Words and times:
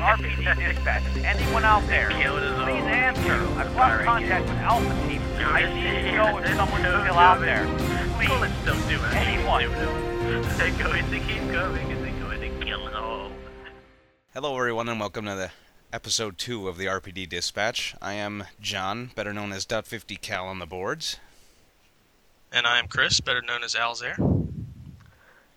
RPD 0.00 0.56
dispatch. 0.56 1.02
Anyone 1.24 1.64
out 1.64 1.86
there? 1.86 2.08
Please 2.08 2.84
answer. 2.84 3.34
I've 3.58 3.76
lost 3.76 4.04
contact 4.04 4.48
with 4.48 4.58
Alpha 4.58 5.08
Team. 5.08 5.20
I 5.36 5.74
need 5.74 6.10
to 6.10 6.16
know 6.16 6.38
if 6.38 6.46
someone's 6.56 6.80
still 6.80 7.18
out 7.18 7.40
there. 7.40 7.66
Please. 8.16 8.28
Bullets 8.28 8.54
don't 8.64 8.88
do 8.88 8.94
it. 8.96 9.14
Anyone. 9.14 9.70
They're 10.56 10.70
going 10.82 11.10
to 11.10 11.18
keep 11.20 11.52
coming 11.52 11.92
and 11.92 12.04
they're 12.04 12.20
going 12.22 12.40
to 12.40 12.64
kill 12.64 12.88
it 12.88 12.94
all. 12.94 13.30
Hello, 14.32 14.56
everyone, 14.56 14.88
and 14.88 14.98
welcome 14.98 15.26
to 15.26 15.34
the 15.34 15.50
episode 15.92 16.38
two 16.38 16.66
of 16.66 16.78
the 16.78 16.86
RPD 16.86 17.28
Dispatch. 17.28 17.94
I 18.00 18.14
am 18.14 18.44
John, 18.58 19.10
better 19.14 19.34
known 19.34 19.52
as 19.52 19.66
Dot 19.66 19.86
50 19.86 20.16
Cal 20.16 20.46
on 20.46 20.60
the 20.60 20.66
boards. 20.66 21.18
And 22.52 22.66
I'm 22.66 22.88
Chris, 22.88 23.20
better 23.20 23.42
known 23.42 23.62
as 23.62 23.74
Alzair. 23.74 24.16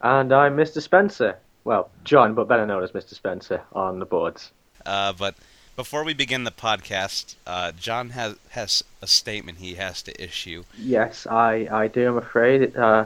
And 0.02 0.34
I'm 0.34 0.58
Mr. 0.58 0.82
Spencer. 0.82 1.38
Well, 1.64 1.90
John, 2.04 2.34
but 2.34 2.48
better 2.48 2.66
known 2.66 2.84
as 2.84 2.92
Mr. 2.92 3.14
Spencer 3.14 3.62
on 3.74 4.00
the 4.00 4.06
boards. 4.06 4.52
Uh, 4.86 5.14
but 5.14 5.36
before 5.76 6.04
we 6.04 6.14
begin 6.14 6.44
the 6.44 6.52
podcast, 6.52 7.36
uh, 7.48 7.72
John 7.72 8.10
has 8.12 8.36
has 8.50 8.84
a 9.02 9.08
statement 9.08 9.60
he 9.60 9.76
has 9.76 10.02
to 10.04 10.24
issue. 10.24 10.64
Yes, 10.78 11.26
I, 11.26 11.68
I 11.72 11.88
do, 11.88 12.10
I'm 12.10 12.18
afraid. 12.18 12.76
Uh, 12.76 13.06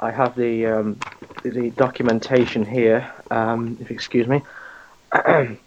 I 0.00 0.10
have 0.10 0.34
the 0.36 0.66
um, 0.66 0.98
the 1.42 1.70
documentation 1.70 2.64
here, 2.64 3.10
um, 3.30 3.76
if 3.80 3.90
you 3.90 3.94
excuse 3.94 4.26
me. 4.26 4.42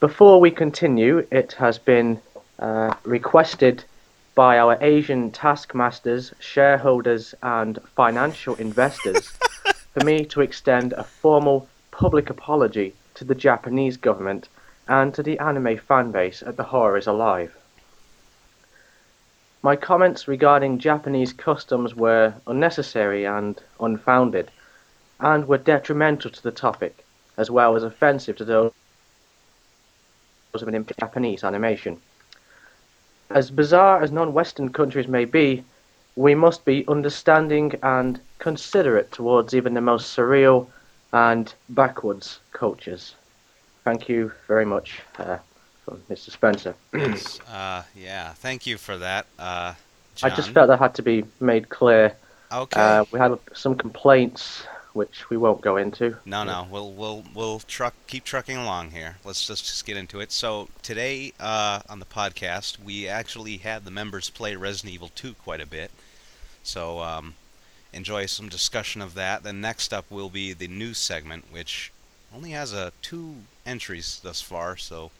Before 0.00 0.40
we 0.40 0.52
continue, 0.52 1.26
it 1.30 1.54
has 1.54 1.76
been 1.78 2.20
uh, 2.60 2.94
requested 3.02 3.84
by 4.34 4.58
our 4.58 4.78
Asian 4.80 5.32
taskmasters, 5.32 6.32
shareholders, 6.38 7.34
and 7.42 7.80
financial 7.96 8.54
investors 8.54 9.32
for 9.98 10.04
me 10.04 10.24
to 10.24 10.40
extend 10.40 10.92
a 10.92 11.02
formal 11.02 11.66
public 11.90 12.30
apology 12.30 12.94
to 13.14 13.24
the 13.24 13.34
Japanese 13.34 13.96
government 13.96 14.48
and 14.86 15.12
to 15.12 15.24
the 15.24 15.36
anime 15.40 15.76
fanbase 15.76 16.46
at 16.46 16.56
The 16.56 16.62
Horror 16.62 16.98
is 16.98 17.08
Alive. 17.08 17.56
My 19.60 19.74
comments 19.74 20.28
regarding 20.28 20.78
Japanese 20.78 21.32
customs 21.32 21.96
were 21.96 22.32
unnecessary 22.46 23.26
and 23.26 23.60
unfounded, 23.80 24.52
and 25.18 25.48
were 25.48 25.58
detrimental 25.58 26.30
to 26.30 26.42
the 26.44 26.52
topic, 26.52 27.04
as 27.36 27.50
well 27.50 27.74
as 27.74 27.82
offensive 27.82 28.36
to 28.36 28.44
those 28.44 28.72
of 30.54 30.68
an 30.68 30.86
Japanese 31.00 31.42
animation. 31.42 32.00
As 33.30 33.50
bizarre 33.50 34.00
as 34.00 34.12
non 34.12 34.32
Western 34.32 34.68
countries 34.68 35.08
may 35.08 35.24
be, 35.24 35.64
we 36.14 36.36
must 36.36 36.64
be 36.64 36.86
understanding 36.86 37.74
and 37.82 38.20
considerate 38.38 39.12
towards 39.12 39.54
even 39.54 39.74
the 39.74 39.80
most 39.80 40.16
surreal 40.16 40.66
and 41.12 41.52
backwards 41.68 42.40
cultures. 42.52 43.14
Thank 43.84 44.08
you 44.08 44.32
very 44.46 44.64
much, 44.64 45.00
uh, 45.18 45.38
from 45.84 46.02
Mr. 46.10 46.30
Spencer. 46.30 46.74
uh, 47.50 47.82
yeah, 47.96 48.32
thank 48.34 48.66
you 48.66 48.76
for 48.76 48.98
that, 48.98 49.26
uh, 49.38 49.74
I 50.22 50.30
just 50.30 50.50
felt 50.50 50.68
that 50.68 50.78
had 50.78 50.94
to 50.96 51.02
be 51.02 51.24
made 51.40 51.68
clear. 51.68 52.16
Okay. 52.50 52.80
Uh, 52.80 53.04
we 53.12 53.18
had 53.18 53.38
some 53.54 53.76
complaints, 53.76 54.64
which 54.92 55.30
we 55.30 55.36
won't 55.36 55.60
go 55.60 55.76
into. 55.76 56.16
No, 56.24 56.44
no, 56.44 56.66
we'll 56.70 56.92
we'll 56.92 57.24
we'll 57.34 57.60
truck 57.60 57.94
keep 58.06 58.24
trucking 58.24 58.56
along 58.56 58.90
here. 58.90 59.16
Let's 59.24 59.46
just 59.46 59.66
just 59.66 59.84
get 59.84 59.96
into 59.96 60.20
it. 60.20 60.32
So 60.32 60.68
today 60.82 61.32
uh, 61.38 61.80
on 61.88 62.00
the 62.00 62.06
podcast, 62.06 62.82
we 62.82 63.06
actually 63.06 63.58
had 63.58 63.84
the 63.84 63.90
members 63.90 64.30
play 64.30 64.56
Resident 64.56 64.94
Evil 64.94 65.10
2 65.14 65.34
quite 65.34 65.60
a 65.60 65.66
bit. 65.66 65.90
So 66.62 67.00
um, 67.00 67.34
enjoy 67.92 68.26
some 68.26 68.48
discussion 68.48 69.00
of 69.02 69.14
that. 69.14 69.42
Then 69.42 69.60
next 69.60 69.92
up 69.92 70.10
will 70.10 70.30
be 70.30 70.52
the 70.52 70.68
news 70.68 70.98
segment, 70.98 71.46
which 71.50 71.92
only 72.34 72.50
has 72.50 72.74
uh, 72.74 72.90
two 73.02 73.36
entries 73.64 74.20
thus 74.22 74.40
far. 74.40 74.76
So 74.76 75.10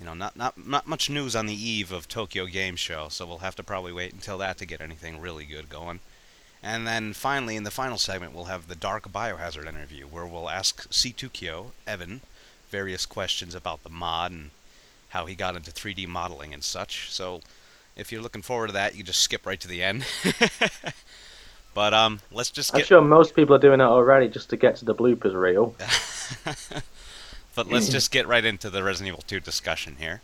you 0.00 0.06
know, 0.06 0.14
not 0.14 0.34
not 0.34 0.66
not 0.66 0.86
much 0.86 1.10
news 1.10 1.36
on 1.36 1.46
the 1.46 1.54
eve 1.54 1.92
of 1.92 2.08
Tokyo 2.08 2.46
Game 2.46 2.76
Show. 2.76 3.08
So 3.10 3.26
we'll 3.26 3.38
have 3.38 3.56
to 3.56 3.62
probably 3.62 3.92
wait 3.92 4.14
until 4.14 4.38
that 4.38 4.56
to 4.58 4.66
get 4.66 4.80
anything 4.80 5.20
really 5.20 5.44
good 5.44 5.68
going. 5.68 6.00
And 6.62 6.86
then 6.86 7.12
finally, 7.12 7.56
in 7.56 7.64
the 7.64 7.70
final 7.70 7.98
segment, 7.98 8.34
we'll 8.34 8.44
have 8.44 8.68
the 8.68 8.74
Dark 8.74 9.10
Biohazard 9.10 9.66
interview, 9.66 10.06
where 10.06 10.26
we'll 10.26 10.50
ask 10.50 10.88
C2Kyo, 10.90 11.70
Evan, 11.86 12.20
various 12.70 13.06
questions 13.06 13.54
about 13.54 13.82
the 13.82 13.88
mod 13.88 14.30
and 14.30 14.50
how 15.10 15.26
he 15.26 15.34
got 15.34 15.56
into 15.56 15.70
3D 15.70 16.06
modeling 16.06 16.52
and 16.52 16.62
such. 16.62 17.10
So 17.10 17.40
if 17.96 18.12
you're 18.12 18.22
looking 18.22 18.42
forward 18.42 18.68
to 18.68 18.72
that, 18.74 18.94
you 18.94 19.02
just 19.02 19.20
skip 19.20 19.46
right 19.46 19.60
to 19.60 19.68
the 19.68 19.82
end. 19.82 20.04
but 21.74 21.94
um, 21.94 22.20
let's 22.32 22.50
just 22.50 22.74
I'm 22.74 22.82
sure 22.82 23.00
most 23.00 23.34
people 23.34 23.54
are 23.54 23.58
doing 23.60 23.78
that 23.78 23.88
already 23.88 24.28
just 24.28 24.50
to 24.50 24.56
get 24.56 24.76
to 24.76 24.84
the 24.84 24.94
bloopers 24.94 25.34
reel. 25.34 25.74
but 27.54 27.68
let's 27.68 27.88
just 27.88 28.10
get 28.10 28.26
right 28.26 28.44
into 28.44 28.70
the 28.70 28.82
Resident 28.82 29.14
Evil 29.14 29.24
2 29.26 29.40
discussion 29.40 29.96
here. 29.98 30.20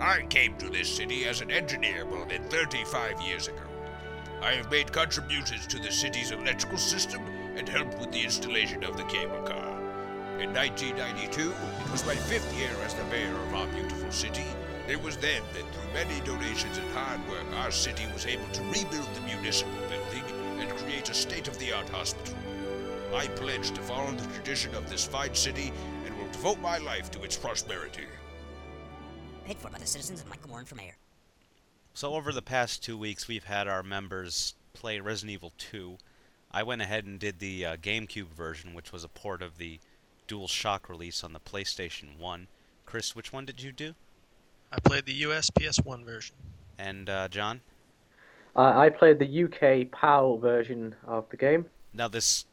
I 0.00 0.22
came 0.28 0.56
to 0.58 0.68
this 0.68 0.94
city 0.94 1.24
as 1.24 1.40
an 1.40 1.50
engineer 1.50 2.04
more 2.04 2.26
than 2.26 2.42
35 2.48 3.20
years 3.22 3.48
ago. 3.48 3.62
I 4.42 4.52
have 4.52 4.70
made 4.70 4.92
contributions 4.92 5.66
to 5.68 5.78
the 5.78 5.90
city's 5.90 6.30
electrical 6.30 6.78
system 6.78 7.22
and 7.56 7.68
helped 7.68 7.98
with 7.98 8.12
the 8.12 8.22
installation 8.22 8.84
of 8.84 8.96
the 8.96 9.04
cable 9.04 9.40
car. 9.42 9.70
In 10.40 10.52
1992, 10.52 11.50
it 11.50 11.92
was 11.92 12.04
my 12.04 12.14
fifth 12.14 12.52
year 12.58 12.70
as 12.84 12.94
the 12.94 13.04
mayor 13.04 13.34
of 13.34 13.54
our 13.54 13.66
beautiful 13.68 14.10
city. 14.10 14.44
It 14.86 15.02
was 15.02 15.16
then 15.16 15.42
that 15.54 15.62
through 15.72 15.92
many 15.94 16.20
donations 16.26 16.76
and 16.76 16.90
hard 16.92 17.26
work, 17.26 17.46
our 17.54 17.70
city 17.70 18.04
was 18.12 18.26
able 18.26 18.46
to 18.52 18.62
rebuild 18.64 19.08
the 19.14 19.20
municipal 19.22 19.72
building 19.88 20.24
and 20.58 20.68
create 20.78 21.08
a 21.08 21.14
state-of-the-art 21.14 21.88
hospital. 21.88 22.34
I 23.14 23.28
pledge 23.28 23.70
to 23.70 23.80
follow 23.80 24.12
the 24.12 24.34
tradition 24.34 24.74
of 24.74 24.90
this 24.90 25.06
fine 25.06 25.34
city 25.34 25.72
and 26.04 26.14
will 26.18 26.30
devote 26.32 26.60
my 26.60 26.76
life 26.76 27.10
to 27.12 27.22
its 27.22 27.34
prosperity. 27.34 28.04
Paid 29.46 29.56
for 29.56 29.70
by 29.70 29.78
the 29.78 29.86
citizens 29.86 30.20
of 30.20 30.28
Michael 30.28 30.50
Warren 30.50 30.66
for 30.66 30.74
mayor. 30.74 30.96
So 31.94 32.12
over 32.14 32.30
the 32.30 32.42
past 32.42 32.82
two 32.82 32.98
weeks, 32.98 33.26
we've 33.26 33.44
had 33.44 33.66
our 33.66 33.82
members 33.82 34.54
play 34.74 35.00
Resident 35.00 35.32
Evil 35.32 35.52
2. 35.56 35.96
I 36.50 36.62
went 36.62 36.82
ahead 36.82 37.06
and 37.06 37.18
did 37.18 37.38
the 37.38 37.64
uh, 37.64 37.76
GameCube 37.76 38.28
version, 38.28 38.74
which 38.74 38.92
was 38.92 39.02
a 39.02 39.08
port 39.08 39.40
of 39.40 39.56
the 39.56 39.80
Dual 40.26 40.48
Shock 40.48 40.90
release 40.90 41.24
on 41.24 41.32
the 41.32 41.40
PlayStation 41.40 42.18
1. 42.18 42.48
Chris, 42.84 43.16
which 43.16 43.32
one 43.32 43.46
did 43.46 43.62
you 43.62 43.72
do? 43.72 43.94
I 44.74 44.80
played 44.80 45.06
the 45.06 45.12
US 45.28 45.50
PS1 45.50 46.04
version. 46.04 46.34
And 46.78 47.08
uh, 47.08 47.28
John? 47.28 47.60
Uh, 48.56 48.72
I 48.76 48.88
played 48.88 49.18
the 49.18 49.44
UK 49.44 49.90
PAL 49.90 50.38
version 50.38 50.94
of 51.06 51.24
the 51.30 51.36
game. 51.36 51.66
Now 51.92 52.08
this 52.08 52.46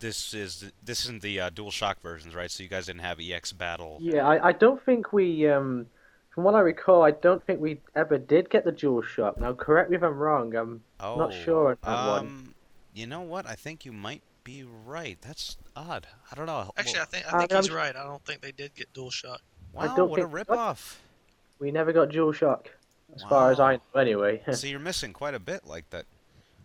this 0.00 0.34
is 0.34 0.70
this 0.84 1.04
isn't 1.04 1.22
the 1.22 1.40
uh, 1.40 1.50
Dual 1.50 1.70
Shock 1.70 2.00
versions, 2.02 2.34
right? 2.34 2.50
So 2.50 2.62
you 2.62 2.68
guys 2.68 2.86
didn't 2.86 3.00
have 3.02 3.18
EX 3.20 3.52
Battle. 3.52 3.98
Yeah, 4.00 4.26
I, 4.26 4.48
I 4.48 4.52
don't 4.52 4.80
think 4.84 5.12
we, 5.12 5.48
um, 5.48 5.86
from 6.34 6.44
what 6.44 6.54
I 6.54 6.60
recall, 6.60 7.02
I 7.02 7.10
don't 7.12 7.44
think 7.44 7.60
we 7.60 7.80
ever 7.96 8.18
did 8.18 8.50
get 8.50 8.64
the 8.64 8.70
Dual 8.72 9.02
Shock. 9.02 9.40
Now, 9.40 9.52
correct 9.54 9.90
me 9.90 9.96
if 9.96 10.02
I'm 10.02 10.16
wrong. 10.18 10.54
I'm 10.54 10.82
Oh, 11.00 11.16
not 11.16 11.32
sure 11.32 11.70
on 11.70 11.76
that 11.82 11.90
um, 11.90 12.08
one. 12.26 12.54
You 12.94 13.06
know 13.06 13.22
what? 13.22 13.46
I 13.46 13.54
think 13.54 13.84
you 13.84 13.92
might 13.92 14.22
be 14.44 14.64
right. 14.86 15.18
That's 15.20 15.56
odd. 15.74 16.06
I 16.30 16.34
don't 16.36 16.46
know. 16.46 16.70
Actually, 16.76 16.98
I 16.98 17.02
Well, 17.02 17.06
think 17.06 17.24
Uh, 17.32 17.36
I 17.36 17.40
think 17.40 17.52
I'm- 17.52 17.62
he's 17.62 17.70
right. 17.72 17.96
I 17.96 18.04
don't 18.04 18.24
think 18.24 18.40
they 18.40 18.52
did 18.52 18.74
get 18.74 18.92
DualShock. 18.92 19.38
I 19.76 19.86
wow, 19.86 19.96
don't 19.96 20.10
what 20.10 20.20
a 20.20 20.28
think- 20.28 20.48
ripoff! 20.48 20.96
We 21.58 21.70
never 21.70 21.92
got 21.92 22.10
Dual 22.10 22.32
Shock, 22.32 22.70
as 23.14 23.22
far 23.22 23.50
as 23.50 23.60
I 23.60 23.76
know, 23.76 24.00
anyway. 24.00 24.42
so 24.52 24.66
you're 24.66 24.78
missing 24.78 25.12
quite 25.12 25.34
a 25.34 25.40
bit 25.40 25.66
like 25.66 25.90
that. 25.90 26.06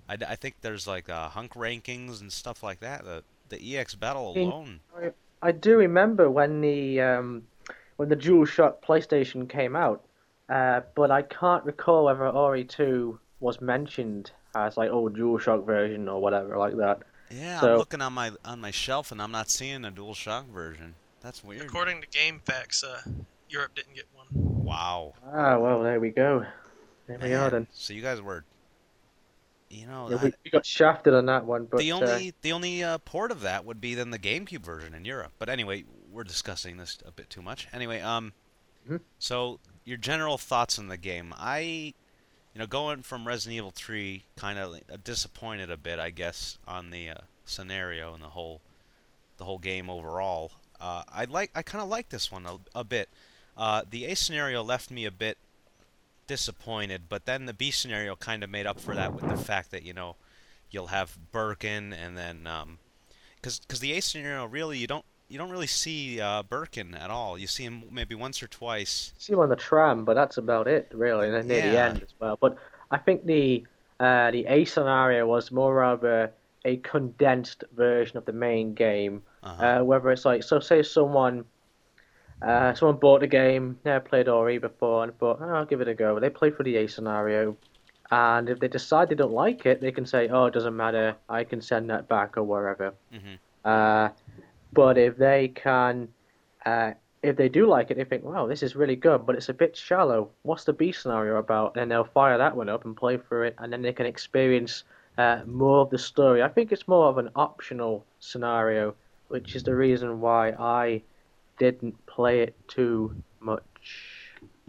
I, 0.08 0.18
I 0.28 0.36
think 0.36 0.56
there's 0.62 0.88
like 0.88 1.10
uh, 1.10 1.30
hunk 1.30 1.54
rankings 1.54 2.22
and 2.22 2.32
stuff 2.32 2.64
like 2.64 2.80
that. 2.82 3.04
The 3.04 3.24
the 3.50 3.78
EX 3.78 3.96
battle 3.96 4.36
alone. 4.36 4.80
I 4.96 5.12
I 5.42 5.52
do 5.52 5.78
remember 5.78 6.30
when 6.30 6.62
the 6.62 7.02
um, 7.02 7.44
when 7.98 8.10
the 8.10 8.16
Dual 8.16 8.46
Shock 8.46 8.84
PlayStation 8.86 9.48
came 9.50 9.76
out, 9.76 10.04
uh, 10.50 10.82
but 10.96 11.12
I 11.12 11.22
can't 11.22 11.64
recall 11.66 12.06
whether 12.06 12.32
RE 12.32 12.64
2 12.64 13.20
was 13.40 13.60
mentioned 13.60 14.32
as 14.56 14.78
like 14.78 14.90
oh 14.90 15.10
Dual 15.10 15.38
Shock 15.38 15.66
version 15.66 16.08
or 16.08 16.22
whatever 16.22 16.58
like 16.58 16.78
that. 16.78 17.02
Yeah, 17.30 17.60
I'm 17.62 17.78
looking 17.78 18.02
on 18.02 18.14
my 18.14 18.32
on 18.46 18.62
my 18.62 18.72
shelf 18.72 19.12
and 19.12 19.22
I'm 19.22 19.32
not 19.32 19.50
seeing 19.50 19.86
a 19.86 19.92
Dual 19.92 20.14
Shock 20.14 20.48
version. 20.48 20.96
That's 21.22 21.44
weird. 21.44 21.64
According 21.64 22.02
to 22.02 22.08
GameFAQs, 22.08 22.84
uh, 22.84 23.10
Europe 23.54 23.76
didn't 23.76 23.94
get 23.94 24.06
one. 24.14 24.26
Wow. 24.34 25.14
Ah, 25.32 25.58
well, 25.60 25.84
there 25.84 26.00
we 26.00 26.10
go. 26.10 26.44
There 27.08 27.20
we 27.22 27.34
are 27.34 27.50
then. 27.52 27.68
So 27.72 27.94
you 27.94 28.02
guys 28.02 28.20
were, 28.20 28.44
you 29.70 29.86
know, 29.86 30.10
Yeah, 30.10 30.18
I- 30.20 30.24
we, 30.26 30.34
we 30.44 30.52
got 30.52 30.66
shafted 30.66 31.14
on 31.14 31.28
that 31.28 31.46
one, 31.46 31.66
but 31.66 31.78
the 31.78 31.92
uh, 31.92 31.98
only 31.98 32.34
the 32.42 32.52
only 32.52 32.84
uh, 32.84 32.98
port 33.00 33.32
of 33.32 33.42
that 33.42 33.64
would 33.64 33.80
be 33.80 33.94
then 33.94 34.10
the 34.10 34.18
GameCube 34.20 34.66
version 34.66 34.96
in 34.96 35.06
Europe. 35.06 35.34
But 35.38 35.50
anyway, 35.50 35.86
we're 36.12 36.24
discussing 36.24 36.78
this 36.78 36.98
a 37.06 37.12
bit 37.12 37.30
too 37.30 37.42
much. 37.44 37.68
Anyway, 37.72 38.02
um, 38.02 38.34
Mhm. 38.90 39.02
so 39.20 39.60
your 39.86 39.98
general 39.98 40.38
thoughts 40.38 40.80
on 40.80 40.88
the 40.88 40.98
game? 40.98 41.34
I, 41.38 41.60
you 42.54 42.60
know, 42.60 42.66
going 42.68 43.04
from 43.04 43.28
Resident 43.28 43.58
Evil 43.58 43.72
3, 43.72 44.24
kind 44.36 44.58
of 44.58 45.04
disappointed 45.04 45.70
a 45.70 45.78
bit, 45.78 46.00
I 46.00 46.10
guess, 46.10 46.58
on 46.68 46.90
the 46.90 47.10
uh, 47.10 47.16
scenario 47.46 48.14
and 48.14 48.24
the 48.24 48.30
whole, 48.30 48.62
the 49.38 49.46
whole 49.46 49.60
game 49.60 49.90
overall. 49.90 50.52
Uh, 50.80 51.04
I 51.10 51.26
like 51.26 51.52
I 51.56 51.62
kind 51.62 51.82
of 51.84 51.88
like 51.90 52.10
this 52.10 52.32
one 52.32 52.46
a, 52.46 52.58
a 52.74 52.84
bit. 52.84 53.10
Uh, 53.58 53.84
the 53.90 54.06
A 54.06 54.16
scenario 54.16 54.64
left 54.64 54.90
me 54.90 55.06
a 55.06 55.12
bit 55.12 55.38
disappointed, 56.28 57.04
but 57.10 57.26
then 57.26 57.46
the 57.46 57.54
B 57.54 57.72
scenario 57.72 58.16
kind 58.16 58.44
of 58.44 58.50
made 58.50 58.66
up 58.66 58.80
for 58.80 58.96
that 58.96 59.14
with 59.14 59.28
the 59.28 59.38
fact 59.38 59.72
that 59.72 59.84
you 59.84 59.94
know 59.94 60.16
you'll 60.72 60.88
have 60.88 61.18
Birkin 61.32 61.94
and 61.94 62.18
then 62.18 62.48
um, 62.48 62.80
because 63.36 63.60
the 63.80 63.94
A 63.94 64.02
scenario 64.02 64.46
really 64.46 64.78
you 64.78 64.88
don't 64.88 65.06
you 65.30 65.38
don't 65.38 65.50
really 65.50 65.68
see 65.68 66.22
uh, 66.22 66.44
Birkin 66.44 66.94
at 66.94 67.10
all. 67.10 67.38
You 67.38 67.48
see 67.48 67.64
him 67.64 67.84
maybe 67.92 68.16
once 68.16 68.44
or 68.44 68.48
twice. 68.48 69.14
See 69.18 69.34
him 69.34 69.40
on 69.40 69.50
the 69.50 69.56
tram, 69.56 70.06
but 70.06 70.14
that's 70.14 70.38
about 70.38 70.68
it, 70.68 70.92
really, 70.94 71.28
and 71.28 71.48
near 71.48 71.62
the 71.62 71.80
end 71.80 72.04
as 72.04 72.14
well. 72.20 72.38
But 72.40 72.58
I 72.92 72.98
think 72.98 73.26
the 73.26 73.66
uh, 74.00 74.32
the 74.32 74.46
A 74.48 74.66
scenario 74.66 75.26
was 75.26 75.52
more 75.52 75.84
of 75.84 76.04
a, 76.04 76.30
a 76.66 76.78
condensed 76.78 77.64
version 77.76 78.18
of 78.18 78.26
the 78.26 78.34
main 78.34 78.74
game. 78.74 79.24
Uh-huh. 79.42 79.66
Uh, 79.66 79.84
whether 79.84 80.12
it's 80.12 80.26
like, 80.26 80.44
so 80.44 80.60
say 80.60 80.84
someone 80.84 81.46
uh, 82.44 82.74
someone 82.74 82.98
bought 82.98 83.22
the 83.22 83.28
game, 83.28 83.80
never 83.86 84.00
played 84.00 84.28
RE 84.28 84.58
before, 84.58 85.04
and 85.04 85.18
thought, 85.18 85.40
oh, 85.42 85.50
I'll 85.50 85.66
give 85.66 85.82
it 85.82 85.88
a 85.88 85.94
go. 85.94 86.20
They 86.20 86.30
play 86.30 86.52
for 86.52 86.64
the 86.64 86.78
A 86.78 86.88
scenario, 86.88 87.58
and 88.12 88.50
if 88.50 88.60
they 88.60 88.68
decide 88.68 89.10
they 89.10 89.16
don't 89.16 89.32
like 89.32 89.66
it, 89.66 89.82
they 89.82 89.92
can 89.92 90.06
say, 90.06 90.28
oh, 90.30 90.46
it 90.46 90.54
doesn't 90.54 90.76
matter, 90.76 91.16
I 91.30 91.44
can 91.44 91.62
send 91.62 91.90
that 91.90 92.08
back 92.08 92.38
or 92.38 92.44
wherever. 92.44 92.94
Mhm. 93.14 93.38
Uh, 93.64 94.10
but 94.74 94.98
if 94.98 95.18
they 95.18 95.48
can, 95.50 96.10
uh, 96.66 96.92
if 97.22 97.38
they 97.38 97.48
do 97.48 97.66
like 97.66 97.90
it, 97.92 97.96
they 97.96 98.04
think, 98.04 98.24
wow, 98.24 98.48
this 98.48 98.62
is 98.62 98.76
really 98.76 98.98
good, 98.98 99.26
but 99.26 99.36
it's 99.36 99.50
a 99.50 99.54
bit 99.54 99.78
shallow. 99.78 100.30
What's 100.42 100.66
the 100.66 100.74
B 100.74 100.92
scenario 100.92 101.38
about? 101.38 101.78
And 101.78 101.90
they'll 101.90 102.04
fire 102.04 102.38
that 102.38 102.56
one 102.58 102.68
up 102.68 102.84
and 102.84 102.96
play 102.96 103.18
through 103.18 103.44
it, 103.44 103.56
and 103.60 103.72
then 103.72 103.82
they 103.82 103.94
can 103.94 104.06
experience 104.06 104.84
uh, 105.18 105.42
more 105.46 105.80
of 105.80 105.90
the 105.90 105.98
story. 105.98 106.42
I 106.42 106.50
think 106.50 106.72
it's 106.72 106.88
more 106.88 107.08
of 107.08 107.18
an 107.18 107.30
optional 107.36 108.06
scenario, 108.20 108.96
which 109.30 109.56
is 109.56 109.64
the 109.64 109.76
reason 109.76 110.20
why 110.20 110.50
I 110.52 111.04
didn't 111.58 112.06
play 112.06 112.42
it 112.42 112.56
too 112.68 113.16
much. 113.40 113.64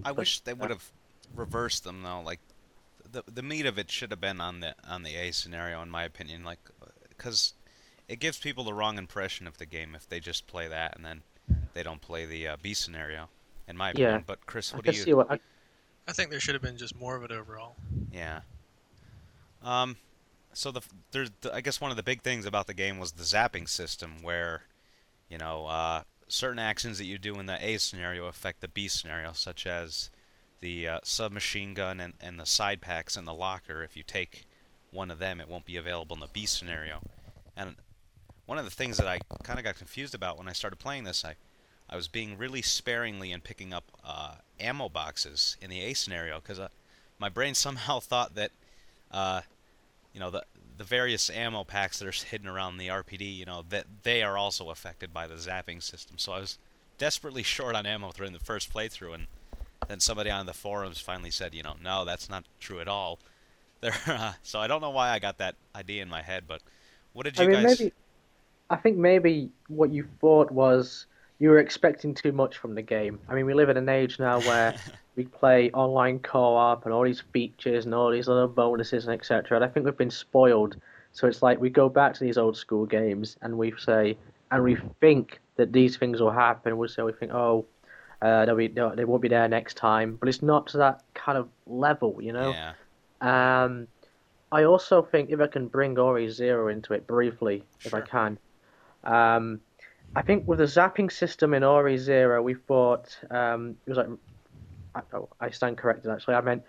I 0.05 0.13
wish 0.13 0.41
they 0.41 0.55
would 0.55 0.71
have 0.71 0.91
reversed 1.35 1.85
them 1.85 2.03
though. 2.03 2.21
Like 2.21 2.41
the 3.11 3.23
the 3.33 3.43
meat 3.43 3.67
of 3.67 3.79
it 3.79 3.91
should 3.91 4.11
have 4.11 4.21
been 4.21 4.41
on 4.41 4.61
the 4.61 4.75
on 4.89 5.03
the 5.03 5.15
A 5.17 5.33
scenario, 5.33 5.83
in 5.83 5.91
my 5.91 6.05
opinion. 6.05 6.45
Like 6.45 6.59
because 7.09 7.55
it 8.09 8.19
gives 8.19 8.39
people 8.39 8.65
the 8.65 8.75
wrong 8.75 8.99
impression 8.99 9.47
of 9.47 9.59
the 9.59 9.67
game 9.67 9.95
if 9.95 10.09
they 10.09 10.21
just 10.21 10.47
play 10.47 10.69
that 10.69 10.95
and 10.97 11.05
then 11.05 11.23
they 11.73 11.83
don't 11.83 12.01
play 12.01 12.27
the 12.27 12.49
uh, 12.49 12.57
B 12.61 12.75
scenario. 12.75 13.29
In 13.67 13.77
my 13.77 13.91
opinion, 13.91 14.03
Yeah. 14.03 14.09
opinion. 14.17 14.25
But 14.27 14.47
Chris, 14.47 14.73
I 14.73 14.77
what 14.77 14.85
do 14.85 14.93
you? 14.93 15.03
see 15.03 15.15
what 15.15 15.31
I, 15.31 15.39
I 16.07 16.13
think 16.13 16.31
there 16.31 16.41
should 16.41 16.55
have 16.55 16.63
been 16.63 16.77
just 16.77 16.95
more 16.95 17.17
of 17.17 17.23
it 17.23 17.31
overall. 17.31 17.77
Yeah. 18.13 18.41
Um, 19.63 19.97
so 20.53 20.71
the 20.71 20.83
there's 21.13 21.31
the, 21.41 21.55
I 21.55 21.61
guess 21.61 21.81
one 21.81 21.91
of 21.91 21.97
the 21.97 22.03
big 22.03 22.23
things 22.23 22.47
about 22.47 22.67
the 22.67 22.75
game 22.75 22.99
was 22.99 23.13
the 23.13 23.23
zapping 23.23 23.69
system, 23.69 24.23
where, 24.23 24.63
you 25.31 25.39
know, 25.39 25.67
uh, 25.67 26.03
certain 26.29 26.59
actions 26.59 26.99
that 26.99 27.05
you 27.05 27.19
do 27.19 27.39
in 27.39 27.47
the 27.47 27.65
A 27.65 27.79
scenario 27.79 28.27
affect 28.27 28.61
the 28.61 28.69
B 28.69 28.89
scenario, 28.89 29.33
such 29.33 29.67
as 29.67 30.11
the 30.61 30.89
uh, 30.89 30.99
submachine 31.03 31.75
gun 31.75 32.01
and, 32.01 32.15
and 32.21 32.39
the 32.39 32.47
side 32.47 32.81
packs 32.81 33.17
in 33.17 33.25
the 33.25 33.35
locker. 33.35 33.83
If 33.83 33.97
you 33.97 34.03
take 34.03 34.47
one 34.91 35.11
of 35.11 35.19
them, 35.19 35.41
it 35.41 35.49
won't 35.49 35.67
be 35.67 35.77
available 35.77 36.17
in 36.17 36.21
the 36.21 36.29
B 36.33 36.47
scenario. 36.47 37.01
And 37.57 37.77
one 38.47 38.59
of 38.59 38.65
the 38.65 38.71
things 38.71 38.97
that 38.97 39.07
I 39.07 39.21
kind 39.43 39.59
of 39.59 39.65
got 39.65 39.77
confused 39.77 40.15
about 40.15 40.39
when 40.39 40.49
I 40.49 40.53
started 40.53 40.77
playing 40.77 41.05
this, 41.05 41.25
I 41.25 41.37
I 41.89 41.97
was 41.97 42.09
being 42.09 42.39
really 42.39 42.63
sparingly 42.63 43.31
in 43.33 43.41
picking 43.41 43.73
up 43.73 43.85
uh, 44.05 44.37
ammo 44.59 44.89
boxes 44.89 45.57
in 45.61 45.71
the 45.71 45.81
A 45.81 45.95
scenario 45.95 46.41
because 46.41 46.59
uh, 46.59 46.69
my 47.19 47.29
brain 47.29 47.55
somehow 47.55 48.01
thought 48.01 48.35
that, 48.35 48.53
uh, 49.11 49.43
you 50.15 50.21
know, 50.21 50.31
the 50.31 50.45
the 50.77 50.85
various 50.85 51.31
ammo 51.31 51.63
packs 51.63 51.99
that 51.99 52.09
are 52.09 52.27
hidden 52.27 52.49
around 52.49 52.79
the 52.79 52.89
RPD, 52.89 53.37
you 53.37 53.45
know, 53.45 53.63
that 53.69 53.87
they 54.03 54.23
are 54.23 54.37
also 54.37 54.71
affected 54.71 55.13
by 55.13 55.27
the 55.27 55.35
zapping 55.35 55.83
system. 55.83 56.19
So 56.19 56.33
I 56.33 56.41
was 56.41 56.59
desperately 56.99 57.43
short 57.57 57.77
on 57.77 57.87
ammo 57.87 58.11
during 58.13 58.33
the 58.33 58.41
first 58.41 58.73
playthrough, 58.73 59.15
and 59.15 59.27
then 59.87 60.01
somebody 60.01 60.31
on 60.31 60.47
the 60.47 60.55
forums 60.55 61.01
finally 61.01 61.31
said, 61.31 61.55
you 61.55 61.63
know, 61.63 61.75
no, 61.83 62.05
that's 62.05 62.29
not 62.29 62.45
true 62.61 62.81
at 62.81 62.89
all. 62.89 63.19
There, 63.81 63.93
uh, 64.07 64.33
so 64.43 64.61
I 64.61 64.67
don't 64.67 64.81
know 64.81 64.89
why 64.89 65.11
I 65.11 65.19
got 65.19 65.37
that 65.39 65.57
idea 65.77 66.01
in 66.01 66.09
my 66.09 66.23
head, 66.23 66.45
but 66.49 66.63
what 67.13 67.25
did 67.25 67.39
you 67.39 67.45
I 67.45 67.49
mean, 67.49 67.63
guys? 67.63 67.81
maybe. 67.81 67.93
I 68.71 68.77
think 68.77 68.97
maybe 68.97 69.51
what 69.69 69.91
you 69.91 70.09
thought 70.23 70.51
was 70.51 71.05
you 71.39 71.51
were 71.51 71.59
expecting 71.59 72.15
too 72.15 72.33
much 72.33 72.57
from 72.57 72.75
the 72.75 72.81
game. 72.81 73.19
I 73.29 73.35
mean, 73.35 73.45
we 73.45 73.53
live 73.53 73.69
in 73.69 73.77
an 73.77 73.91
age 73.91 74.19
now 74.19 74.41
where 74.41 74.75
we 75.17 75.25
play 75.25 75.71
online 75.73 76.19
co-op 76.19 76.85
and 76.85 76.93
all 76.93 77.05
these 77.05 77.23
features 77.33 77.85
and 77.85 77.95
all 77.95 78.11
these 78.11 78.29
little 78.29 78.49
bonuses 78.49 79.07
and 79.07 79.15
etc. 79.15 79.57
And 79.57 79.65
I 79.65 79.69
think 79.69 79.87
we've 79.87 79.97
been 79.97 80.11
spoiled. 80.11 80.77
So 81.13 81.29
it's 81.29 81.43
like 81.43 81.61
we 81.61 81.71
go 81.71 81.89
back 81.89 82.15
to 82.15 82.21
these 82.21 82.37
old 82.39 82.57
school 82.57 82.87
games 82.87 83.37
and 83.43 83.57
we 83.57 83.73
say 83.79 84.17
and 84.51 84.63
we 84.63 84.77
think 85.01 85.41
that 85.57 85.73
these 85.73 85.97
things 85.97 86.21
will 86.21 86.31
happen. 86.31 86.77
We 86.77 86.89
say 86.89 87.03
we 87.03 87.13
think, 87.13 87.33
oh, 87.33 87.67
uh, 88.23 88.45
they'll 88.45 88.57
be, 88.57 88.69
they'll, 88.69 88.95
they 88.95 89.05
won't 89.05 89.23
be 89.23 89.29
there 89.29 89.49
next 89.49 89.77
time. 89.77 90.17
But 90.17 90.29
it's 90.29 90.43
not 90.43 90.67
to 90.69 90.79
that 90.79 91.03
kind 91.15 91.39
of 91.39 91.49
level, 91.67 92.19
you 92.21 92.33
know. 92.33 92.51
yeah, 92.51 93.65
Um, 93.65 93.89
I 94.51 94.65
also 94.65 95.03
think 95.03 95.31
if 95.31 95.41
I 95.41 95.47
can 95.47 95.69
bring 95.69 95.95
RE 95.95 96.29
Zero 96.29 96.69
into 96.69 96.95
it 96.95 97.07
briefly, 97.07 97.65
if 97.85 97.95
I 97.95 98.01
can. 98.01 98.39
Um, 99.03 99.61
I 100.17 100.23
think 100.23 100.47
with 100.47 100.59
the 100.59 100.65
zapping 100.65 101.11
system 101.11 101.55
in 101.55 101.65
RE 101.65 101.97
Zero, 101.97 102.41
we 102.43 102.55
thought 102.55 103.17
um, 103.31 103.77
it 103.87 103.91
was 103.91 103.99
like 103.99 104.09
I, 104.95 105.01
oh, 105.13 105.29
I 105.41 105.51
stand 105.51 105.79
corrected 105.79 106.11
actually. 106.11 106.35
I 106.35 106.41
meant 106.41 106.63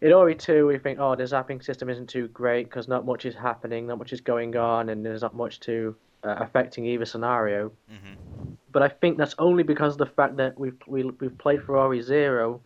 in 0.00 0.14
RE 0.14 0.34
Two, 0.34 0.66
we 0.66 0.78
think 0.78 0.98
oh 0.98 1.14
the 1.14 1.24
zapping 1.24 1.62
system 1.62 1.88
isn't 1.90 2.08
too 2.08 2.28
great 2.28 2.64
because 2.64 2.88
not 2.88 3.04
much 3.04 3.26
is 3.26 3.34
happening, 3.34 3.86
not 3.86 3.98
much 3.98 4.12
is 4.12 4.20
going 4.20 4.56
on, 4.56 4.88
and 4.88 5.04
there's 5.04 5.22
not 5.22 5.34
much 5.34 5.60
to 5.60 5.94
uh, 6.24 6.36
affecting 6.38 6.86
either 6.86 7.04
scenario. 7.04 7.72
hmm 7.88 8.54
But 8.72 8.82
I 8.82 8.88
think 8.88 9.18
that's 9.18 9.34
only 9.38 9.62
because 9.62 9.94
of 9.94 9.98
the 9.98 10.06
fact 10.06 10.36
that 10.36 10.58
we've 10.58 10.76
we, 10.86 11.04
we've 11.04 11.36
played 11.38 11.62
for 11.62 11.88
RE 11.88 12.00
Zero, 12.02 12.60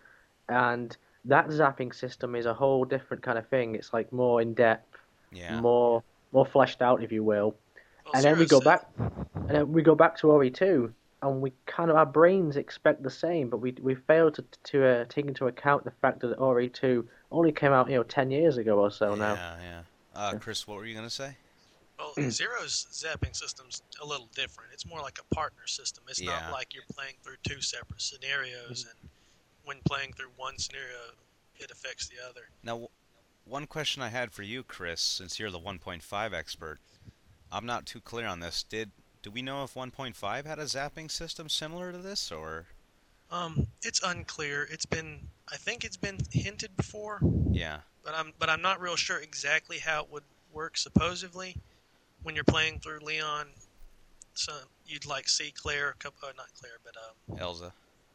and 0.49 0.97
that 1.25 1.49
zapping 1.49 1.95
system 1.95 2.35
is 2.35 2.47
a 2.47 2.55
whole 2.55 2.85
different 2.85 3.23
kind 3.23 3.39
of 3.39 3.49
thing. 3.49 3.75
It's 3.75 3.93
like 3.93 4.13
more 4.13 4.41
in 4.41 4.55
depth, 4.55 4.97
yeah. 5.33 5.61
more 5.61 6.03
more 6.33 6.47
fleshed 6.47 6.83
out, 6.83 7.03
if 7.03 7.11
you 7.11 7.25
will. 7.25 7.55
Well, 8.05 8.15
and 8.15 8.25
then 8.25 8.39
we 8.39 8.47
go 8.47 8.61
back, 8.61 8.87
and 8.99 9.49
then 9.49 9.73
we 9.73 9.83
go 9.83 9.95
back 9.95 10.17
to 10.19 10.31
RE 10.37 10.51
Two, 10.51 10.93
and 11.31 11.41
we 11.41 11.53
kind 11.67 11.91
of 11.91 11.97
our 11.97 12.07
brains 12.07 12.57
expect 12.57 13.03
the 13.03 13.11
same, 13.11 13.49
but 13.49 13.59
we 13.59 13.73
we 13.81 13.95
fail 13.95 14.31
to 14.33 14.45
to 14.65 14.87
uh, 14.87 15.05
take 15.09 15.27
into 15.27 15.47
account 15.47 15.85
the 15.85 15.91
fact 16.03 16.21
that 16.21 16.37
RE 16.39 16.69
Two 16.69 17.09
only 17.31 17.53
came 17.53 17.73
out 17.73 17.89
you 17.89 17.97
know 17.97 18.03
ten 18.03 18.31
years 18.31 18.57
ago 18.57 18.79
or 18.81 18.91
so 18.91 19.15
now. 19.15 19.35
Yeah, 19.35 19.57
yeah. 19.63 19.81
Uh, 20.15 20.35
Chris, 20.39 20.67
what 20.67 20.77
were 20.77 20.87
you 20.87 20.95
gonna 20.95 21.11
say? 21.11 21.37
Well, 21.99 22.13
Zero's 22.31 22.87
zapping 22.93 23.35
system's 23.35 23.83
a 24.03 24.07
little 24.07 24.29
different. 24.35 24.71
It's 24.73 24.87
more 24.87 25.01
like 25.01 25.19
a 25.19 25.35
partner 25.35 25.67
system. 25.67 26.05
It's 26.09 26.21
Yeah. 26.21 26.41
not 26.41 26.53
like 26.53 26.75
you're 26.75 26.85
playing 26.93 27.15
through 27.23 27.37
two 27.49 27.61
separate 27.61 28.01
scenarios, 28.03 28.87
and 28.91 29.11
when 29.65 29.79
playing 29.85 30.13
through 30.13 30.31
one 30.37 30.59
scenario, 30.59 30.99
it 31.57 31.71
affects 31.71 32.09
the 32.09 32.17
other. 32.29 32.43
Now, 32.63 32.73
w- 32.73 32.89
one 33.45 33.67
question 33.67 34.03
I 34.03 34.09
had 34.09 34.33
for 34.33 34.43
you, 34.43 34.63
Chris, 34.63 35.01
since 35.01 35.39
you're 35.39 35.51
the 35.51 35.59
1.5 35.61 36.33
expert, 36.33 36.81
I'm 37.53 37.65
not 37.67 37.87
too 37.87 38.01
clear 38.01 38.27
on 38.27 38.41
this. 38.41 38.63
Did 38.65 38.91
do 39.25 39.31
we 39.31 39.41
know 39.41 39.65
if 39.65 39.73
1.5 39.73 40.45
had 40.45 40.59
a 40.59 40.65
zapping 40.65 41.11
system 41.11 41.49
similar 41.49 41.91
to 41.91 41.99
this, 41.99 42.31
or 42.31 42.67
Um, 43.31 43.67
it's 43.83 44.01
unclear. 44.03 44.69
It's 44.71 44.85
been, 44.85 45.29
I 45.51 45.57
think 45.57 45.83
it's 45.83 45.97
been 45.97 46.19
hinted 46.31 46.77
before, 46.77 47.21
yeah, 47.51 47.81
but 48.05 48.15
I'm, 48.15 48.35
but 48.39 48.51
I'm 48.51 48.61
not 48.61 48.81
real 48.81 48.97
sure 48.97 49.19
exactly 49.19 49.79
how 49.79 50.03
it 50.03 50.11
would 50.11 50.25
work. 50.53 50.77
Supposedly, 50.77 51.57
when 52.23 52.35
you're 52.35 52.45
playing 52.45 52.81
through 52.81 53.01
Leon, 53.01 53.47
so 54.35 54.53
you'd 54.87 55.07
like 55.07 55.27
see 55.27 55.51
Claire, 55.51 55.89
a 55.89 55.95
couple- 55.95 56.29
uh, 56.29 56.33
not 56.37 56.49
Claire, 56.61 56.79
but 56.85 56.95
um, 56.99 57.39
Elza? 57.39 57.73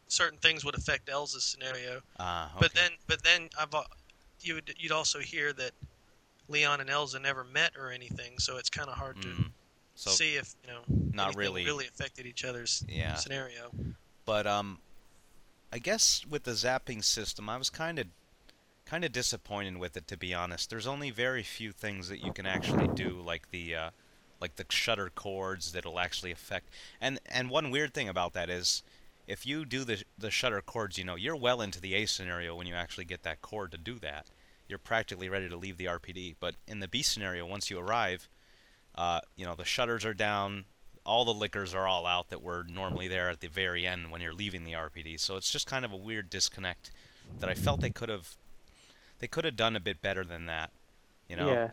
certain 0.07 0.37
things 0.37 0.63
would 0.63 0.75
affect 0.75 1.07
Elza's 1.07 1.43
scenario. 1.43 2.01
Ah, 2.19 2.51
okay. 2.51 2.57
But 2.59 2.73
then, 2.75 2.91
but 3.07 3.23
then 3.23 3.49
I've 3.59 3.73
you 4.41 4.55
would 4.55 4.75
you'd 4.77 4.91
also 4.91 5.19
hear 5.19 5.53
that 5.53 5.71
Leon 6.47 6.81
and 6.81 6.89
Elza 6.89 7.19
never 7.19 7.43
met 7.43 7.71
or 7.75 7.91
anything, 7.91 8.37
so 8.37 8.57
it's 8.57 8.69
kind 8.69 8.89
of 8.89 8.95
hard 8.97 9.19
to 9.23 9.27
Mm. 9.27 9.48
So 9.99 10.11
see 10.11 10.35
if 10.35 10.55
you 10.65 10.71
know 10.71 10.79
not 11.11 11.35
really. 11.35 11.65
really 11.65 11.85
affected 11.85 12.25
each 12.25 12.45
other's 12.45 12.85
Yeah. 12.87 13.15
scenario. 13.15 13.69
But 14.23 14.47
um, 14.47 14.79
I 15.73 15.79
guess 15.79 16.25
with 16.25 16.43
the 16.43 16.51
zapping 16.51 17.03
system, 17.03 17.49
I 17.49 17.57
was 17.57 17.69
kind 17.69 17.99
of 17.99 18.07
kind 18.85 19.03
of 19.03 19.11
disappointed 19.11 19.77
with 19.77 19.97
it 19.97 20.07
to 20.07 20.15
be 20.15 20.33
honest. 20.33 20.69
There's 20.69 20.87
only 20.87 21.11
very 21.11 21.43
few 21.43 21.73
things 21.73 22.07
that 22.07 22.23
you 22.23 22.31
can 22.31 22.45
actually 22.45 22.87
do, 22.95 23.21
like 23.21 23.51
the 23.51 23.75
uh, 23.75 23.89
like 24.39 24.55
the 24.55 24.65
shutter 24.69 25.09
cords 25.13 25.73
that'll 25.73 25.99
actually 25.99 26.31
affect. 26.31 26.69
And 27.01 27.19
and 27.25 27.49
one 27.49 27.69
weird 27.69 27.93
thing 27.93 28.07
about 28.07 28.31
that 28.33 28.49
is, 28.49 28.83
if 29.27 29.45
you 29.45 29.65
do 29.65 29.83
the 29.83 30.01
the 30.17 30.31
shutter 30.31 30.61
cords, 30.61 30.97
you 30.97 31.03
know, 31.03 31.15
you're 31.17 31.35
well 31.35 31.59
into 31.59 31.81
the 31.81 31.93
A 31.95 32.05
scenario 32.05 32.55
when 32.55 32.67
you 32.67 32.73
actually 32.73 33.05
get 33.05 33.23
that 33.23 33.41
cord 33.41 33.73
to 33.73 33.77
do 33.77 33.99
that. 33.99 34.27
You're 34.69 34.79
practically 34.79 35.27
ready 35.27 35.49
to 35.49 35.57
leave 35.57 35.75
the 35.75 35.85
RPD. 35.87 36.35
But 36.39 36.55
in 36.69 36.79
the 36.79 36.87
B 36.87 37.01
scenario, 37.01 37.45
once 37.45 37.69
you 37.69 37.79
arrive, 37.79 38.29
uh, 38.99 39.21
you 39.37 39.45
know, 39.45 39.55
the 39.55 39.63
shutters 39.63 40.03
are 40.03 40.13
down, 40.13 40.65
all 41.05 41.23
the 41.23 41.33
liquors 41.33 41.73
are 41.73 41.87
all 41.87 42.05
out 42.05 42.29
that 42.29 42.41
were 42.43 42.65
normally 42.69 43.07
there 43.07 43.29
at 43.29 43.39
the 43.39 43.47
very 43.47 43.87
end 43.87 44.11
when 44.11 44.19
you're 44.19 44.33
leaving 44.33 44.65
the 44.65 44.73
RPD. 44.73 45.17
So 45.19 45.37
it's 45.37 45.49
just 45.49 45.65
kind 45.65 45.85
of 45.85 45.93
a 45.93 45.97
weird 45.97 46.29
disconnect 46.29 46.91
that 47.39 47.49
I 47.49 47.53
felt 47.53 47.79
they 47.79 47.89
could 47.89 48.09
have 48.09 48.35
they 49.19 49.27
could 49.27 49.45
have 49.45 49.55
done 49.55 49.75
a 49.75 49.79
bit 49.79 50.01
better 50.01 50.23
than 50.25 50.45
that. 50.47 50.71
You 51.29 51.35
know, 51.37 51.49
Yeah. 51.51 51.69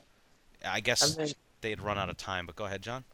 I 0.65 0.81
guess 0.81 1.17
And 1.17 1.27
then- 1.29 1.35
they'd 1.63 1.81
run 1.81 1.99
out 1.99 2.09
of 2.11 2.17
time. 2.17 2.47
But 2.47 2.55
go 2.57 2.65
ahead, 2.67 2.83
John. 2.83 3.05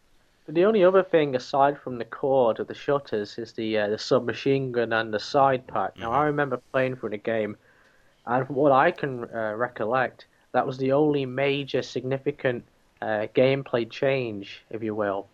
But 0.47 0.55
the 0.57 0.65
only 0.67 0.85
other 0.85 1.03
thing 1.03 1.35
aside 1.37 1.79
from 1.79 1.97
the 1.99 2.05
cord 2.05 2.59
of 2.61 2.67
the 2.67 2.75
shutters 2.75 3.39
is 3.39 3.53
the 3.55 3.79
uh, 3.79 3.89
the 3.89 3.99
submachine 3.99 4.73
gun 4.73 4.93
and 4.93 5.13
the 5.15 5.21
side 5.21 5.67
pack. 5.67 5.97
Now 5.97 6.11
Mhm. 6.11 6.15
I 6.17 6.25
remember 6.27 6.59
playing 6.73 6.97
through 6.97 7.11
the 7.11 7.17
game, 7.19 7.57
and 8.27 8.47
from 8.47 8.57
what 8.57 8.73
I 8.73 8.91
can 8.91 9.25
uh, 9.35 9.55
recollect, 9.57 10.27
that 10.53 10.67
was 10.67 10.77
the 10.79 10.93
only 10.93 11.25
major 11.27 11.81
significant 11.83 12.65
uh, 13.03 13.27
gameplay 13.35 13.91
change, 13.91 14.63
if 14.71 14.83
you 14.83 14.95
will. 14.95 15.27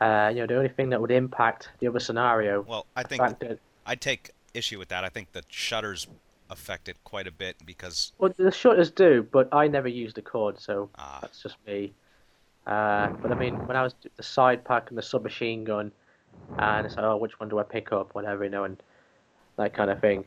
Uh, 0.00 0.30
you 0.32 0.40
know, 0.40 0.46
the 0.46 0.56
only 0.56 0.68
thing 0.68 0.90
that 0.90 1.00
would 1.00 1.10
impact 1.10 1.70
the 1.80 1.88
other 1.88 1.98
scenario, 1.98 2.62
Well, 2.62 2.86
I 2.94 3.02
think 3.02 3.20
fact 3.20 3.40
that 3.40 3.58
I'd 3.84 4.00
take 4.00 4.30
issue 4.54 4.78
with 4.78 4.88
that. 4.88 5.04
I 5.04 5.08
think 5.08 5.32
the 5.32 5.42
shutters 5.48 6.06
affect 6.48 6.88
it 6.88 6.96
quite 7.02 7.26
a 7.26 7.32
bit 7.32 7.56
because 7.64 8.12
well, 8.18 8.32
the 8.36 8.52
shutters 8.52 8.90
do, 8.90 9.26
but 9.32 9.48
I 9.52 9.66
never 9.66 9.88
used 9.88 10.16
the 10.16 10.22
cord, 10.22 10.60
so 10.60 10.88
ah, 10.96 11.18
that's 11.22 11.42
just 11.42 11.56
me. 11.66 11.92
Uh, 12.66 13.08
but 13.22 13.32
I 13.32 13.34
mean, 13.34 13.54
when 13.66 13.76
I 13.76 13.82
was 13.82 13.94
the 14.16 14.22
side 14.22 14.64
pack 14.64 14.90
and 14.90 14.98
the 14.98 15.02
submachine 15.02 15.64
gun, 15.64 15.90
and 16.58 16.86
it's 16.86 16.96
like, 16.96 17.04
oh, 17.04 17.16
which 17.16 17.40
one 17.40 17.48
do 17.48 17.58
I 17.58 17.64
pick 17.64 17.90
up, 17.92 18.14
whatever, 18.14 18.44
you 18.44 18.50
know, 18.50 18.64
and 18.64 18.80
that 19.56 19.74
kind 19.74 19.90
of 19.90 20.00
thing. 20.00 20.24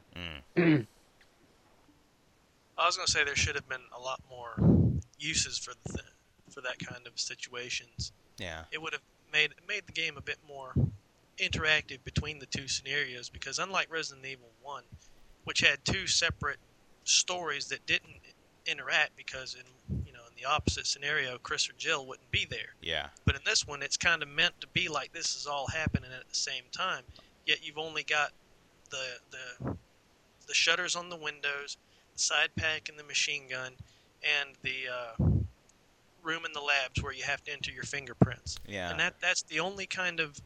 mm, 0.58 0.86
I 2.78 2.86
was 2.86 2.98
gonna 2.98 3.08
say 3.08 3.24
there 3.24 3.36
should 3.36 3.56
have 3.56 3.70
been 3.70 3.82
a 3.96 4.02
lot 4.02 4.20
more 4.30 4.56
uses 5.20 5.58
for 5.58 5.74
the 5.86 5.94
th- 5.94 6.06
for 6.50 6.62
that 6.62 6.80
kind 6.80 7.08
of 7.08 7.20
situations. 7.20 8.12
yeah, 8.38 8.64
It 8.72 8.82
would 8.82 8.94
have 8.94 9.02
made 9.32 9.54
made 9.68 9.84
the 9.88 9.92
game 9.94 10.18
a 10.18 10.22
bit 10.22 10.38
more 10.48 10.74
interactive 11.38 12.04
between 12.04 12.40
the 12.40 12.46
two 12.46 12.68
scenarios 12.68 13.30
because 13.30 13.60
unlike 13.60 13.92
Resident 13.92 14.26
Evil 14.26 14.50
One, 14.62 14.84
which 15.46 15.62
had 15.62 15.84
two 15.86 16.08
separate 16.08 16.58
stories 17.04 17.68
that 17.68 17.86
didn't 17.86 18.18
interact 18.66 19.16
because 19.16 19.56
in 19.56 19.98
you 20.06 20.12
know 20.14 20.20
in 20.28 20.34
the 20.42 20.46
opposite 20.48 20.86
scenario 20.86 21.38
Chris 21.42 21.70
or 21.70 21.74
Jill 21.78 22.06
wouldn't 22.06 22.30
be 22.32 22.46
there. 22.50 22.74
yeah, 22.82 23.08
But 23.26 23.36
in 23.36 23.42
this 23.46 23.66
one, 23.68 23.82
it's 23.82 23.98
kind 23.98 24.22
of 24.22 24.30
meant 24.30 24.60
to 24.62 24.68
be 24.68 24.88
like 24.90 25.14
this 25.14 25.36
is 25.36 25.48
all 25.48 25.68
happening 25.68 26.12
at 26.12 26.28
the 26.28 26.36
same 26.36 26.64
time. 26.72 27.04
Yet 27.46 27.66
you've 27.66 27.78
only 27.78 28.04
got 28.04 28.32
the 28.90 29.20
the 29.32 29.76
the 30.48 30.54
shutters 30.54 30.96
on 30.96 31.10
the 31.10 31.16
windows, 31.16 31.78
the 32.16 32.20
side 32.20 32.50
pack 32.56 32.90
and 32.90 32.98
the 33.00 33.04
machine 33.04 33.44
gun, 33.50 33.74
and 34.24 34.50
the 34.64 34.88
uh, 34.92 35.26
room 36.24 36.46
in 36.46 36.54
the 36.54 36.62
labs 36.62 37.02
where 37.02 37.14
you 37.14 37.24
have 37.24 37.44
to 37.44 37.52
enter 37.52 37.72
your 37.72 37.84
fingerprints. 37.84 38.58
yeah. 38.68 38.92
And 38.92 39.00
that 39.00 39.16
that's 39.22 39.44
the 39.44 39.60
only 39.60 39.86
kind 39.86 40.20
of 40.20 40.40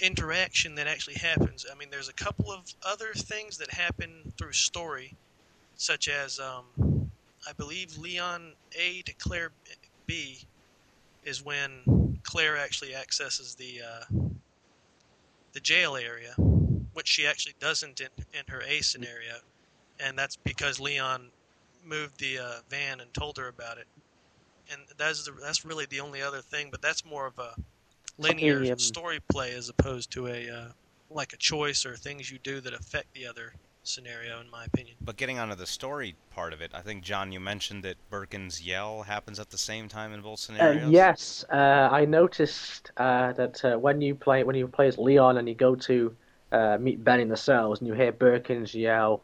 interaction 0.00 0.74
that 0.74 0.86
actually 0.86 1.14
happens. 1.14 1.64
I 1.70 1.76
mean, 1.76 1.88
there's 1.90 2.08
a 2.08 2.14
couple 2.14 2.50
of 2.50 2.72
other 2.84 3.12
things 3.14 3.58
that 3.58 3.72
happen 3.72 4.32
through 4.38 4.52
story, 4.52 5.14
such 5.76 6.08
as 6.08 6.40
um, 6.40 7.10
I 7.48 7.52
believe 7.56 7.96
Leon 7.98 8.52
A 8.78 9.02
to 9.02 9.12
Claire 9.14 9.52
B 10.06 10.38
is 11.24 11.44
when 11.44 12.18
Claire 12.24 12.56
actually 12.56 12.94
accesses 12.94 13.54
the 13.54 13.80
uh, 13.82 14.18
the 15.52 15.60
jail 15.60 15.96
area, 15.96 16.34
which 16.92 17.08
she 17.08 17.26
actually 17.26 17.54
doesn't 17.60 18.00
in, 18.00 18.08
in 18.32 18.44
her 18.48 18.62
A 18.62 18.80
scenario, 18.80 19.34
and 20.00 20.18
that's 20.18 20.36
because 20.36 20.80
Leon 20.80 21.28
moved 21.84 22.18
the 22.18 22.38
uh, 22.38 22.52
van 22.68 23.00
and 23.00 23.12
told 23.12 23.36
her 23.38 23.48
about 23.48 23.78
it. 23.78 23.86
And 24.70 24.80
that's 24.96 25.24
the, 25.24 25.32
that's 25.42 25.64
really 25.64 25.86
the 25.86 26.00
only 26.00 26.22
other 26.22 26.40
thing, 26.40 26.68
but 26.70 26.80
that's 26.82 27.04
more 27.04 27.26
of 27.26 27.38
a 27.38 27.54
linear 28.18 28.60
The, 28.60 28.72
um, 28.72 28.78
story 28.78 29.20
play 29.30 29.52
as 29.54 29.68
opposed 29.68 30.10
to 30.12 30.26
a 30.28 30.48
uh, 30.50 30.68
like 31.10 31.32
a 31.32 31.36
choice 31.36 31.84
or 31.84 31.96
things 31.96 32.30
you 32.30 32.38
do 32.38 32.60
that 32.60 32.72
affect 32.72 33.12
the 33.14 33.26
other 33.26 33.52
scenario, 33.82 34.40
in 34.40 34.50
my 34.50 34.64
opinion. 34.64 34.96
But 35.00 35.16
getting 35.16 35.38
onto 35.38 35.54
the 35.54 35.66
story 35.66 36.14
part 36.30 36.52
of 36.52 36.60
it, 36.62 36.70
I 36.74 36.80
think 36.80 37.02
John, 37.02 37.32
you 37.32 37.40
mentioned 37.40 37.82
that 37.84 37.96
Birkin's 38.10 38.62
yell 38.62 39.02
happens 39.02 39.38
at 39.38 39.50
the 39.50 39.58
same 39.58 39.88
time 39.88 40.12
in 40.12 40.22
both 40.22 40.38
Uh, 40.60 40.70
scenarios. 40.70 40.92
yes, 40.92 41.44
uh, 41.50 41.88
I 41.90 42.04
noticed 42.04 42.92
uh, 42.96 43.32
that 43.32 43.64
uh, 43.64 43.78
when 43.78 44.00
you 44.00 44.14
play 44.14 44.44
when 44.44 44.54
you 44.54 44.68
play 44.68 44.86
as 44.88 44.98
Leon 44.98 45.38
and 45.38 45.48
you 45.48 45.54
go 45.54 45.74
to 45.74 46.14
uh, 46.52 46.78
meet 46.78 47.02
Ben 47.02 47.20
in 47.20 47.28
the 47.28 47.36
cells 47.36 47.80
and 47.80 47.88
you 47.88 47.94
hear 47.94 48.12
Birkins 48.12 48.74
yell, 48.74 49.22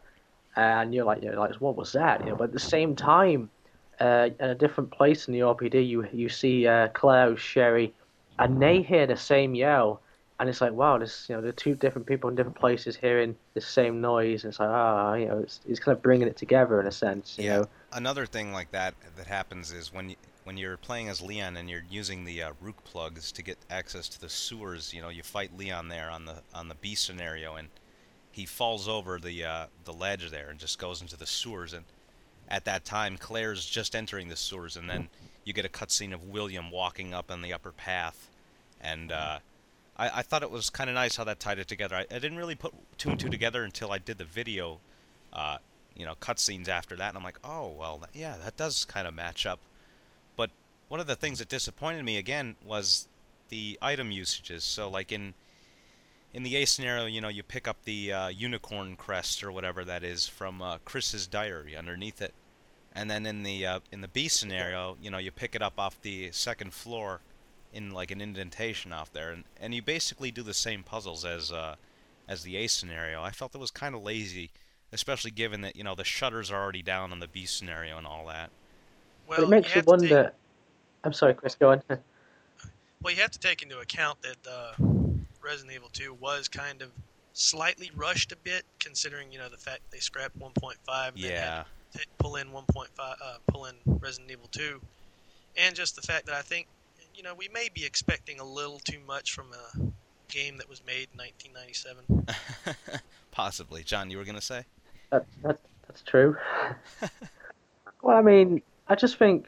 and 0.57 0.95
you're 0.95 1.05
like, 1.05 1.23
you're 1.23 1.37
like, 1.37 1.55
what 1.57 1.77
was 1.77 1.93
that? 1.93 2.21
You 2.25 2.31
know, 2.31 2.37
but 2.37 2.45
at 2.45 2.53
the 2.53 2.59
same 2.59 2.97
time, 2.97 3.51
uh, 4.01 4.31
at 4.41 4.51
a 4.51 4.55
different 4.55 4.91
place 4.91 5.29
in 5.29 5.35
the 5.35 5.41
RPD, 5.41 5.87
you 5.87 6.07
you 6.13 6.29
see 6.29 6.67
uh, 6.67 6.89
Claire, 6.89 7.37
Sherry, 7.37 7.95
and 8.39 8.61
they 8.63 8.83
hear 8.83 9.07
the 9.07 9.17
same 9.17 9.55
yell, 9.55 10.03
and 10.39 10.49
it's 10.49 10.61
like, 10.61 10.73
wow, 10.73 10.99
this 10.99 11.27
you 11.29 11.37
know, 11.37 11.43
the 11.43 11.53
two 11.53 11.75
different 11.75 12.07
people 12.07 12.31
in 12.31 12.37
different 12.37 12.59
places 12.59 12.97
hearing 12.97 13.37
the 13.55 13.61
same 13.61 14.01
noise, 14.01 14.45
and 14.45 14.53
it's 14.53 14.61
like, 14.61 14.71
ah, 14.71 15.15
you 15.15 15.27
know, 15.27 15.39
it's, 15.39 15.61
it's 15.67 15.81
kind 15.81 15.97
of 15.97 16.03
bringing 16.03 16.29
it 16.29 16.37
together 16.37 16.81
in 16.81 16.87
a 16.87 16.93
sense, 16.93 17.39
you 17.39 17.45
Yeah. 17.45 17.51
know. 17.51 17.69
Another 17.93 18.27
thing 18.27 18.53
like 18.53 18.71
that 18.73 18.95
that 19.17 19.27
happens 19.27 19.73
is 19.73 19.93
when 19.93 20.11
you, 20.11 20.17
when 20.45 20.57
you're 20.59 20.77
playing 20.77 21.09
as 21.09 21.23
Leon 21.23 21.57
and 21.57 21.71
you're 21.71 21.85
using 21.89 22.25
the 22.25 22.43
uh, 22.43 22.53
Rook 22.61 22.85
plugs 22.85 23.33
to 23.33 23.43
get 23.43 23.59
access 23.71 24.09
to 24.11 24.21
the 24.21 24.29
sewers, 24.29 24.93
you 24.93 25.01
know, 25.01 25.09
you 25.09 25.23
fight 25.23 25.57
Leon 25.57 25.89
there 25.89 26.11
on 26.11 26.27
the 26.27 26.43
on 26.53 26.69
the 26.69 26.75
B 26.75 26.95
scenario, 26.95 27.55
and 27.57 27.69
he 28.31 28.45
falls 28.45 28.89
over 28.89 29.19
the 29.19 29.45
uh, 29.45 29.67
the 29.85 29.93
ledge 29.93 30.31
there 30.31 30.51
and 30.51 30.59
just 30.59 30.79
goes 30.79 31.01
into 31.01 31.17
the 31.17 31.27
sewers. 31.27 31.73
And 31.73 31.87
at 32.49 32.65
that 32.65 32.85
time, 32.85 33.17
Claire's 33.19 33.65
just 33.65 33.95
entering 33.95 34.29
the 34.29 34.37
sewers, 34.37 34.77
and 34.77 34.89
then 34.89 35.09
you 35.45 35.53
get 35.53 35.65
a 35.65 35.69
cutscene 35.69 36.13
of 36.13 36.25
William 36.25 36.71
walking 36.71 37.15
up 37.15 37.31
on 37.31 37.43
the 37.43 37.53
upper 37.53 37.73
path, 37.73 38.29
and 38.81 39.13
uh, 39.13 39.39
I, 39.97 40.19
I 40.21 40.23
thought 40.23 40.43
it 40.43 40.51
was 40.51 40.71
kind 40.71 40.89
of 40.89 40.95
nice 40.95 41.17
how 41.17 41.25
that 41.25 41.41
tied 41.41 41.59
it 41.59 41.69
together. 41.69 41.97
I, 41.97 42.01
I 42.11 42.19
didn't 42.19 42.39
really 42.39 42.55
put 42.55 42.73
two 42.97 43.11
and 43.11 43.21
two 43.21 43.29
together 43.29 43.65
until 43.65 43.93
I 43.93 43.99
did 43.99 44.19
the 44.19 44.25
video, 44.25 44.79
uh, 45.33 45.59
you 45.95 46.07
know, 46.07 46.15
cutscenes 46.21 46.69
after 46.69 46.97
that, 46.97 47.09
and 47.09 47.19
I'm 47.19 47.25
like, 47.25 47.39
oh 47.45 47.75
well, 47.79 48.03
yeah, 48.15 48.37
that 48.45 48.57
does 48.57 48.85
kind 48.85 49.07
of 49.07 49.15
match 49.15 49.45
up. 49.47 49.61
But 50.37 50.51
one 50.89 51.01
of 51.01 51.07
the 51.07 51.17
things 51.17 51.39
that 51.41 51.49
disappointed 51.49 52.05
me 52.05 52.17
again 52.17 52.57
was 52.65 53.09
the 53.51 53.79
item 53.83 54.11
usages. 54.11 54.65
So 54.65 54.89
like 54.89 55.13
in 55.13 55.35
in 56.35 56.43
the 56.43 56.57
A 56.57 56.65
scenario, 56.67 57.07
you 57.07 57.21
know, 57.21 57.29
you 57.29 57.43
pick 57.43 57.67
up 57.67 57.85
the 57.85 58.13
uh, 58.13 58.29
unicorn 58.29 58.97
crest 58.97 59.43
or 59.43 59.51
whatever 59.51 59.85
that 59.85 60.05
is 60.05 60.27
from 60.27 60.61
uh, 60.61 60.79
Chris's 60.85 61.27
diary 61.27 61.77
underneath 61.77 62.21
it, 62.21 62.35
and 62.95 63.11
then 63.11 63.27
in 63.27 63.43
the 63.43 63.67
uh, 63.67 63.81
in 63.91 64.01
the 64.01 64.09
B 64.09 64.29
scenario, 64.29 64.97
you 65.01 65.11
know, 65.11 65.19
you 65.19 65.31
pick 65.31 65.55
it 65.55 65.63
up 65.63 65.79
off 65.79 66.01
the 66.03 66.31
second 66.33 66.73
floor 66.73 67.21
in 67.73 67.91
like 67.91 68.11
an 68.11 68.21
indentation 68.21 68.93
off 68.93 69.13
there, 69.13 69.31
and, 69.31 69.45
and 69.61 69.75
you 69.75 69.83
basically 69.83 70.31
do 70.31 70.43
the 70.43 70.55
same 70.55 70.83
puzzles 70.83 71.25
as 71.25 71.51
uh, 71.51 71.77
as 72.29 72.43
the 72.43 72.57
A 72.57 72.67
scenario. 72.67 73.23
I 73.23 73.31
felt 73.31 73.55
it 73.55 73.61
was 73.61 73.71
kind 73.71 73.95
of 73.95 74.03
lazy, 74.03 74.51
especially 74.93 75.31
given 75.31 75.63
that 75.63 75.77
you 75.77 75.85
know 75.85 75.95
the 75.95 76.05
shutters 76.05 76.51
are 76.51 76.63
already 76.63 76.83
down 76.83 77.11
on 77.11 77.21
the 77.21 77.29
B 77.29 77.47
scenario 77.47 77.97
and 77.97 78.07
all 78.07 78.27
that. 78.27 78.51
Well, 79.27 79.39
but 79.39 79.45
it 79.45 79.49
makes 79.49 79.69
you, 79.69 79.75
have 79.77 79.87
to 79.87 79.97
take- 79.99 80.11
wonder. 80.11 80.33
I'm 81.05 81.13
sorry, 81.13 81.35
Chris, 81.35 81.55
go 81.55 81.71
on. 81.71 81.83
Well, 83.01 83.15
you 83.15 83.23
have 83.23 83.31
to 83.31 83.39
take 83.39 83.63
into 83.63 83.79
account 83.79 84.19
that 84.23 84.37
uh, 84.51 84.73
Resident 85.49 85.75
Evil 85.75 85.89
2 85.93 86.15
was 86.21 86.47
kind 86.47 86.83
of 86.83 86.91
slightly 87.33 87.91
rushed 87.97 88.33
a 88.33 88.37
bit, 88.37 88.65
considering 88.79 89.33
you 89.33 89.39
know 89.39 89.49
the 89.49 89.57
fact 89.57 89.81
they 89.91 89.99
scrapped 89.99 90.39
1.5 90.39 90.75
and 91.15 91.17
then 91.17 91.31
Yeah, 91.31 91.65
had 91.95 92.03
to 92.03 92.09
pull 92.19 92.37
in 92.37 92.49
1.5, 92.49 92.87
uh, 93.01 93.15
pull 93.47 93.65
in 93.65 93.75
Resident 93.87 94.31
Evil 94.31 94.49
2, 94.53 94.79
and 95.57 95.75
just 95.75 95.97
the 95.97 96.03
fact 96.03 96.27
that 96.27 96.35
I 96.35 96.43
think 96.43 96.67
you 97.15 97.23
know 97.23 97.35
we 97.35 97.49
may 97.49 97.69
be 97.73 97.85
expecting 97.85 98.41
a 98.41 98.45
little 98.45 98.79
too 98.81 99.01
much 99.07 99.33
from 99.33 99.47
a 99.53 99.81
game 100.29 100.59
that 100.59 100.69
was 100.69 100.83
made 100.85 101.09
in 101.13 101.19
1997. 101.19 103.01
possibly. 103.31 103.83
John, 103.83 104.11
you 104.11 104.19
were 104.19 104.25
gonna 104.25 104.43
say? 104.43 104.65
That, 105.11 105.25
that, 105.43 105.59
that's 105.87 106.03
true. 106.03 106.37
well, 108.03 108.17
I 108.17 108.21
mean, 108.21 108.61
I 108.89 108.95
just 108.95 109.17
think 109.17 109.47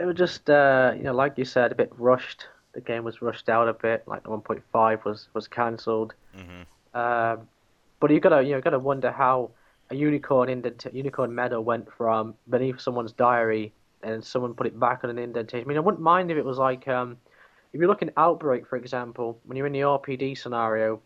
it 0.00 0.04
was 0.04 0.16
just, 0.16 0.48
uh, 0.48 0.92
you 0.96 1.02
know, 1.02 1.14
like 1.14 1.36
you 1.36 1.44
said, 1.44 1.72
a 1.72 1.74
bit 1.74 1.92
rushed. 1.98 2.46
The 2.74 2.80
game 2.80 3.04
was 3.04 3.22
rushed 3.22 3.48
out 3.48 3.68
a 3.68 3.72
bit. 3.72 4.02
Like 4.06 4.22
the 4.24 4.30
1.5 4.30 5.04
was 5.04 5.28
was 5.34 5.48
cancelled. 5.48 6.14
hmm 6.34 6.62
Um, 6.98 7.48
but 8.00 8.10
you 8.10 8.20
gotta, 8.20 8.42
you 8.42 8.52
know, 8.52 8.60
gotta 8.60 8.78
wonder 8.78 9.10
how 9.10 9.50
a 9.90 9.94
unicorn 9.94 10.48
indent, 10.48 10.86
unicorn 10.92 11.34
medal 11.34 11.62
went 11.62 11.90
from 11.92 12.34
beneath 12.48 12.80
someone's 12.80 13.12
diary 13.12 13.72
and 14.02 14.22
someone 14.24 14.54
put 14.54 14.66
it 14.66 14.78
back 14.78 15.04
on 15.04 15.10
an 15.10 15.18
indentation. 15.18 15.66
I 15.66 15.68
mean, 15.68 15.76
I 15.78 15.80
wouldn't 15.80 16.02
mind 16.02 16.30
if 16.30 16.36
it 16.36 16.44
was 16.44 16.58
like, 16.58 16.86
um, 16.88 17.16
if 17.72 17.80
you 17.80 17.86
look 17.86 18.02
in 18.02 18.10
Outbreak, 18.16 18.66
for 18.66 18.76
example, 18.76 19.38
when 19.46 19.56
you're 19.56 19.66
in 19.66 19.72
the 19.72 19.80
RPD 19.80 20.36
scenario, 20.36 21.00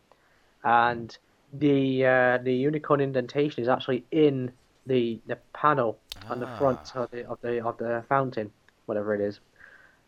and 0.65 1.17
the 1.53 2.05
uh, 2.05 2.39
the 2.39 2.53
unicorn 2.53 3.01
indentation 3.01 3.63
is 3.63 3.69
actually 3.69 4.05
in 4.11 4.51
the 4.87 5.21
the 5.27 5.39
panel 5.53 5.99
on 6.31 6.41
the 6.41 6.47
front 6.59 6.81
Ah. 6.95 7.03
of 7.03 7.11
the 7.11 7.27
of 7.29 7.39
the 7.41 7.65
of 7.65 7.79
the 7.79 8.05
fountain, 8.09 8.51
whatever 8.87 9.15
it 9.15 9.21
is, 9.21 9.41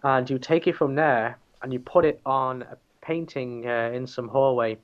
and 0.03 0.29
you 0.29 0.39
take 0.39 0.67
it 0.67 0.77
from 0.77 0.95
there 0.97 1.39
and 1.63 1.73
you 1.73 1.79
put 1.81 2.05
it 2.05 2.21
on 2.25 2.63
a 2.63 2.77
painting 3.03 3.67
uh, 3.69 3.91
in 3.95 4.07
some 4.07 4.29
hallway, 4.29 4.79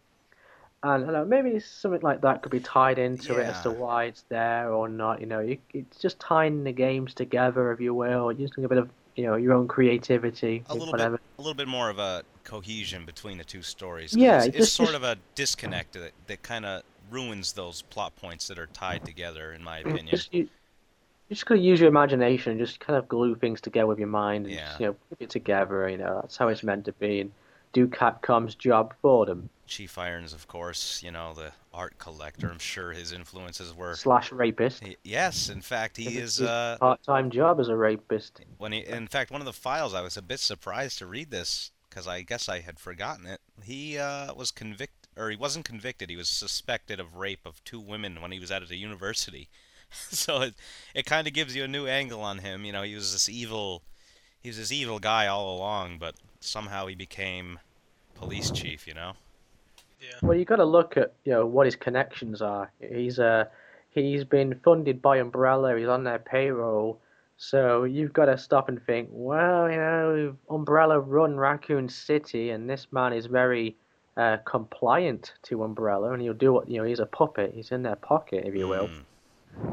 and 0.83 0.93
I 1.05 1.07
don't 1.07 1.13
know, 1.13 1.25
maybe 1.25 1.59
something 1.61 2.01
like 2.03 2.21
that 2.23 2.43
could 2.43 2.53
be 2.53 2.61
tied 2.61 2.99
into 2.99 3.39
it 3.39 3.47
as 3.47 3.63
to 3.63 3.71
why 3.71 4.05
it's 4.05 4.25
there 4.29 4.73
or 4.73 4.89
not. 4.89 5.21
You 5.21 5.27
know, 5.27 5.41
you, 5.41 5.59
it's 5.73 5.99
just 6.01 6.19
tying 6.21 6.65
the 6.65 6.73
games 6.73 7.15
together, 7.15 7.73
if 7.73 7.81
you 7.81 7.95
will, 7.95 8.33
using 8.33 8.65
a 8.65 8.69
bit 8.69 8.79
of 8.79 8.91
you 9.17 9.25
know 9.27 9.37
your 9.37 9.55
own 9.55 9.67
creativity, 9.69 10.63
A 10.69 10.75
little 10.75 10.93
whatever. 10.93 11.17
bit, 11.17 11.21
a 11.39 11.43
little 11.43 11.55
bit 11.55 11.69
more 11.69 11.89
of 11.91 11.99
a 11.99 12.23
cohesion 12.45 13.05
between 13.07 13.39
the 13.39 13.45
two 13.45 13.63
stories. 13.63 14.15
Yeah, 14.15 14.37
it's, 14.37 14.47
it 14.47 14.49
it's 14.49 14.57
just- 14.59 14.75
sort 14.75 14.89
just- 14.91 14.97
of 14.99 15.03
a 15.05 15.17
disconnect 15.35 15.95
that, 15.95 16.13
that 16.29 16.43
kind 16.43 16.65
of 16.67 16.83
ruins 17.11 17.53
those 17.53 17.83
plot 17.83 18.15
points 18.17 18.47
that 18.49 18.59
are 18.59 18.67
tied 18.67 19.05
together, 19.05 19.53
in 19.53 19.63
my 19.65 19.79
Mm, 19.83 19.91
opinion. 19.93 20.07
Just 20.09 20.35
you, 20.35 20.49
you 21.29 21.35
just 21.35 21.47
gotta 21.47 21.61
use 21.61 21.81
your 21.81 21.89
imagination 21.89 22.53
and 22.53 22.61
just 22.61 22.81
kind 22.81 22.97
of 22.97 23.09
glue 23.09 23.35
things 23.35 23.61
together 23.61 23.87
with 23.87 23.99
your 23.99 24.09
mind 24.09 24.47
and 24.47 24.55
Yeah. 24.55 24.67
just, 24.69 24.81
you 24.81 24.87
know 24.87 24.97
put 25.09 25.21
it 25.21 25.31
together. 25.31 25.89
You 25.89 25.99
know 25.99 26.21
that's 26.23 26.37
how 26.37 26.49
it's 26.49 26.63
meant 26.63 26.85
to 26.87 26.93
be, 26.93 27.21
and 27.21 27.33
do 27.73 27.87
Capcom's 27.87 28.55
job 28.55 28.95
for 29.03 29.27
them. 29.27 29.51
Chief 29.67 29.99
Irons, 29.99 30.33
of 30.33 30.47
course, 30.47 31.03
you 31.03 31.11
know 31.11 31.35
the 31.35 31.53
art 31.75 31.99
collector. 31.99 32.49
I'm 32.49 32.59
sure 32.61 32.93
his 32.93 33.13
influences 33.13 33.75
were. 33.75 33.95
Slash 33.97 34.31
rapist. 34.33 34.83
He- 34.85 34.97
Yes, 35.03 35.49
in 35.49 35.61
fact, 35.61 35.97
he 35.97 36.17
is. 36.19 36.41
Uh, 36.41 36.77
part-time 36.81 37.31
job 37.31 37.59
as 37.61 37.69
a 37.69 37.77
rapist. 37.77 38.41
when 38.59 38.73
he, 38.73 38.87
in 38.87 39.09
fact, 39.09 39.31
one 39.31 39.41
of 39.41 39.45
the 39.47 39.53
files, 39.53 39.93
I 39.95 40.01
was 40.03 40.17
a 40.17 40.23
bit 40.23 40.39
surprised 40.41 40.99
to 40.99 41.07
read 41.07 41.31
this 41.31 41.73
because 41.91 42.07
I 42.07 42.23
guess 42.23 42.49
I 42.49 42.61
had 42.61 42.79
forgotten 42.79 43.27
it. 43.27 43.41
He 43.65 43.99
uh, 43.99 44.33
was 44.35 44.51
convicted, 44.53 45.09
or 45.17 45.31
he 45.31 45.37
wasn't 45.37 45.65
convicted. 45.65 46.09
He 46.11 46.17
was 46.17 46.29
suspected 46.29 47.01
of 47.01 47.17
rape 47.17 47.45
of 47.45 47.63
two 47.65 47.81
women 47.81 48.21
when 48.23 48.31
he 48.33 48.39
was 48.39 48.53
out 48.53 48.63
at 48.63 48.71
a 48.71 48.77
university. 48.77 49.49
so 49.91 50.43
it 50.43 50.55
it 50.95 51.07
kind 51.07 51.27
of 51.27 51.33
gives 51.33 51.55
you 51.55 51.65
a 51.65 51.69
new 51.69 51.87
angle 51.87 52.21
on 52.21 52.39
him. 52.39 52.65
You 52.65 52.73
know, 52.73 52.83
he 52.83 52.95
was 52.95 53.13
this 53.13 53.29
evil, 53.29 53.83
he 54.43 54.49
was 54.49 54.59
this 54.59 54.73
evil 54.73 54.99
guy 54.99 55.27
all 55.27 55.57
along, 55.57 55.99
but 55.99 56.15
somehow 56.41 56.87
he 56.87 56.95
became 56.95 57.59
police 58.15 58.51
chief. 58.51 58.87
You 58.87 58.95
know. 58.95 59.13
Yeah. 60.01 60.19
Well, 60.23 60.37
you 60.37 60.45
got 60.45 60.57
to 60.57 60.65
look 60.65 60.97
at 60.97 61.15
you 61.25 61.33
know 61.33 61.47
what 61.47 61.67
his 61.67 61.77
connections 61.77 62.43
are. 62.43 62.71
He's 62.81 63.19
uh 63.19 63.47
he's 63.91 64.25
been 64.25 64.61
funded 64.63 65.01
by 65.03 65.19
Umbrella. 65.19 65.77
He's 65.77 65.89
on 65.89 66.05
their 66.05 66.19
payroll. 66.19 67.01
So 67.39 67.85
you've 67.85 68.13
got 68.13 68.27
to 68.27 68.39
stop 68.39 68.69
and 68.69 68.83
think. 68.85 69.09
Well, 69.13 69.71
you 69.71 69.77
know, 69.77 70.37
Umbrella 70.49 71.01
run 71.01 71.37
Raccoon 71.37 71.89
City, 71.89 72.51
and 72.51 72.69
this 72.69 72.87
man 72.93 73.13
is 73.13 73.27
very 73.27 73.77
uh, 74.17 74.39
compliant 74.47 75.35
to 75.43 75.63
Umbrella, 75.63 76.13
and 76.13 76.23
he'll 76.23 76.33
do 76.33 76.53
what 76.53 76.69
you 76.69 76.79
know. 76.79 76.85
He's 76.85 77.01
a 77.01 77.07
puppet. 77.07 77.53
He's 77.55 77.73
in 77.73 77.83
their 77.83 77.97
pocket, 77.97 78.45
if 78.47 78.55
you 78.55 78.69
will. 78.69 78.89
Mm. 78.89 79.03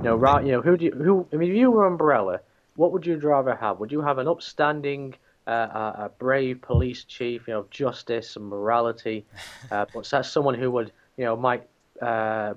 You 0.02 0.10
know, 0.10 0.16
right? 0.16 0.46
You 0.46 0.54
know, 0.54 0.62
who 0.62 0.78
do 0.78 0.86
you 0.86 0.92
who? 0.92 1.28
I 1.32 1.38
mean, 1.38 1.52
if 1.52 1.58
you 1.58 1.72
were 1.72 1.86
Umbrella, 1.86 2.42
what 2.76 2.92
would 2.92 3.06
you 3.06 3.18
rather 3.18 3.56
have? 3.56 3.80
Would 3.80 3.92
you 3.92 4.02
have 4.02 4.18
an 4.18 4.28
upstanding, 4.28 5.16
uh, 5.48 5.52
a, 5.52 6.04
a 6.06 6.12
brave 6.20 6.62
police 6.62 7.04
chief, 7.06 7.48
you 7.48 7.54
know, 7.54 7.62
of 7.62 7.70
justice 7.70 8.36
and 8.36 8.46
morality, 8.48 9.26
uh, 9.72 9.86
but 9.94 10.10
that's 10.10 10.30
someone 10.30 10.56
who 10.56 10.72
would, 10.72 10.92
you 11.18 11.26
know, 11.26 11.36
might 11.36 11.68
uh, 12.02 12.54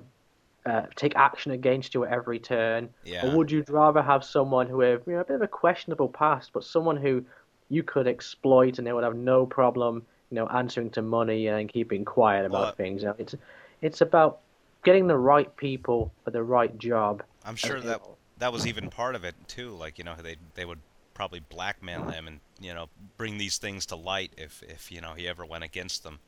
uh, 0.65 0.81
take 0.95 1.15
action 1.15 1.51
against 1.53 1.93
you 1.93 2.03
at 2.03 2.11
every 2.11 2.39
turn, 2.39 2.89
Yeah. 3.05 3.25
or 3.25 3.31
would 3.37 3.51
you 3.51 3.63
rather 3.69 4.01
have 4.01 4.23
someone 4.23 4.67
who 4.67 4.81
have, 4.81 5.03
you 5.07 5.13
know, 5.13 5.21
a 5.21 5.25
bit 5.25 5.35
of 5.37 5.41
a 5.41 5.47
questionable 5.47 6.09
past, 6.09 6.51
but 6.53 6.63
someone 6.63 6.97
who 6.97 7.23
you 7.69 7.83
could 7.83 8.07
exploit 8.07 8.77
and 8.77 8.87
they 8.87 8.93
would 8.93 9.03
have 9.03 9.15
no 9.15 9.45
problem, 9.45 10.05
you 10.29 10.35
know, 10.35 10.47
answering 10.47 10.89
to 10.91 11.01
money 11.01 11.47
and 11.47 11.69
keeping 11.69 12.03
quiet 12.03 12.45
about 12.45 12.61
Well, 12.61 12.71
things? 12.73 13.01
You 13.03 13.09
know, 13.09 13.15
it's 13.17 13.35
it's 13.81 14.01
about 14.01 14.39
getting 14.87 15.07
the 15.07 15.17
right 15.17 15.53
people 15.57 16.13
for 16.23 16.31
the 16.31 16.41
right 16.41 16.77
job. 16.77 17.21
I'm 17.45 17.57
sure 17.57 17.81
that 17.81 18.01
that 18.37 18.53
was 18.53 18.65
even 18.65 18.89
part 18.89 19.15
of 19.15 19.25
it 19.25 19.35
too. 19.49 19.71
Like 19.71 19.97
you 19.97 20.05
know, 20.05 20.15
they 20.15 20.37
they 20.55 20.63
would 20.63 20.79
probably 21.13 21.41
blackmail 21.41 22.05
him 22.05 22.25
and 22.25 22.39
you 22.61 22.73
know 22.73 22.87
bring 23.17 23.37
these 23.37 23.57
things 23.57 23.85
to 23.87 23.97
light 23.97 24.31
if 24.37 24.63
if 24.63 24.89
you 24.89 25.01
know 25.01 25.13
he 25.13 25.27
ever 25.27 25.45
went 25.45 25.65
against 25.65 26.03
them. 26.05 26.19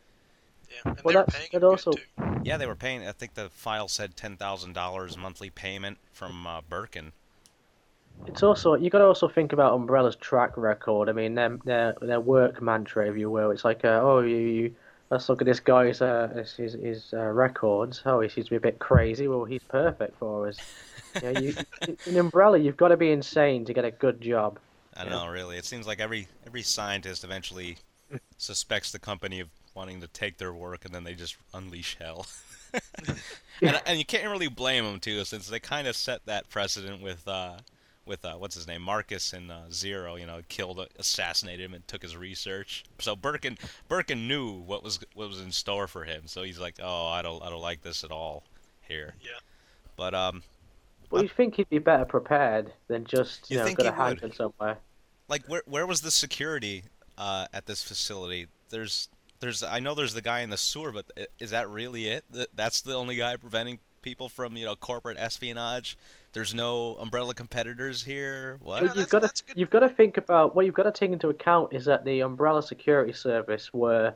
Yeah. 0.70 0.92
And 0.92 1.02
Well, 1.06 1.14
they 1.14 1.20
were 1.22 1.26
paying 1.26 1.50
that 1.54 1.64
also- 1.64 1.94
too. 1.94 2.02
Yeah, 2.44 2.58
they 2.58 2.68
were 2.68 2.76
paying. 2.76 3.08
I 3.08 3.14
think 3.14 3.34
the 3.36 3.50
file 3.50 3.88
said 3.88 4.18
ten 4.18 4.36
thousand 4.36 4.74
dollars 4.74 5.18
monthly 5.18 5.50
payment 5.50 5.98
from 6.12 6.46
uh, 6.46 6.60
Birkin. 6.62 7.14
It's 8.28 8.44
also 8.44 8.76
you 8.76 8.90
got 8.90 9.00
to 9.00 9.06
also 9.06 9.30
think 9.30 9.54
about 9.54 9.74
Umbrella's 9.74 10.18
track 10.18 10.58
record. 10.58 11.08
I 11.08 11.14
mean, 11.14 11.36
their 11.36 11.58
their 11.64 11.96
their 12.02 12.20
work 12.20 12.62
mantra, 12.62 13.10
if 13.10 13.16
you 13.18 13.32
will. 13.32 13.52
It's 13.52 13.64
like, 13.64 13.86
uh, 13.86 14.00
oh, 14.04 14.20
you, 14.20 14.36
you 14.38 14.76
let's 15.10 15.30
look 15.30 15.42
at 15.42 15.46
this 15.46 15.60
guy's 15.60 16.02
uh, 16.02 16.44
his 16.58 16.74
his, 16.74 17.14
uh, 17.14 17.18
records. 17.26 18.02
Oh, 18.06 18.20
he 18.22 18.30
seems 18.30 18.48
to 18.48 18.52
be 18.52 18.56
a 18.58 18.60
bit 18.60 18.80
crazy. 18.80 19.28
Well, 19.28 19.46
he's 19.46 19.64
perfect 19.64 20.18
for 20.18 20.48
us. 20.48 20.62
you 21.22 21.22
know, 21.34 21.40
you, 21.40 21.56
in 22.06 22.18
Umbrella, 22.18 22.58
you've 22.58 22.78
got 22.78 22.90
to 22.90 22.98
be 22.98 23.12
insane 23.12 23.66
to 23.66 23.74
get 23.74 23.86
a 23.86 23.92
good 23.92 24.22
job. 24.22 24.60
I 24.96 25.04
don't 25.04 25.14
Yeah. 25.14 25.26
know, 25.26 25.28
really. 25.28 25.58
It 25.58 25.66
seems 25.66 25.88
like 25.88 26.00
every 26.00 26.28
every 26.46 26.62
scientist 26.64 27.24
eventually 27.24 27.78
suspects 28.38 28.92
the 28.92 29.00
company 29.00 29.40
of 29.40 29.50
wanting 29.76 30.02
to 30.02 30.08
take 30.08 30.38
their 30.38 30.54
work, 30.54 30.86
and 30.86 30.94
then 30.94 31.04
they 31.04 31.14
just 31.14 31.38
unleash 31.54 31.98
hell. 32.00 32.26
and, 33.62 33.82
and 33.86 33.98
you 34.00 34.06
can't 34.06 34.30
really 34.30 34.48
blame 34.48 34.84
them 34.84 35.00
too, 35.00 35.24
since 35.26 35.48
they 35.48 35.60
kind 35.60 35.88
of 35.88 35.96
set 35.96 36.26
that 36.26 36.50
precedent 36.50 37.02
with 37.02 37.28
uh, 37.28 37.58
with 38.10 38.26
uh, 38.26 38.34
what's 38.34 38.56
his 38.56 38.68
name, 38.68 38.82
Marcus 38.82 39.32
in 39.32 39.50
uh, 39.50 39.68
Zero. 39.72 40.16
You 40.18 40.26
know, 40.26 40.42
killed, 40.50 40.86
assassinated 40.98 41.64
him, 41.64 41.74
and 41.74 41.88
took 41.88 42.02
his 42.02 42.18
research. 42.18 42.84
So 43.00 43.16
Birkin 43.16 43.58
Birkin 43.88 44.28
knew 44.28 44.52
what 44.52 44.84
was 44.84 45.00
what 45.14 45.30
was 45.30 45.40
in 45.40 45.52
store 45.54 45.88
for 45.88 46.04
him. 46.04 46.24
So 46.26 46.44
he's 46.44 46.60
like, 46.60 46.76
oh, 46.84 47.08
I 47.08 47.22
don't 47.22 47.42
I 47.42 47.50
don't 47.50 47.62
like 47.62 47.84
this 47.84 48.04
at 48.04 48.12
all 48.12 48.44
here. 48.82 49.16
Yeah. 49.22 49.30
But 49.96 50.14
um, 50.14 50.44
Well, 51.10 51.24
you 51.24 51.30
think 51.30 51.56
he'd 51.56 51.70
be 51.70 51.80
better 51.80 52.06
prepared 52.06 52.74
than 52.88 53.06
just 53.06 53.50
you, 53.50 53.56
You 53.56 53.60
know 53.60 53.66
think 53.66 53.78
got 53.78 53.96
he 53.96 54.02
would? 54.02 54.24
in 54.24 54.34
somewhere. 54.34 54.78
like 55.28 55.48
where 55.48 55.64
where 55.66 55.86
was 55.88 56.02
the 56.02 56.12
security 56.12 56.84
uh, 57.18 57.48
at 57.54 57.66
this 57.66 57.84
facility? 57.84 58.48
There's 58.70 59.10
there's 59.40 59.64
I 59.64 59.80
know 59.80 59.96
there's 59.96 60.14
the 60.14 60.22
guy 60.22 60.40
in 60.42 60.50
the 60.50 60.58
sewer, 60.58 60.92
but 60.92 61.06
is 61.40 61.52
that 61.52 61.70
really 61.70 62.08
it? 62.08 62.26
That's 62.56 62.82
the 62.82 62.96
only 62.96 63.16
guy 63.16 63.36
preventing 63.38 63.80
people 64.02 64.30
from 64.30 64.58
you 64.58 64.66
know 64.66 64.76
corporate 64.76 65.18
espionage. 65.18 65.98
There's 66.34 66.54
no 66.54 66.96
umbrella 66.96 67.34
competitors 67.34 68.04
here. 68.04 68.58
What? 68.62 68.84
Well, 68.84 68.96
you've 68.96 69.10
got 69.10 69.20
to 69.20 69.28
that's 69.28 69.42
a 69.42 69.46
good 69.46 69.58
you've 69.58 69.70
got 69.70 69.80
to 69.80 69.90
think 69.90 70.18
about 70.18 70.56
what 70.56 70.66
you've 70.66 70.76
got 70.76 70.84
to 70.84 70.92
take 70.92 71.12
into 71.12 71.30
account 71.30 71.74
is 71.74 71.86
that 71.86 72.06
the 72.06 72.22
Umbrella 72.22 72.62
Security 72.62 73.14
Service 73.14 73.74
were, 73.74 74.14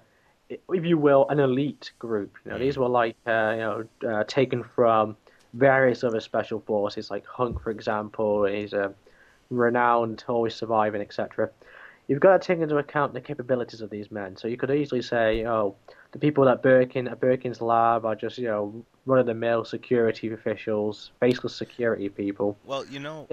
if 0.50 0.86
you 0.86 0.98
will, 0.98 1.28
an 1.30 1.39
elite 1.39 1.91
group. 2.00 2.36
You 2.46 2.52
know, 2.52 2.60
these 2.60 2.78
were 2.78 2.89
like 2.89 3.15
uh, 3.28 3.52
you 3.52 3.62
know 3.62 3.86
uh, 4.08 4.24
taken 4.26 4.63
from 4.63 5.17
various 5.54 6.04
other 6.04 6.19
special 6.19 6.60
forces, 6.62 7.12
like 7.12 7.26
Hunk, 7.26 7.62
for 7.62 7.72
example. 7.72 8.46
He's 8.46 8.74
a 8.74 8.93
renowned, 9.50 10.24
always 10.28 10.56
surviving, 10.56 11.02
etc. 11.02 11.50
You've 12.08 12.19
got 12.19 12.41
to 12.41 12.46
take 12.46 12.60
into 12.60 12.78
account 12.78 13.13
the 13.13 13.22
capabilities 13.22 13.82
of 13.82 13.89
these 13.89 14.12
men. 14.12 14.36
So 14.36 14.48
you 14.48 14.58
could 14.58 14.72
easily 14.72 15.02
say, 15.02 15.46
oh, 15.46 15.76
the 16.13 16.19
people 16.19 16.47
at 16.47 16.62
Birkin 16.63 17.08
at 17.08 17.19
Birkin's 17.19 17.60
lab 17.62 18.06
are 18.06 18.15
just 18.15 18.38
you 18.38 18.47
know 18.47 18.86
run-of-the-mill 19.06 19.65
security 19.65 20.32
officials, 20.32 21.12
faceless 21.19 21.56
security 21.56 22.08
people 22.08 22.58
Well, 22.65 22.86
you 22.86 22.99
know, 22.99 23.28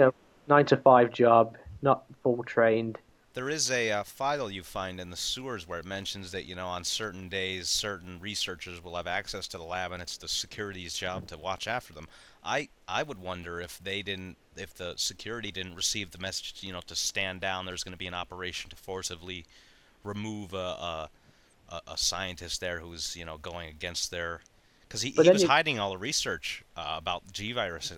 nine 0.48 0.66
to 0.66 0.76
five 0.76 1.12
job, 1.12 1.56
not 1.82 2.04
full 2.22 2.42
trained. 2.42 2.98
there 3.34 3.48
is 3.48 3.70
a 3.70 3.92
uh, 3.92 4.02
file 4.02 4.50
you 4.50 4.64
find 4.64 4.98
in 4.98 5.10
the 5.10 5.16
sewers 5.16 5.68
where 5.68 5.78
it 5.78 5.84
mentions 5.86 6.32
that 6.32 6.46
you 6.46 6.56
know 6.56 6.66
on 6.66 6.82
certain 6.82 7.28
days 7.28 7.68
certain 7.68 8.18
researchers 8.20 8.82
will 8.82 8.96
have 8.96 9.06
access 9.06 9.46
to 9.48 9.56
the 9.58 9.62
lab, 9.62 9.92
and 9.92 10.02
it's 10.02 10.16
the 10.16 10.26
security's 10.28 10.94
job 10.94 11.28
to 11.28 11.38
watch 11.38 11.68
after 11.68 11.92
them. 11.92 12.08
I 12.42 12.68
I 12.88 13.02
would 13.04 13.18
wonder 13.18 13.60
if 13.60 13.78
they 13.78 14.02
didn't, 14.02 14.36
if 14.56 14.74
the 14.74 14.94
security 14.96 15.52
didn't 15.52 15.76
receive 15.76 16.10
the 16.10 16.18
message, 16.18 16.54
you 16.62 16.72
know, 16.72 16.80
to 16.86 16.96
stand 16.96 17.40
down. 17.40 17.66
There's 17.66 17.84
going 17.84 17.92
to 17.92 17.98
be 17.98 18.08
an 18.08 18.14
operation 18.14 18.70
to 18.70 18.76
forcibly 18.76 19.44
remove 20.02 20.54
a 20.54 20.56
a, 20.56 21.10
a, 21.70 21.80
a 21.92 21.96
scientist 21.96 22.60
there 22.60 22.80
who's 22.80 23.16
you 23.16 23.24
know 23.24 23.38
going 23.38 23.68
against 23.68 24.10
their, 24.10 24.40
because 24.82 25.02
he, 25.02 25.10
he 25.10 25.28
was 25.30 25.42
you- 25.42 25.48
hiding 25.48 25.78
all 25.78 25.90
the 25.90 25.98
research 25.98 26.64
uh, 26.76 26.94
about 26.98 27.22
G 27.32 27.52
virus. 27.52 27.92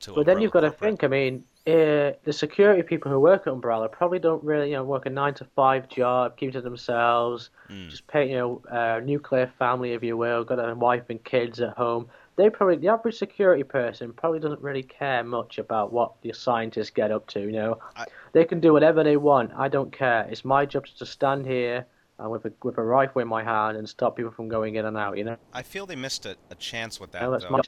To 0.00 0.12
But 0.12 0.26
then 0.26 0.40
you've 0.40 0.52
got 0.52 0.60
to 0.60 0.70
think. 0.70 1.02
I 1.04 1.06
mean, 1.08 1.44
uh, 1.66 2.12
the 2.24 2.32
security 2.32 2.82
people 2.82 3.10
who 3.10 3.18
work 3.20 3.46
at 3.46 3.52
Umbrella 3.52 3.88
probably 3.88 4.18
don't 4.18 4.42
really, 4.44 4.68
you 4.70 4.74
know, 4.76 4.84
work 4.84 5.06
a 5.06 5.10
nine 5.10 5.32
to 5.34 5.44
five 5.56 5.88
job, 5.88 6.36
keep 6.36 6.52
to 6.52 6.60
themselves, 6.60 7.48
Mm. 7.70 7.88
just 7.88 8.06
pay, 8.06 8.28
you 8.28 8.36
know, 8.36 8.62
uh, 8.70 9.00
nuclear 9.02 9.50
family, 9.58 9.92
if 9.92 10.02
you 10.02 10.16
will, 10.18 10.44
got 10.44 10.58
a 10.58 10.74
wife 10.74 11.04
and 11.08 11.22
kids 11.24 11.60
at 11.60 11.74
home. 11.78 12.08
They 12.36 12.50
probably, 12.50 12.76
the 12.76 12.88
average 12.88 13.16
security 13.16 13.62
person 13.62 14.12
probably 14.12 14.40
doesn't 14.40 14.60
really 14.60 14.82
care 14.82 15.24
much 15.24 15.56
about 15.58 15.92
what 15.92 16.20
the 16.20 16.32
scientists 16.34 16.90
get 16.90 17.10
up 17.10 17.26
to. 17.28 17.40
You 17.40 17.52
know, 17.52 17.78
I- 17.96 18.06
they 18.32 18.44
can 18.44 18.60
do 18.60 18.72
whatever 18.74 19.02
they 19.04 19.16
want. 19.16 19.52
I 19.56 19.68
don't 19.68 19.92
care. 19.92 20.26
It's 20.28 20.44
my 20.44 20.66
job 20.66 20.84
to 20.98 21.06
stand 21.06 21.46
here. 21.46 21.86
Uh, 22.22 22.28
with 22.28 22.44
a 22.44 22.52
with 22.62 22.78
a 22.78 22.82
rifle 22.82 23.20
in 23.20 23.26
my 23.26 23.42
hand 23.42 23.76
and 23.76 23.88
stop 23.88 24.16
people 24.16 24.30
from 24.30 24.48
going 24.48 24.76
in 24.76 24.86
and 24.86 24.96
out, 24.96 25.18
you 25.18 25.24
know. 25.24 25.36
I 25.52 25.62
feel 25.62 25.84
they 25.84 25.96
missed 25.96 26.26
a, 26.26 26.36
a 26.48 26.54
chance 26.54 27.00
with 27.00 27.10
that. 27.10 27.22
No, 27.22 27.36
though. 27.36 27.50
my 27.50 27.60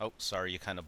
Oh, 0.00 0.12
sorry, 0.18 0.52
you 0.52 0.60
kind 0.60 0.78
of 0.78 0.84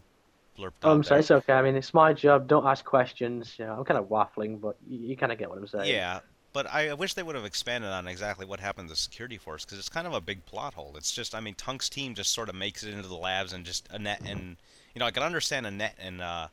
blurped 0.57 0.71
Oh, 0.83 0.91
I'm 0.91 1.03
sorry, 1.03 1.19
it's 1.19 1.31
okay. 1.31 1.51
I 1.51 1.61
mean, 1.61 1.75
it's 1.75 1.93
my 1.93 2.13
job. 2.13 2.47
Don't 2.47 2.65
ask 2.65 2.85
questions. 2.85 3.55
You 3.59 3.65
know, 3.65 3.73
I'm 3.73 3.83
kind 3.83 3.97
of 3.97 4.07
waffling, 4.07 4.61
but 4.61 4.77
you, 4.87 4.99
you 4.99 5.17
kind 5.17 5.31
of 5.31 5.37
get 5.37 5.49
what 5.49 5.57
I'm 5.57 5.67
saying. 5.67 5.93
Yeah, 5.93 6.21
but 6.53 6.67
I 6.67 6.93
wish 6.93 7.13
they 7.13 7.23
would 7.23 7.35
have 7.35 7.45
expanded 7.45 7.89
on 7.89 8.07
exactly 8.07 8.45
what 8.45 8.59
happened 8.59 8.87
to 8.89 8.93
the 8.93 8.97
security 8.97 9.37
force 9.37 9.63
because 9.65 9.79
it's 9.79 9.89
kind 9.89 10.07
of 10.07 10.13
a 10.13 10.21
big 10.21 10.45
plot 10.45 10.73
hole. 10.73 10.93
It's 10.95 11.11
just, 11.11 11.33
I 11.33 11.39
mean, 11.39 11.55
Hunk's 11.55 11.89
team 11.89 12.13
just 12.13 12.31
sort 12.31 12.49
of 12.49 12.55
makes 12.55 12.83
it 12.83 12.93
into 12.93 13.07
the 13.07 13.15
labs 13.15 13.53
and 13.53 13.65
just 13.65 13.87
Annette 13.91 14.21
and 14.25 14.57
you 14.93 14.99
know 14.99 15.05
I 15.05 15.11
can 15.11 15.23
understand 15.23 15.65
Annette 15.65 15.95
and 15.99 16.21
uh, 16.21 16.47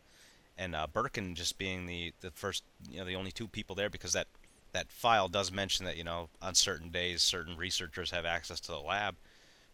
and 0.57 0.75
uh, 0.75 0.87
Birkin 0.93 1.35
just 1.35 1.59
being 1.59 1.87
the 1.87 2.13
the 2.21 2.31
first 2.31 2.63
you 2.91 2.99
know 2.99 3.05
the 3.05 3.17
only 3.17 3.33
two 3.33 3.49
people 3.49 3.75
there 3.75 3.91
because 3.91 4.13
that 4.13 4.27
that 4.73 4.91
file 4.93 5.29
does 5.29 5.53
mention 5.53 5.85
that 5.87 5.97
you 5.97 6.05
know 6.05 6.31
on 6.43 6.55
certain 6.55 6.91
days 6.91 7.23
certain 7.23 7.57
researchers 7.57 8.11
have 8.11 8.25
access 8.27 8.61
to 8.61 8.73
the 8.73 8.81
lab, 8.81 9.17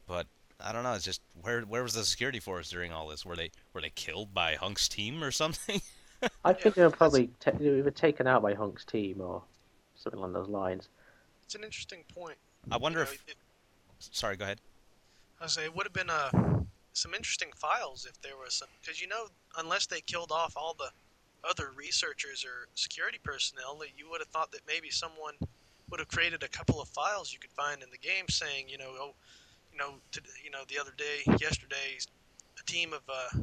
but 0.07 0.26
I 0.61 0.72
don't 0.72 0.85
know. 0.85 0.94
It's 0.94 1.04
just 1.04 1.22
where 1.40 1.62
where 1.62 1.83
was 1.85 1.94
the 1.94 2.04
security 2.04 2.40
force 2.40 2.70
during 2.70 2.92
all 2.92 3.09
this? 3.09 3.24
Were 3.26 3.37
they 3.37 3.50
were 3.74 3.80
they 3.83 3.90
killed 3.90 4.35
by 4.35 4.57
Hunk's 4.57 4.88
team 4.88 5.22
or 5.24 5.30
something? 5.33 5.83
I 6.44 6.52
think 6.52 6.74
Yeah, 6.74 6.76
they 6.76 6.83
were 6.83 6.90
probably 6.90 7.28
ta 7.40 7.50
they 7.50 7.83
were 7.83 7.90
taken 7.90 8.26
out 8.26 8.42
by 8.42 8.54
Hunk's 8.54 8.85
team 8.85 9.20
or 9.20 9.42
something 9.94 10.18
along 10.18 10.33
those 10.33 10.48
lines. 10.48 10.88
It's 11.44 11.54
an 11.54 11.64
interesting 11.64 12.04
point. 12.14 12.38
I 12.70 12.76
wonder 12.76 13.00
You 13.00 13.04
know, 13.04 13.11
if. 13.12 13.24
it, 13.26 13.37
Sorry, 13.98 14.37
go 14.37 14.44
ahead. 14.44 14.61
I 15.40 15.44
was 15.44 15.52
say 15.54 15.64
it 15.64 15.74
would 15.76 15.87
have 15.87 15.92
been 15.92 16.11
uh, 16.11 16.30
some 16.92 17.14
interesting 17.14 17.52
files 17.52 18.04
if 18.04 18.20
there 18.20 18.37
was 18.37 18.54
some, 18.54 18.68
because 18.80 19.00
you 19.00 19.07
know, 19.07 19.28
unless 19.59 19.87
they 19.87 20.00
killed 20.00 20.33
off 20.33 20.57
all 20.57 20.74
the 20.74 20.90
other 21.48 21.70
researchers 21.76 22.44
or 22.44 22.68
security 22.74 23.18
personnel, 23.22 23.76
that 23.78 23.88
you 23.96 24.11
would 24.11 24.20
have 24.20 24.28
thought 24.28 24.50
that 24.52 24.61
maybe 24.66 24.90
someone 24.90 25.35
would 25.90 26.00
have 26.00 26.09
created 26.09 26.42
a 26.42 26.48
couple 26.48 26.80
of 26.80 26.88
files 26.88 27.33
you 27.33 27.38
could 27.38 27.52
find 27.52 27.83
in 27.83 27.90
the 27.90 27.98
game 27.98 28.28
saying, 28.28 28.66
you 28.68 28.78
know, 28.78 28.90
oh, 28.98 29.14
you 29.72 29.78
know, 29.78 29.94
to, 30.12 30.20
you 30.42 30.50
know, 30.50 30.62
the 30.68 30.78
other 30.78 30.92
day, 30.96 31.22
yesterday, 31.40 31.98
a 32.59 32.64
team 32.64 32.92
of 32.92 33.02
uh, 33.09 33.38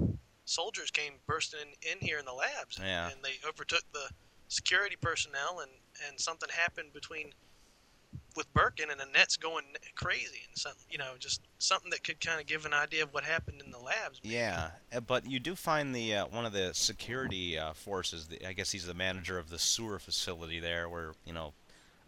soldiers 0.46 0.90
came 0.92 1.14
bursting 1.28 1.60
in, 1.84 1.92
in 1.94 1.98
here 2.00 2.20
in 2.20 2.26
the 2.26 2.34
labs, 2.34 2.80
Yeah. 2.82 3.08
and 3.08 3.18
they 3.24 3.34
overtook 3.48 3.84
the 3.94 4.10
security 4.48 4.96
personnel, 5.00 5.60
and 5.62 5.72
and 6.08 6.20
something 6.20 6.50
happened 6.50 6.94
between 6.94 7.32
with 8.36 8.52
Birkin 8.54 8.90
and 8.90 9.02
Annette's 9.02 9.38
going 9.38 9.66
crazy 9.96 10.42
and 10.48 10.58
something, 10.58 10.86
you 10.90 10.98
know, 10.98 11.14
just 11.20 11.42
something 11.60 11.90
that 11.92 12.04
could 12.04 12.20
kind 12.20 12.40
of 12.40 12.48
give 12.48 12.66
an 12.66 12.74
idea 12.74 13.04
of 13.04 13.14
what 13.14 13.24
happened 13.24 13.62
in 13.64 13.71
the 13.71 13.71
labs. 13.82 14.20
maybe. 14.24 14.36
Yeah, 14.36 14.72
uh, 14.96 15.00
but 15.00 15.30
you 15.30 15.40
do 15.40 15.56
find 15.56 15.94
the 15.96 16.16
uh, 16.16 16.26
one 16.28 16.46
of 16.46 16.54
the 16.54 16.74
security 16.74 17.58
uh, 17.58 17.74
forces. 17.74 18.28
The, 18.28 18.48
I 18.48 18.54
guess 18.54 18.72
he's 18.72 18.86
the 18.86 18.94
manager 18.94 19.38
of 19.38 19.50
the 19.50 19.60
sewer 19.60 20.00
facility 20.00 20.60
there, 20.60 20.88
where 20.90 21.14
you 21.26 21.34
know 21.34 21.54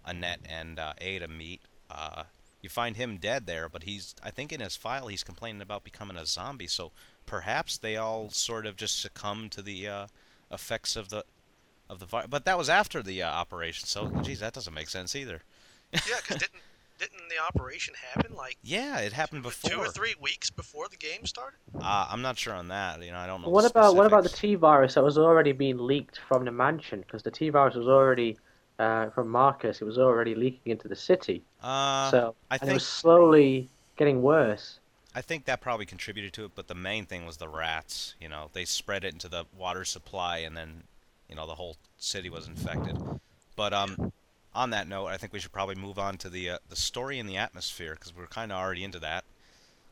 Annette 0.06 0.42
and 0.48 0.80
uh, 0.80 0.94
Ada 1.00 1.28
meet. 1.28 1.62
Uh, 1.90 2.24
you 2.62 2.70
find 2.70 2.96
him 2.96 3.18
dead 3.18 3.46
there, 3.46 3.68
but 3.70 3.84
he's 3.84 4.16
I 4.24 4.32
think 4.32 4.52
in 4.52 4.62
his 4.62 4.76
file 4.76 5.08
he's 5.08 5.24
complaining 5.24 5.62
about 5.62 5.84
becoming 5.84 6.18
a 6.18 6.26
zombie. 6.26 6.68
So 6.68 6.92
perhaps 7.26 7.78
they 7.78 7.98
all 7.98 8.30
sort 8.30 8.66
of 8.66 8.76
just 8.76 9.00
succumb 9.02 9.50
to 9.50 9.62
the 9.62 9.88
uh, 9.88 10.08
effects 10.52 10.96
of 10.96 11.10
the 11.10 11.26
of 11.90 12.00
the 12.00 12.06
virus. 12.06 12.28
But 12.30 12.46
that 12.46 12.58
was 12.58 12.70
after 12.70 13.04
the 13.04 13.22
uh, 13.22 13.30
operation, 13.30 13.88
so 13.88 14.10
geez, 14.24 14.40
that 14.40 14.54
doesn't 14.54 14.74
make 14.74 14.90
sense 14.90 15.16
either. 15.16 15.42
Yeah, 15.92 16.16
because 16.22 16.38
didn't 16.38 16.62
didn't 17.00 17.30
the 17.30 17.36
operation 17.48 17.94
happen 18.14 18.36
like 18.36 18.58
Yeah, 18.64 19.00
it 19.00 19.14
happened 19.14 19.44
before. 19.44 19.70
two 19.70 19.78
or 19.80 19.88
three 19.88 20.16
weeks 20.22 20.50
before 20.50 20.88
the 20.90 20.98
game 20.98 21.26
started? 21.26 21.58
Uh, 21.80 22.08
I'm 22.10 22.22
not 22.22 22.38
sure 22.38 22.54
on 22.54 22.68
that. 22.70 23.04
You 23.04 23.12
know, 23.12 23.18
I 23.18 23.28
don't 23.28 23.42
know. 23.42 23.50
What 23.50 23.64
the 23.64 23.70
about 23.70 23.96
what 23.96 24.06
about 24.06 24.24
the. 24.24 24.30
T 24.30 24.56
virus 24.56 24.94
that 24.96 25.04
was 25.04 25.18
already 25.18 25.52
being 25.52 25.78
leaked 25.78 26.20
from 26.28 26.46
the 26.46 26.52
mansion? 26.52 27.02
Because 27.02 27.24
the 27.24 27.32
T 27.32 27.50
virus 27.50 27.76
was 27.76 27.88
already 27.88 28.38
uh, 28.80 29.10
from 29.10 29.30
Marcus. 29.30 29.82
It 29.82 29.86
was 29.86 29.98
already 29.98 30.36
leaking 30.36 30.72
into 30.72 30.88
the 30.88 30.96
city. 30.96 31.44
Uh, 31.62 32.10
so 32.12 32.36
I 32.50 32.56
and 32.56 32.62
it 32.62 32.66
think 32.66 32.74
was 32.76 32.88
slowly 32.88 33.70
getting 33.98 34.22
worse. 34.22 34.80
I 35.16 35.22
think 35.22 35.46
that 35.46 35.62
probably 35.62 35.86
contributed 35.86 36.34
to 36.34 36.46
it, 36.46 36.52
but 36.56 36.68
the 36.68 36.76
main 36.76 37.06
thing 37.06 37.26
was 37.26 37.38
the 37.38 37.48
rats. 37.48 38.16
You 38.20 38.30
know, 38.30 38.50
they 38.54 38.66
spread 38.66 39.04
it 39.04 39.14
into 39.14 39.30
the 39.30 39.46
water 39.56 39.86
supply, 39.86 40.40
and 40.40 40.58
then, 40.58 40.84
you 41.30 41.36
know, 41.36 41.46
the 41.46 41.54
whole 41.54 41.78
city 41.98 42.30
was 42.32 42.48
infected. 42.48 42.98
But 43.56 43.74
um, 43.74 44.12
on 44.56 44.70
that 44.72 44.88
note, 44.88 45.08
I 45.08 45.18
think 45.18 45.34
we 45.34 45.40
should 45.40 45.52
probably 45.52 45.76
move 45.76 46.00
on 46.00 46.18
to 46.20 46.30
the 46.30 46.52
uh, 46.52 46.58
the 46.70 46.76
story 46.76 47.20
and 47.20 47.30
the 47.30 47.38
atmosphere 47.38 47.94
because 47.96 48.16
we're 48.16 48.28
kind 48.28 48.52
of 48.52 48.58
already 48.58 48.84
into 48.84 49.00
that. 49.00 49.26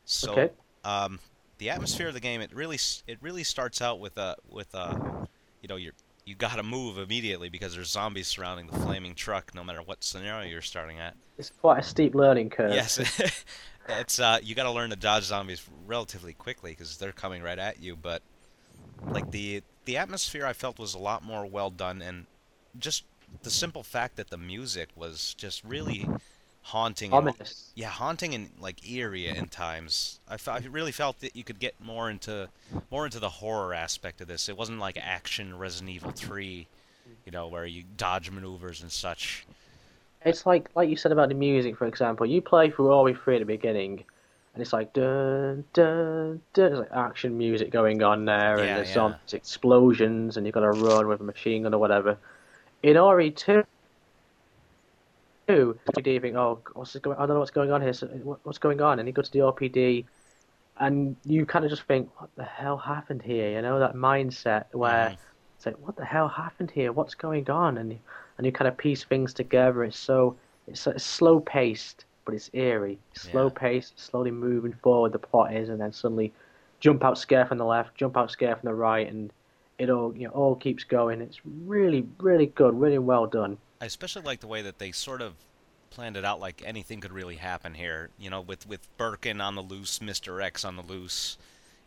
So, 0.05 0.33
Okay. 0.37 0.51
um, 0.83 1.19
the 1.59 1.69
atmosphere 1.71 2.09
of 2.09 2.13
the 2.15 2.19
game 2.21 2.41
it 2.41 2.53
really 2.53 2.79
it 3.07 3.19
really 3.21 3.43
starts 3.43 3.81
out 3.81 3.99
with 3.99 4.17
a 4.17 4.35
with 4.49 4.73
a, 4.75 4.99
you 5.61 5.67
know, 5.69 5.77
you 5.77 5.91
you 6.25 6.35
gotta 6.35 6.63
move 6.63 6.97
immediately 6.97 7.49
because 7.49 7.75
there's 7.75 7.91
zombies 7.91 8.27
surrounding 8.27 8.67
the 8.67 8.73
flaming 8.73 9.15
truck, 9.15 9.53
no 9.55 9.63
matter 9.63 9.81
what 9.83 10.03
scenario 10.03 10.49
you're 10.49 10.61
starting 10.61 10.99
at. 10.99 11.17
It's 11.37 11.49
quite 11.49 11.79
a 11.79 11.83
steep 11.83 12.15
learning 12.15 12.49
curve. 12.51 12.71
Yes, 12.73 12.99
it's 13.87 14.19
uh, 14.19 14.39
you 14.41 14.55
got 14.55 14.63
to 14.63 14.71
learn 14.71 14.91
to 14.91 14.95
dodge 14.95 15.23
zombies 15.23 15.67
relatively 15.85 16.33
quickly 16.33 16.71
because 16.71 16.97
they're 16.97 17.11
coming 17.11 17.41
right 17.41 17.59
at 17.59 17.79
you. 17.79 17.95
But 17.95 18.23
like 19.11 19.31
the 19.31 19.63
the 19.85 19.97
atmosphere, 19.97 20.45
I 20.45 20.53
felt 20.53 20.79
was 20.79 20.93
a 20.93 20.99
lot 20.99 21.23
more 21.23 21.45
well 21.45 21.71
done, 21.71 22.01
and 22.01 22.27
just 22.77 23.05
the 23.43 23.49
simple 23.51 23.83
fact 23.83 24.15
that 24.17 24.29
the 24.29 24.37
music 24.37 24.89
was 24.95 25.33
just 25.37 25.63
really 25.63 26.07
haunting. 26.63 27.11
and- 27.13 27.53
yeah, 27.75 27.87
haunting 27.87 28.35
and 28.35 28.49
like 28.59 28.87
eerie 28.89 29.27
in 29.27 29.47
times. 29.47 30.19
I, 30.29 30.59
really 30.69 30.91
felt 30.91 31.19
that 31.21 31.35
you 31.35 31.43
could 31.43 31.59
get 31.59 31.75
more 31.81 32.09
into 32.09 32.49
more 32.91 33.05
into 33.05 33.19
the 33.19 33.29
horror 33.29 33.73
aspect 33.73 34.21
of 34.21 34.27
this. 34.27 34.47
It 34.49 34.57
wasn't 34.57 34.79
like 34.79 34.97
action 35.01 35.57
Resident 35.57 35.89
Evil 35.89 36.11
3, 36.11 36.67
you 37.25 37.31
know, 37.31 37.47
where 37.47 37.65
you 37.65 37.83
dodge 37.97 38.29
maneuvers 38.29 38.81
and 38.81 38.91
such. 38.91 39.45
It's 40.23 40.45
like 40.45 40.69
like 40.75 40.89
you 40.89 40.95
said 40.97 41.11
about 41.11 41.29
the 41.29 41.35
music, 41.35 41.77
for 41.77 41.87
example. 41.87 42.25
You 42.25 42.41
play 42.41 42.69
through 42.69 42.91
all 42.91 43.05
the 43.05 43.11
way 43.25 43.35
at 43.35 43.39
the 43.39 43.45
beginning, 43.45 44.03
and 44.53 44.61
it's 44.61 44.71
like 44.71 44.93
dun 44.93 45.63
dun 45.73 46.41
dun. 46.53 46.69
There's 46.69 46.79
like 46.79 46.91
action 46.91 47.37
music 47.39 47.71
going 47.71 48.03
on 48.03 48.25
there, 48.25 48.57
and 48.59 48.67
Yeah, 48.67 48.75
there's 48.75 48.89
yeah. 48.89 48.93
zombies, 48.93 49.33
explosions, 49.33 50.37
and 50.37 50.45
you've 50.45 50.53
got 50.53 50.59
to 50.61 50.71
run 50.71 51.07
with 51.07 51.21
a 51.21 51.23
machine 51.23 51.63
gun 51.63 51.73
or 51.73 51.79
whatever. 51.79 52.19
In 52.83 52.95
RE2, 52.95 53.63
you 55.49 56.19
think, 56.19 56.35
oh, 56.35 56.61
what's 56.73 56.97
going? 56.97 57.17
I 57.17 57.21
don't 57.21 57.35
know 57.35 57.39
what's 57.39 57.51
going 57.51 57.71
on 57.71 57.81
here. 57.81 57.93
So, 57.93 58.07
what, 58.07 58.39
what's 58.43 58.57
going 58.57 58.81
on? 58.81 58.99
And 58.99 59.07
you 59.07 59.13
go 59.13 59.21
to 59.21 59.31
the 59.31 59.39
RPD, 59.39 60.05
and 60.79 61.15
you 61.25 61.45
kind 61.45 61.65
of 61.65 61.69
just 61.71 61.83
think, 61.83 62.09
what 62.19 62.29
the 62.35 62.43
hell 62.43 62.77
happened 62.77 63.21
here? 63.21 63.51
You 63.51 63.61
know 63.61 63.79
that 63.79 63.93
mindset 63.93 64.65
where 64.73 65.09
Mhm. 65.09 65.17
it's 65.57 65.65
like, 65.65 65.77
what 65.79 65.95
the 65.95 66.05
hell 66.05 66.27
happened 66.27 66.71
here? 66.71 66.91
What's 66.91 67.15
going 67.15 67.49
on? 67.49 67.77
And 67.77 67.91
you, 67.91 67.99
and 68.37 68.45
you 68.45 68.51
kind 68.51 68.67
of 68.67 68.77
piece 68.77 69.03
things 69.03 69.33
together. 69.33 69.83
It's 69.83 69.97
so 69.97 70.37
it's, 70.67 70.87
it's 70.87 71.03
slow 71.03 71.39
paced, 71.39 72.05
but 72.25 72.33
it's 72.33 72.49
eerie. 72.53 72.99
Slow 73.13 73.49
Yeah. 73.49 73.59
paced, 73.59 73.99
slowly 73.99 74.31
moving 74.31 74.73
forward. 74.73 75.11
The 75.11 75.19
plot 75.19 75.53
is, 75.55 75.69
and 75.69 75.79
then 75.79 75.91
suddenly 75.91 76.33
jump 76.79 77.03
out 77.03 77.17
scare 77.17 77.45
from 77.45 77.59
the 77.59 77.65
left, 77.65 77.95
jump 77.95 78.17
out 78.17 78.31
scare 78.31 78.55
from 78.55 78.67
the 78.67 78.73
right, 78.73 79.07
and 79.07 79.31
it 79.81 79.89
all 79.89 80.15
you 80.15 80.27
know 80.27 80.33
all 80.33 80.55
keeps 80.55 80.83
going. 80.83 81.21
It's 81.21 81.39
really 81.65 82.07
really 82.19 82.47
good, 82.47 82.79
really 82.79 82.99
well 82.99 83.25
done. 83.25 83.57
I 83.81 83.85
especially 83.85 84.21
like 84.21 84.39
the 84.39 84.47
way 84.47 84.61
that 84.61 84.77
they 84.77 84.91
sort 84.91 85.21
of 85.21 85.33
planned 85.89 86.15
it 86.15 86.23
out 86.23 86.39
like 86.39 86.61
anything 86.65 87.01
could 87.01 87.11
really 87.11 87.35
happen 87.35 87.73
here. 87.73 88.09
You 88.19 88.29
know, 88.29 88.41
with 88.41 88.67
with 88.67 88.87
Birkin 88.97 89.41
on 89.41 89.55
the 89.55 89.63
loose, 89.63 89.99
Mr. 89.99 90.41
X 90.41 90.63
on 90.63 90.75
the 90.75 90.83
loose. 90.83 91.37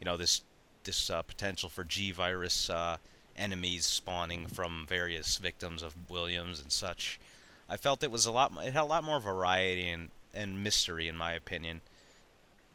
You 0.01 0.07
know, 0.07 0.17
this 0.17 0.43
this 0.83 1.09
uh, 1.09 1.23
potential 1.23 1.69
for 1.69 1.85
G 1.85 2.11
virus 2.11 2.69
uh, 2.69 2.97
enemies 3.37 3.87
spawning 3.87 4.49
from 4.49 4.87
various 4.89 5.39
victims 5.39 5.83
of 5.83 5.95
Williams 6.11 6.61
and 6.61 6.73
such. 6.73 7.21
I 7.69 7.77
felt 7.77 8.03
it 8.03 8.11
was 8.11 8.27
a 8.27 8.33
lot. 8.33 8.53
It 8.65 8.73
had 8.73 8.83
a 8.83 8.85
lot 8.85 9.05
more 9.05 9.21
variety 9.21 9.89
and 9.89 10.11
and 10.35 10.65
mystery, 10.65 11.07
in 11.07 11.17
my 11.17 11.33
opinion. 11.33 11.81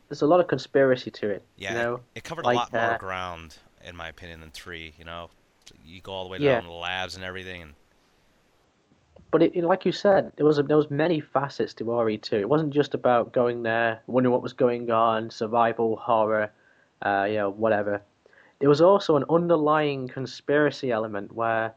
There's 0.08 0.22
a 0.22 0.28
lot 0.28 0.40
of 0.40 0.48
conspiracy 0.48 1.12
to 1.12 1.30
it. 1.30 1.44
Yeah, 1.58 1.72
you 1.72 1.78
know, 1.78 1.96
it, 2.16 2.20
it 2.20 2.24
covered 2.24 2.46
like, 2.46 2.56
a 2.56 2.60
lot 2.60 2.74
more 2.74 2.82
uh, 2.82 2.98
ground, 2.98 3.58
in 3.84 3.96
my 3.96 4.08
opinion, 4.10 4.42
than 4.42 4.52
three. 4.52 4.94
You 4.98 5.06
know, 5.06 5.30
you 5.86 6.02
go 6.02 6.12
all 6.12 6.24
the 6.26 6.30
way 6.30 6.39
Yeah. 6.39 6.56
down 6.56 6.63
to 6.63 6.70
the 6.70 6.74
labs 6.74 7.15
and 7.15 7.24
everything, 7.24 7.62
and 7.62 7.74
but 9.32 9.44
it, 9.44 9.56
like 9.63 9.86
you 9.86 9.92
said, 9.92 10.32
there 10.38 10.46
was 10.46 10.58
a, 10.58 10.63
there 10.63 10.78
was 10.78 10.89
many 10.89 11.20
facets 11.20 11.74
to 11.76 11.84
RE2. 11.84 12.34
It 12.34 12.50
wasn't 12.50 12.74
just 12.74 12.94
about 12.96 13.32
going 13.32 13.62
there, 13.63 14.02
wondering 14.08 14.34
what 14.34 14.42
was 14.42 14.54
going 14.54 14.89
on, 14.89 15.30
survival, 15.30 15.98
horror, 15.98 16.52
uh, 17.04 17.28
you 17.30 17.36
know, 17.36 17.52
whatever. 17.52 18.02
There 18.60 18.70
was 18.70 18.82
also 18.82 19.15
an 19.15 19.26
underlying 19.30 20.08
conspiracy 20.08 20.92
element 20.92 21.32
where 21.32 21.74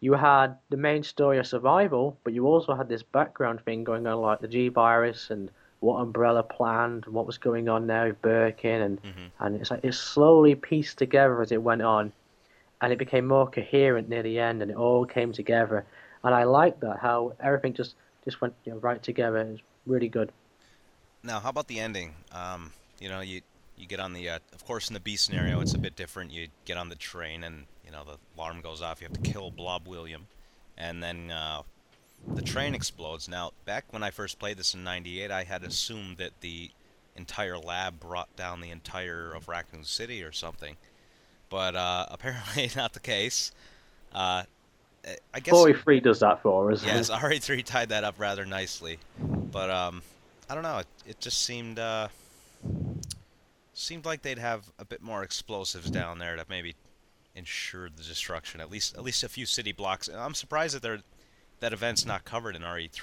you 0.00 0.14
had 0.14 0.56
the 0.68 0.76
main 0.76 1.02
story 1.02 1.38
of 1.38 1.46
survival, 1.46 2.18
but 2.24 2.34
you 2.34 2.46
also 2.46 2.74
had 2.74 2.88
this 2.88 3.02
background 3.02 3.60
thing 3.64 3.84
going 3.84 4.06
on, 4.06 4.20
like 4.20 4.40
the 4.40 4.48
G 4.48 4.68
virus 4.68 5.30
and 5.30 5.50
what 5.80 6.00
Umbrella 6.00 6.42
planned, 6.42 7.04
and 7.04 7.14
what 7.14 7.26
was 7.26 7.38
going 7.38 7.68
on 7.68 7.86
there 7.86 8.08
with 8.08 8.22
Birkin, 8.22 8.80
and 8.82 9.02
Mhm. 9.02 9.30
and 9.40 9.56
it's 9.56 9.70
like 9.70 9.84
it 9.84 9.94
slowly 9.94 10.54
pieced 10.54 10.98
together 10.98 11.40
as 11.42 11.52
it 11.52 11.62
went 11.62 11.82
on, 11.82 12.12
and 12.80 12.92
it 12.92 12.98
became 12.98 13.26
more 13.26 13.48
coherent 13.48 14.08
near 14.08 14.22
the 14.22 14.38
end, 14.38 14.62
and 14.62 14.70
it 14.70 14.76
all 14.76 15.04
came 15.04 15.32
together, 15.32 15.84
and 16.24 16.34
I 16.34 16.44
like 16.44 16.80
that 16.80 16.98
how 16.98 17.34
everything 17.40 17.74
just 17.74 17.94
just 18.24 18.40
went 18.40 18.54
you 18.64 18.72
know, 18.72 18.78
right 18.78 19.02
together. 19.02 19.38
It 19.38 19.50
was 19.52 19.60
really 19.86 20.08
good. 20.08 20.32
Now, 21.22 21.40
how 21.40 21.50
about 21.50 21.68
the 21.68 21.78
ending? 21.78 22.14
Um, 22.32 22.72
you 22.98 23.08
know, 23.08 23.20
you 23.20 23.42
you 23.76 23.86
get 23.86 24.00
on 24.00 24.14
the, 24.14 24.28
uh, 24.28 24.38
of 24.54 24.64
course, 24.64 24.88
in 24.88 24.94
the 24.94 25.00
B 25.00 25.16
scenario, 25.16 25.60
it's 25.60 25.74
a 25.74 25.78
bit 25.78 25.96
different. 25.96 26.32
You 26.32 26.48
get 26.64 26.78
on 26.78 26.88
the 26.88 26.94
train, 26.96 27.44
and 27.44 27.66
you 27.84 27.90
know 27.90 28.04
the 28.04 28.18
alarm 28.36 28.62
goes 28.62 28.80
off. 28.80 29.00
You 29.00 29.04
have 29.04 29.12
to 29.12 29.20
kill 29.20 29.50
Blob 29.50 29.86
William, 29.86 30.28
and 30.78 31.02
then 31.02 31.30
uh, 31.30 31.62
the 32.34 32.42
train 32.42 32.74
explodes. 32.74 33.28
Now, 33.28 33.52
back 33.64 33.84
when 33.90 34.02
I 34.02 34.10
first 34.10 34.38
played 34.38 34.56
this 34.56 34.74
in 34.74 34.84
'98, 34.84 35.30
I 35.30 35.44
had 35.44 35.62
assumed 35.62 36.18
that 36.18 36.40
the 36.40 36.70
entire 37.16 37.58
lab 37.58 38.00
brought 38.00 38.34
down 38.36 38.60
the 38.60 38.70
entire 38.70 39.32
of 39.32 39.48
Raccoon 39.48 39.84
City 39.84 40.22
or 40.22 40.32
something, 40.32 40.76
but 41.48 41.74
uh, 41.74 42.06
apparently 42.10 42.70
not 42.76 42.92
the 42.92 43.00
case. 43.00 43.52
Uh, 44.14 44.44
I 45.32 45.40
guess. 45.40 45.54
RE3 45.54 46.02
does 46.02 46.20
that 46.20 46.42
for 46.42 46.72
us. 46.72 46.84
Yes, 46.84 47.10
RE3 47.10 47.64
tied 47.64 47.90
that 47.90 48.02
up 48.02 48.16
rather 48.18 48.44
nicely, 48.44 48.98
but 49.18 49.70
um, 49.70 50.02
I 50.50 50.54
don't 50.54 50.64
know. 50.64 50.78
It, 50.78 50.86
it 51.06 51.20
just 51.20 51.42
seemed 51.42 51.78
uh, 51.78 52.08
seemed 53.72 54.04
like 54.04 54.22
they'd 54.22 54.38
have 54.38 54.64
a 54.78 54.84
bit 54.84 55.02
more 55.02 55.22
explosives 55.22 55.90
down 55.90 56.18
there 56.18 56.34
to 56.34 56.44
maybe 56.48 56.74
ensure 57.36 57.88
the 57.88 58.02
destruction. 58.02 58.60
At 58.60 58.70
least 58.70 58.96
at 58.96 59.04
least 59.04 59.22
a 59.22 59.28
few 59.28 59.46
city 59.46 59.72
blocks. 59.72 60.08
I'm 60.08 60.34
surprised 60.34 60.74
that 60.74 60.82
they're 60.82 61.02
that 61.60 61.72
event's 61.72 62.04
not 62.04 62.24
covered 62.24 62.56
in 62.56 62.62
RE3. 62.62 63.00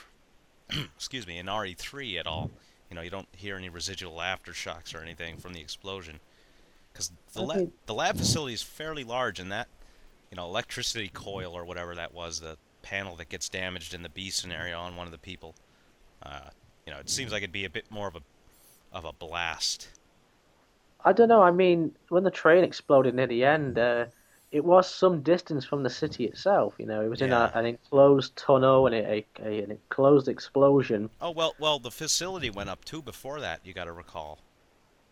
excuse 0.96 1.28
me, 1.28 1.38
in 1.38 1.48
RE3 1.48 2.20
at 2.20 2.28
all. 2.28 2.52
You 2.89 2.96
know, 2.96 3.02
you 3.02 3.10
don't 3.10 3.28
hear 3.36 3.56
any 3.58 3.70
residual 3.70 4.18
aftershocks 4.18 4.94
or 4.96 5.00
anything 5.00 5.38
from 5.38 5.54
the 5.54 5.62
explosion. 5.62 6.20
Because 6.92 7.12
the, 7.34 7.42
I 7.42 7.44
la- 7.44 7.54
think- 7.56 7.74
the 7.86 7.94
lab 7.94 8.18
facility 8.18 8.54
is 8.54 8.62
fairly 8.62 9.04
large, 9.04 9.39
and 9.39 9.52
that, 9.52 9.68
you 10.30 10.36
know, 10.38 10.46
electricity 10.46 11.10
coil 11.12 11.54
or 11.54 11.66
whatever 11.66 11.96
that 11.96 12.13
was, 12.13 12.39
the 12.39 12.58
panel 12.84 13.16
that 13.16 13.30
gets 13.30 13.50
damaged 13.50 13.94
in 13.94 14.04
the 14.04 14.10
B 14.10 14.30
scenario 14.30 14.80
on 14.80 14.96
one 14.96 15.08
of 15.08 15.12
the 15.12 15.18
people, 15.18 15.56
uh, 16.22 16.50
you 16.86 16.94
know, 16.94 17.00
it 17.00 17.10
seems 17.10 17.32
like 17.32 17.42
it'd 17.42 17.52
be 17.52 17.66
a 17.66 17.70
bit 17.70 17.89
more 17.89 18.08
of 18.08 18.16
a 18.16 18.22
of 18.92 19.06
a 19.06 19.13
blast. 19.13 19.88
I 21.04 21.13
don't 21.13 21.28
know. 21.28 21.42
I 21.42 21.52
mean, 21.52 21.94
when 22.10 22.24
the 22.24 22.32
train 22.32 22.63
exploded 22.63 23.16
near 23.16 23.26
the 23.28 23.44
end, 23.44 23.80
uh, 23.80 24.06
it 24.54 24.63
was 24.63 24.88
some 24.88 25.24
distance 25.24 25.66
from 25.66 25.82
the 25.82 25.89
city 25.89 26.26
itself. 26.26 26.76
You 26.78 26.86
know, 26.86 27.02
it 27.02 27.10
was 27.10 27.24
in 27.24 27.34
a, 27.34 27.52
an 27.56 27.66
enclosed 27.66 28.36
tunnel 28.36 28.86
and 28.86 28.94
a, 28.94 29.26
a, 29.44 29.63
an 29.63 29.72
enclosed 29.72 30.28
explosion. 30.28 31.10
Oh 31.20 31.32
well, 31.32 31.56
well, 31.60 31.80
the 31.80 31.89
facility 31.89 32.52
went 32.52 32.70
up 32.70 32.86
too 32.86 33.02
before 33.02 33.39
that. 33.42 33.62
You 33.63 33.74
got 33.74 33.86
to 33.86 33.92
recall, 33.92 34.38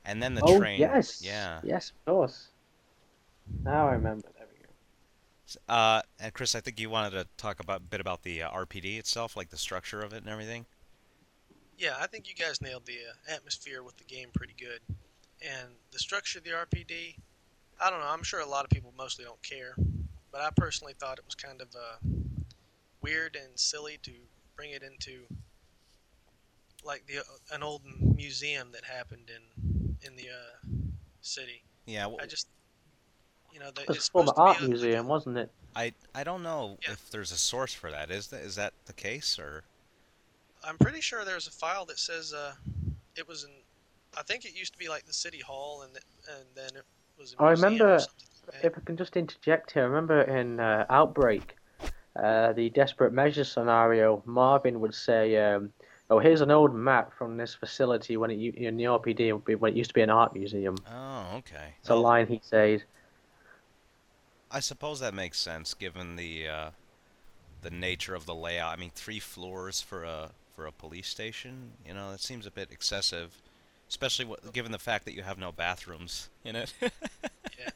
and 0.05 0.21
then 0.21 0.35
the 0.35 0.43
oh 0.43 0.59
train. 0.59 0.79
yes, 0.79 1.23
Yeah. 1.25 1.59
yes, 1.63 1.89
of 1.89 2.13
course. 2.13 2.49
Now 3.63 3.87
I 3.87 3.93
remember. 3.93 4.27
There 4.37 4.47
we 4.47 4.63
go. 4.63 5.73
Uh, 5.73 6.01
and 6.19 6.31
Chris, 6.33 6.53
I 6.53 6.59
think 6.61 6.79
you 6.79 6.91
wanted 6.91 7.11
to 7.11 7.25
talk 7.37 7.59
about 7.59 7.77
a 7.77 7.83
bit 7.83 7.99
about 7.99 8.21
the 8.21 8.43
uh, 8.43 8.51
RPD 8.51 8.99
itself, 8.99 9.35
like 9.35 9.49
the 9.49 9.57
structure 9.57 10.01
of 10.03 10.13
it 10.13 10.17
and 10.17 10.29
everything. 10.29 10.67
Yeah, 11.79 11.95
I 11.99 12.05
think 12.05 12.29
you 12.29 12.35
guys 12.35 12.61
nailed 12.61 12.85
the 12.85 12.93
uh, 13.09 13.33
atmosphere 13.35 13.81
with 13.81 13.97
the 13.97 14.03
game 14.03 14.29
pretty 14.35 14.53
good, 14.55 14.81
and 15.41 15.69
the 15.91 15.97
structure 15.97 16.37
of 16.37 16.45
the 16.45 16.51
RPD. 16.51 17.15
I 17.81 17.89
don't 17.89 17.99
know. 17.99 18.07
I'm 18.07 18.23
sure 18.23 18.39
a 18.41 18.45
lot 18.45 18.63
of 18.63 18.69
people 18.69 18.93
mostly 18.97 19.25
don't 19.25 19.41
care, 19.41 19.75
but 20.31 20.41
I 20.41 20.49
personally 20.55 20.93
thought 20.99 21.17
it 21.17 21.25
was 21.25 21.35
kind 21.35 21.61
of 21.61 21.67
uh, 21.75 21.97
weird 23.01 23.35
and 23.35 23.59
silly 23.59 23.99
to 24.03 24.11
bring 24.55 24.71
it 24.71 24.83
into 24.83 25.23
like 26.83 27.05
the 27.07 27.19
uh, 27.19 27.55
an 27.55 27.63
old 27.63 27.81
museum 28.15 28.69
that 28.73 28.83
happened 28.83 29.29
in 29.29 29.97
in 30.05 30.15
the 30.15 30.29
uh, 30.29 30.67
city. 31.21 31.63
Yeah, 31.85 32.05
well, 32.07 32.17
I 32.21 32.27
just 32.27 32.47
you 33.51 33.59
know 33.59 33.71
the, 33.71 33.81
It 33.81 33.89
it's 33.91 34.07
a 34.07 34.11
former 34.11 34.27
supposed 34.27 34.35
to 34.35 34.41
be 34.41 34.41
art 34.41 34.57
a- 34.57 34.61
like 34.61 34.69
museum, 34.69 35.07
wasn't 35.07 35.37
it? 35.37 35.51
I 35.75 35.93
I 36.13 36.23
don't 36.23 36.43
know 36.43 36.77
Yeah. 36.83 36.91
if 36.93 37.09
there's 37.09 37.31
a 37.31 37.37
source 37.37 37.73
for 37.73 37.89
that. 37.91 38.11
Is 38.11 38.27
that 38.27 38.41
is 38.41 38.55
that 38.55 38.73
the 38.85 38.93
case 38.93 39.39
or? 39.39 39.63
I'm 40.63 40.77
pretty 40.77 41.01
sure 41.01 41.25
there's 41.25 41.47
a 41.47 41.51
file 41.51 41.85
that 41.85 41.97
says 41.97 42.33
uh, 42.33 42.53
it 43.15 43.27
was 43.27 43.43
in. 43.43 43.51
I 44.15 44.21
think 44.23 44.45
it 44.45 44.53
used 44.53 44.73
to 44.73 44.79
be 44.79 44.89
like 44.89 45.05
the 45.05 45.13
city 45.13 45.39
hall, 45.39 45.81
and 45.81 45.97
and 46.37 46.45
then 46.53 46.69
it 46.75 46.85
was. 47.21 47.35
A 47.39 47.43
I 47.43 47.49
museum 47.49 47.63
or 47.63 47.71
remember- 47.71 47.97
like. 47.99 48.07
If 48.63 48.77
I 48.77 48.81
can 48.81 48.97
just 48.97 49.15
interject 49.15 49.71
here, 49.71 49.83
I 49.83 49.85
remember 49.85 50.21
in 50.21 50.59
uh, 50.59 50.85
Outbreak, 50.89 51.55
uh, 52.15 52.51
the 52.53 52.69
desperate 52.71 53.13
measures 53.13 53.51
scenario, 53.51 54.21
Marvin 54.25 54.81
would 54.81 54.93
say, 54.93 55.37
um, 55.37 55.71
"Oh, 56.09 56.19
here's 56.19 56.41
an 56.41 56.51
old 56.51 56.75
map 56.75 57.13
from 57.13 57.37
this 57.37 57.55
facility 57.55 58.17
when 58.17 58.29
it 58.29 58.55
in 58.55 58.75
the 58.77 58.85
RPD 58.85 59.31
when 59.57 59.71
it 59.71 59.77
used 59.77 59.91
to 59.91 59.93
be 59.93 60.01
an 60.01 60.09
art 60.09 60.33
museum." 60.33 60.75
Oh, 60.91 61.37
okay. 61.37 61.75
It's 61.79 61.89
a 61.89 61.95
line 61.95 62.27
he 62.27 62.41
says. 62.43 62.81
I 64.51 64.59
suppose 64.59 64.99
that 64.99 65.13
makes 65.13 65.39
sense 65.39 65.73
given 65.73 66.17
the 66.17 66.47
uh, 66.47 66.69
the 67.61 67.71
nature 67.71 68.15
of 68.15 68.25
the 68.25 68.35
layout. 68.35 68.77
I 68.77 68.79
mean, 68.81 68.91
three 68.93 69.19
floors 69.19 69.79
for 69.81 70.03
a 70.03 70.31
for 70.55 70.65
a 70.65 70.71
police 70.71 71.07
station. 71.07 71.71
You 71.87 71.93
know, 71.93 72.11
that 72.11 72.19
seems 72.19 72.45
a 72.45 72.51
bit 72.51 72.69
excessive, 72.71 73.37
especially 73.91 74.25
what, 74.25 74.53
given 74.53 74.71
the 74.71 74.79
fact 74.79 75.05
that 75.05 75.13
you 75.13 75.21
have 75.21 75.37
no 75.37 75.51
bathrooms 75.51 76.29
in 76.45 76.55
it. 76.55 76.73
Yeah. 76.81 76.89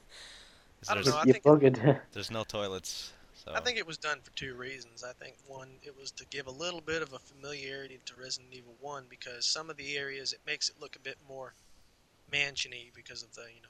I 0.89 0.93
don't 0.93 1.03
there's, 1.03 1.07
know, 1.07 1.19
I 1.19 1.23
You're 1.25 1.33
think- 1.33 1.43
buggered. 1.43 1.99
there's 2.13 2.31
no 2.31 2.43
toilets. 2.43 3.11
So. 3.35 3.51
I 3.53 3.59
think 3.59 3.77
it 3.77 3.85
was 3.85 3.97
done 3.97 4.19
for 4.23 4.31
two 4.31 4.55
reasons. 4.55 5.03
I 5.03 5.11
think 5.13 5.35
one, 5.45 5.69
it 5.83 5.95
was 5.95 6.09
to 6.11 6.25
give 6.31 6.47
a 6.47 6.51
little 6.51 6.81
bit 6.81 7.03
of 7.03 7.13
a 7.13 7.19
familiarity 7.19 7.99
to 8.05 8.13
Resident 8.19 8.51
Evil 8.53 8.73
One 8.81 9.03
because 9.07 9.45
some 9.45 9.69
of 9.69 9.77
the 9.77 9.97
areas 9.97 10.33
it 10.33 10.39
makes 10.47 10.69
it 10.69 10.75
look 10.81 10.95
a 10.95 10.99
bit 10.99 11.17
more 11.27 11.53
mansiony 12.33 12.91
because 12.95 13.21
of 13.21 13.35
the 13.35 13.41
you 13.41 13.61
know. 13.61 13.69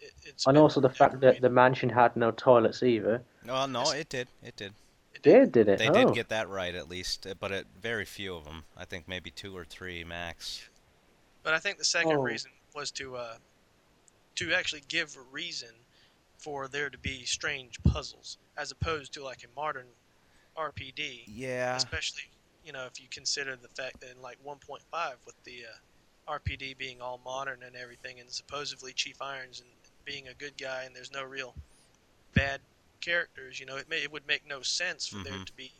It, 0.00 0.12
it's 0.24 0.46
and 0.46 0.58
also 0.58 0.80
the 0.80 0.88
fact 0.88 1.20
that 1.20 1.40
the 1.40 1.48
mansion 1.48 1.88
had 1.88 2.16
no 2.16 2.32
toilets 2.32 2.82
either. 2.82 3.22
no, 3.44 3.66
no, 3.66 3.90
it 3.92 4.08
did. 4.08 4.26
It 4.42 4.56
did. 4.56 4.72
It 5.14 5.22
Did 5.22 5.52
did 5.52 5.68
it? 5.68 5.78
They 5.78 5.88
oh. 5.88 5.92
did 5.92 6.14
get 6.14 6.28
that 6.30 6.48
right 6.48 6.74
at 6.74 6.88
least, 6.88 7.26
uh, 7.26 7.34
but 7.38 7.52
it, 7.52 7.66
very 7.80 8.04
few 8.04 8.34
of 8.34 8.44
them. 8.44 8.64
I 8.76 8.84
think 8.86 9.06
maybe 9.06 9.30
two 9.30 9.56
or 9.56 9.64
three 9.64 10.02
max. 10.04 10.68
But 11.46 11.54
I 11.54 11.60
think 11.60 11.78
the 11.78 11.84
second 11.86 12.18
Oh. 12.18 12.24
reason 12.24 12.50
was 12.74 12.92
to 12.94 13.16
uh, 13.16 13.38
to 14.36 14.54
actually 14.54 14.82
give 14.82 15.16
a 15.16 15.22
reason 15.22 15.86
for 16.38 16.68
there 16.68 16.90
to 16.90 16.98
be 16.98 17.24
strange 17.24 17.82
puzzles, 17.84 18.38
as 18.56 18.72
opposed 18.72 19.12
to 19.14 19.24
like 19.24 19.44
a 19.44 19.48
modern 19.54 19.94
RPD. 20.58 21.26
Yeah. 21.26 21.88
Especially, 21.88 22.24
you 22.62 22.72
know, 22.72 22.86
if 22.86 23.00
you 23.00 23.08
consider 23.10 23.56
the 23.56 23.68
fact 23.70 24.00
that 24.00 24.10
in 24.12 24.22
like 24.22 24.38
1.5 24.42 25.18
with 25.26 25.36
the 25.44 25.64
uh, 25.66 26.32
RPD 26.40 26.76
being 26.78 27.00
all 27.02 27.18
modern 27.18 27.62
and 27.62 27.76
everything, 27.76 28.20
and 28.20 28.32
supposedly 28.32 28.92
Chief 28.94 29.22
Irons 29.22 29.60
and 29.60 29.70
being 30.04 30.28
a 30.28 30.34
good 30.34 30.58
guy, 30.58 30.84
and 30.84 30.96
there's 30.96 31.12
no 31.12 31.24
real 31.24 31.56
bad 32.34 32.62
characters, 33.02 33.60
you 33.60 33.66
know, 33.66 33.76
it 33.76 33.88
may, 33.88 34.02
it 34.02 34.12
would 34.12 34.26
make 34.26 34.46
no 34.46 34.62
sense 34.62 35.06
for 35.08 35.20
there 35.20 35.38
Mhm. 35.38 35.44
to 35.46 35.54
be, 35.54 35.72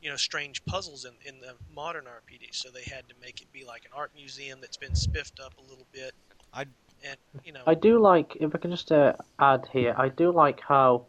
you 0.00 0.10
know, 0.10 0.16
strange 0.16 0.64
puzzles 0.66 1.04
in 1.04 1.14
in 1.24 1.40
the 1.40 1.54
modern 1.74 2.04
RPD. 2.04 2.48
So 2.52 2.70
they 2.70 2.82
had 2.84 3.08
to 3.08 3.14
make 3.20 3.40
it 3.40 3.52
be 3.52 3.64
like 3.64 3.84
an 3.84 3.92
art 3.94 4.12
museum 4.14 4.60
that's 4.60 4.76
been 4.76 4.94
spiffed 4.94 5.40
up 5.40 5.54
a 5.58 5.62
little 5.62 5.86
bit. 5.92 6.14
I'd- 6.52 6.70
and 7.04 7.18
you 7.44 7.52
know, 7.52 7.62
I 7.66 7.74
do 7.74 7.98
like, 7.98 8.36
if 8.40 8.54
I 8.54 8.58
can 8.58 8.70
just 8.70 8.90
uh, 8.90 9.12
add 9.38 9.68
here, 9.72 9.94
I 9.98 10.08
do 10.08 10.32
like 10.32 10.60
how 10.60 11.06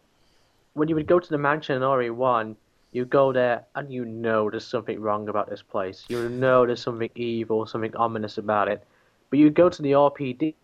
when 0.74 0.88
you 0.88 0.94
would 0.94 1.06
go 1.06 1.18
to 1.18 1.28
the 1.28 1.38
mansion 1.38 1.76
in 1.76 1.82
RE1, 1.82 2.56
you 2.92 3.04
go 3.04 3.32
there 3.32 3.64
and 3.74 3.92
you 3.92 4.04
know 4.04 4.48
there's 4.50 4.66
something 4.66 5.00
wrong 5.00 5.28
about 5.28 5.48
this 5.50 5.62
place. 5.62 6.04
You 6.08 6.28
know 6.28 6.66
there's 6.66 6.82
something 6.82 7.10
evil, 7.14 7.66
something 7.66 7.94
ominous 7.96 8.38
about 8.38 8.68
it. 8.68 8.86
But 9.30 9.38
you 9.38 9.50
go 9.50 9.68
to 9.68 9.82
the 9.82 9.92
RPD, 9.92 10.54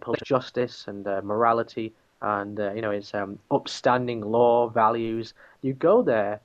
police 0.00 0.20
justice 0.24 0.84
and 0.88 1.06
uh, 1.06 1.20
morality, 1.22 1.92
and 2.26 2.58
uh, 2.58 2.72
you 2.72 2.82
know 2.82 2.90
it's 2.90 3.14
um, 3.14 3.38
upstanding 3.50 4.20
law 4.20 4.68
values. 4.68 5.32
You 5.62 5.72
go 5.74 6.02
there, 6.02 6.40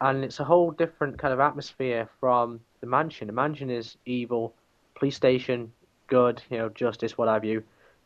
and 0.00 0.24
it's 0.24 0.40
a 0.40 0.44
whole 0.44 0.70
different 0.70 1.18
kind 1.18 1.34
of 1.34 1.40
atmosphere 1.40 2.08
from 2.20 2.60
the 2.80 2.86
mansion. 2.86 3.26
The 3.26 3.32
mansion 3.32 3.70
is 3.70 3.96
evil, 4.06 4.54
police 4.94 5.16
station 5.16 5.72
good, 6.06 6.40
you 6.50 6.58
know, 6.58 6.68
justice, 6.68 7.18
what 7.18 7.28
have 7.28 7.44
you. 7.44 7.62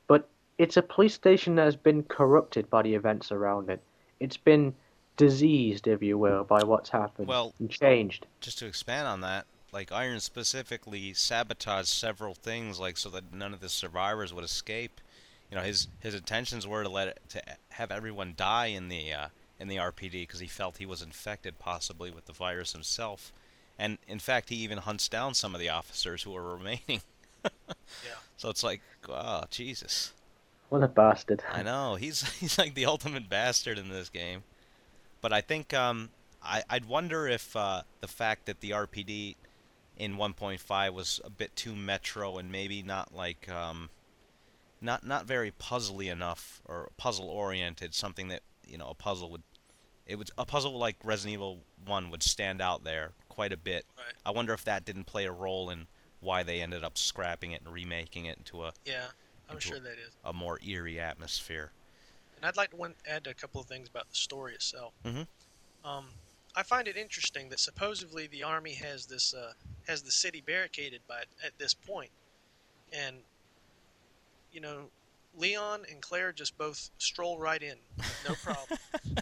But 0.07 0.29
it's 0.59 0.77
a 0.77 0.83
police 0.83 1.15
station 1.15 1.55
that 1.57 1.65
has 1.65 1.77
been 1.77 2.03
corrupted 2.05 2.71
by 2.71 2.83
the 2.83 2.95
events 2.95 3.31
around 3.31 3.69
it. 3.69 3.81
It's 4.21 4.37
been 4.37 4.75
diseased, 5.17 5.87
if 5.87 6.03
you 6.03 6.17
will, 6.17 6.45
by 6.45 6.63
what's 6.65 6.89
happened 6.91 7.29
Well- 7.29 7.53
and 7.59 7.71
changed. 7.71 8.27
just 8.41 8.59
to 8.61 8.67
expand 8.67 9.07
on 9.07 9.21
that, 9.21 9.47
like 9.73 9.93
Irons 9.93 10.25
specifically 10.25 11.13
sabotaged 11.13 11.89
several 11.89 12.35
things, 12.35 12.81
like 12.81 12.97
so 12.97 13.11
that 13.11 13.33
none 13.33 13.53
of 13.53 13.61
the 13.61 13.69
survivors 13.69 14.33
would 14.33 14.45
escape. 14.45 15.01
You 15.51 15.57
know, 15.57 15.63
his 15.63 15.89
his 15.99 16.15
intentions 16.15 16.67
were 16.67 16.83
to 16.83 16.89
let 16.89 17.09
it, 17.09 17.21
to 17.31 17.43
have 17.71 17.91
everyone 17.91 18.35
die 18.37 18.67
in 18.67 18.89
the 18.89 19.13
uh, 19.13 19.29
in 19.59 19.69
the 19.69 19.77
RPD 19.77 20.13
because 20.13 20.41
he 20.41 20.47
felt 20.47 20.79
he 20.79 20.87
was 20.87 21.03
infected 21.03 21.59
possibly 21.59 22.11
with 22.11 22.27
the 22.27 22.33
virus 22.33 22.73
himself, 22.73 23.33
and 23.79 23.99
in 24.07 24.19
fact 24.19 24.49
he 24.49 24.57
even 24.57 24.79
hunts 24.79 25.09
down 25.09 25.35
some 25.35 25.55
of 25.55 25.61
the 25.61 25.69
officers 25.69 26.23
who 26.23 26.37
are 26.37 26.43
remaining. 26.57 27.03
Yeah. 27.45 28.19
So 28.37 28.49
it's 28.49 28.63
like, 28.63 28.81
oh 29.09 29.45
Jesus. 29.51 30.13
What 30.69 30.85
a 30.85 30.89
bastard. 30.89 31.43
I 31.53 31.63
know 31.65 31.97
he's 31.97 32.23
he's 32.39 32.59
like 32.59 32.75
the 32.75 32.87
ultimate 32.87 33.29
bastard 33.29 33.79
in 33.79 33.89
this 33.89 34.09
game. 34.09 34.45
But 35.21 35.33
I 35.33 35.41
think 35.41 35.75
um, 35.75 36.11
I 36.43 36.63
I'd 36.71 36.87
wonder 36.87 37.27
if 37.27 37.57
uh, 37.57 37.83
the 38.01 38.09
fact 38.09 38.47
that 38.47 38.61
the 38.61 38.71
RPD 38.71 39.37
in 39.99 40.17
1.5 40.17 40.95
was 40.95 41.21
a 41.25 41.31
bit 41.31 41.55
too 41.55 41.77
metro 41.77 42.39
and 42.39 42.51
maybe 42.51 42.83
not 42.83 43.15
like 43.15 43.51
um, 43.51 43.91
not 44.81 45.05
not 45.05 45.27
very 45.27 45.51
puzzly 45.51 46.11
enough 46.11 46.61
or 46.65 46.91
puzzle 46.97 47.29
oriented. 47.29 47.95
Something 47.95 48.29
that 48.29 48.43
you 48.67 48.79
know 48.79 48.89
a 48.89 48.95
puzzle 48.95 49.31
would 49.31 49.43
it 50.07 50.17
would 50.17 50.31
a 50.39 50.45
puzzle 50.45 50.77
like 50.77 50.97
Resident 51.05 51.35
Evil 51.35 51.61
1 51.87 52.11
would 52.11 52.23
stand 52.23 52.61
out 52.61 52.85
there 52.85 53.13
quite 53.29 53.53
a 53.53 53.57
bit. 53.57 53.87
Right. 53.97 54.15
I 54.27 54.31
wonder 54.33 54.53
if 54.53 54.65
that 54.65 54.85
didn't 54.85 55.05
play 55.05 55.27
a 55.27 55.33
role 55.33 55.71
in 55.71 55.87
why 56.21 56.43
they 56.43 56.61
ended 56.61 56.85
up 56.85 56.99
scrapping 56.99 57.53
it 57.53 57.63
and 57.63 57.73
remaking 57.73 58.27
it 58.27 58.37
into 58.39 58.65
a, 58.65 58.73
yeah, 58.85 59.07
I'm 59.49 59.59
sure 59.59 59.79
that 59.81 59.93
is. 59.93 60.11
a 60.25 60.33
more 60.33 60.59
eerie 60.63 61.01
atmosphere. 61.01 61.73
And 62.37 62.45
I'd 62.45 62.57
like 62.57 62.71
to 62.71 62.77
one, 62.77 62.95
add 63.09 63.27
a 63.27 63.35
couple 63.35 63.61
of 63.61 63.67
things 63.67 63.89
about 63.89 64.09
the 64.11 64.17
story 64.17 64.55
itself. 64.55 64.93
Mhm. 65.05 65.27
Um, 65.85 66.09
I 66.55 66.63
find 66.63 66.89
it 66.89 66.97
interesting 66.97 67.49
that 67.51 67.61
supposedly 67.61 68.27
the 68.27 68.43
army 68.43 68.75
has 68.75 69.07
this 69.07 69.33
uh, 69.33 69.53
has 69.87 70.03
the 70.03 70.11
city 70.11 70.41
barricaded 70.41 71.01
by 71.07 71.23
at 71.45 71.57
this 71.59 71.73
point, 71.73 72.11
and 72.93 73.23
you 74.53 74.61
know, 74.61 74.91
Leon 75.37 75.83
and 75.91 76.01
Claire 76.01 76.33
just 76.33 76.57
both 76.59 76.91
stroll 76.99 77.39
right 77.39 77.63
in, 77.63 77.77
no 78.29 78.35
problem. 78.35 78.79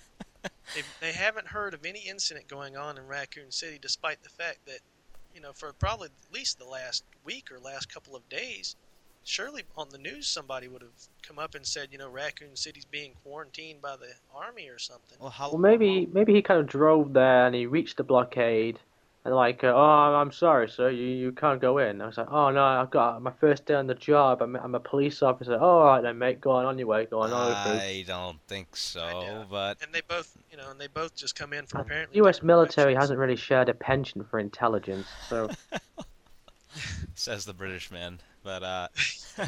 they, 0.74 0.82
they 1.00 1.12
haven't 1.12 1.46
heard 1.46 1.74
of 1.74 1.84
any 1.84 2.00
incident 2.00 2.48
going 2.48 2.76
on 2.76 2.98
in 2.98 3.06
Raccoon 3.06 3.50
City, 3.50 3.78
despite 3.80 4.22
the 4.22 4.28
fact 4.28 4.58
that, 4.66 4.80
you 5.34 5.40
know, 5.40 5.52
for 5.52 5.72
probably 5.72 6.06
at 6.06 6.34
least 6.34 6.58
the 6.58 6.64
last 6.64 7.04
week 7.24 7.52
or 7.52 7.58
last 7.58 7.92
couple 7.92 8.16
of 8.16 8.26
days, 8.28 8.76
surely 9.24 9.62
on 9.76 9.88
the 9.90 9.98
news 9.98 10.26
somebody 10.26 10.68
would 10.68 10.82
have 10.82 11.08
come 11.22 11.38
up 11.38 11.54
and 11.54 11.66
said, 11.66 11.88
you 11.92 11.98
know, 11.98 12.08
Raccoon 12.08 12.56
City's 12.56 12.86
being 12.86 13.12
quarantined 13.22 13.82
by 13.82 13.96
the 13.96 14.12
army 14.34 14.68
or 14.68 14.78
something. 14.78 15.18
Well, 15.20 15.30
how 15.30 15.50
Well, 15.50 15.58
maybe 15.58 16.08
maybe 16.12 16.34
he 16.34 16.42
kind 16.42 16.60
of 16.60 16.66
drove 16.66 17.12
there 17.12 17.46
and 17.46 17.54
he 17.54 17.66
reached 17.66 17.98
the 17.98 18.04
blockade 18.04 18.78
and 19.28 19.36
like, 19.36 19.62
uh, 19.62 19.72
oh, 19.74 20.14
I'm 20.14 20.32
sorry, 20.32 20.70
sir, 20.70 20.88
you, 20.88 21.04
you 21.04 21.32
can't 21.32 21.60
go 21.60 21.76
in. 21.76 22.00
I 22.00 22.06
was 22.06 22.16
like, 22.16 22.30
oh 22.30 22.48
no, 22.50 22.64
I've 22.64 22.90
got 22.90 23.20
my 23.20 23.30
first 23.30 23.66
day 23.66 23.74
on 23.74 23.86
the 23.86 23.94
job. 23.94 24.40
I'm, 24.40 24.56
I'm 24.56 24.74
a 24.74 24.80
police 24.80 25.22
officer. 25.22 25.58
Oh, 25.60 25.66
all 25.80 25.84
right 25.84 26.02
then, 26.02 26.18
mate, 26.18 26.40
go 26.40 26.52
on 26.52 26.64
on 26.64 26.78
your 26.78 26.86
way, 26.88 27.04
go 27.04 27.20
on. 27.20 27.30
on. 27.30 27.52
I 27.52 28.04
don't 28.06 28.40
think 28.48 28.74
so, 28.74 29.00
know. 29.06 29.44
but 29.50 29.76
And 29.82 29.92
they 29.92 30.00
both, 30.08 30.34
you 30.50 30.56
know, 30.56 30.70
and 30.70 30.80
they 30.80 30.86
both 30.86 31.14
just 31.14 31.36
come 31.36 31.52
in 31.52 31.66
from 31.66 31.80
The 31.80 31.84
apparently. 31.84 32.16
U.S. 32.16 32.42
military 32.42 32.94
directions. 32.94 33.02
hasn't 33.02 33.18
really 33.18 33.36
shared 33.36 33.68
a 33.68 33.74
penchant 33.74 34.28
for 34.30 34.38
intelligence, 34.38 35.06
so 35.28 35.50
says 37.14 37.44
the 37.44 37.52
British 37.52 37.90
man. 37.90 38.18
But 38.42 38.62
uh, 38.62 38.88
how 39.36 39.44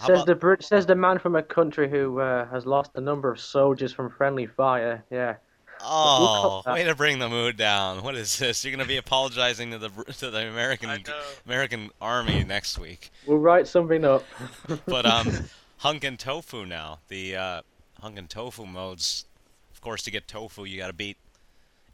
says 0.00 0.16
about 0.16 0.26
the 0.26 0.34
Brit- 0.34 0.64
says 0.64 0.86
the 0.86 0.96
man 0.96 1.20
from 1.20 1.36
a 1.36 1.42
country 1.42 1.88
who 1.88 2.18
uh, 2.18 2.46
has 2.48 2.66
lost 2.66 2.90
a 2.96 3.00
number 3.00 3.30
of 3.30 3.38
soldiers 3.38 3.92
from 3.92 4.10
friendly 4.10 4.46
fire. 4.46 5.04
Yeah, 5.10 5.36
oh, 5.84 6.62
that. 6.64 6.74
way 6.74 6.84
to 6.84 6.94
bring 6.94 7.18
the 7.18 7.28
mood 7.28 7.56
down. 7.56 8.02
What 8.02 8.14
is 8.16 8.38
this? 8.38 8.64
You're 8.64 8.72
gonna 8.72 8.86
be 8.88 8.96
apologizing 8.96 9.70
to 9.72 9.78
the 9.78 9.90
to 10.18 10.30
the 10.30 10.48
American 10.48 11.04
American 11.46 11.90
Army 12.00 12.44
next 12.44 12.78
week. 12.78 13.10
we'll 13.26 13.38
write 13.38 13.66
something 13.66 14.04
up. 14.04 14.24
But 14.86 15.06
um, 15.06 15.30
Hunk 15.78 16.04
and 16.04 16.18
Tofu 16.18 16.64
now. 16.64 17.00
The 17.08 17.36
uh, 17.36 17.62
Hunk 18.00 18.18
and 18.18 18.28
Tofu 18.28 18.66
modes. 18.66 19.26
Of 19.72 19.80
course, 19.80 20.02
to 20.04 20.10
get 20.10 20.26
Tofu, 20.26 20.64
you 20.64 20.78
got 20.78 20.86
to 20.86 20.92
beat 20.92 21.18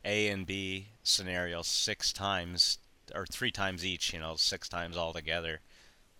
A 0.04 0.28
and 0.28 0.46
B 0.46 0.88
scenarios 1.02 1.66
six 1.66 2.12
times 2.12 2.78
or 3.14 3.26
three 3.26 3.50
times 3.50 3.84
each. 3.84 4.12
You 4.12 4.20
know, 4.20 4.36
six 4.36 4.68
times 4.68 4.96
altogether. 4.96 5.60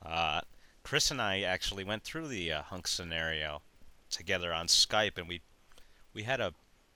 Uh, 0.04 0.40
Chris 0.82 1.10
and 1.10 1.20
I 1.20 1.42
actually 1.42 1.84
went 1.84 2.02
through 2.02 2.28
the 2.28 2.52
uh, 2.52 2.62
hunk 2.62 2.88
scenario 2.88 3.62
together 4.10 4.52
on 4.52 4.66
Skype, 4.66 5.16
and 5.16 5.28
we 5.28 5.40
we 6.12 6.24
had 6.24 6.40
a 6.40 6.52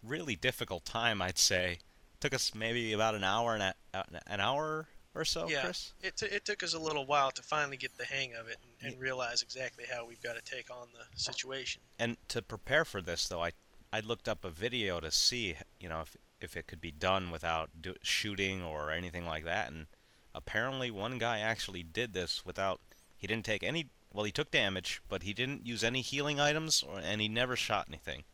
really 0.06 0.36
difficult 0.36 0.84
time. 0.84 1.20
I'd 1.22 1.38
say 1.38 1.78
took 2.20 2.34
us 2.34 2.54
maybe 2.54 2.92
about 2.92 3.14
an 3.14 3.24
hour 3.24 3.54
and 3.54 3.62
a, 3.62 3.74
uh, 3.92 4.02
an 4.26 4.40
hour 4.40 4.88
or 5.14 5.24
so, 5.24 5.48
yeah, 5.48 5.62
Chris. 5.62 5.92
it, 6.02 6.16
t- 6.16 6.26
it 6.26 6.44
took 6.44 6.62
us 6.62 6.74
a 6.74 6.78
little 6.78 7.06
while 7.06 7.30
to 7.30 7.42
finally 7.42 7.76
get 7.76 7.96
the 7.96 8.04
hang 8.04 8.34
of 8.34 8.48
it 8.48 8.56
and, 8.80 8.92
and 8.92 9.00
realize 9.00 9.42
exactly 9.42 9.84
how 9.92 10.06
we've 10.06 10.22
got 10.22 10.34
to 10.34 10.42
take 10.42 10.70
on 10.70 10.88
the 10.92 11.04
situation. 11.20 11.82
And 11.98 12.16
to 12.28 12.42
prepare 12.42 12.84
for 12.84 13.00
this, 13.00 13.28
though, 13.28 13.42
I 13.42 13.52
I 13.92 14.00
looked 14.00 14.28
up 14.28 14.44
a 14.44 14.50
video 14.50 14.98
to 15.00 15.10
see, 15.10 15.54
you 15.78 15.88
know, 15.88 16.00
if 16.00 16.16
if 16.40 16.56
it 16.56 16.66
could 16.66 16.80
be 16.80 16.90
done 16.90 17.30
without 17.30 17.70
do, 17.80 17.94
shooting 18.02 18.62
or 18.62 18.90
anything 18.90 19.24
like 19.24 19.44
that. 19.44 19.70
And 19.70 19.86
apparently, 20.34 20.90
one 20.90 21.18
guy 21.18 21.38
actually 21.38 21.82
did 21.82 22.12
this 22.12 22.44
without. 22.44 22.80
He 23.16 23.26
didn't 23.26 23.44
take 23.44 23.62
any. 23.62 23.86
Well, 24.12 24.24
he 24.24 24.32
took 24.32 24.50
damage, 24.50 25.00
but 25.08 25.22
he 25.22 25.32
didn't 25.32 25.66
use 25.66 25.84
any 25.84 26.00
healing 26.00 26.40
items, 26.40 26.82
or, 26.82 27.00
and 27.00 27.20
he 27.20 27.28
never 27.28 27.56
shot 27.56 27.86
anything, 27.88 28.24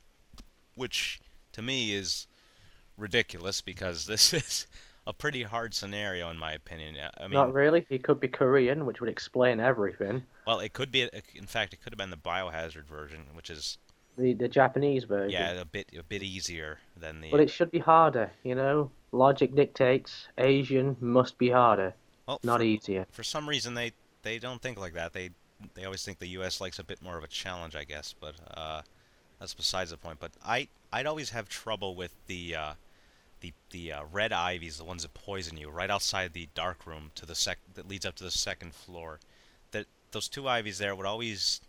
which 0.75 1.21
to 1.53 1.63
me 1.63 1.93
is 1.93 2.27
ridiculous 2.97 3.61
because 3.61 4.07
this 4.07 4.33
is 4.35 4.67
a 5.07 5.13
pretty 5.13 5.43
hard 5.43 5.75
scenario 5.75 6.31
in 6.31 6.39
my 6.39 6.53
opinion. 6.53 6.97
I 7.19 7.23
mean, 7.23 7.33
Not 7.33 7.53
really. 7.55 7.87
He 7.89 7.99
could 7.99 8.21
be 8.21 8.29
Korean, 8.29 8.87
which 8.87 9.01
would 9.01 9.11
explain 9.11 9.61
everything. 9.61 10.23
well, 10.47 10.61
it 10.61 10.73
could 10.73 10.93
be. 10.93 11.09
In 11.35 11.47
fact, 11.47 11.73
it 11.73 11.83
could 11.83 11.93
have 11.93 11.99
been 11.99 12.11
the 12.11 12.17
biohazard 12.17 12.85
version, 12.87 13.21
which 13.35 13.51
is 13.51 13.79
The 14.17 14.35
the 14.35 14.49
Japanese 14.49 15.05
version. 15.05 15.31
yeah 15.41 15.53
a 15.61 15.65
bit 15.65 15.91
a 15.99 16.03
bit 16.03 16.23
easier 16.23 16.79
than 16.97 17.21
the. 17.21 17.31
But 17.31 17.41
it 17.41 17.51
should 17.51 17.71
be 17.71 17.79
harder, 17.79 18.31
you 18.45 18.55
know? 18.55 18.91
Logic 19.13 19.53
dictates 19.55 20.29
Asian 20.39 20.97
must 21.01 21.37
be 21.37 21.51
harder, 21.51 21.95
well, 22.29 22.39
not 22.45 22.59
for, 22.61 22.65
easier. 22.65 23.07
for 23.11 23.25
some 23.25 23.49
reason 23.49 23.75
they 23.75 23.91
they 24.23 24.39
don't 24.39 24.63
think 24.63 24.79
like 24.79 24.95
that. 24.95 25.13
They 25.13 25.31
they 25.75 25.85
always 25.85 26.05
think 26.05 26.19
the 26.21 26.29
U.S. 26.39 26.61
likes 26.61 26.79
a 26.79 26.85
bit 26.85 27.03
more 27.03 27.19
of 27.19 27.25
a 27.25 27.29
challenge, 27.29 27.75
I 27.75 27.83
guess. 27.85 28.15
But 28.21 28.35
uh, 28.55 28.83
that's 29.41 29.53
besides 29.55 29.91
the 29.91 29.97
point. 29.97 30.21
But 30.21 30.31
I 30.45 30.69
I'd 30.93 31.07
always 31.07 31.31
have 31.31 31.49
trouble 31.49 31.95
with 31.95 32.15
the 32.27 32.57
uh, 32.57 32.73
the 33.41 33.53
the 33.71 33.93
uh, 33.93 34.03
red 34.11 34.33
ivies, 34.33 34.77
the 34.79 34.85
ones 34.85 35.03
that 35.03 35.15
poison 35.15 35.57
you, 35.57 35.71
right 35.71 35.91
outside 35.91 36.33
the 36.33 36.49
dark 36.55 36.87
room 36.87 37.11
to 37.15 37.27
the 37.27 37.35
sec 37.35 37.59
that 37.75 37.89
leads 37.89 38.05
up 38.07 38.17
to 38.17 38.25
the 38.25 38.31
second 38.31 38.75
floor. 38.75 39.21
That 39.71 39.87
those 40.11 40.29
two 40.29 40.49
ivies 40.49 40.79
there 40.79 40.95
would 40.95 41.07
always 41.07 41.61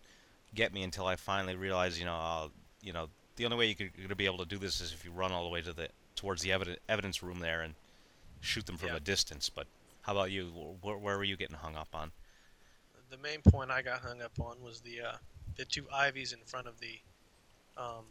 get 0.54 0.74
me 0.74 0.84
until 0.84 1.06
I 1.06 1.16
finally 1.16 1.56
realized, 1.56 1.98
you 2.00 2.06
know, 2.06 2.16
uh, 2.16 2.48
you 2.82 2.92
know, 2.94 3.08
the 3.38 3.46
only 3.46 3.58
way 3.58 3.68
you 3.68 3.76
could, 3.76 3.92
you're 3.96 4.06
gonna 4.08 4.16
be 4.16 4.26
able 4.26 4.40
to 4.40 4.46
do 4.46 4.58
this 4.58 4.82
is 4.82 4.92
if 4.92 5.06
you 5.06 5.12
run 5.12 5.32
all 5.32 5.44
the 5.44 5.50
way 5.50 5.62
to 5.62 5.72
the 5.74 5.90
towards 6.16 6.42
the 6.42 6.50
eviden- 6.50 6.78
evidence 6.90 7.24
room 7.24 7.40
there 7.40 7.62
and 7.62 7.76
shoot 8.42 8.66
them 8.66 8.78
from 8.78 8.90
Yeah. 8.90 8.96
a 8.98 9.00
distance. 9.00 9.50
But 9.50 9.68
how 10.02 10.14
about 10.14 10.32
you? 10.32 10.46
Where, 10.82 10.98
where 10.98 11.18
were 11.18 11.24
you 11.24 11.38
getting 11.38 11.56
hung 11.58 11.76
up 11.76 11.90
on? 11.94 12.12
The 13.10 13.18
main 13.18 13.42
point 13.42 13.72
I 13.72 13.82
got 13.82 14.02
hung 14.02 14.22
up 14.22 14.40
on 14.40 14.62
was 14.62 14.82
the 14.82 15.02
uh, 15.02 15.14
the 15.58 15.66
two 15.66 15.86
ivies 15.94 16.34
in 16.34 16.40
front 16.40 16.68
of 16.68 16.80
the 16.80 17.00
um, 17.78 18.06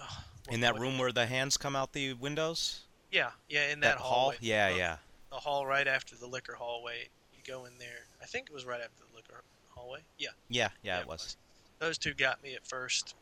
uh, 0.00 0.06
In 0.50 0.60
that 0.60 0.78
room 0.78 0.98
where 0.98 1.12
the 1.12 1.26
hands 1.26 1.56
come 1.56 1.76
out 1.76 1.92
the 1.92 2.12
windows? 2.14 2.80
Yeah, 3.10 3.30
yeah, 3.48 3.70
in 3.70 3.80
that, 3.80 3.98
hall? 3.98 4.08
hallway. 4.20 4.36
Yeah, 4.40 4.70
the, 4.72 4.78
yeah. 4.78 4.96
The 5.30 5.36
hall 5.36 5.66
right 5.66 5.86
after 5.86 6.16
the 6.16 6.26
licker 6.26 6.54
hallway. 6.54 7.08
You 7.34 7.40
go 7.46 7.64
in 7.66 7.72
there. 7.78 8.06
I 8.22 8.26
think 8.26 8.48
it 8.48 8.54
was 8.54 8.64
right 8.64 8.80
after 8.80 9.02
the 9.10 9.16
licker 9.16 9.42
hallway. 9.70 10.00
Yeah. 10.18 10.30
Yeah, 10.48 10.68
yeah, 10.82 11.00
it 11.00 11.06
was. 11.06 11.36
Those 11.78 11.98
two 11.98 12.14
got 12.14 12.42
me 12.42 12.54
at 12.54 12.66
first, 12.66 13.14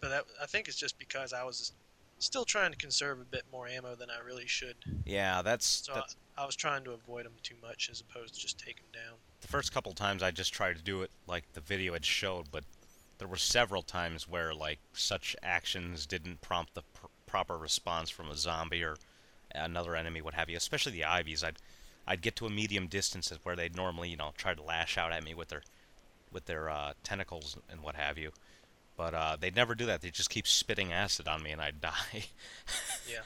but 0.00 0.10
that, 0.10 0.24
I 0.42 0.46
think 0.46 0.68
it's 0.68 0.76
just 0.76 0.98
because 0.98 1.32
I 1.32 1.44
was 1.44 1.72
still 2.18 2.44
trying 2.44 2.72
to 2.72 2.76
conserve 2.76 3.20
a 3.20 3.24
bit 3.24 3.44
more 3.52 3.68
ammo 3.68 3.94
than 3.94 4.10
I 4.10 4.24
really 4.26 4.46
should. 4.46 4.76
Yeah, 5.04 5.40
that's, 5.42 5.64
So 5.66 5.92
that's 5.94 6.16
I, 6.36 6.42
I 6.42 6.46
was 6.46 6.56
trying 6.56 6.84
to 6.84 6.90
avoid 6.92 7.24
them 7.26 7.34
too 7.42 7.54
much 7.62 7.88
as 7.90 8.00
opposed 8.00 8.34
to 8.34 8.40
just 8.40 8.58
take 8.58 8.76
them 8.76 8.86
down. 8.92 9.14
the 9.40 9.48
first 9.48 9.72
couple 9.72 9.92
times 9.92 10.22
I 10.22 10.30
just 10.32 10.52
tried 10.52 10.76
to 10.76 10.82
do 10.82 11.02
it 11.02 11.10
like 11.28 11.44
the 11.52 11.60
video 11.60 11.92
had 11.92 12.04
showed, 12.04 12.46
but 12.50 12.64
there 13.18 13.28
were 13.28 13.36
several 13.36 13.82
times 13.82 14.28
where 14.28 14.54
like 14.54 14.78
such 14.92 15.36
actions 15.42 16.06
didn't 16.06 16.40
prompt 16.40 16.74
the 16.74 16.82
pr- 16.82 17.06
proper 17.26 17.56
response 17.58 18.10
from 18.10 18.30
a 18.30 18.36
zombie 18.36 18.82
or 18.82 18.96
another 19.54 19.96
enemy, 19.96 20.20
what 20.20 20.34
have 20.34 20.48
you. 20.48 20.56
Especially 20.56 20.92
the 20.92 21.04
ivies, 21.04 21.44
I'd 21.44 21.56
I'd 22.06 22.22
get 22.22 22.36
to 22.36 22.46
a 22.46 22.50
medium 22.50 22.86
distance 22.86 23.32
where 23.42 23.56
they'd 23.56 23.76
normally 23.76 24.08
you 24.08 24.16
know 24.16 24.32
try 24.36 24.54
to 24.54 24.62
lash 24.62 24.96
out 24.96 25.12
at 25.12 25.24
me 25.24 25.34
with 25.34 25.48
their 25.48 25.62
with 26.32 26.46
their 26.46 26.68
uh, 26.68 26.92
tentacles 27.02 27.56
and 27.70 27.82
what 27.82 27.94
have 27.94 28.18
you. 28.18 28.30
But 28.96 29.14
uh, 29.14 29.36
they'd 29.38 29.54
never 29.54 29.74
do 29.74 29.86
that. 29.86 30.00
They'd 30.00 30.12
just 30.12 30.30
keep 30.30 30.46
spitting 30.46 30.92
acid 30.92 31.28
on 31.28 31.42
me, 31.42 31.52
and 31.52 31.60
I'd 31.60 31.80
die. 31.80 32.24
Yeah. 33.08 33.22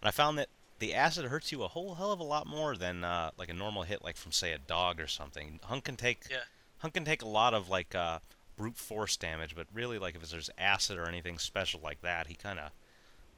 And 0.00 0.08
I 0.08 0.10
found 0.10 0.38
that 0.38 0.48
the 0.78 0.94
acid 0.94 1.26
hurts 1.26 1.52
you 1.52 1.62
a 1.62 1.68
whole 1.68 1.94
hell 1.94 2.12
of 2.12 2.18
a 2.18 2.24
lot 2.24 2.46
more 2.46 2.76
than 2.76 3.04
uh, 3.04 3.30
like 3.38 3.48
a 3.48 3.54
normal 3.54 3.82
hit, 3.82 4.02
like 4.02 4.16
from 4.16 4.32
say 4.32 4.52
a 4.52 4.58
dog 4.58 5.00
or 5.00 5.06
something. 5.06 5.60
Hunk 5.64 5.84
can 5.84 5.96
take 5.96 6.24
Yeah. 6.30 6.38
Hunk 6.78 6.94
can 6.94 7.04
take 7.04 7.22
a 7.22 7.28
lot 7.28 7.54
of 7.54 7.68
like 7.68 7.94
uh, 7.94 8.18
brute 8.62 8.76
force 8.76 9.16
damage, 9.16 9.56
but 9.56 9.66
really 9.74 9.98
like 9.98 10.14
if 10.14 10.30
there's 10.30 10.48
acid 10.56 10.96
or 10.96 11.08
anything 11.08 11.36
special 11.36 11.80
like 11.82 12.00
that, 12.02 12.28
he 12.28 12.34
kind 12.34 12.60
of 12.60 12.70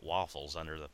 waffles 0.02 0.54
under 0.54 0.78
the 0.78 0.88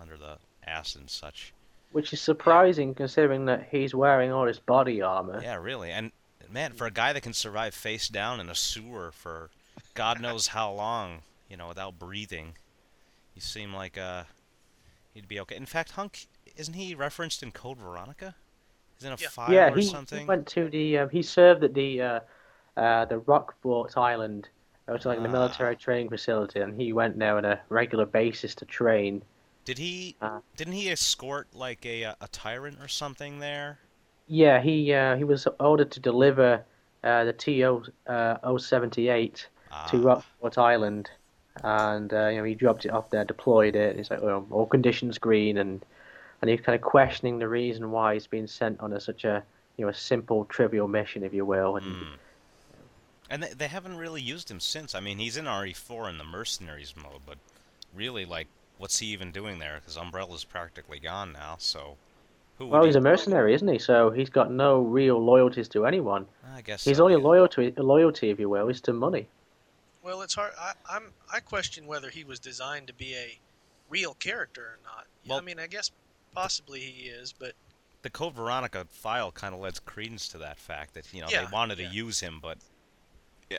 under 0.00 0.16
the 0.16 0.38
acid 0.64 1.00
and 1.00 1.10
such. 1.10 1.52
Which 1.90 2.12
is 2.12 2.20
surprising 2.20 2.94
considering 2.94 3.46
that 3.46 3.66
he's 3.72 3.92
wearing 3.92 4.30
all 4.30 4.46
his 4.46 4.60
body 4.60 5.02
armor. 5.02 5.40
Yeah, 5.42 5.56
really. 5.56 5.90
And 5.90 6.12
man, 6.48 6.74
for 6.74 6.86
a 6.86 6.92
guy 6.92 7.12
that 7.12 7.22
can 7.22 7.32
survive 7.32 7.74
face 7.74 8.08
down 8.08 8.38
in 8.38 8.48
a 8.48 8.54
sewer 8.54 9.10
for 9.10 9.50
God 9.94 10.20
knows 10.20 10.48
how 10.48 10.72
long, 10.72 11.22
you 11.50 11.56
know, 11.56 11.66
without 11.66 11.98
breathing, 11.98 12.54
you 13.34 13.40
seem 13.40 13.74
like 13.74 13.98
uh, 13.98 14.22
he'd 15.12 15.26
be 15.26 15.40
okay. 15.40 15.56
In 15.56 15.66
fact, 15.66 15.90
Hunk 15.92 16.28
isn't 16.56 16.74
he 16.74 16.94
referenced 16.94 17.42
in 17.42 17.50
Code 17.50 17.78
Veronica? 17.78 18.36
Isn't 19.00 19.12
it 19.12 19.20
a 19.20 19.22
Yeah. 19.24 19.28
file 19.28 19.52
yeah, 19.52 19.72
or 19.72 19.76
he, 19.76 19.88
he 19.88 20.24
went 20.24 20.46
to 20.46 20.68
the. 20.68 20.98
Um, 20.98 21.10
he 21.10 21.22
served 21.22 21.64
at 21.64 21.74
the 21.74 22.00
uh, 22.00 22.20
uh, 22.76 23.04
the 23.06 23.18
Rockfort 23.18 23.96
Island. 23.96 24.48
It 24.88 24.90
was 24.90 25.06
like 25.06 25.22
the 25.22 25.28
Ah. 25.28 25.32
military 25.32 25.76
training 25.76 26.08
facility, 26.08 26.60
and 26.60 26.80
he 26.80 26.92
went 26.92 27.18
there 27.18 27.36
on 27.36 27.44
a 27.44 27.60
regular 27.68 28.04
basis 28.06 28.54
to 28.56 28.64
train. 28.64 29.22
Did 29.64 29.78
he? 29.78 30.16
Uh, 30.20 30.40
didn't 30.56 30.74
he 30.74 30.90
escort 30.90 31.48
like 31.54 31.86
a 31.86 32.02
a 32.02 32.28
tyrant 32.32 32.78
or 32.80 32.88
something 32.88 33.38
there? 33.38 33.78
Yeah, 34.26 34.60
he 34.60 34.92
uh, 34.92 35.16
he 35.16 35.24
was 35.24 35.46
ordered 35.60 35.90
to 35.92 36.00
deliver 36.00 36.64
uh, 37.04 37.24
the 37.24 37.32
TO 37.32 37.84
uh, 38.06 38.58
078 38.58 39.48
Ah, 39.70 39.86
to 39.86 39.98
Rockfort 39.98 40.58
Island, 40.58 41.10
and 41.62 42.12
uh, 42.12 42.28
you 42.28 42.38
know 42.38 42.44
he 42.44 42.54
dropped 42.54 42.84
it 42.84 42.90
off 42.90 43.08
there, 43.10 43.24
deployed 43.24 43.76
it. 43.76 43.96
He's 43.96 44.10
like, 44.10 44.20
well, 44.20 44.46
all 44.50 44.66
conditions 44.66 45.16
green, 45.18 45.58
and 45.58 45.84
and 46.40 46.50
he's 46.50 46.60
kind 46.60 46.74
of 46.74 46.82
questioning 46.82 47.38
the 47.38 47.48
reason 47.48 47.90
why 47.92 48.14
he's 48.14 48.26
been 48.26 48.48
sent 48.48 48.80
on 48.80 48.92
a 48.92 49.00
such 49.00 49.24
a 49.24 49.44
you 49.76 49.84
know 49.84 49.90
a 49.90 49.94
simple, 49.94 50.44
trivial 50.46 50.88
mission, 50.88 51.22
if 51.22 51.32
you 51.32 51.44
will. 51.46 51.76
And 51.76 51.86
mm. 51.86 52.08
And 53.32 53.42
they, 53.42 53.48
they 53.54 53.66
haven't 53.68 53.96
really 53.96 54.20
used 54.20 54.50
him 54.50 54.60
since. 54.60 54.94
I 54.94 55.00
mean, 55.00 55.16
he's 55.18 55.38
in 55.38 55.46
RE4 55.46 56.10
in 56.10 56.18
the 56.18 56.24
mercenaries 56.24 56.92
mode, 56.94 57.22
but 57.26 57.38
really, 57.94 58.26
like, 58.26 58.46
what's 58.76 58.98
he 58.98 59.06
even 59.06 59.32
doing 59.32 59.58
there? 59.58 59.76
Because 59.80 59.96
Umbrella's 59.96 60.44
practically 60.44 60.98
gone 60.98 61.32
now. 61.32 61.56
So, 61.58 61.96
who? 62.58 62.66
well, 62.66 62.84
he's 62.84 62.92
he- 62.94 62.98
a 62.98 63.00
mercenary, 63.00 63.54
isn't 63.54 63.66
he? 63.66 63.78
So 63.78 64.10
he's 64.10 64.28
got 64.28 64.50
no 64.52 64.82
real 64.82 65.18
loyalties 65.18 65.66
to 65.70 65.86
anyone. 65.86 66.26
I 66.54 66.60
guess 66.60 66.84
His 66.84 66.98
so, 66.98 67.04
only 67.04 67.16
yeah. 67.16 67.26
loyalty, 67.26 67.72
loyalty, 67.78 68.28
if 68.28 68.38
you 68.38 68.50
will, 68.50 68.68
is 68.68 68.82
to 68.82 68.92
money. 68.92 69.26
Well, 70.02 70.20
it's 70.20 70.34
hard. 70.34 70.52
I, 70.60 70.72
I'm 70.90 71.04
I 71.32 71.40
question 71.40 71.86
whether 71.86 72.10
he 72.10 72.24
was 72.24 72.38
designed 72.38 72.88
to 72.88 72.92
be 72.92 73.14
a 73.14 73.38
real 73.88 74.12
character 74.14 74.62
or 74.62 74.78
not. 74.84 75.06
Well- 75.26 75.38
I 75.38 75.40
mean, 75.40 75.58
I 75.58 75.68
guess 75.68 75.90
possibly 76.34 76.80
he 76.80 77.08
is, 77.08 77.32
but 77.32 77.52
the 78.02 78.10
Code 78.10 78.34
Veronica 78.34 78.84
file 78.90 79.30
kind 79.32 79.54
of 79.54 79.60
lends 79.60 79.78
credence 79.78 80.28
to 80.28 80.38
that 80.38 80.58
fact 80.58 80.92
that 80.94 81.06
you 81.14 81.22
know 81.22 81.28
Yeah, 81.30 81.46
they 81.46 81.50
wanted 81.50 81.78
yeah. 81.78 81.88
to 81.88 81.94
use 81.94 82.20
him, 82.20 82.40
but 82.42 82.58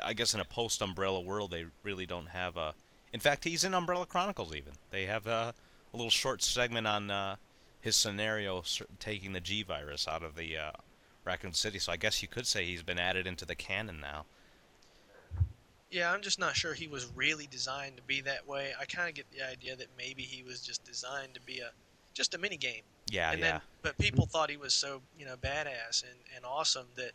I 0.01 0.13
guess 0.13 0.33
in 0.33 0.39
a 0.39 0.45
post 0.45 0.81
Umbrella 0.81 1.21
world 1.21 1.51
they 1.51 1.65
really 1.83 2.05
don't 2.05 2.27
have 2.27 2.57
a. 2.57 2.73
In 3.11 3.19
fact, 3.19 3.43
he's 3.43 3.63
in 3.63 3.73
Umbrella 3.73 4.05
Chronicles 4.05 4.55
even. 4.55 4.73
They 4.89 5.05
have 5.05 5.27
a, 5.27 5.53
a 5.93 5.97
little 5.97 6.09
short 6.09 6.41
segment 6.41 6.87
on 6.87 7.11
uh, 7.11 7.35
his 7.81 7.95
scenario 7.95 8.63
taking 8.99 9.33
the 9.33 9.39
G 9.39 9.63
virus 9.63 10.07
out 10.07 10.23
of 10.23 10.35
the 10.35 10.57
uh, 10.57 10.71
Raccoon 11.25 11.53
City. 11.53 11.79
So 11.79 11.91
I 11.91 11.97
guess 11.97 12.21
you 12.21 12.27
could 12.27 12.47
say 12.47 12.65
he's 12.65 12.83
been 12.83 12.99
added 12.99 13.27
into 13.27 13.45
the 13.45 13.55
canon 13.55 13.99
now. 13.99 14.25
yeah, 15.91 16.11
I'm 16.11 16.21
just 16.21 16.39
not 16.39 16.55
sure 16.55 16.73
he 16.73 16.87
was 16.87 17.07
really 17.15 17.47
designed 17.47 17.97
to 17.97 18.03
be 18.03 18.21
that 18.21 18.47
way. 18.47 18.73
I 18.79 18.85
kind 18.85 19.07
of 19.07 19.15
get 19.15 19.25
the 19.31 19.47
idea 19.47 19.75
that 19.75 19.87
maybe 19.97 20.23
he 20.23 20.41
was 20.43 20.61
just 20.61 20.83
designed 20.83 21.35
to 21.35 21.41
be 21.41 21.59
a 21.59 21.69
just 22.13 22.33
a 22.33 22.37
mini 22.37 22.57
game. 22.57 22.81
Yeah, 23.09 23.31
and 23.31 23.39
yeah. 23.39 23.51
then 23.51 23.61
but 23.83 23.97
people 23.97 24.25
thought 24.25 24.49
he 24.49 24.57
was 24.57 24.73
so 24.73 25.01
you 25.19 25.25
know 25.25 25.35
badass 25.35 26.03
and, 26.03 26.19
and 26.35 26.45
awesome 26.45 26.87
that 26.95 27.11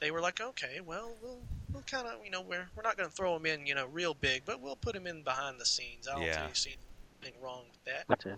they 0.00 0.10
were 0.10 0.20
like 0.20 0.40
okay 0.40 0.80
well 0.84 1.12
we'll 1.22 1.40
we'll 1.72 1.82
kind 1.82 2.06
of 2.06 2.14
you 2.24 2.30
know 2.30 2.40
we're 2.42 2.68
we're 2.76 2.82
not 2.82 2.96
going 2.96 3.08
to 3.08 3.14
throw 3.14 3.34
him 3.36 3.46
in 3.46 3.66
you 3.66 3.74
know 3.74 3.86
real 3.92 4.14
big 4.14 4.42
but 4.44 4.60
we'll 4.60 4.76
put 4.76 4.94
him 4.94 5.06
in 5.06 5.22
behind 5.22 5.58
the 5.60 5.64
scenes 5.66 6.06
i 6.08 6.14
don't 6.14 6.22
Yeah. 6.22 6.42
really 6.42 6.54
see 6.54 6.74
anything 7.22 7.40
wrong 7.42 7.62
with 7.70 7.84
that 7.84 8.04
But, 8.08 8.26
uh, 8.26 8.36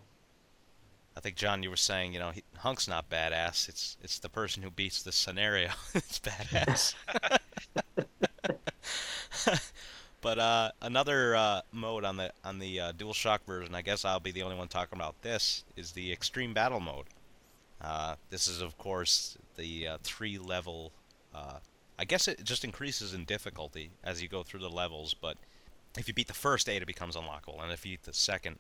I 1.17 1.21
think 1.21 1.37
John, 1.37 1.63
you 1.63 1.71
were 1.71 1.77
saying, 1.77 2.13
you 2.13 2.19
know, 2.19 2.31
he, 2.31 2.43
Hunk's 2.59 2.89
not 2.89 3.09
badass. 3.09 3.69
It's 3.69 3.97
it's 4.03 4.19
the 4.19 4.29
person 4.29 4.65
who 4.65 4.71
beats 4.71 5.01
the 5.05 5.13
scenario. 5.13 5.69
it's 5.95 6.19
badass. 6.19 6.95
but 10.21 10.39
uh, 10.41 10.73
another 10.83 11.37
uh, 11.37 11.61
mode 11.71 12.05
on 12.05 12.17
the 12.17 12.33
on 12.45 12.59
the 12.59 12.81
uh, 12.81 12.93
DualShock 12.95 13.41
version, 13.47 13.77
I 13.77 13.83
guess 13.83 14.05
I'll 14.05 14.19
be 14.19 14.33
the 14.33 14.43
only 14.43 14.57
one 14.57 14.67
talking 14.67 14.99
about 14.99 15.15
this, 15.23 15.63
is 15.77 15.93
the 15.93 16.13
extreme 16.13 16.53
battle 16.53 16.81
mode. 16.81 17.07
Uh, 17.81 18.17
this 18.31 18.49
is, 18.49 18.61
of 18.61 18.77
course, 18.79 19.39
the 19.57 19.87
uh, 19.87 19.99
three 20.03 20.37
level. 20.37 20.91
I 21.99 22.05
guess 22.05 22.27
it 22.29 22.43
just 22.45 22.65
increases 22.65 23.15
in 23.15 23.25
difficulty 23.25 23.91
as 24.03 24.21
you 24.23 24.29
go 24.29 24.43
through 24.43 24.61
the 24.61 24.71
levels, 24.71 25.15
but 25.15 25.37
if 25.97 26.09
you 26.09 26.15
beat 26.15 26.27
the 26.27 26.35
first, 26.35 26.69
Ada 26.69 26.85
becomes 26.87 27.15
unlockable, 27.17 27.63
and 27.63 27.71
if 27.73 27.87
you 27.87 27.93
beat 27.93 28.03
the 28.03 28.13
second, 28.13 28.59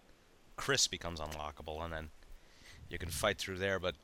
Chris 0.57 0.87
becomes 0.87 1.18
unlockable, 1.20 1.82
and 1.82 1.93
then 1.93 2.11
you 2.89 2.99
can 2.99 3.09
fight 3.11 3.39
through 3.39 3.59
there. 3.59 3.80
But 3.80 3.97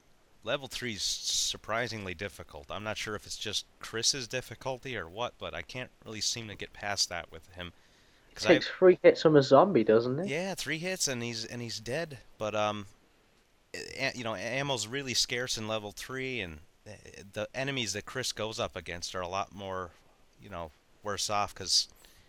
level 0.43 0.67
three 0.67 0.95
is 0.95 1.03
surprisingly 1.03 2.13
difficult. 2.15 2.67
I'm 2.71 2.83
not 2.83 2.99
sure 2.99 3.15
if 3.15 3.25
it's 3.27 3.37
just 3.37 3.67
Chris's 3.79 4.27
difficulty 4.27 4.97
or 4.97 5.09
what, 5.09 5.35
but 5.39 5.55
I 5.55 5.63
can't 5.63 5.91
really 6.05 6.21
seem 6.21 6.49
to 6.49 6.57
get 6.57 6.73
past 6.73 7.09
that 7.11 7.31
with 7.31 7.47
him. 7.53 7.73
'Cause 8.35 8.47
I- 8.47 8.55
Takes 8.55 8.69
three 8.69 8.99
hits 9.03 9.23
from 9.23 9.37
a 9.37 9.43
zombie, 9.43 9.85
doesn't 9.85 10.19
it? 10.19 10.29
yeah, 10.29 10.55
three 10.57 10.79
hits 10.79 11.07
and 11.09 11.23
he's 11.23 11.45
and 11.45 11.63
he's 11.63 11.79
dead. 11.79 12.19
But 12.39 12.55
um, 12.57 12.87
a- 13.75 14.13
you 14.17 14.25
know, 14.25 14.35
ammo's 14.35 14.87
really 14.89 15.15
scarce 15.15 15.57
in 15.57 15.69
level 15.69 15.93
three, 15.93 16.41
and 16.41 16.61
the 17.33 17.49
enemies 17.55 17.93
that 17.93 18.05
Chris 18.05 18.33
goes 18.33 18.59
up 18.59 18.77
against 18.77 19.15
are 19.15 19.21
a 19.21 19.29
lot 19.29 19.55
more, 19.55 19.91
you 20.43 20.51
know, 20.51 20.71
worse 21.03 21.31
off. 21.31 21.55
Because 21.55 21.89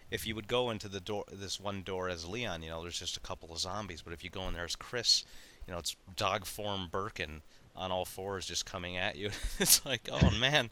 if 0.10 0.28
you 0.28 0.36
would 0.36 0.48
go 0.48 0.70
into 0.70 0.88
the 0.90 1.00
door, 1.00 1.24
this 1.32 1.60
one 1.60 1.84
door 1.84 2.10
as 2.10 2.28
Leon, 2.28 2.64
you 2.64 2.70
know, 2.70 2.82
there's 2.82 3.00
just 3.00 3.18
a 3.18 3.22
couple 3.22 3.52
of 3.52 3.60
zombies. 3.60 4.02
But 4.02 4.14
if 4.14 4.24
you 4.24 4.30
go 4.30 4.48
in 4.48 4.54
there 4.54 4.66
as 4.66 4.76
Chris, 4.76 5.24
you 5.68 5.74
know, 5.74 5.80
it's 5.80 5.96
dog 6.16 6.46
form 6.46 6.88
Birkin 6.92 7.42
on 7.76 7.92
all 7.92 8.06
fours 8.06 8.46
just 8.46 8.66
coming 8.66 8.98
at 8.98 9.16
you. 9.16 9.30
it's 9.60 9.86
like, 9.86 10.10
oh 10.12 10.32
man. 10.40 10.70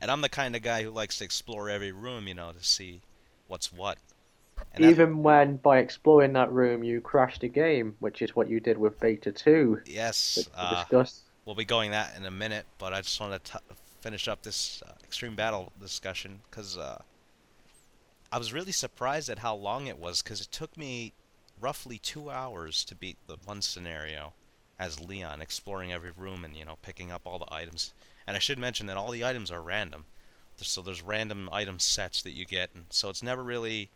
And 0.00 0.10
I'm 0.10 0.20
the 0.20 0.28
kind 0.28 0.56
of 0.56 0.62
guy 0.62 0.82
who 0.82 0.90
likes 0.90 1.18
to 1.18 1.24
explore 1.24 1.70
every 1.70 1.92
room, 1.92 2.26
you 2.26 2.34
know, 2.34 2.50
to 2.50 2.64
see 2.64 3.02
what's 3.46 3.72
what. 3.72 3.98
And 4.74 4.84
that- 4.84 4.90
Even 4.90 5.22
when 5.22 5.56
by 5.56 5.78
exploring 5.78 6.32
that 6.32 6.50
room 6.50 6.82
you 6.82 7.00
crashed 7.00 7.42
a 7.42 7.48
game, 7.48 7.94
which 8.00 8.22
is 8.22 8.34
what 8.34 8.48
you 8.48 8.58
did 8.58 8.78
with 8.78 8.98
Beta 8.98 9.30
2 9.30 9.82
yes, 9.86 10.34
that 10.34 10.48
uh, 10.56 10.80
discussed. 10.80 11.20
We'll 11.44 11.56
be 11.56 11.64
going 11.64 11.90
that 11.90 12.16
in 12.16 12.24
a 12.24 12.30
minute, 12.30 12.66
but 12.78 12.92
I 12.92 13.00
just 13.00 13.18
want 13.20 13.44
to 13.44 13.60
finish 14.00 14.28
up 14.28 14.42
this 14.42 14.82
uh, 14.86 14.92
extreme 15.04 15.34
battle 15.34 15.72
discussion 15.80 16.40
because 16.50 16.76
uh, 16.78 17.02
I 18.30 18.38
was 18.38 18.52
really 18.52 18.72
surprised 18.72 19.28
at 19.28 19.38
how 19.40 19.54
long 19.54 19.86
it 19.86 19.98
was 19.98 20.22
because 20.22 20.40
it 20.40 20.50
took 20.50 20.76
me 20.76 21.12
roughly 21.60 21.98
two 21.98 22.30
hours 22.30 22.84
to 22.84 22.94
beat 22.94 23.16
the 23.26 23.36
one 23.44 23.62
scenario 23.62 24.32
as 24.78 25.00
Leon, 25.00 25.40
exploring 25.40 25.92
every 25.92 26.10
room 26.16 26.44
and 26.44 26.56
you 26.56 26.64
know 26.64 26.76
picking 26.82 27.12
up 27.12 27.22
all 27.24 27.38
the 27.38 27.52
items. 27.52 27.92
And 28.26 28.36
I 28.36 28.40
should 28.40 28.58
mention 28.58 28.86
that 28.86 28.96
all 28.96 29.10
the 29.10 29.24
items 29.24 29.50
are 29.50 29.62
random, 29.62 30.04
so 30.56 30.82
there's 30.82 31.02
random 31.02 31.48
item 31.52 31.78
sets 31.78 32.22
that 32.22 32.32
you 32.32 32.44
get, 32.44 32.70
and 32.74 32.84
so 32.90 33.08
it's 33.08 33.22
never 33.22 33.42
really. 33.42 33.90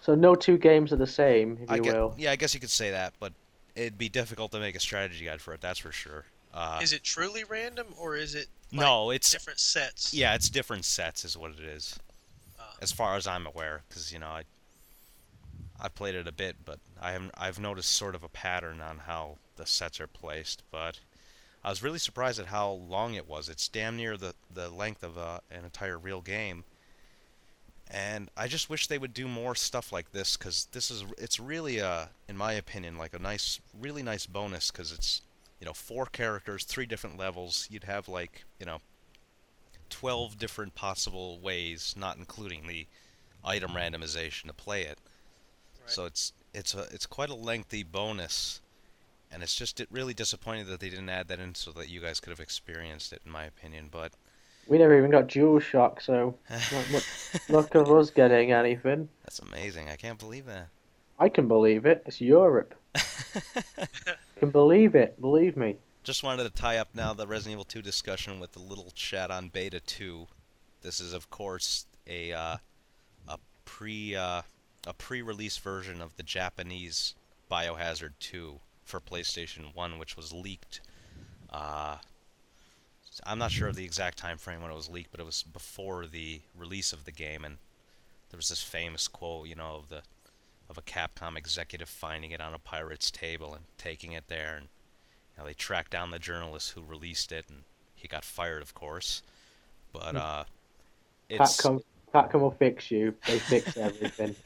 So 0.00 0.14
no 0.14 0.34
two 0.34 0.58
games 0.58 0.92
are 0.92 0.96
the 0.96 1.06
same, 1.06 1.58
if 1.62 1.70
I 1.70 1.76
you 1.76 1.82
will. 1.82 2.14
yeah, 2.16 2.30
I 2.30 2.36
guess 2.36 2.54
you 2.54 2.60
could 2.60 2.70
say 2.70 2.90
that, 2.90 3.14
but 3.18 3.32
it'd 3.74 3.98
be 3.98 4.08
difficult 4.08 4.52
to 4.52 4.60
make 4.60 4.76
a 4.76 4.80
strategy 4.80 5.24
guide 5.24 5.40
for 5.40 5.54
it. 5.54 5.60
That's 5.60 5.78
for 5.78 5.92
sure. 5.92 6.24
Uh, 6.52 6.80
Is 6.82 6.92
it 6.92 7.02
truly 7.04 7.44
random 7.44 7.86
or 7.98 8.16
is 8.16 8.34
it 8.34 8.48
like, 8.72 8.80
no, 8.80 9.10
it's 9.10 9.30
different 9.30 9.60
sets? 9.60 10.12
Yeah, 10.14 10.34
it's 10.34 10.48
different 10.48 10.84
sets, 10.84 11.24
is 11.24 11.36
what 11.36 11.50
it 11.52 11.60
is, 11.60 11.98
Ah. 12.58 12.74
as 12.80 12.90
far 12.92 13.16
as 13.16 13.26
I'm 13.26 13.46
aware. 13.46 13.82
Because 13.88 14.12
you 14.12 14.18
know, 14.18 14.28
I 14.28 14.44
I 15.80 15.88
played 15.88 16.14
it 16.14 16.26
a 16.26 16.32
bit, 16.32 16.56
but 16.64 16.78
I 17.00 17.12
have 17.12 17.30
I've 17.36 17.58
noticed 17.58 17.92
sort 17.92 18.14
of 18.14 18.22
a 18.24 18.28
pattern 18.28 18.80
on 18.80 18.98
how 19.06 19.36
the 19.56 19.66
sets 19.66 20.00
are 20.00 20.06
placed. 20.06 20.62
But 20.70 21.00
I 21.64 21.70
was 21.70 21.82
really 21.82 21.98
surprised 21.98 22.40
at 22.40 22.46
how 22.46 22.70
long 22.70 23.14
it 23.14 23.28
was. 23.28 23.48
It's 23.48 23.68
damn 23.68 23.96
near 23.96 24.16
the 24.16 24.34
the 24.52 24.68
length 24.70 25.02
of 25.02 25.16
a, 25.16 25.40
an 25.50 25.64
entire 25.64 25.98
real 25.98 26.20
game. 26.22 26.64
And 27.90 28.30
I 28.36 28.48
just 28.48 28.68
wish 28.68 28.86
they 28.86 28.98
would 28.98 29.14
do 29.14 29.26
more 29.26 29.54
stuff 29.54 29.92
like 29.92 30.12
this, 30.12 30.36
because 30.36 30.66
this 30.72 30.90
is 30.90 31.04
it's 31.16 31.40
really 31.40 31.78
a, 31.78 32.10
in 32.28 32.36
my 32.36 32.52
opinion, 32.52 32.98
like 32.98 33.14
a 33.14 33.18
nice, 33.18 33.60
really 33.78 34.02
nice 34.02 34.26
bonus, 34.26 34.70
because 34.70 34.92
it's 34.92 35.22
you 35.60 35.66
know 35.66 35.72
four 35.72 36.06
characters, 36.06 36.64
three 36.64 36.86
different 36.86 37.18
levels. 37.18 37.66
You'd 37.70 37.84
have 37.84 38.08
like 38.08 38.44
you 38.58 38.66
know 38.66 38.78
12 39.90 40.38
different 40.38 40.74
possible 40.74 41.38
ways, 41.40 41.94
not 41.98 42.16
including 42.16 42.66
the 42.66 42.86
item 43.44 43.72
randomization 43.72 44.46
to 44.46 44.52
play 44.52 44.82
it. 44.82 44.98
Right. 45.80 45.90
So 45.90 46.04
it's 46.04 46.32
it's 46.54 46.74
a 46.74 46.86
it's 46.92 47.06
quite 47.06 47.30
a 47.30 47.34
lengthy 47.34 47.82
bonus, 47.82 48.60
and 49.30 49.42
it's 49.42 49.54
just 49.54 49.80
it 49.80 49.88
really 49.90 50.14
disappointing 50.14 50.66
that 50.66 50.80
they 50.80 50.90
didn't 50.90 51.08
add 51.08 51.28
that 51.28 51.40
in 51.40 51.54
so 51.54 51.72
that 51.72 51.88
you 51.88 52.00
guys 52.00 52.20
could 52.20 52.30
have 52.30 52.40
experienced 52.40 53.12
it, 53.12 53.22
in 53.24 53.32
my 53.32 53.44
opinion. 53.44 53.88
But 53.90 54.12
We 54.68 54.78
never 54.78 54.96
even 54.96 55.10
got 55.10 55.28
Dual 55.28 55.60
Shock, 55.60 56.00
so 56.00 56.34
not 56.50 56.90
much 56.92 57.04
luck 57.48 57.74
of 57.74 57.90
us 57.90 58.10
getting 58.10 58.52
anything. 58.52 59.08
that's 59.24 59.38
amazing. 59.40 59.88
I 59.88 59.96
can't 59.96 60.18
believe 60.18 60.46
that. 60.46 60.68
I 61.18 61.28
can 61.28 61.48
believe 61.48 61.84
it. 61.84 62.02
It's 62.06 62.20
Europe. 62.20 62.74
Can 64.38 64.50
believe 64.50 64.94
it. 64.94 65.20
Believe 65.20 65.56
me. 65.56 65.76
Just 66.04 66.22
wanted 66.22 66.44
to 66.44 66.50
tie 66.50 66.78
up 66.78 66.88
now 66.94 67.12
the 67.12 67.26
Resident 67.26 67.52
Evil 67.52 67.64
2 67.64 67.82
discussion 67.82 68.40
with 68.40 68.56
a 68.56 68.60
little 68.60 68.90
chat 68.94 69.30
on 69.30 69.48
Beta 69.48 69.80
2. 69.80 70.26
This 70.82 71.00
is, 71.00 71.12
of 71.12 71.28
course, 71.30 71.86
a 72.06 72.32
uh, 72.32 72.56
a 73.28 73.38
pre 73.64 74.16
uh, 74.16 74.42
a 74.86 74.94
pre-release 74.94 75.58
version 75.58 76.00
of 76.00 76.16
the 76.16 76.22
Japanese 76.22 77.14
Biohazard 77.50 78.12
2 78.20 78.60
for 78.84 79.00
PlayStation 79.00 79.74
1, 79.74 79.98
which 79.98 80.16
was 80.16 80.32
leaked. 80.32 80.80
Uh, 81.50 81.96
I'm 83.26 83.38
not 83.38 83.50
sure 83.50 83.68
of 83.68 83.76
the 83.76 83.84
exact 83.84 84.18
time 84.18 84.38
frame 84.38 84.62
when 84.62 84.70
it 84.70 84.74
was 84.74 84.88
leaked, 84.88 85.10
but 85.10 85.20
it 85.20 85.26
was 85.26 85.42
before 85.42 86.06
the 86.06 86.40
release 86.56 86.92
of 86.92 87.04
the 87.04 87.12
game, 87.12 87.44
and 87.44 87.58
there 88.30 88.38
was 88.38 88.48
this 88.48 88.62
famous 88.62 89.08
quote, 89.08 89.48
you 89.48 89.54
know, 89.54 89.76
of 89.76 89.88
the 89.88 90.02
of 90.68 90.78
a 90.78 90.82
Capcom 90.82 91.36
executive 91.36 91.88
finding 91.88 92.30
it 92.30 92.40
on 92.40 92.54
a 92.54 92.58
pirate's 92.58 93.10
table 93.10 93.54
and 93.54 93.64
taking 93.76 94.12
it 94.12 94.24
there, 94.28 94.56
and 94.56 94.68
you 95.34 95.42
know, 95.42 95.46
they 95.46 95.54
tracked 95.54 95.90
down 95.90 96.10
the 96.10 96.18
journalist 96.18 96.72
who 96.72 96.82
released 96.82 97.32
it, 97.32 97.46
and 97.48 97.62
he 97.94 98.08
got 98.08 98.24
fired, 98.24 98.62
of 98.62 98.74
course. 98.74 99.22
But 99.92 100.16
uh, 100.16 100.44
it's 101.28 101.56
Capcom, 101.56 101.82
Capcom 102.14 102.40
will 102.40 102.50
fix 102.50 102.90
you. 102.90 103.14
They 103.26 103.38
fix 103.38 103.76
everything. 103.76 104.36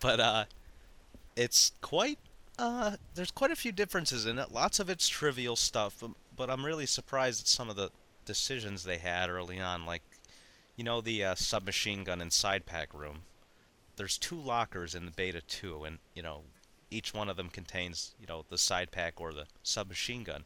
but 0.00 0.20
uh, 0.20 0.44
it's 1.36 1.72
quite 1.80 2.18
uh, 2.58 2.96
there's 3.14 3.30
quite 3.30 3.50
a 3.50 3.56
few 3.56 3.72
differences 3.72 4.26
in 4.26 4.38
it. 4.38 4.52
Lots 4.52 4.78
of 4.78 4.90
it's 4.90 5.08
trivial 5.08 5.56
stuff, 5.56 6.02
um, 6.02 6.14
but 6.36 6.50
I'm 6.50 6.64
really 6.64 6.86
surprised 6.86 7.42
at 7.42 7.48
some 7.48 7.70
of 7.70 7.76
the 7.76 7.90
decisions 8.24 8.84
they 8.84 8.98
had 8.98 9.30
early 9.30 9.58
on. 9.58 9.86
Like, 9.86 10.02
you 10.76 10.84
know, 10.84 11.00
the 11.00 11.24
uh, 11.24 11.34
submachine 11.34 12.04
gun 12.04 12.20
and 12.20 12.32
side 12.32 12.66
pack 12.66 12.92
room. 12.94 13.22
There's 13.96 14.18
two 14.18 14.36
lockers 14.36 14.94
in 14.94 15.04
the 15.04 15.10
beta 15.10 15.42
2, 15.42 15.84
and 15.84 15.98
you 16.14 16.22
know, 16.22 16.42
each 16.90 17.14
one 17.14 17.28
of 17.28 17.36
them 17.36 17.48
contains 17.48 18.14
you 18.20 18.26
know 18.26 18.44
the 18.48 18.58
side 18.58 18.90
pack 18.90 19.20
or 19.20 19.32
the 19.32 19.46
submachine 19.62 20.24
gun. 20.24 20.44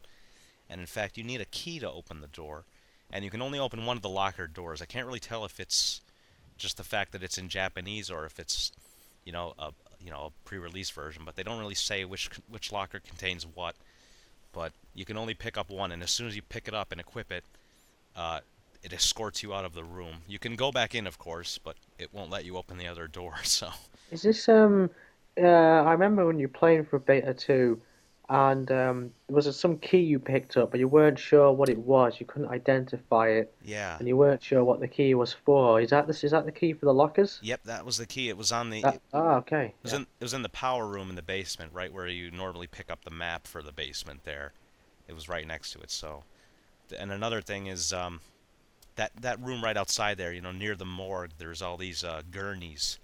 And 0.69 0.81
in 0.81 0.87
fact, 0.87 1.17
you 1.17 1.23
need 1.23 1.41
a 1.41 1.45
key 1.45 1.79
to 1.79 1.89
open 1.89 2.21
the 2.21 2.27
door, 2.27 2.65
and 3.11 3.23
you 3.23 3.31
can 3.31 3.41
only 3.41 3.59
open 3.59 3.85
one 3.85 3.95
of 3.95 4.03
the 4.03 4.09
locker 4.09 4.47
doors. 4.47 4.81
I 4.81 4.85
can't 4.85 5.07
really 5.07 5.19
tell 5.19 5.45
if 5.45 5.59
it's 5.59 6.01
just 6.57 6.77
the 6.77 6.83
fact 6.83 7.11
that 7.11 7.23
it's 7.23 7.37
in 7.37 7.49
Japanese 7.49 8.09
or 8.09 8.25
if 8.25 8.39
it's 8.39 8.71
you 9.23 9.31
know 9.31 9.53
a 9.57 9.71
you 10.03 10.11
know 10.11 10.31
a 10.31 10.47
pre-release 10.47 10.89
version, 10.89 11.23
but 11.25 11.35
they 11.35 11.43
don't 11.43 11.59
really 11.59 11.75
say 11.75 12.05
which 12.05 12.29
which 12.49 12.71
locker 12.71 12.99
contains 12.99 13.45
what. 13.45 13.75
But 14.53 14.71
you 14.95 15.05
can 15.05 15.17
only 15.17 15.33
pick 15.33 15.57
up 15.57 15.69
one, 15.69 15.91
and 15.91 16.01
as 16.01 16.11
soon 16.11 16.27
as 16.27 16.35
you 16.35 16.41
pick 16.41 16.67
it 16.67 16.73
up 16.73 16.91
and 16.91 16.99
equip 16.99 17.31
it, 17.31 17.43
uh, 18.15 18.39
it 18.87 18.93
escorts 18.93 19.43
you 19.43 19.53
out 19.53 19.65
of 19.65 19.73
the 19.73 19.83
room. 19.83 20.21
You 20.27 20.39
can 20.39 20.55
go 20.55 20.71
back 20.71 20.95
in, 20.95 21.07
of 21.07 21.19
course, 21.19 21.57
but 21.57 21.75
it 21.99 22.13
won't 22.13 22.29
let 22.29 22.45
you 22.45 22.55
open 22.55 22.77
the 22.77 22.87
other 22.87 23.07
door. 23.07 23.35
So 23.43 23.69
Is 24.11 24.21
this 24.21 24.47
um? 24.47 24.89
Uh, 25.39 25.81
I 25.89 25.91
remember 25.91 26.25
when 26.25 26.39
you 26.39 26.47
were 26.47 26.59
playing 26.59 26.85
for 26.85 26.99
Beta 26.99 27.33
Two, 27.33 27.81
and 28.29 28.71
um, 28.71 29.11
was 29.29 29.45
there 29.45 29.53
some 29.53 29.77
key 29.79 29.99
you 29.99 30.19
picked 30.19 30.57
up, 30.57 30.71
but 30.71 30.79
you 30.79 30.87
weren't 30.87 31.19
sure 31.19 31.51
what 31.51 31.69
it 31.69 31.77
was. 31.77 32.19
You 32.19 32.25
couldn't 32.25 32.49
identify 32.49 33.29
it, 33.29 33.53
yeah, 33.63 33.97
and 33.99 34.07
you 34.07 34.15
weren't 34.15 34.41
sure 34.41 34.63
what 34.63 34.79
the 34.79 34.87
key 34.87 35.15
was 35.15 35.33
for. 35.33 35.81
Is 35.81 35.89
that 35.89 36.07
this? 36.07 36.23
Is 36.23 36.31
that 36.31 36.45
the 36.45 36.51
key 36.51 36.73
for 36.73 36.85
the 36.85 36.93
lockers? 36.93 37.39
yep, 37.41 37.61
that 37.65 37.85
was 37.85 37.97
the 37.97 38.05
key. 38.05 38.29
It 38.29 38.37
was 38.37 38.51
on 38.51 38.69
the 38.69 38.81
That, 38.81 39.01
ah, 39.13 39.35
okay. 39.37 39.65
It 39.65 39.83
was, 39.83 39.93
in, 39.93 40.01
it 40.03 40.23
was 40.23 40.33
in 40.33 40.43
the 40.43 40.49
power 40.49 40.87
room 40.87 41.09
in 41.09 41.15
the 41.15 41.21
basement, 41.21 41.73
right 41.73 41.91
where 41.91 42.07
you 42.07 42.31
normally 42.31 42.67
pick 42.67 42.89
up 42.89 43.03
the 43.03 43.11
map 43.11 43.47
for 43.47 43.61
the 43.61 43.73
basement 43.73 44.21
there. 44.23 44.53
It 45.07 45.13
was 45.13 45.27
right 45.27 45.47
next 45.47 45.71
to 45.73 45.79
it, 45.79 45.91
so. 45.91 46.23
And 46.97 47.11
another 47.11 47.41
thing 47.41 47.67
is, 47.67 47.91
um, 47.91 48.21
that, 48.97 49.11
that 49.21 49.41
room 49.41 49.63
right 49.63 49.77
outside 49.77 50.17
there, 50.17 50.33
you 50.33 50.41
know, 50.41 50.51
near 50.51 50.75
the 50.75 50.85
morgue, 50.85 51.31
there's 51.37 51.61
all 51.61 51.77
these 51.77 52.03
uh, 52.03 52.21
gurneys 52.29 52.99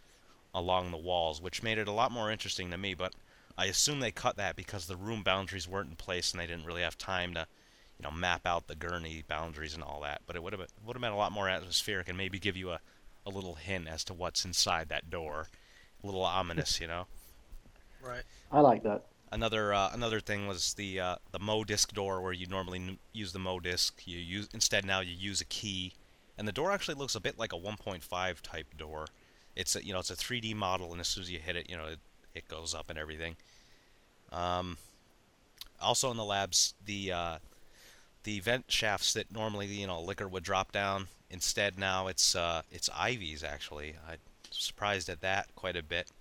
along 0.53 0.91
the 0.91 0.97
walls, 0.97 1.41
which 1.41 1.63
made 1.63 1.77
it 1.77 1.87
a 1.87 1.91
lot 1.91 2.11
more 2.11 2.31
interesting 2.31 2.69
to 2.71 2.77
me, 2.77 2.93
but 2.93 3.13
I 3.57 3.65
assume 3.65 3.99
they 3.99 4.11
cut 4.11 4.37
that 4.37 4.55
because 4.55 4.85
the 4.87 4.95
room 4.95 5.23
boundaries 5.23 5.67
weren't 5.67 5.89
in 5.89 5.95
place 5.95 6.31
and 6.31 6.41
they 6.41 6.47
didn't 6.47 6.65
really 6.65 6.81
have 6.81 6.97
time 6.97 7.33
to, 7.35 7.47
you 7.99 8.03
know, 8.03 8.11
map 8.11 8.41
out 8.45 8.67
the 8.67 8.75
gurney 8.75 9.23
boundaries 9.27 9.75
and 9.75 9.83
all 9.83 10.01
that. 10.01 10.21
But 10.25 10.35
it 10.35 10.43
would 10.43 10.53
have 10.53 10.59
been, 10.59 10.69
would 10.85 10.95
have 10.95 11.01
been 11.01 11.11
a 11.11 11.17
lot 11.17 11.31
more 11.31 11.47
atmospheric 11.47 12.09
and 12.09 12.17
maybe 12.17 12.39
give 12.39 12.57
you 12.57 12.71
a, 12.71 12.79
a 13.25 13.29
little 13.29 13.55
hint 13.55 13.87
as 13.87 14.03
to 14.05 14.13
what's 14.13 14.45
inside 14.45 14.89
that 14.89 15.09
door. 15.09 15.47
A 16.03 16.05
little 16.05 16.23
ominous, 16.23 16.81
you 16.81 16.87
know. 16.87 17.05
Right. 18.01 18.23
I 18.51 18.59
like 18.59 18.83
that. 18.83 19.05
Another 19.33 19.73
uh, 19.73 19.89
another 19.91 20.19
thing 20.19 20.47
was 20.47 20.75
the 20.75 20.99
uh, 20.99 21.15
the 21.31 21.39
Mo 21.39 21.63
disc 21.63 21.91
door 21.91 22.21
where 22.21 22.33
you 22.33 22.45
normally 22.45 22.77
n- 22.77 22.99
use 23.13 23.33
the 23.33 23.39
Mo 23.39 23.59
disc. 23.59 24.03
You 24.05 24.19
use 24.19 24.47
instead 24.53 24.85
now 24.85 24.99
you 24.99 25.15
use 25.15 25.41
a 25.41 25.45
key, 25.45 25.93
and 26.37 26.47
the 26.47 26.51
door 26.51 26.71
actually 26.71 26.93
looks 26.93 27.15
a 27.15 27.19
bit 27.19 27.39
like 27.39 27.51
a 27.51 27.57
1.5 27.57 28.41
type 28.41 28.77
door. 28.77 29.07
It's 29.55 29.75
a, 29.75 29.83
you 29.83 29.91
know 29.91 29.97
it's 29.97 30.11
a 30.11 30.15
3D 30.15 30.55
model, 30.55 30.91
and 30.91 31.01
as 31.01 31.07
soon 31.07 31.23
as 31.23 31.31
you 31.31 31.39
hit 31.39 31.55
it, 31.55 31.67
you 31.67 31.75
know 31.75 31.87
it, 31.87 31.99
it 32.35 32.47
goes 32.47 32.75
up 32.75 32.91
and 32.91 32.99
everything. 32.99 33.35
Um, 34.31 34.77
also 35.81 36.11
in 36.11 36.17
the 36.17 36.23
labs, 36.23 36.75
the 36.85 37.11
uh, 37.11 37.37
the 38.25 38.39
vent 38.39 38.65
shafts 38.67 39.13
that 39.13 39.31
normally 39.33 39.65
you 39.65 39.87
know 39.87 39.99
licker 39.99 40.27
would 40.27 40.43
drop 40.43 40.71
down. 40.71 41.07
Instead, 41.31 41.79
now 41.79 42.05
it's 42.05 42.35
uh, 42.35 42.61
it's 42.71 42.87
ivies 42.95 43.43
actually. 43.43 43.95
I'm 44.07 44.19
surprised 44.51 45.09
at 45.09 45.21
that 45.21 45.47
quite 45.55 45.75
a 45.75 45.81
bit. 45.81 46.11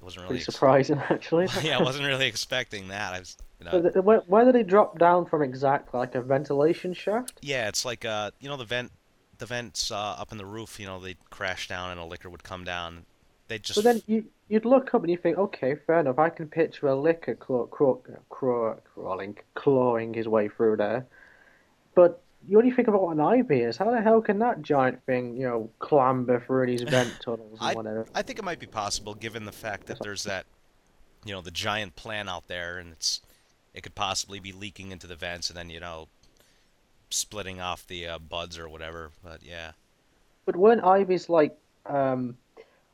Wasn't 0.00 0.22
really 0.22 0.36
Pretty 0.38 0.44
surprising, 0.44 0.98
actually. 1.10 1.46
yeah, 1.62 1.78
I 1.78 1.82
wasn't 1.82 2.06
really 2.06 2.26
expecting 2.26 2.88
that. 2.88 3.12
I 3.12 3.18
was, 3.20 3.36
you 3.58 3.66
know, 3.66 3.90
So 3.92 4.00
where, 4.00 4.20
where 4.26 4.44
did 4.44 4.56
it 4.56 4.66
drop 4.66 4.98
down 4.98 5.26
from 5.26 5.42
exactly? 5.42 5.98
Like 5.98 6.14
a 6.14 6.22
ventilation 6.22 6.94
shaft? 6.94 7.38
yeah, 7.42 7.68
it's 7.68 7.84
like 7.84 8.04
uh, 8.04 8.30
you 8.40 8.48
know 8.48 8.56
the 8.56 8.64
vent, 8.64 8.92
the 9.38 9.46
vents 9.46 9.90
uh, 9.90 9.96
up 9.96 10.32
in 10.32 10.38
the 10.38 10.46
roof. 10.46 10.80
You 10.80 10.86
know, 10.86 10.98
they 11.00 11.16
crash 11.30 11.68
down 11.68 11.90
and 11.90 12.00
a 12.00 12.04
licker 12.04 12.30
would 12.30 12.42
come 12.44 12.64
down. 12.64 13.04
They 13.48 13.58
just 13.58 13.76
But 13.76 13.84
then 13.84 14.02
you, 14.06 14.24
you'd 14.48 14.64
look 14.64 14.94
up 14.94 15.02
and 15.02 15.10
you 15.10 15.16
think, 15.16 15.36
okay, 15.36 15.74
fair 15.74 16.00
enough. 16.00 16.18
I 16.18 16.30
can 16.30 16.48
picture 16.48 16.86
a 16.86 16.94
licker 16.94 17.34
claw, 17.34 17.66
craw, 17.66 17.96
crawling, 18.28 19.38
clawing 19.54 20.14
his 20.14 20.28
way 20.28 20.48
through 20.48 20.76
there. 20.76 21.06
But 21.94 22.22
you 22.48 22.58
only 22.58 22.70
think 22.70 22.88
about 22.88 23.02
what 23.02 23.12
an 23.12 23.20
ivy 23.20 23.60
is. 23.60 23.76
How 23.76 23.90
the 23.90 24.00
hell 24.00 24.20
can 24.20 24.38
that 24.38 24.62
giant 24.62 25.04
thing, 25.04 25.36
you 25.36 25.46
know, 25.46 25.70
clamber 25.78 26.40
through 26.40 26.66
these 26.66 26.82
vent 26.82 27.12
tunnels 27.24 27.58
and 27.60 27.76
whatever? 27.76 28.06
I 28.14 28.22
think 28.22 28.38
it 28.38 28.44
might 28.44 28.58
be 28.58 28.66
possible 28.66 29.14
given 29.14 29.44
the 29.44 29.52
fact 29.52 29.86
that 29.86 29.98
there's 30.00 30.24
that, 30.24 30.46
you 31.24 31.32
know, 31.32 31.40
the 31.40 31.50
giant 31.50 31.96
plant 31.96 32.28
out 32.28 32.48
there, 32.48 32.78
and 32.78 32.92
it's 32.92 33.20
it 33.74 33.82
could 33.82 33.94
possibly 33.94 34.40
be 34.40 34.52
leaking 34.52 34.90
into 34.90 35.06
the 35.06 35.16
vents 35.16 35.48
and 35.50 35.56
then 35.56 35.70
you 35.70 35.80
know, 35.80 36.08
splitting 37.10 37.60
off 37.60 37.86
the 37.86 38.06
uh, 38.06 38.18
buds 38.18 38.58
or 38.58 38.68
whatever. 38.68 39.10
But 39.22 39.42
yeah, 39.42 39.72
But 40.46 40.56
weren't 40.56 40.82
ivies 40.82 41.28
like, 41.28 41.56
um, 41.86 42.36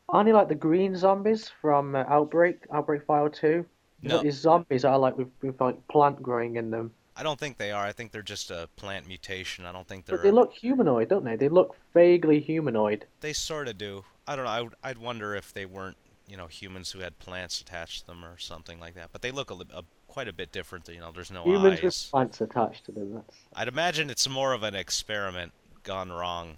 aren't 0.08 0.26
they 0.26 0.32
like 0.32 0.48
the 0.48 0.54
green 0.54 0.96
zombies 0.96 1.50
from 1.60 1.94
uh, 1.94 2.04
Outbreak, 2.08 2.64
Outbreak 2.72 3.04
File 3.06 3.30
2? 3.30 3.64
No. 4.02 4.22
these 4.22 4.34
zombies 4.34 4.84
are 4.84 4.98
like 4.98 5.16
with, 5.16 5.28
with 5.42 5.60
like 5.60 5.88
plant 5.88 6.22
growing 6.22 6.56
in 6.56 6.70
them. 6.70 6.92
I 7.16 7.22
don't 7.22 7.40
think 7.40 7.56
they 7.56 7.72
are. 7.72 7.84
I 7.84 7.92
think 7.92 8.12
they're 8.12 8.22
just 8.22 8.50
a 8.50 8.68
plant 8.76 9.08
mutation. 9.08 9.64
I 9.64 9.72
don't 9.72 9.88
think 9.88 10.04
they're. 10.04 10.18
But 10.18 10.22
they 10.22 10.30
look 10.30 10.52
humanoid, 10.52 11.08
don't 11.08 11.24
they? 11.24 11.36
They 11.36 11.48
look 11.48 11.76
vaguely 11.94 12.40
humanoid. 12.40 13.06
They 13.20 13.32
sort 13.32 13.68
of 13.68 13.78
do. 13.78 14.04
I 14.26 14.36
don't 14.36 14.44
know. 14.44 14.50
I 14.50 14.62
would, 14.62 14.74
I'd 14.84 14.98
wonder 14.98 15.34
if 15.34 15.52
they 15.54 15.64
weren't, 15.64 15.96
you 16.28 16.36
know, 16.36 16.46
humans 16.46 16.90
who 16.90 16.98
had 16.98 17.18
plants 17.18 17.60
attached 17.60 18.00
to 18.02 18.06
them 18.08 18.24
or 18.24 18.38
something 18.38 18.78
like 18.78 18.94
that. 18.94 19.10
But 19.12 19.22
they 19.22 19.30
look 19.30 19.50
a, 19.50 19.54
a 19.54 19.82
quite 20.08 20.28
a 20.28 20.32
bit 20.32 20.52
different. 20.52 20.88
You 20.88 21.00
know, 21.00 21.10
there's 21.12 21.30
no 21.30 21.44
Humans 21.44 21.78
eyes. 21.78 21.82
with 21.82 22.10
plants 22.10 22.40
attached 22.40 22.84
to 22.86 22.92
them. 22.92 23.14
That's... 23.14 23.36
I'd 23.54 23.68
imagine 23.68 24.10
it's 24.10 24.28
more 24.28 24.52
of 24.52 24.62
an 24.62 24.74
experiment 24.74 25.52
gone 25.82 26.10
wrong, 26.10 26.56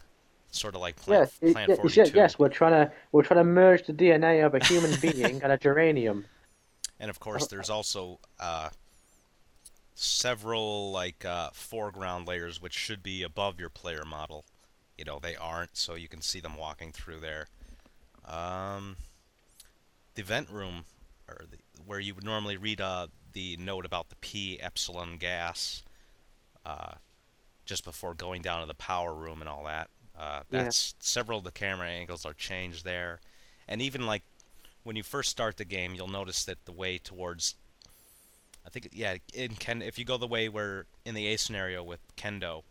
sort 0.51 0.75
of 0.75 0.81
like 0.81 0.97
Plant, 0.97 1.31
Yes, 1.41 1.53
Plant 1.53 1.69
yes, 1.69 1.79
42. 1.79 2.01
yes, 2.01 2.11
yes, 2.15 2.39
we're 2.39 2.49
trying 2.49 2.73
to 2.73 2.93
we're 3.13 3.23
trying 3.23 3.41
to 3.41 3.45
merge 3.45 3.87
the 3.87 3.93
DNA 3.93 4.45
of 4.45 4.55
a 4.55 4.65
human 4.65 4.93
being 5.01 5.43
and 5.43 5.53
a 5.53 5.59
geranium. 5.59 6.25
And 7.01 7.11
of 7.11 7.21
course, 7.21 7.47
there's 7.47 7.71
also 7.71 8.19
uh, 8.41 8.71
several 10.01 10.91
like 10.93 11.25
uh, 11.25 11.51
foreground 11.53 12.27
layers 12.27 12.61
which 12.61 12.75
should 12.75 13.03
be 13.03 13.23
above 13.23 13.59
your 13.59 13.69
player 13.71 14.05
model. 14.05 14.45
You 14.97 15.05
know, 15.05 15.19
they 15.21 15.37
aren't, 15.37 15.77
so 15.77 15.95
you 15.95 16.09
can 16.09 16.23
see 16.23 16.41
them 16.41 16.57
walking 16.57 16.91
through 16.91 17.21
there. 17.21 17.47
Um, 18.27 18.97
the 20.15 20.23
vent 20.23 20.51
room, 20.51 20.85
or 21.29 21.45
the, 21.51 21.59
where 21.87 22.01
you 22.01 22.15
would 22.15 22.25
normally 22.25 22.57
read 22.57 22.81
uh, 22.81 23.07
the 23.33 23.57
note 23.59 23.87
about 23.87 24.09
the 24.09 24.17
P 24.17 24.59
epsilon 24.61 25.17
gas, 25.17 25.85
uh, 26.67 26.95
just 27.65 27.85
before 27.85 28.15
going 28.15 28.43
down 28.43 28.61
to 28.61 28.67
the 28.67 28.75
power 28.75 29.15
room 29.15 29.41
and 29.41 29.49
all 29.49 29.65
that. 29.65 29.89
Uh, 30.19 30.43
Yeah. 30.51 30.65
that's 30.65 30.97
several 30.99 31.39
of 31.39 31.45
the 31.45 31.53
camera 31.53 31.89
angles 31.89 32.27
are 32.27 32.35
changed 32.35 32.85
there, 32.85 33.21
and 33.69 33.81
even 33.81 34.05
like 34.05 34.25
when 34.83 34.97
you 34.97 35.05
first 35.05 35.31
start 35.31 35.57
the 35.59 35.65
game, 35.65 35.95
you'll 35.95 36.09
notice 36.09 36.45
that 36.45 36.65
the 36.65 36.73
way 36.73 36.99
towards 36.99 37.55
I 38.67 38.71
think 38.71 38.91
yeah, 38.93 39.17
in 39.33 39.55
Ken 39.55 39.83
if 39.83 39.99
you 39.99 40.05
go 40.05 40.17
the 40.17 40.27
way 40.27 40.49
where 40.49 40.87
in 41.05 41.15
the 41.15 41.27
A 41.29 41.37
scenario 41.39 41.83
with 41.83 42.01
Kendo, 42.17 42.63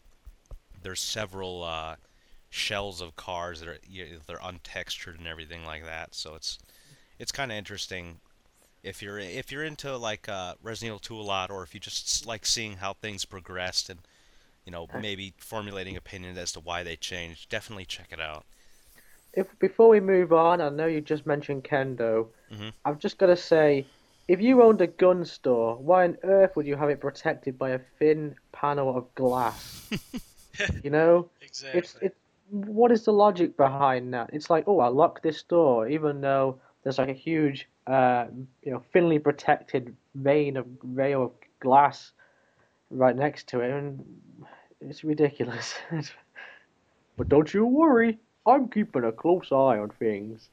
there's 0.82 1.02
several 1.02 1.64
uh, 1.64 1.96
shells 2.50 3.02
of 3.02 3.16
cars 3.16 3.60
that 3.60 3.70
are 3.70 3.80
you 3.88 4.20
they're 4.28 4.38
untextured 4.38 5.18
and 5.18 5.28
everything 5.28 5.66
like 5.66 5.86
that. 5.86 6.14
So 6.16 6.36
it's 6.36 6.60
it's 7.20 7.32
kind 7.32 7.52
of 7.52 7.58
interesting 7.58 8.20
if 8.84 9.02
you're 9.02 9.20
if 9.20 9.52
you're 9.52 9.64
into 9.64 9.96
like 9.98 10.30
uh, 10.30 10.54
Resident 10.62 10.90
Evil 10.90 11.00
2 11.00 11.20
a 11.20 11.22
lot, 11.22 11.52
or 11.52 11.64
if 11.64 11.74
you 11.74 11.80
just 11.80 12.26
like 12.26 12.46
seeing 12.46 12.78
how 12.78 12.94
things 12.94 13.26
progressed 13.26 13.90
and 13.90 14.00
you 14.66 14.72
know 14.72 14.88
maybe 15.00 15.34
formulating 15.38 15.98
opinion 15.98 16.38
as 16.38 16.52
to 16.54 16.60
why 16.60 16.84
they 16.84 16.96
changed. 16.96 17.50
Definitely 17.50 17.86
check 17.86 18.08
it 18.12 18.22
out. 18.22 18.46
If 19.34 19.48
before 19.60 19.90
we 19.90 20.00
move 20.00 20.34
on, 20.34 20.62
I 20.62 20.70
know 20.70 20.88
you 20.88 21.02
just 21.02 21.26
mentioned 21.26 21.64
kendo. 21.64 22.28
Mhm. 22.52 22.74
I've 22.86 23.00
just 23.00 23.18
got 23.18 23.28
to 23.28 23.36
say, 23.36 23.86
if 24.28 24.42
you 24.42 24.62
owned 24.62 24.82
a 24.82 24.88
gun 24.88 25.24
store, 25.26 25.76
why 25.78 26.04
on 26.06 26.18
earth 26.24 26.56
would 26.56 26.68
you 26.68 26.76
have 26.76 26.90
it 26.90 27.00
protected 27.00 27.58
by 27.58 27.72
a 27.72 27.80
thin 28.00 28.36
panel 28.52 28.96
of 28.96 29.14
glass? 29.16 29.90
you 30.84 30.90
know, 30.90 31.30
Exactly. 31.42 31.80
it's 31.80 31.96
it. 32.02 32.16
What 32.50 32.92
is 32.92 33.04
the 33.04 33.12
logic 33.12 33.58
behind 33.58 34.14
that? 34.14 34.30
It's 34.32 34.50
like, 34.50 34.66
oh, 34.68 34.80
I 34.80 34.88
locked 34.88 35.22
this 35.22 35.44
door, 35.44 35.88
even 35.88 36.22
though 36.22 36.60
there's 36.84 36.98
like 36.98 37.10
a 37.10 37.14
huge, 37.14 37.68
uh, 37.88 38.28
you 38.64 38.72
know, 38.72 38.82
thinly 38.94 39.20
protected 39.20 39.96
vein 40.16 40.56
of 40.56 40.66
rail 40.82 41.24
of 41.24 41.32
glass 41.60 42.14
right 42.90 43.16
next 43.16 43.48
to 43.50 43.60
it, 43.60 43.72
and 43.72 44.04
it's 44.80 45.04
ridiculous. 45.04 45.76
but 47.18 47.28
don't 47.28 47.54
you 47.54 47.66
worry, 47.66 48.18
I'm 48.46 48.70
keeping 48.70 49.04
a 49.04 49.12
close 49.12 49.52
eye 49.52 49.78
on 49.78 49.90
things. 50.00 50.50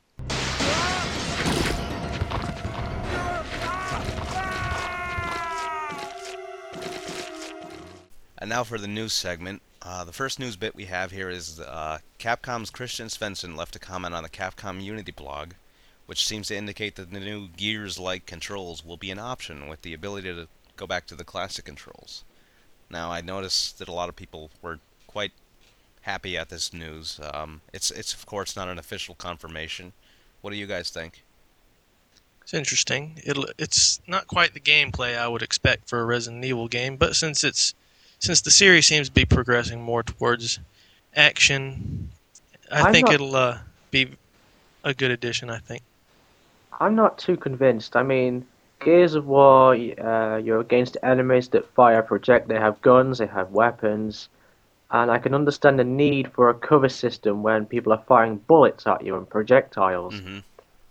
And 8.45 8.51
now 8.51 8.63
for 8.63 8.77
the 8.77 8.87
news 8.87 9.15
segment. 9.15 9.63
Uh, 9.81 10.05
the 10.05 10.13
first 10.13 10.39
news 10.39 10.55
bit 10.55 10.75
we 10.75 10.85
have 10.85 11.13
here 11.13 11.31
is 11.31 11.61
uh, 11.61 12.01
Capcom's 12.19 12.69
Christian 12.69 13.07
Svensson 13.07 13.57
left 13.57 13.75
a 13.75 13.79
comment 13.79 14.15
on 14.15 14.23
the 14.23 14.29
Capcom 14.29 14.83
Unity 14.83 15.13
blog, 15.13 15.53
which 16.05 16.27
seems 16.27 16.49
to 16.49 16.55
indicate 16.55 16.97
that 16.97 17.11
the 17.11 17.21
new 17.21 17.49
Gears-like 17.49 18.27
controls 18.27 18.85
will 18.85 18.99
be 18.99 19.11
an 19.11 19.19
option 19.19 19.67
with 19.67 19.81
the 19.81 19.95
ability 19.95 20.29
to 20.35 20.49
go 20.77 20.87
back 20.87 21.07
to 21.07 21.15
the 21.15 21.25
classic 21.25 21.65
controls. 21.65 22.23
Now, 22.91 23.11
I 23.11 23.23
noticed 23.23 23.79
that 23.79 23.89
a 23.89 23.95
lot 23.95 24.11
of 24.11 24.17
people 24.17 24.51
were 24.61 24.79
quite 25.07 25.33
happy 26.03 26.37
at 26.37 26.51
this 26.51 26.71
news. 26.71 27.19
Um, 27.33 27.63
it's, 27.73 27.91
it's 27.91 28.13
of 28.13 28.27
course 28.27 28.57
not 28.57 28.69
an 28.69 28.79
official 28.79 29.15
confirmation. 29.15 29.95
What 30.43 30.51
do 30.51 30.57
you 30.57 30.67
guys 30.67 30.91
think? 30.91 31.25
It's 32.43 32.53
interesting. 32.53 33.23
It'll, 33.25 33.47
it's 33.57 34.03
not 34.07 34.27
quite 34.27 34.53
the 34.53 34.61
gameplay 34.61 35.17
I 35.17 35.29
would 35.29 35.41
expect 35.41 35.89
for 35.89 36.01
a 36.01 36.05
Resident 36.05 36.45
Evil 36.45 36.69
game, 36.69 36.99
but 36.99 37.17
since 37.17 37.43
it's 37.43 37.75
since 38.19 38.41
the 38.41 38.51
series 38.51 38.87
seems 38.87 39.09
to 39.09 39.13
be 39.15 39.25
progressing 39.25 39.83
more 39.83 40.03
towards 40.03 40.59
action, 41.15 42.11
I 42.71 42.83
I'm 42.83 42.93
think 42.93 43.07
not- 43.07 43.15
it'll 43.15 43.37
uh, 43.37 43.59
be 43.91 44.09
a 44.85 44.95
good 44.95 45.11
addition. 45.11 45.51
I 45.51 45.59
think. 45.59 45.83
I'm 46.81 46.95
not 46.95 47.19
too 47.19 47.37
convinced. 47.37 47.97
I 47.97 48.03
mean, 48.03 48.47
Gears 48.81 49.15
of 49.15 49.27
War, 49.27 49.75
uh, 49.75 50.37
you're 50.39 50.61
against 50.61 50.97
enemies 51.03 51.49
that 51.49 51.67
fire 51.75 52.03
project. 52.03 52.49
They 52.49 52.59
have 52.59 52.81
guns, 52.83 53.19
they 53.19 53.27
have 53.27 53.53
weapons, 53.53 54.29
and 54.91 55.11
I 55.11 55.19
can 55.19 55.35
understand 55.35 55.79
the 55.79 55.85
need 55.85 56.33
for 56.33 56.51
a 56.51 56.55
cover 56.55 56.89
system 56.89 57.43
when 57.43 57.67
people 57.67 57.93
are 57.93 58.03
firing 58.07 58.37
bullets 58.37 58.87
at 58.87 59.05
you 59.05 59.17
and 59.17 59.29
projectiles. 59.29 60.19
hmm 60.19 60.39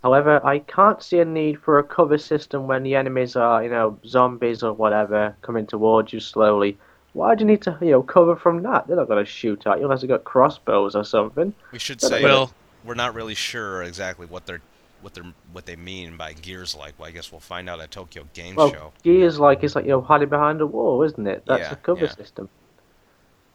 However, 0.02 0.42
I 0.46 0.60
can't 0.60 1.02
see 1.02 1.20
a 1.20 1.26
need 1.26 1.60
for 1.62 1.80
a 1.80 1.84
cover 1.84 2.18
system 2.18 2.68
when 2.68 2.84
the 2.84 2.96
enemies 2.96 3.38
are, 3.38 3.64
you 3.64 3.70
know, 3.70 3.98
zombies 4.06 4.62
or 4.62 4.74
whatever 4.74 5.34
coming 5.42 5.66
towards 5.66 6.12
you 6.12 6.20
slowly. 6.20 6.78
Why 7.14 7.36
do 7.36 7.42
you 7.44 7.48
need 7.48 7.62
to, 7.64 7.78
you 7.82 7.92
know, 7.92 8.02
cover 8.04 8.36
from 8.36 8.64
that? 8.64 8.88
They're 8.88 8.96
not 8.98 9.08
going 9.08 9.24
to 9.24 9.30
shoot 9.30 9.66
at 9.68 9.78
you 9.78 9.84
unless 9.86 10.02
they've 10.02 10.10
got 10.10 10.24
crossbows 10.24 10.96
or 10.96 11.04
something. 11.04 11.54
We 11.72 11.80
should 11.80 12.02
But, 12.02 12.08
say 12.10 12.24
Well- 12.24 12.52
we're 12.84 12.96
not 12.96 13.14
really 13.14 13.36
sure 13.36 13.82
exactly 13.84 14.26
what 14.26 14.46
they're 14.46 14.62
what 15.02 15.14
they're 15.14 15.34
what 15.52 15.66
they 15.66 15.76
mean 15.76 16.16
by 16.16 16.32
gears 16.32 16.76
like. 16.76 16.94
Well, 16.98 17.10
I 17.10 17.12
guess 17.12 17.30
we'll 17.32 17.42
find 17.42 17.70
out 17.70 17.82
at 17.82 17.92
Tokyo 17.92 18.26
Game 18.34 18.56
Well, 18.56 18.72
Show. 18.72 18.94
Gears 19.04 19.38
like 19.38 19.62
it's 19.64 19.76
like 19.76 19.84
you 19.86 19.92
know 19.92 20.02
hiding 20.02 20.30
behind 20.30 20.62
a 20.62 20.66
wall, 20.68 21.04
isn't 21.04 21.28
it? 21.28 21.44
That's 21.46 21.60
Yeah, 21.62 21.72
a 21.74 21.76
cover 21.76 22.06
yeah. 22.06 22.12
system. 22.12 22.48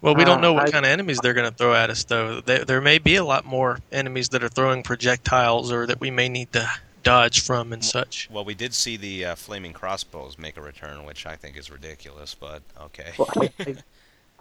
Well, 0.03 0.15
we 0.15 0.25
don't 0.25 0.39
Uh, 0.39 0.43
know 0.43 0.53
what 0.53 0.69
I- 0.69 0.71
kind 0.71 0.85
of 0.85 0.91
enemies 0.93 1.19
they're 1.23 1.33
going 1.35 1.51
to 1.51 1.57
throw 1.57 1.75
at 1.75 1.89
us, 1.91 2.05
though. 2.05 2.41
There, 2.43 2.65
there 2.65 2.81
may 2.83 2.99
be 2.99 3.17
a 3.17 3.25
lot 3.25 3.45
more 3.47 3.79
enemies 3.91 4.29
that 4.29 4.45
are 4.45 4.49
throwing 4.49 4.83
projectiles, 4.83 5.73
or 5.73 5.87
that 5.87 6.01
we 6.01 6.11
may 6.11 6.29
need 6.29 6.53
to 6.53 6.69
dodge 7.09 7.41
from 7.41 7.73
and 7.73 7.85
such. 7.85 8.29
Well, 8.31 8.45
we 8.45 8.55
did 8.55 8.75
see 8.75 8.97
the 8.97 9.27
uh, 9.27 9.35
flaming 9.35 9.73
crossbows 9.73 10.39
make 10.39 10.57
a 10.57 10.63
return, 10.63 11.05
which 11.05 11.27
I 11.27 11.37
think 11.37 11.57
is 11.57 11.71
ridiculous, 11.71 12.35
but 12.35 12.63
okay. 12.83 13.13
Well, 13.19 13.31
I, 13.37 13.51
I, 13.67 13.77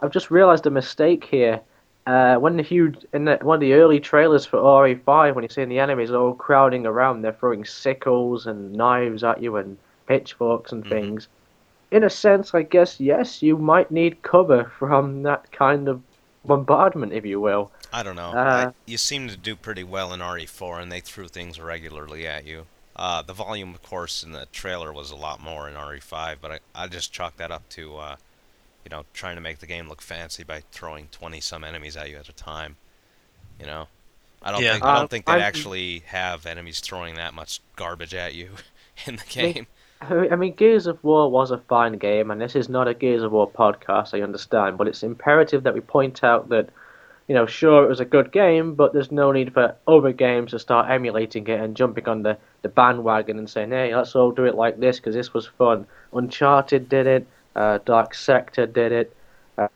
I've 0.02 0.12
just 0.12 0.30
realised 0.30 0.66
a 0.66 0.72
mistake 0.72 1.24
here. 1.24 1.62
Uh, 2.06 2.38
when 2.38 2.56
the 2.56 2.64
huge 2.64 3.06
in 3.14 3.26
the, 3.26 3.38
one 3.42 3.56
of 3.56 3.62
the 3.62 3.74
early 3.74 4.00
trailers 4.00 4.46
for 4.46 4.60
RE5, 4.60 5.36
when 5.36 5.44
you're 5.44 5.50
seeing 5.50 5.68
the 5.68 5.80
enemies 5.80 6.12
all 6.12 6.34
crowding 6.34 6.86
around, 6.86 7.22
they're 7.22 7.34
throwing 7.34 7.66
sickles 7.66 8.48
and 8.48 8.72
knives 8.74 9.24
at 9.24 9.42
you 9.42 9.58
and 9.58 9.78
pitchforks 10.08 10.72
and 10.72 10.86
Mhm. 10.86 10.90
things. 10.90 11.28
In 11.92 12.04
a 12.04 12.10
sense, 12.10 12.54
I 12.54 12.64
guess 12.64 13.00
yes, 13.00 13.42
you 13.42 13.58
might 13.58 13.92
need 13.92 14.22
cover 14.22 14.72
from 14.78 15.24
that 15.24 15.52
kind 15.52 15.90
of 15.90 16.02
bombardment, 16.48 17.14
if 17.14 17.26
you 17.26 17.40
will. 17.42 17.72
I 17.94 18.04
don't 18.04 18.16
know. 18.16 18.32
Uh, 18.32 18.68
I, 18.70 18.74
you 18.86 18.98
seem 18.98 19.28
to 19.28 19.38
do 19.38 19.56
pretty 19.56 19.84
well 19.84 20.14
in 20.14 20.20
RE4, 20.22 20.82
and 20.82 20.92
they 20.92 21.00
threw 21.02 21.28
things 21.28 21.60
regularly 21.60 22.26
at 22.28 22.46
you. 22.46 22.66
Uh, 22.96 23.22
the 23.22 23.34
volume, 23.34 23.74
of 23.76 23.84
course, 23.84 24.24
in 24.24 24.32
the 24.32 24.48
trailer 24.52 24.92
was 24.92 25.12
a 25.12 25.16
lot 25.16 25.40
more 25.42 25.68
in 25.70 25.76
RE5, 25.76 26.38
but 26.42 26.52
I, 26.52 26.60
I 26.74 26.88
just 26.88 27.14
chalked 27.14 27.38
that 27.38 27.52
up 27.52 27.68
to 27.70 27.98
uh, 27.98 28.16
you 28.84 28.90
know, 28.90 29.04
trying 29.14 29.36
to 29.36 29.42
make 29.42 29.60
the 29.60 29.68
game 29.68 29.88
look 29.90 30.02
fancy 30.02 30.44
by 30.44 30.62
throwing 30.72 31.08
20 31.12 31.42
some 31.42 31.64
enemies 31.64 31.98
at 31.98 32.10
you 32.10 32.18
at 32.18 32.30
a 32.30 32.34
time. 32.34 32.78
You 33.60 33.66
know, 33.66 33.88
I 34.42 34.52
don't 34.52 34.62
Yeah. 34.64 34.74
think 34.74 34.86
I 34.86 34.94
don't 34.94 35.04
Uh, 35.04 35.08
think 35.08 35.26
they 35.26 35.34
I'm- 35.34 35.42
actually 35.42 36.00
have 36.08 36.46
enemies 36.46 36.80
throwing 36.80 37.16
that 37.16 37.34
much 37.34 37.60
garbage 37.76 38.14
at 38.14 38.34
you 38.34 38.52
in 39.06 39.18
the 39.18 39.26
game. 39.26 39.68
I 40.02 40.36
mean, 40.36 40.54
Gears 40.54 40.86
of 40.86 41.04
War 41.04 41.30
was 41.30 41.52
a 41.52 41.58
fine 41.58 41.94
game, 41.94 42.30
and 42.30 42.40
this 42.40 42.56
is 42.56 42.70
not 42.70 42.88
a 42.88 42.94
Gears 42.94 43.24
of 43.24 43.32
War 43.32 43.50
podcast, 43.50 44.14
I 44.14 44.22
understand, 44.22 44.78
but 44.78 44.88
it's 44.88 45.04
imperative 45.04 45.64
that 45.64 45.74
we 45.74 45.82
point 45.82 46.24
out 46.24 46.50
that, 46.50 46.70
you 47.28 47.34
know, 47.34 47.48
sure, 47.48 47.84
it 47.84 47.90
was 47.90 48.00
a 48.00 48.06
good 48.06 48.32
game, 48.32 48.76
but 48.76 48.94
there's 48.94 49.12
no 49.12 49.32
need 49.32 49.54
for 49.54 49.76
other 49.88 50.12
games 50.12 50.52
to 50.52 50.60
start 50.60 50.90
emulating 50.90 51.48
it 51.48 51.60
and 51.60 51.76
jumping 51.76 52.08
on 52.08 52.22
the, 52.22 52.38
the 52.62 52.70
bandwagon 52.70 53.40
and 53.40 53.50
saying, 53.50 53.72
hey, 53.72 53.96
let's 53.96 54.16
all 54.16 54.32
do 54.32 54.46
it 54.46 54.56
like 54.56 54.80
this 54.80 54.98
because 54.98 55.16
this 55.16 55.34
was 55.34 55.48
fun. 55.48 55.88
Uncharted 56.14 56.88
did 56.90 57.08
it, 57.08 57.28
uh, 57.56 57.80
Dark 57.84 58.14
Sector 58.14 58.68
did 58.68 58.92
it, 58.92 59.16
uh, 59.58 59.68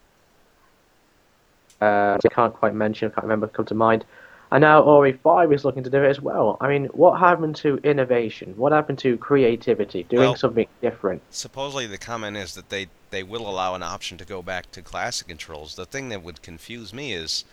uh, 1.82 2.17
I 2.24 2.28
can't 2.30 2.53
quite 2.53 2.76
mention, 2.76 3.09
I 3.09 3.15
can't 3.15 3.24
remember, 3.26 3.47
come 3.47 3.65
to 3.65 3.76
mind. 3.76 4.05
And 4.51 4.61
now 4.61 4.83
RE5 4.83 5.53
is 5.53 5.63
looking 5.63 5.83
to 5.83 5.89
do 5.89 6.03
it 6.03 6.09
as 6.09 6.19
well. 6.19 6.57
I 6.59 6.67
mean, 6.67 6.85
what 6.87 7.19
happened 7.19 7.55
to 7.57 7.77
innovation? 7.83 8.53
What 8.57 8.73
happened 8.73 8.99
to 8.99 9.17
creativity? 9.17 10.03
Doing 10.03 10.21
Well- 10.23 10.35
something 10.35 10.67
different? 10.81 11.21
Supposedly 11.29 11.87
the 11.87 11.97
comment 11.97 12.35
is 12.37 12.55
that 12.55 12.69
they 12.69 12.87
they 13.11 13.23
will 13.23 13.49
allow 13.49 13.75
an 13.75 13.83
option 13.83 14.17
to 14.17 14.23
go 14.23 14.41
back 14.41 14.71
to 14.71 14.81
classic 14.81 15.27
controls. 15.27 15.75
The 15.75 15.85
thing 15.85 16.07
that 16.09 16.23
would 16.23 16.41
confuse 16.41 16.93
me 16.93 17.11
is 17.13 17.43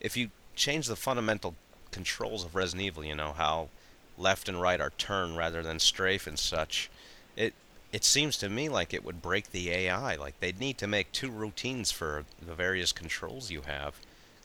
if 0.00 0.16
you 0.16 0.30
change 0.56 0.86
the 0.86 0.96
fundamental 0.96 1.54
controls 1.90 2.44
of 2.44 2.54
Resident 2.54 2.86
Evil, 2.86 3.04
you 3.04 3.14
know 3.14 3.32
how 3.32 3.68
left 4.16 4.48
and 4.48 4.60
right 4.60 4.80
are 4.80 4.90
turn 4.90 5.36
rather 5.36 5.62
than 5.62 5.78
strafe 5.78 6.26
and 6.26 6.38
such. 6.38 6.90
It 7.36 7.54
it 7.92 8.04
seems 8.04 8.36
to 8.38 8.48
me 8.48 8.68
like 8.68 8.94
it 8.94 9.04
would 9.04 9.20
break 9.22 9.52
the 9.52 9.70
AI. 9.70 10.16
Like 10.16 10.38
they'd 10.40 10.60
need 10.60 10.78
to 10.78 10.86
make 10.86 11.12
two 11.12 11.30
routines 11.30 11.92
for 11.92 12.24
the 12.40 12.54
various 12.54 12.92
controls 12.92 13.50
you 13.50 13.62
have, 13.62 13.96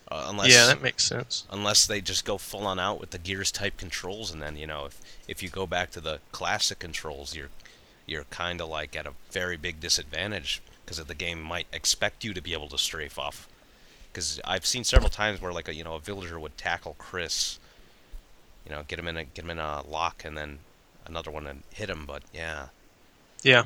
uh, 0.09 0.27
unless 0.29 0.53
yeah, 0.53 0.65
that 0.67 0.81
makes 0.81 1.03
sense. 1.03 1.45
unless 1.51 1.85
they 1.85 1.99
just 2.01 2.23
go 2.25 2.37
full 2.37 2.65
on 2.65 2.79
out 2.79 2.99
with 2.99 3.11
the 3.11 3.17
gears 3.17 3.51
type 3.51 3.77
controls 3.77 4.31
and 4.31 4.41
then 4.41 4.55
you 4.55 4.67
know 4.67 4.85
if 4.85 5.01
if 5.27 5.43
you 5.43 5.49
go 5.49 5.67
back 5.67 5.91
to 5.91 5.99
the 6.01 6.19
classic 6.31 6.79
controls 6.79 7.35
you're 7.35 7.49
you're 8.05 8.23
kind 8.25 8.61
of 8.61 8.69
like 8.69 8.95
at 8.95 9.05
a 9.05 9.11
very 9.31 9.57
big 9.57 9.79
disadvantage 9.79 10.61
because 10.85 11.03
the 11.03 11.13
game 11.15 11.41
might 11.41 11.67
expect 11.73 12.23
you 12.23 12.33
to 12.33 12.41
be 12.41 12.53
able 12.53 12.69
to 12.69 12.77
strafe 12.77 13.19
off 13.19 13.47
because 14.11 14.39
I've 14.45 14.65
seen 14.65 14.83
several 14.85 15.09
times 15.09 15.41
where 15.41 15.51
like 15.51 15.67
a 15.67 15.73
you 15.75 15.83
know 15.83 15.95
a 15.95 15.99
villager 15.99 16.39
would 16.39 16.57
tackle 16.57 16.95
Chris 16.97 17.59
you 18.65 18.71
know 18.71 18.83
get 18.87 18.97
him 18.99 19.07
in 19.07 19.17
a 19.17 19.23
get 19.25 19.43
him 19.43 19.51
in 19.51 19.59
a 19.59 19.81
lock 19.87 20.23
and 20.23 20.37
then 20.37 20.59
another 21.05 21.31
one 21.31 21.47
and 21.47 21.63
hit 21.73 21.89
him 21.89 22.05
but 22.05 22.23
yeah 22.33 22.67
Yeah. 23.43 23.63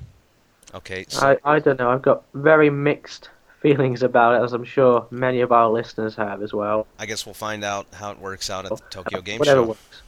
okay 0.73 1.05
so 1.07 1.37
I, 1.45 1.55
I 1.55 1.59
don't 1.59 1.77
know. 1.79 1.89
I've 1.89 2.01
got 2.01 2.23
very 2.33 2.69
mixed 2.71 3.29
feelings 3.61 4.03
about 4.03 4.35
it, 4.35 4.43
as 4.43 4.53
I'm 4.53 4.63
sure 4.65 5.07
many 5.11 5.41
of 5.41 5.51
our 5.51 5.69
listeners 5.69 6.15
have 6.15 6.41
as 6.41 6.53
well. 6.53 6.87
I 6.99 7.05
guess 7.05 7.25
we'll 7.25 7.33
find 7.35 7.63
out 7.63 7.87
how 7.93 8.11
it 8.11 8.19
works 8.19 8.49
out 8.49 8.65
at 8.65 8.71
the 8.71 8.83
Tokyo 8.89 9.21
Game 9.21 9.37
Show. 9.37 9.39
Whatever 9.39 9.61
Show 9.61 9.67
works. 9.69 10.01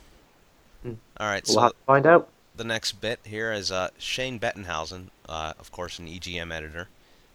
all 1.17 1.27
right 1.27 1.43
We'll 1.47 1.55
so 1.55 1.61
have 1.61 1.71
to 1.71 1.77
find 1.85 2.05
out. 2.05 2.29
the 2.55 2.63
next 2.63 2.93
bit 2.93 3.19
here 3.25 3.51
is 3.51 3.71
uh, 3.71 3.89
Shane 3.97 4.39
Bettenhausen, 4.39 5.09
uh, 5.29 5.53
of 5.59 5.71
course, 5.71 5.99
an 5.99 6.07
EGM 6.07 6.51
editor, 6.53 6.87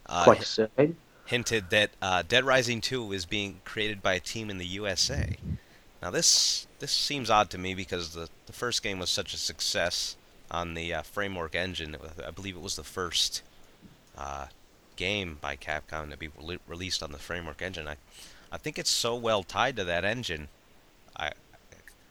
uh, 0.06 0.24
Quite 0.24 0.42
certain. 0.42 0.96
hinted 1.26 1.70
that 1.70 1.90
uh, 2.02 2.22
Dead 2.26 2.44
Rising 2.44 2.80
2 2.80 3.12
is 3.12 3.24
being 3.26 3.60
created 3.64 4.02
by 4.02 4.14
a 4.14 4.20
team 4.20 4.50
in 4.50 4.58
the 4.58 4.66
USA. 4.66 5.36
Now 6.02 6.10
this 6.10 6.66
this 6.78 6.92
seems 6.92 7.28
odd 7.30 7.50
to 7.50 7.58
me 7.58 7.74
because 7.74 8.14
the 8.14 8.28
the 8.46 8.52
first 8.52 8.82
game 8.82 8.98
was 9.00 9.10
such 9.10 9.34
a 9.34 9.36
success 9.36 10.16
on 10.50 10.74
the 10.74 10.94
uh, 10.94 11.02
Framework 11.02 11.54
engine. 11.56 11.96
Was, 12.00 12.12
I 12.24 12.30
believe 12.30 12.54
it 12.56 12.62
was 12.62 12.76
the 12.76 12.84
first 12.84 13.42
uh, 14.16 14.46
game 14.98 15.38
by 15.40 15.56
Capcom 15.56 16.10
to 16.10 16.18
be 16.18 16.28
rele 16.28 16.60
released 16.68 17.02
on 17.02 17.12
the 17.12 17.18
Framework 17.18 17.62
engine. 17.62 17.88
I 17.88 17.96
I 18.52 18.58
think 18.58 18.78
it's 18.78 18.90
so 18.90 19.16
well 19.16 19.44
tied 19.44 19.76
to 19.78 19.84
that 19.84 20.04
engine. 20.04 20.50
I 21.16 21.32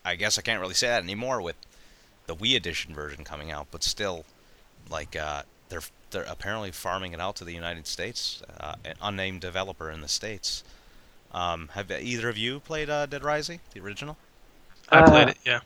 I 0.05 0.15
guess 0.15 0.39
I 0.39 0.43
can't 0.43 0.61
really 0.61 0.75
say 0.75 0.87
that 0.87 1.03
anymore 1.03 1.41
with 1.41 1.57
the 2.27 2.35
Wii 2.35 2.55
Edition 2.57 2.95
version 2.95 3.23
coming 3.25 3.51
out, 3.51 3.67
but 3.71 3.83
still, 3.83 4.25
like 4.89 5.15
uh, 5.15 5.43
they're 5.69 5.81
they're 6.11 6.23
apparently 6.23 6.71
farming 6.71 7.13
it 7.13 7.21
out 7.21 7.35
to 7.37 7.45
the 7.45 7.53
United 7.53 7.87
States, 7.87 8.43
uh, 8.59 8.75
an 8.85 8.95
unnamed 9.01 9.41
developer 9.41 9.91
in 9.91 10.01
the 10.01 10.09
states. 10.09 10.63
Um, 11.33 11.69
have 11.73 11.91
either 11.91 12.29
of 12.29 12.37
you 12.37 12.59
played 12.61 12.89
uh, 12.89 13.05
Dead 13.07 13.23
Rising, 13.23 13.61
the 13.73 13.81
original? 13.81 14.17
I 14.91 15.01
played 15.01 15.29
Uh, 15.29 15.31
it. 15.31 15.37
Yeah. 15.45 15.61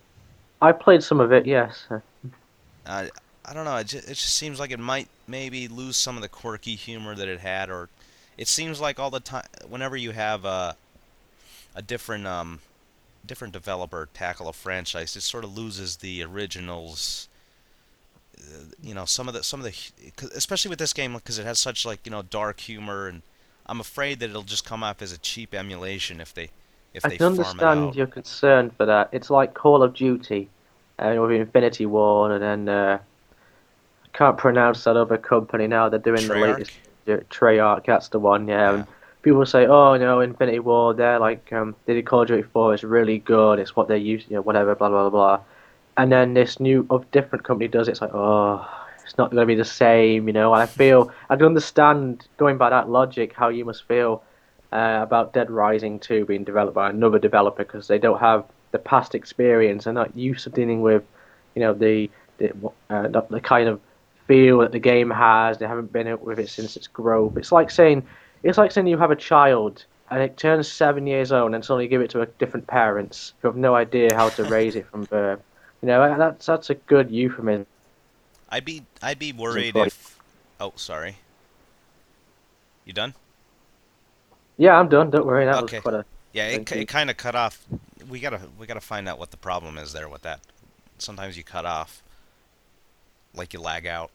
I 0.61 0.71
played 0.71 1.03
some 1.03 1.19
of 1.19 1.31
it, 1.31 1.45
yes. 1.45 1.85
Uh, 2.85 3.07
I 3.45 3.53
don't 3.53 3.65
know. 3.65 3.77
It 3.77 3.87
just, 3.87 4.05
it 4.05 4.15
just 4.15 4.35
seems 4.35 4.59
like 4.59 4.71
it 4.71 4.79
might 4.79 5.09
maybe 5.27 5.67
lose 5.67 5.97
some 5.97 6.15
of 6.15 6.21
the 6.21 6.29
quirky 6.29 6.75
humor 6.75 7.15
that 7.15 7.27
it 7.27 7.39
had, 7.39 7.69
or 7.69 7.89
it 8.37 8.47
seems 8.47 8.79
like 8.79 8.99
all 8.99 9.09
the 9.11 9.19
time 9.19 9.45
whenever 9.67 9.97
you 9.97 10.11
have 10.11 10.45
a 10.45 10.77
a 11.75 11.81
different 11.81 12.27
um 12.27 12.61
different 13.25 13.53
developer 13.53 14.09
tackle 14.13 14.47
a 14.49 14.53
franchise, 14.53 15.15
it 15.15 15.21
sort 15.21 15.43
of 15.43 15.55
loses 15.55 15.97
the 15.97 16.23
originals. 16.23 17.29
uh, 18.37 18.65
You 18.81 18.93
know, 18.93 19.05
some 19.05 19.27
of 19.27 19.33
the 19.33 19.43
some 19.43 19.59
of 19.63 19.65
the, 19.65 19.73
especially 20.35 20.69
with 20.69 20.79
this 20.79 20.93
game 20.93 21.13
because 21.13 21.39
it 21.39 21.45
has 21.45 21.59
such 21.59 21.85
like 21.85 22.01
you 22.05 22.11
know 22.11 22.21
dark 22.21 22.59
humor, 22.59 23.07
and 23.07 23.21
I'm 23.65 23.79
afraid 23.79 24.19
that 24.19 24.29
it'll 24.29 24.43
just 24.43 24.65
come 24.65 24.83
off 24.83 25.01
as 25.01 25.11
a 25.11 25.17
cheap 25.17 25.53
emulation 25.53 26.21
if 26.21 26.33
they 26.33 26.51
if 26.93 27.03
I 27.03 27.09
they 27.09 27.17
can 27.19 27.25
it 27.39 27.47
understand 27.57 27.95
your 27.95 28.07
concern 28.07 28.69
for 28.71 28.85
that. 28.85 29.09
It's 29.11 29.29
like 29.29 29.53
Call 29.53 29.83
of 29.83 29.93
Duty, 29.93 30.49
uh, 30.99 31.15
with 31.19 31.31
Infinity 31.31 31.85
Ward, 31.85 32.31
and 32.31 32.41
then 32.67 32.69
uh, 32.69 32.99
I 32.99 33.05
can't 34.13 34.37
pronounce 34.37 34.83
that 34.83 34.97
other 34.97 35.17
company 35.17 35.67
now. 35.67 35.89
They're 35.89 35.99
doing 35.99 36.27
the 36.27 36.35
latest 36.35 36.71
Treyarch. 37.07 37.85
That's 37.85 38.09
the 38.09 38.19
one. 38.19 38.47
Yeah. 38.47 38.57
Yeah. 38.57 38.73
And 38.73 38.87
people 39.21 39.45
say, 39.45 39.65
"Oh, 39.65 39.95
no, 39.97 40.19
Infinity 40.21 40.59
Ward. 40.59 40.97
They're 40.97 41.19
like 41.19 41.51
um, 41.53 41.75
they 41.85 41.93
did 41.93 42.05
Call 42.05 42.21
of 42.21 42.27
Duty 42.27 42.43
4. 42.43 42.73
It's 42.73 42.83
really 42.83 43.19
good. 43.19 43.59
It's 43.59 43.75
what 43.75 43.87
they 43.87 43.97
use. 43.97 44.23
You 44.29 44.35
know, 44.37 44.41
whatever. 44.41 44.75
Blah 44.75 44.89
blah 44.89 45.09
blah 45.09 45.37
blah." 45.37 45.43
And 45.97 46.11
then 46.11 46.33
this 46.33 46.59
new 46.59 46.85
of 46.89 47.09
different 47.11 47.43
company 47.43 47.67
does 47.67 47.87
it. 47.87 47.91
It's 47.91 48.01
like, 48.01 48.13
oh, 48.13 48.65
it's 49.03 49.17
not 49.17 49.29
going 49.29 49.41
to 49.41 49.45
be 49.45 49.55
the 49.55 49.65
same. 49.65 50.27
You 50.27 50.33
know. 50.33 50.53
And 50.53 50.63
I 50.63 50.65
feel 50.65 51.11
I 51.29 51.35
can 51.35 51.45
understand 51.45 52.27
going 52.37 52.57
by 52.57 52.69
that 52.69 52.89
logic 52.89 53.33
how 53.33 53.49
you 53.49 53.65
must 53.65 53.87
feel 53.87 54.23
uh, 54.71 54.99
about 55.01 55.33
Dead 55.33 55.51
Rising 55.51 55.99
2 55.99 56.25
being 56.25 56.43
developed 56.43 56.75
by 56.75 56.89
another 56.89 57.19
developer 57.19 57.63
because 57.63 57.87
they 57.87 57.99
don't 57.99 58.19
have 58.19 58.45
the 58.71 58.79
past 58.79 59.15
experience 59.15 59.85
and 59.85 59.95
not 59.95 60.15
used 60.15 60.45
to 60.45 60.49
dealing 60.49 60.81
with, 60.81 61.03
you 61.55 61.61
know, 61.61 61.73
the 61.73 62.09
the, 62.37 62.51
uh, 62.89 63.07
the, 63.07 63.21
the 63.29 63.39
kind 63.39 63.67
of 63.67 63.79
feel 64.27 64.59
that 64.59 64.71
the 64.71 64.79
game 64.79 65.09
has. 65.09 65.57
They 65.57 65.67
haven't 65.67 65.91
been 65.91 66.19
with 66.21 66.39
it 66.39 66.49
since 66.49 66.75
its 66.75 66.87
growth. 66.87 67.37
It's 67.37 67.51
like 67.51 67.69
saying, 67.71 68.05
it's 68.43 68.57
like 68.57 68.71
saying 68.71 68.87
you 68.87 68.97
have 68.97 69.11
a 69.11 69.15
child 69.15 69.85
and 70.09 70.21
it 70.21 70.37
turns 70.37 70.71
seven 70.71 71.07
years 71.07 71.31
old 71.31 71.53
and 71.53 71.63
suddenly 71.63 71.87
give 71.87 72.01
it 72.01 72.09
to 72.11 72.21
a 72.21 72.25
different 72.25 72.67
parents 72.67 73.33
who 73.41 73.47
have 73.47 73.55
no 73.57 73.75
idea 73.75 74.15
how 74.15 74.29
to 74.29 74.43
raise 74.49 74.75
it 74.75 74.87
from 74.87 75.05
birth. 75.05 75.39
You 75.81 75.87
know, 75.87 76.17
that's 76.17 76.45
that's 76.45 76.69
a 76.69 76.75
good 76.75 77.09
euphemism. 77.09 77.65
I'd 78.49 78.65
be 78.65 78.83
I'd 79.01 79.17
be 79.19 79.31
worried 79.31 79.75
if. 79.75 80.19
Oh, 80.59 80.73
sorry. 80.75 81.15
You 82.85 82.93
done? 82.93 83.13
Yeah, 84.57 84.77
I'm 84.77 84.89
done. 84.89 85.09
Don't 85.09 85.25
worry. 85.25 85.45
That 85.45 85.63
Okay. 85.63 85.77
was 85.77 85.81
quite 85.83 85.95
a. 85.95 86.05
Yeah, 86.33 86.47
it, 86.47 86.71
you. 86.71 86.81
it 86.81 86.87
kind 86.87 87.09
of 87.09 87.17
cut 87.17 87.35
off. 87.35 87.65
We 88.09 88.19
gotta 88.19 88.41
we 88.59 88.67
gotta 88.67 88.81
find 88.81 89.07
out 89.07 89.17
what 89.17 89.31
the 89.31 89.37
problem 89.37 89.77
is 89.77 89.93
there 89.93 90.09
with 90.09 90.21
that. 90.23 90.41
Sometimes 90.97 91.35
you 91.37 91.43
cut 91.43 91.65
off, 91.65 92.03
like 93.33 93.53
you 93.53 93.59
lag 93.59 93.85
out. 93.85 94.11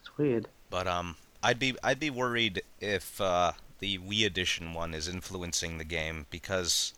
It's 0.00 0.16
weird. 0.16 0.48
But 0.70 0.86
um, 0.86 1.16
I'd 1.42 1.58
be 1.58 1.76
I'd 1.82 2.00
be 2.00 2.10
worried 2.10 2.62
if 2.80 3.20
uh, 3.20 3.52
the 3.78 3.98
Wii 3.98 4.26
Edition 4.26 4.74
one 4.74 4.94
is 4.94 5.08
influencing 5.08 5.78
the 5.78 5.84
game 5.84 6.26
because, 6.30 6.92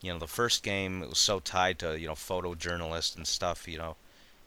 you 0.00 0.12
know, 0.12 0.18
the 0.18 0.26
first 0.26 0.62
game 0.62 1.02
it 1.02 1.08
was 1.08 1.18
so 1.18 1.40
tied 1.40 1.78
to 1.80 1.98
you 1.98 2.06
know 2.06 2.14
photojournalists 2.14 3.16
and 3.16 3.26
stuff. 3.26 3.68
You 3.68 3.78
know, 3.78 3.96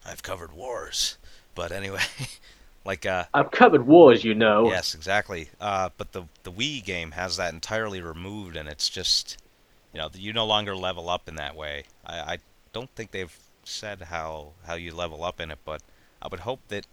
I've 0.06 0.24
covered 0.24 0.54
wars, 0.54 1.18
but 1.56 1.72
anyway, 1.72 2.02
like 2.86 3.06
uh, 3.06 3.26
I've 3.34 3.52
covered 3.52 3.88
wars, 3.88 4.24
you 4.24 4.36
know. 4.36 4.68
Yes, 4.68 4.94
exactly. 4.94 5.50
Uh, 5.60 5.90
but 5.98 6.12
the 6.12 6.24
the 6.44 6.52
Wii 6.52 6.84
game 6.84 7.12
has 7.12 7.38
that 7.38 7.54
entirely 7.54 8.02
removed, 8.02 8.56
and 8.56 8.68
it's 8.68 8.90
just, 8.90 9.38
you 9.94 10.00
know, 10.00 10.10
you 10.14 10.34
no 10.34 10.46
longer 10.46 10.76
level 10.76 11.10
up 11.10 11.28
in 11.28 11.36
that 11.36 11.56
way. 11.56 11.86
I, 12.06 12.20
I 12.20 12.38
don't 12.74 12.90
think 12.96 13.12
they've 13.12 13.36
said 13.68 14.04
how 14.04 14.52
how 14.66 14.76
you 14.76 14.94
level 14.94 15.24
up 15.24 15.40
in 15.40 15.52
it, 15.52 15.60
but 15.66 15.82
I 16.22 16.28
would 16.30 16.42
hope 16.42 16.62
that 16.70 16.86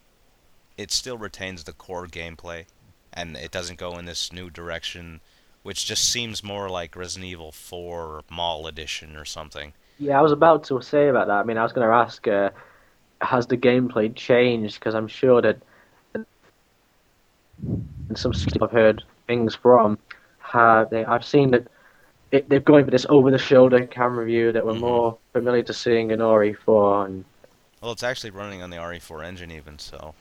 it 0.77 0.91
still 0.91 1.19
retains 1.19 1.65
the 1.65 1.73
core 1.73 2.07
gameplay, 2.07 2.67
and 3.13 3.37
it 3.37 3.51
doesn't 3.51 3.79
go 3.79 3.99
in 3.99 4.07
this 4.07 4.33
new 4.33 4.51
direction, 4.51 5.21
which 5.63 5.87
just 5.87 6.11
seems 6.11 6.43
more 6.43 6.69
like 6.69 6.97
Resident 6.97 7.31
Evil 7.31 7.53
4 7.53 8.23
Mall 8.31 8.67
Edition 8.67 9.17
or 9.17 9.25
something. 9.25 9.73
Yeah, 9.99 10.19
I 10.19 10.23
was 10.23 10.33
about 10.33 10.65
to 10.65 10.81
say 10.81 11.09
about 11.09 11.27
that. 11.27 11.35
I 11.35 11.43
mean, 11.43 11.59
I 11.59 11.63
was 11.63 11.73
going 11.73 11.87
to 11.87 11.93
ask, 11.93 12.27
uh, 12.27 12.51
has 13.21 13.47
the 13.47 13.59
gameplay 13.59 14.15
changed? 14.15 14.81
Because 14.81 14.95
I'm 14.95 15.09
sure 15.09 15.43
that 15.43 15.59
and 18.11 18.19
some 18.19 18.33
people 18.33 18.65
I've 18.65 18.73
heard 18.73 19.03
things 19.27 19.55
from, 19.55 19.99
have 20.41 20.91
they, 20.91 21.05
I've 21.05 21.25
seen 21.25 21.53
that 21.53 21.67
it, 22.33 22.49
they're 22.49 22.61
going 22.61 22.85
for 22.85 22.91
this 22.91 23.07
over-the-shoulder 23.09 23.87
camera 23.87 24.25
view 24.25 24.53
that 24.53 24.65
we're 24.65 24.75
Mhm. 24.75 24.81
more 24.81 25.19
familiar 25.33 25.63
to 25.65 25.75
seeing 25.75 26.11
in 26.11 26.21
RE4. 26.21 27.07
And 27.07 27.25
Well, 27.83 27.93
it's 27.93 28.03
actually 28.03 28.31
running 28.31 28.63
on 28.63 28.71
the 28.71 28.79
RE4 28.79 29.23
engine 29.23 29.51
even, 29.51 29.79
so 29.79 30.15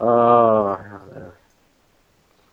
oh, 0.00 0.66
I 0.80 0.88
don't 0.88 1.14
know. 1.14 1.32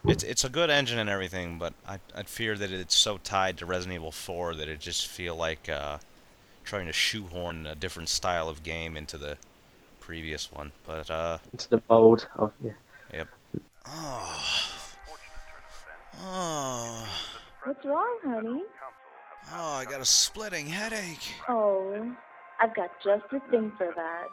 It's 0.07 0.23
it's 0.23 0.43
a 0.43 0.49
good 0.49 0.69
engine 0.69 0.99
and 0.99 1.09
everything, 1.09 1.57
but 1.57 1.73
I 1.87 1.99
I 2.15 2.23
fear 2.23 2.55
that 2.57 2.71
it's 2.71 2.95
so 2.95 3.17
tied 3.17 3.57
to 3.57 3.65
Resident 3.65 3.95
Evil 3.95 4.11
4 4.11 4.53
that 4.55 4.67
it 4.69 4.79
just 4.79 5.07
feel 5.07 5.35
like 5.35 5.67
uh, 5.69 5.97
trying 6.63 6.87
to 6.87 6.93
shoehorn 6.93 7.67
a 7.67 7.75
different 7.75 8.09
style 8.09 8.49
of 8.49 8.63
game 8.63 8.97
into 8.97 9.17
the 9.17 9.37
previous 9.99 10.51
one. 10.51 10.73
But 10.85 11.09
uh, 11.09 11.39
It's 11.53 11.67
the 11.67 11.81
mold 11.89 12.27
of 12.35 12.53
yeah. 12.61 12.73
Yep. 13.13 13.29
Oh, 13.87 14.71
oh, 16.21 17.07
What's 17.65 17.83
wrong, 17.83 18.19
honey? 18.23 18.61
oh, 19.55 19.73
I 19.73 19.85
got 19.85 19.99
a 19.99 20.05
splitting 20.05 20.67
headache. 20.67 21.33
Oh, 21.49 22.15
I've 22.61 22.75
got 22.75 22.91
just 23.03 23.23
the 23.31 23.39
thing 23.49 23.71
for 23.75 23.91
that. 23.95 24.27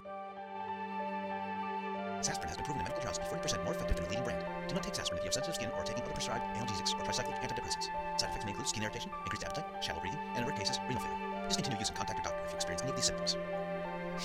Aspirin 2.19 2.49
has 2.49 2.57
been 2.57 2.67
proven 2.67 2.81
in 2.81 2.85
medical 2.85 3.01
trials 3.01 3.17
to 3.17 3.25
be 3.25 3.31
40% 3.31 3.65
more 3.65 3.73
effective 3.73 3.97
than 3.97 4.05
a 4.05 4.09
leading 4.11 4.25
brand. 4.25 4.45
Do 4.69 4.75
not 4.75 4.85
take 4.85 4.99
aspirin 4.99 5.19
if 5.19 5.25
you 5.25 5.29
have 5.29 5.35
sensitive 5.35 5.55
skin 5.55 5.71
or 5.71 5.81
are 5.81 5.85
taking 5.85 6.05
other 6.05 6.13
prescribed 6.13 6.45
analgesics 6.55 6.93
or 6.93 7.05
tricyclic 7.09 7.41
antidepressants. 7.41 7.89
Side 8.21 8.29
effects 8.29 8.45
may 8.45 8.51
include 8.51 8.69
skin 8.69 8.83
irritation, 8.83 9.11
increased 9.25 9.45
appetite, 9.45 9.83
shallow 9.83 10.01
breathing, 10.01 10.21
and 10.37 10.39
in 10.39 10.47
rare 10.47 10.57
cases, 10.57 10.79
renal 10.87 11.03
failure. 11.03 11.49
Discontinue 11.49 11.79
use 11.79 11.89
and 11.89 11.97
contact 11.97 12.19
your 12.19 12.25
doctor 12.25 12.45
if 12.45 12.51
you 12.53 12.57
experience 12.57 12.83
any 12.83 12.91
of 12.91 12.97
these 12.97 13.07
symptoms. 13.07 13.37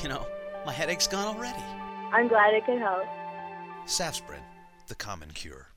You 0.04 0.10
know, 0.10 0.28
my 0.66 0.74
headache's 0.74 1.08
gone 1.08 1.34
already. 1.34 1.64
I'm 2.12 2.28
glad 2.28 2.54
I 2.54 2.60
could 2.60 2.80
help. 2.80 3.08
Safsprin, 3.88 4.44
the 4.88 4.96
common 4.96 5.32
cure. 5.32 5.70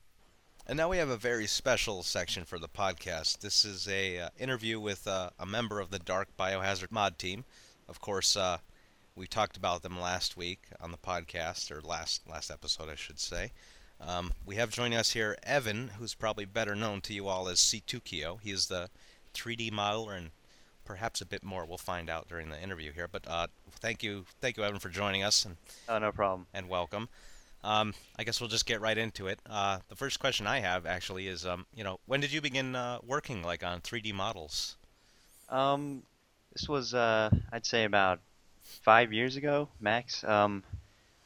And 0.67 0.77
now 0.77 0.89
we 0.89 0.97
have 0.97 1.09
a 1.09 1.17
very 1.17 1.47
special 1.47 2.03
section 2.03 2.45
for 2.45 2.59
the 2.59 2.69
podcast. 2.69 3.39
This 3.39 3.65
is 3.65 3.87
a 3.87 4.19
uh, 4.19 4.29
interview 4.39 4.79
with 4.79 5.07
uh, 5.07 5.31
a 5.39 5.45
member 5.45 5.79
of 5.79 5.89
the 5.89 5.99
Dark 5.99 6.29
Biohazard 6.37 6.91
mod 6.91 7.17
team. 7.17 7.43
Of 7.89 7.99
course, 7.99 8.37
uh, 8.37 8.59
we 9.15 9.27
talked 9.27 9.57
about 9.57 9.81
them 9.81 9.99
last 9.99 10.37
week 10.37 10.61
on 10.79 10.91
the 10.91 10.97
podcast, 10.97 11.71
or 11.71 11.81
last 11.81 12.21
last 12.29 12.49
episode, 12.51 12.89
I 12.89 12.95
should 12.95 13.19
say. 13.19 13.51
Um, 13.99 14.31
we 14.45 14.55
have 14.55 14.69
joining 14.71 14.97
us 14.97 15.11
here 15.11 15.37
Evan, 15.43 15.89
who's 15.99 16.13
probably 16.15 16.45
better 16.45 16.75
known 16.75 17.01
to 17.01 17.13
you 17.13 17.27
all 17.27 17.47
as 17.47 17.59
C2Kyo. 17.59 18.39
He 18.41 18.51
is 18.51 18.67
the 18.67 18.89
3D 19.33 19.71
modeler 19.71 20.17
and 20.17 20.29
perhaps 20.85 21.21
a 21.21 21.25
bit 21.25 21.43
more. 21.43 21.65
We'll 21.65 21.77
find 21.77 22.09
out 22.09 22.27
during 22.27 22.49
the 22.49 22.61
interview 22.61 22.91
here. 22.93 23.07
But 23.07 23.27
uh, 23.27 23.47
thank 23.71 24.01
you, 24.01 24.25
thank 24.39 24.57
you, 24.57 24.63
Evan, 24.63 24.79
for 24.79 24.89
joining 24.89 25.23
us. 25.23 25.45
And 25.45 25.57
Oh, 25.89 25.99
no 25.99 26.11
problem. 26.11 26.47
and 26.53 26.69
welcome. 26.69 27.09
Um, 27.63 27.93
I 28.17 28.23
guess 28.23 28.41
we'll 28.41 28.49
just 28.49 28.65
get 28.65 28.81
right 28.81 28.97
into 28.97 29.27
it. 29.27 29.39
Uh, 29.47 29.79
the 29.87 29.95
first 29.95 30.19
question 30.19 30.47
I 30.47 30.59
have 30.59 30.85
actually 30.85 31.27
is, 31.27 31.45
um, 31.45 31.65
you 31.75 31.83
know, 31.83 31.99
when 32.07 32.19
did 32.19 32.31
you 32.31 32.41
begin 32.41 32.75
uh, 32.75 32.99
working 33.05 33.43
like 33.43 33.63
on 33.63 33.81
3D 33.81 34.13
models? 34.13 34.75
Um, 35.49 36.03
this 36.53 36.67
was, 36.67 36.93
uh, 36.93 37.29
I'd 37.51 37.65
say 37.65 37.83
about 37.83 38.19
five 38.63 39.13
years 39.13 39.35
ago, 39.35 39.67
max. 39.79 40.23
Um, 40.23 40.63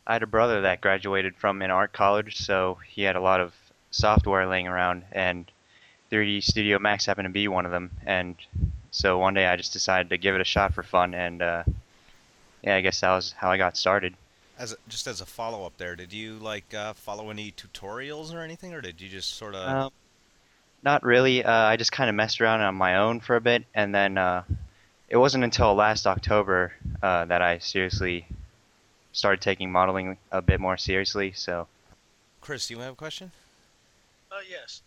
I 0.08 0.14
had 0.14 0.24
a 0.24 0.28
brother 0.28 0.62
that 0.62 0.82
graduated 0.82 1.36
from 1.36 1.62
an 1.62 1.72
art 1.72 1.94
college, 1.94 2.38
so 2.38 2.78
he 2.88 3.04
had 3.04 3.16
a 3.16 3.22
lot 3.22 3.40
of 3.40 3.54
software 3.92 4.46
laying 4.48 4.68
around, 4.68 5.04
and 5.12 5.50
3D 6.12 6.44
Studio 6.44 6.78
Max 6.80 7.06
happened 7.06 7.26
to 7.26 7.32
be 7.32 7.48
one 7.48 7.66
of 7.66 7.72
them. 7.72 7.92
And 8.06 8.36
so 8.92 9.18
one 9.18 9.34
day 9.34 9.48
I 9.48 9.56
just 9.56 9.74
decided 9.74 10.10
to 10.10 10.18
give 10.18 10.36
it 10.36 10.42
a 10.42 10.46
shot 10.46 10.74
for 10.74 10.84
fun, 10.84 11.14
and 11.14 11.42
uh, 11.42 11.64
yeah, 12.62 12.76
I 12.76 12.82
guess 12.82 13.02
that 13.02 13.16
was 13.16 13.32
how 13.32 13.50
I 13.50 13.58
got 13.58 13.78
started. 13.78 14.16
As 14.58 14.72
a, 14.72 14.78
just 14.88 15.08
as 15.08 15.20
a 15.20 15.26
follow 15.26 15.66
up, 15.66 15.78
there, 15.78 15.96
did 15.96 16.14
you 16.14 16.34
like 16.36 16.74
uh, 16.74 16.94
follow 16.94 17.30
any 17.30 17.52
tutorials 17.52 18.34
or 18.34 18.42
anything, 18.42 18.74
or 18.74 18.82
did 18.82 19.02
you 19.02 19.10
just 19.10 19.36
sort 19.36 19.54
of? 19.54 19.68
Um, 19.68 19.92
not 20.84 21.04
really. 21.04 21.44
Uh, 21.44 21.52
I 21.52 21.76
just 21.76 21.92
kind 21.92 22.10
of 22.10 22.16
messed 22.16 22.40
around 22.40 22.62
on 22.62 22.76
my 22.76 22.98
own 22.98 23.20
for 23.20 23.36
a 23.36 23.42
bit, 23.42 23.66
and 23.74 23.94
then 23.94 24.18
uh, 24.18 24.44
it 25.10 25.18
wasn't 25.18 25.44
until 25.44 25.74
last 25.76 26.08
October 26.08 26.74
uh, 27.04 27.26
that 27.26 27.42
I 27.42 27.58
seriously 27.58 28.26
started 29.12 29.42
taking 29.42 29.72
modeling 29.72 30.18
a 30.32 30.42
bit 30.42 30.60
more 30.60 30.78
seriously. 30.78 31.34
So, 31.34 31.68
Chris, 32.42 32.68
do 32.68 32.76
you 32.76 32.80
have 32.82 32.94
a 32.94 32.96
question? 32.98 33.32
Uh, 34.32 34.40
yes. 34.50 34.82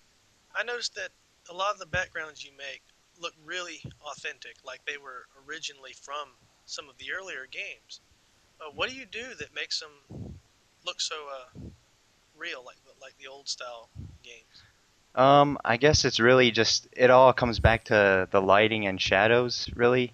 I 0.54 0.62
noticed 0.62 0.94
that 0.94 1.10
a 1.50 1.54
lot 1.54 1.72
of 1.72 1.78
the 1.78 1.86
backgrounds 1.86 2.44
you 2.44 2.50
make 2.56 2.82
look 3.20 3.34
really 3.44 3.80
authentic, 4.04 4.56
like 4.64 4.80
they 4.86 4.98
were 4.98 5.26
originally 5.46 5.92
from 5.92 6.28
some 6.66 6.88
of 6.88 6.96
the 6.98 7.12
earlier 7.12 7.46
games. 7.50 8.00
Uh, 8.60 8.70
what 8.74 8.88
do 8.88 8.94
you 8.94 9.06
do 9.06 9.34
that 9.38 9.54
makes 9.54 9.80
them 9.80 10.38
look 10.84 11.00
so 11.00 11.14
uh, 11.14 11.60
real, 12.36 12.62
like 12.64 12.76
the, 12.84 12.92
like 13.00 13.14
the 13.18 13.26
old 13.26 13.48
style 13.48 13.88
games? 14.22 14.62
um, 15.18 15.58
I 15.64 15.76
guess 15.76 16.04
it's 16.04 16.20
really 16.20 16.50
just 16.50 16.86
it 16.92 17.10
all 17.10 17.32
comes 17.32 17.58
back 17.58 17.84
to 17.84 18.28
the 18.30 18.40
lighting 18.40 18.86
and 18.86 19.00
shadows, 19.00 19.68
really. 19.74 20.12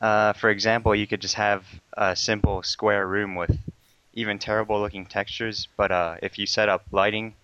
Uh, 0.00 0.34
for 0.34 0.50
example, 0.50 0.94
you 0.94 1.06
could 1.06 1.20
just 1.20 1.36
have 1.36 1.64
a 1.94 2.14
simple 2.14 2.62
square 2.62 3.06
room 3.06 3.36
with 3.36 3.56
even 4.12 4.38
terrible 4.38 4.78
looking 4.80 5.06
textures, 5.06 5.66
but 5.76 5.90
uh, 5.90 6.16
if 6.22 6.38
you 6.38 6.46
set 6.46 6.68
up 6.68 6.84
lighting 6.92 7.34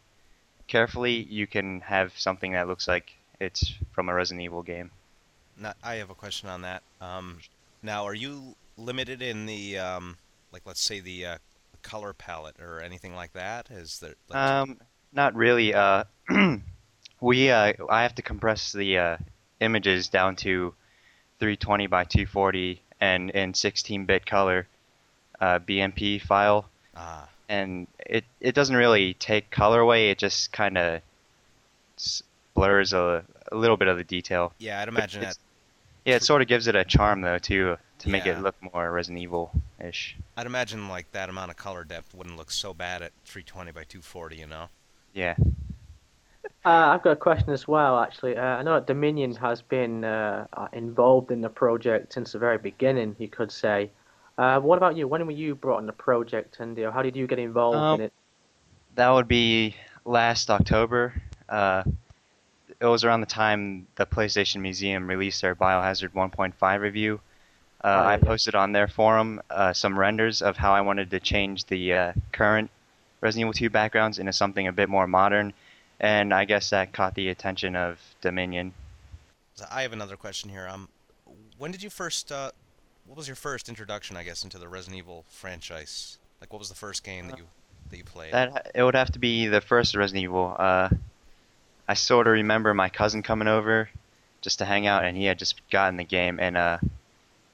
carefully, 0.68 1.22
you 1.22 1.46
can 1.46 1.80
have 1.80 2.12
something 2.18 2.52
that 2.52 2.68
looks 2.68 2.86
like 2.86 3.12
it's 3.40 3.72
from 3.92 4.08
a 4.08 4.14
Resident 4.14 4.44
Evil 4.44 4.62
game. 4.62 4.90
Not, 5.56 5.76
I 5.82 5.94
have 5.96 6.10
a 6.10 6.14
question 6.14 6.48
on 6.48 6.62
that. 6.62 6.82
Um, 7.00 7.38
now, 7.82 8.04
are 8.04 8.14
you 8.14 8.56
limited 8.76 9.22
in 9.22 9.46
the, 9.46 9.78
um, 9.78 10.18
like, 10.52 10.62
let's 10.66 10.80
say 10.80 11.00
the 11.00 11.26
uh, 11.26 11.38
color 11.82 12.12
palette 12.12 12.56
or 12.60 12.80
anything 12.80 13.14
like 13.14 13.32
that? 13.32 13.70
Is 13.70 13.98
there? 14.00 14.14
Like, 14.28 14.38
Um, 14.38 14.78
not 15.12 15.34
really. 15.34 15.74
Uh, 15.74 16.04
we 17.20 17.50
uh, 17.50 17.72
I 17.88 18.02
have 18.02 18.14
to 18.16 18.22
compress 18.22 18.72
the 18.72 18.98
uh, 18.98 19.16
images 19.60 20.08
down 20.08 20.36
to 20.36 20.74
320 21.38 21.86
by 21.86 22.04
240 22.04 22.82
and 23.00 23.30
in 23.30 23.52
16-bit 23.52 24.26
color 24.26 24.66
uh, 25.40 25.58
BMP 25.58 26.20
file, 26.20 26.68
ah, 26.94 27.26
and 27.48 27.86
it 28.04 28.24
it 28.40 28.54
doesn't 28.54 28.76
really 28.76 29.14
take 29.14 29.50
color 29.50 29.80
away. 29.80 30.10
It 30.10 30.18
just 30.18 30.52
kind 30.52 30.76
of 30.76 31.00
blurs 32.54 32.92
a, 32.92 33.24
a 33.50 33.56
little 33.56 33.76
bit 33.76 33.88
of 33.88 33.96
the 33.96 34.04
detail. 34.04 34.52
yeah, 34.58 34.80
I'd 34.80 34.88
imagine 34.88 35.22
that. 35.22 35.38
Yeah, 36.04 36.16
it 36.16 36.22
sort 36.22 36.42
of 36.42 36.48
gives 36.48 36.66
it 36.66 36.74
a 36.76 36.84
charm 36.84 37.20
though 37.20 37.38
too 37.38 37.76
to 38.00 38.08
make 38.08 38.24
Yeah. 38.24 38.38
it 38.38 38.42
look 38.42 38.56
more 38.62 38.90
Resident 38.90 39.22
Evil-ish. 39.22 40.16
I'd 40.36 40.46
imagine 40.46 40.88
like 40.88 41.10
that 41.12 41.28
amount 41.28 41.50
of 41.50 41.56
color 41.56 41.84
depth 41.84 42.14
wouldn't 42.14 42.36
look 42.36 42.50
so 42.50 42.74
bad 42.74 43.02
at 43.02 43.12
320 43.24 43.72
by 43.72 43.84
240, 43.84 44.36
you 44.36 44.46
know. 44.46 44.68
Yeah. 45.12 45.36
Uh, 46.64 46.68
I've 46.92 47.02
got 47.02 47.12
a 47.12 47.16
question 47.16 47.50
as 47.50 47.66
well, 47.68 47.98
actually. 47.98 48.36
Uh, 48.36 48.42
I 48.42 48.62
know 48.62 48.74
that 48.74 48.86
Dominion 48.86 49.34
has 49.36 49.62
been 49.62 50.04
uh, 50.04 50.46
uh, 50.52 50.68
involved 50.72 51.30
in 51.30 51.40
the 51.40 51.48
project 51.48 52.12
since 52.12 52.32
the 52.32 52.38
very 52.38 52.58
beginning, 52.58 53.16
you 53.18 53.28
could 53.28 53.52
say. 53.52 53.90
Uh, 54.38 54.58
what 54.60 54.76
about 54.76 54.96
you? 54.96 55.06
When 55.06 55.24
were 55.26 55.32
you 55.32 55.54
brought 55.54 55.78
on 55.78 55.86
the 55.86 55.92
project, 55.92 56.60
and 56.60 56.76
you 56.76 56.84
know, 56.84 56.90
how 56.90 57.02
did 57.02 57.16
you 57.16 57.26
get 57.26 57.38
involved 57.38 57.76
Um, 57.76 58.00
in 58.00 58.06
it? 58.06 58.12
That 58.94 59.10
would 59.10 59.28
be 59.28 59.76
last 60.04 60.50
October. 60.50 61.14
Uh, 61.48 61.82
it 62.80 62.86
was 62.86 63.04
around 63.04 63.20
the 63.20 63.26
time 63.26 63.86
the 63.96 64.06
PlayStation 64.06 64.62
Museum 64.62 65.06
released 65.06 65.42
their 65.42 65.54
Biohazard 65.54 66.14
1.5 66.14 66.80
review. 66.80 67.20
Uh, 67.82 68.02
Oh, 68.04 68.08
I 68.08 68.16
posted 68.18 68.54
on 68.54 68.72
their 68.72 68.88
forum 68.88 69.40
uh, 69.50 69.72
some 69.72 69.98
renders 69.98 70.42
of 70.42 70.56
how 70.56 70.72
I 70.72 70.82
wanted 70.82 71.10
to 71.10 71.20
change 71.20 71.64
the 71.66 71.94
uh, 71.94 72.12
current 72.32 72.70
Resident 73.20 73.44
Evil 73.44 73.52
2 73.54 73.70
backgrounds 73.70 74.18
into 74.18 74.32
something 74.32 74.66
a 74.66 74.72
bit 74.72 74.88
more 74.88 75.06
modern, 75.06 75.52
and 75.98 76.32
I 76.32 76.44
guess 76.44 76.70
that 76.70 76.92
caught 76.92 77.14
the 77.14 77.28
attention 77.28 77.76
of 77.76 77.98
Dominion. 78.20 78.72
So 79.54 79.64
I 79.70 79.82
have 79.82 79.92
another 79.92 80.16
question 80.16 80.50
here. 80.50 80.68
Um, 80.68 80.88
when 81.58 81.70
did 81.70 81.82
you 81.82 81.90
first? 81.90 82.32
Uh, 82.32 82.50
what 83.06 83.16
was 83.16 83.26
your 83.28 83.36
first 83.36 83.68
introduction, 83.68 84.16
I 84.16 84.24
guess, 84.24 84.44
into 84.44 84.58
the 84.58 84.68
Resident 84.68 84.98
Evil 84.98 85.24
franchise? 85.28 86.18
Like, 86.40 86.52
what 86.52 86.58
was 86.58 86.68
the 86.68 86.74
first 86.74 87.02
game 87.04 87.28
that 87.28 87.38
you 87.38 87.44
that 87.90 87.96
you 87.96 88.04
played? 88.04 88.32
That 88.32 88.70
it 88.74 88.82
would 88.82 88.94
have 88.94 89.12
to 89.12 89.18
be 89.18 89.46
the 89.48 89.60
first 89.60 89.94
Resident 89.94 90.22
Evil. 90.24 90.54
Uh, 90.58 90.88
I 91.88 91.94
sort 91.94 92.26
of 92.26 92.34
remember 92.34 92.72
my 92.72 92.88
cousin 92.88 93.22
coming 93.22 93.48
over 93.48 93.90
just 94.40 94.58
to 94.60 94.64
hang 94.64 94.86
out, 94.86 95.04
and 95.04 95.16
he 95.16 95.24
had 95.24 95.38
just 95.38 95.60
gotten 95.70 95.96
the 95.96 96.04
game, 96.04 96.38
and 96.40 96.56
uh, 96.56 96.78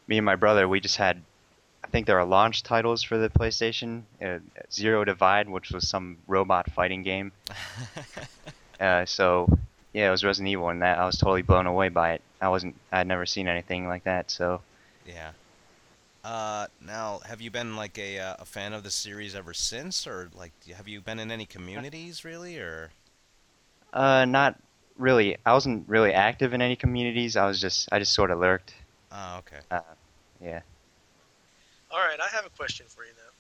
me 0.07 0.19
and 0.19 0.25
my 0.25 0.37
brother, 0.37 0.69
we 0.69 0.81
just 0.81 0.97
had, 0.97 1.23
I 1.85 1.89
think 1.89 2.07
there 2.07 2.19
are 2.19 2.25
launch 2.25 2.63
titles 2.63 3.03
for 3.03 3.19
the 3.19 3.29
PlayStation, 3.29 4.03
uh, 4.25 4.39
Zero 4.73 5.05
Divide, 5.05 5.49
which 5.49 5.71
was 5.71 5.89
some 5.89 6.19
robot 6.27 6.71
fighting 6.71 7.03
game. 7.03 7.33
Uh, 8.79 9.07
so 9.07 9.49
yeah, 9.95 10.09
it 10.09 10.11
was 10.11 10.23
Resident 10.23 10.51
Evil, 10.51 10.69
and 10.69 10.83
that 10.83 10.99
I 10.99 11.07
was 11.07 11.17
totally 11.17 11.41
blown 11.41 11.67
away 11.67 11.89
by 11.89 12.13
it. 12.13 12.23
I 12.43 12.51
wasn't, 12.51 12.77
I 12.93 12.99
had 12.99 13.07
never 13.07 13.25
seen 13.25 13.49
anything 13.49 13.89
like 13.89 14.05
that, 14.05 14.31
so. 14.31 14.61
yeah. 15.07 15.31
Uh, 16.23 16.67
now, 16.85 17.21
have 17.25 17.41
you 17.41 17.51
been 17.51 17.77
like 17.77 17.97
a 17.99 18.19
uh, 18.19 18.35
a 18.41 18.45
fan 18.45 18.75
of 18.75 18.83
the 18.83 18.91
series 18.91 19.35
ever 19.35 19.55
since, 19.55 20.07
or 20.07 20.29
like 20.37 20.53
have 20.77 20.89
you 20.89 21.01
been 21.01 21.19
in 21.19 21.31
any 21.31 21.47
communities 21.47 22.23
really, 22.23 22.59
or? 22.59 22.91
Uh, 23.95 24.27
not 24.27 24.57
really. 24.99 25.37
I 25.47 25.53
wasn't 25.55 25.89
really 25.89 26.13
active 26.13 26.53
in 26.53 26.61
any 26.61 26.77
communities. 26.77 27.37
I 27.37 27.47
was 27.47 27.61
just, 27.61 27.89
I 27.93 27.99
just 27.99 28.13
sort 28.13 28.31
of 28.31 28.41
lurked. 28.41 28.75
Oh, 29.11 29.39
okay. 29.39 29.81
Yeah. 30.47 30.61
All 31.91 31.99
right, 31.99 32.21
I 32.21 32.29
have 32.29 32.47
a 32.47 32.51
question 32.51 32.87
for 32.89 33.05
you 33.05 33.11
now. 33.17 33.33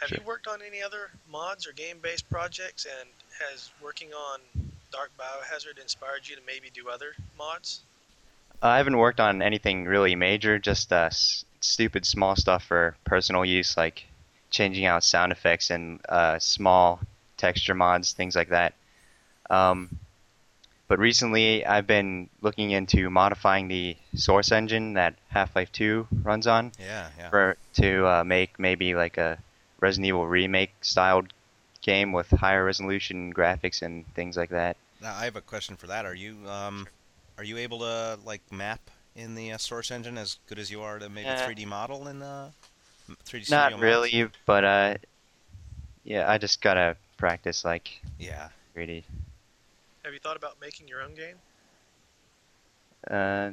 Have 0.00 0.08
Sure. 0.08 0.18
you 0.18 0.24
worked 0.26 0.48
on 0.48 0.60
any 0.60 0.82
other 0.82 1.10
mods 1.30 1.66
or 1.66 1.72
game-based 1.72 2.28
projects, 2.28 2.84
and 2.84 3.08
has 3.40 3.70
working 3.80 4.12
on 4.12 4.40
Dark 4.90 5.10
Biohazard 5.18 5.78
inspired 5.80 6.26
you 6.28 6.34
to 6.36 6.42
maybe 6.46 6.68
do 6.70 6.88
other 6.88 7.14
mods? 7.38 7.80
I 8.60 8.78
haven't 8.78 8.96
worked 8.96 9.20
on 9.20 9.40
anything 9.40 9.84
really 9.84 10.16
major, 10.16 10.58
just 10.58 10.92
uh, 10.92 11.06
s- 11.06 11.44
stupid 11.60 12.04
small 12.04 12.34
stuff 12.34 12.64
for 12.64 12.96
personal 13.04 13.44
use, 13.44 13.76
like 13.76 14.04
changing 14.50 14.84
out 14.84 15.04
sound 15.04 15.30
effects 15.30 15.70
and 15.70 16.00
uh, 16.08 16.38
small 16.40 17.00
texture 17.36 17.74
mods, 17.74 18.12
things 18.12 18.34
like 18.34 18.48
that. 18.48 18.74
Um, 19.48 19.98
but 20.88 20.98
recently, 20.98 21.64
I've 21.66 21.86
been 21.86 22.28
looking 22.40 22.70
into 22.70 23.10
modifying 23.10 23.68
the 23.68 23.96
source 24.14 24.52
engine 24.52 24.94
that 24.94 25.14
Half-Life 25.28 25.72
2 25.72 26.06
runs 26.22 26.46
on 26.46 26.72
Yeah, 26.78 27.08
yeah. 27.18 27.30
for 27.30 27.56
to 27.74 28.06
uh, 28.06 28.24
make 28.24 28.58
maybe 28.58 28.94
like 28.94 29.16
a 29.18 29.38
Resident 29.80 30.06
Evil 30.06 30.26
remake 30.26 30.72
styled 30.82 31.32
game 31.82 32.12
with 32.12 32.28
higher 32.30 32.64
resolution 32.64 33.32
graphics 33.32 33.82
and 33.82 34.06
things 34.14 34.36
like 34.36 34.50
that. 34.50 34.76
Now 35.02 35.14
I 35.14 35.24
have 35.24 35.36
a 35.36 35.40
question 35.40 35.76
for 35.76 35.86
that. 35.88 36.06
Are 36.06 36.14
you 36.14 36.36
um, 36.48 36.88
are 37.38 37.44
you 37.44 37.58
able 37.58 37.80
to 37.80 38.18
like 38.24 38.40
map 38.50 38.80
in 39.14 39.34
the 39.34 39.52
uh, 39.52 39.58
source 39.58 39.90
engine 39.90 40.16
as 40.18 40.38
good 40.48 40.58
as 40.58 40.70
you 40.70 40.82
are 40.82 40.98
to 40.98 41.08
maybe 41.08 41.28
Uh, 41.28 41.46
3D 41.46 41.66
model 41.66 42.08
in 42.08 42.18
the 42.18 42.50
3D 43.26 43.50
Not 43.50 43.72
Studio 43.72 43.78
really, 43.86 44.28
but 44.46 44.64
uh, 44.64 44.94
yeah, 46.04 46.30
I 46.30 46.38
just 46.38 46.60
gotta 46.62 46.96
practice 47.18 47.64
like 47.64 47.90
Yeah. 48.18 48.48
3D. 48.74 49.04
Have 50.06 50.14
you 50.14 50.20
thought 50.20 50.36
about 50.36 50.60
making 50.60 50.86
your 50.86 51.02
own 51.02 51.14
game? 51.14 51.34
Uh, 53.10 53.50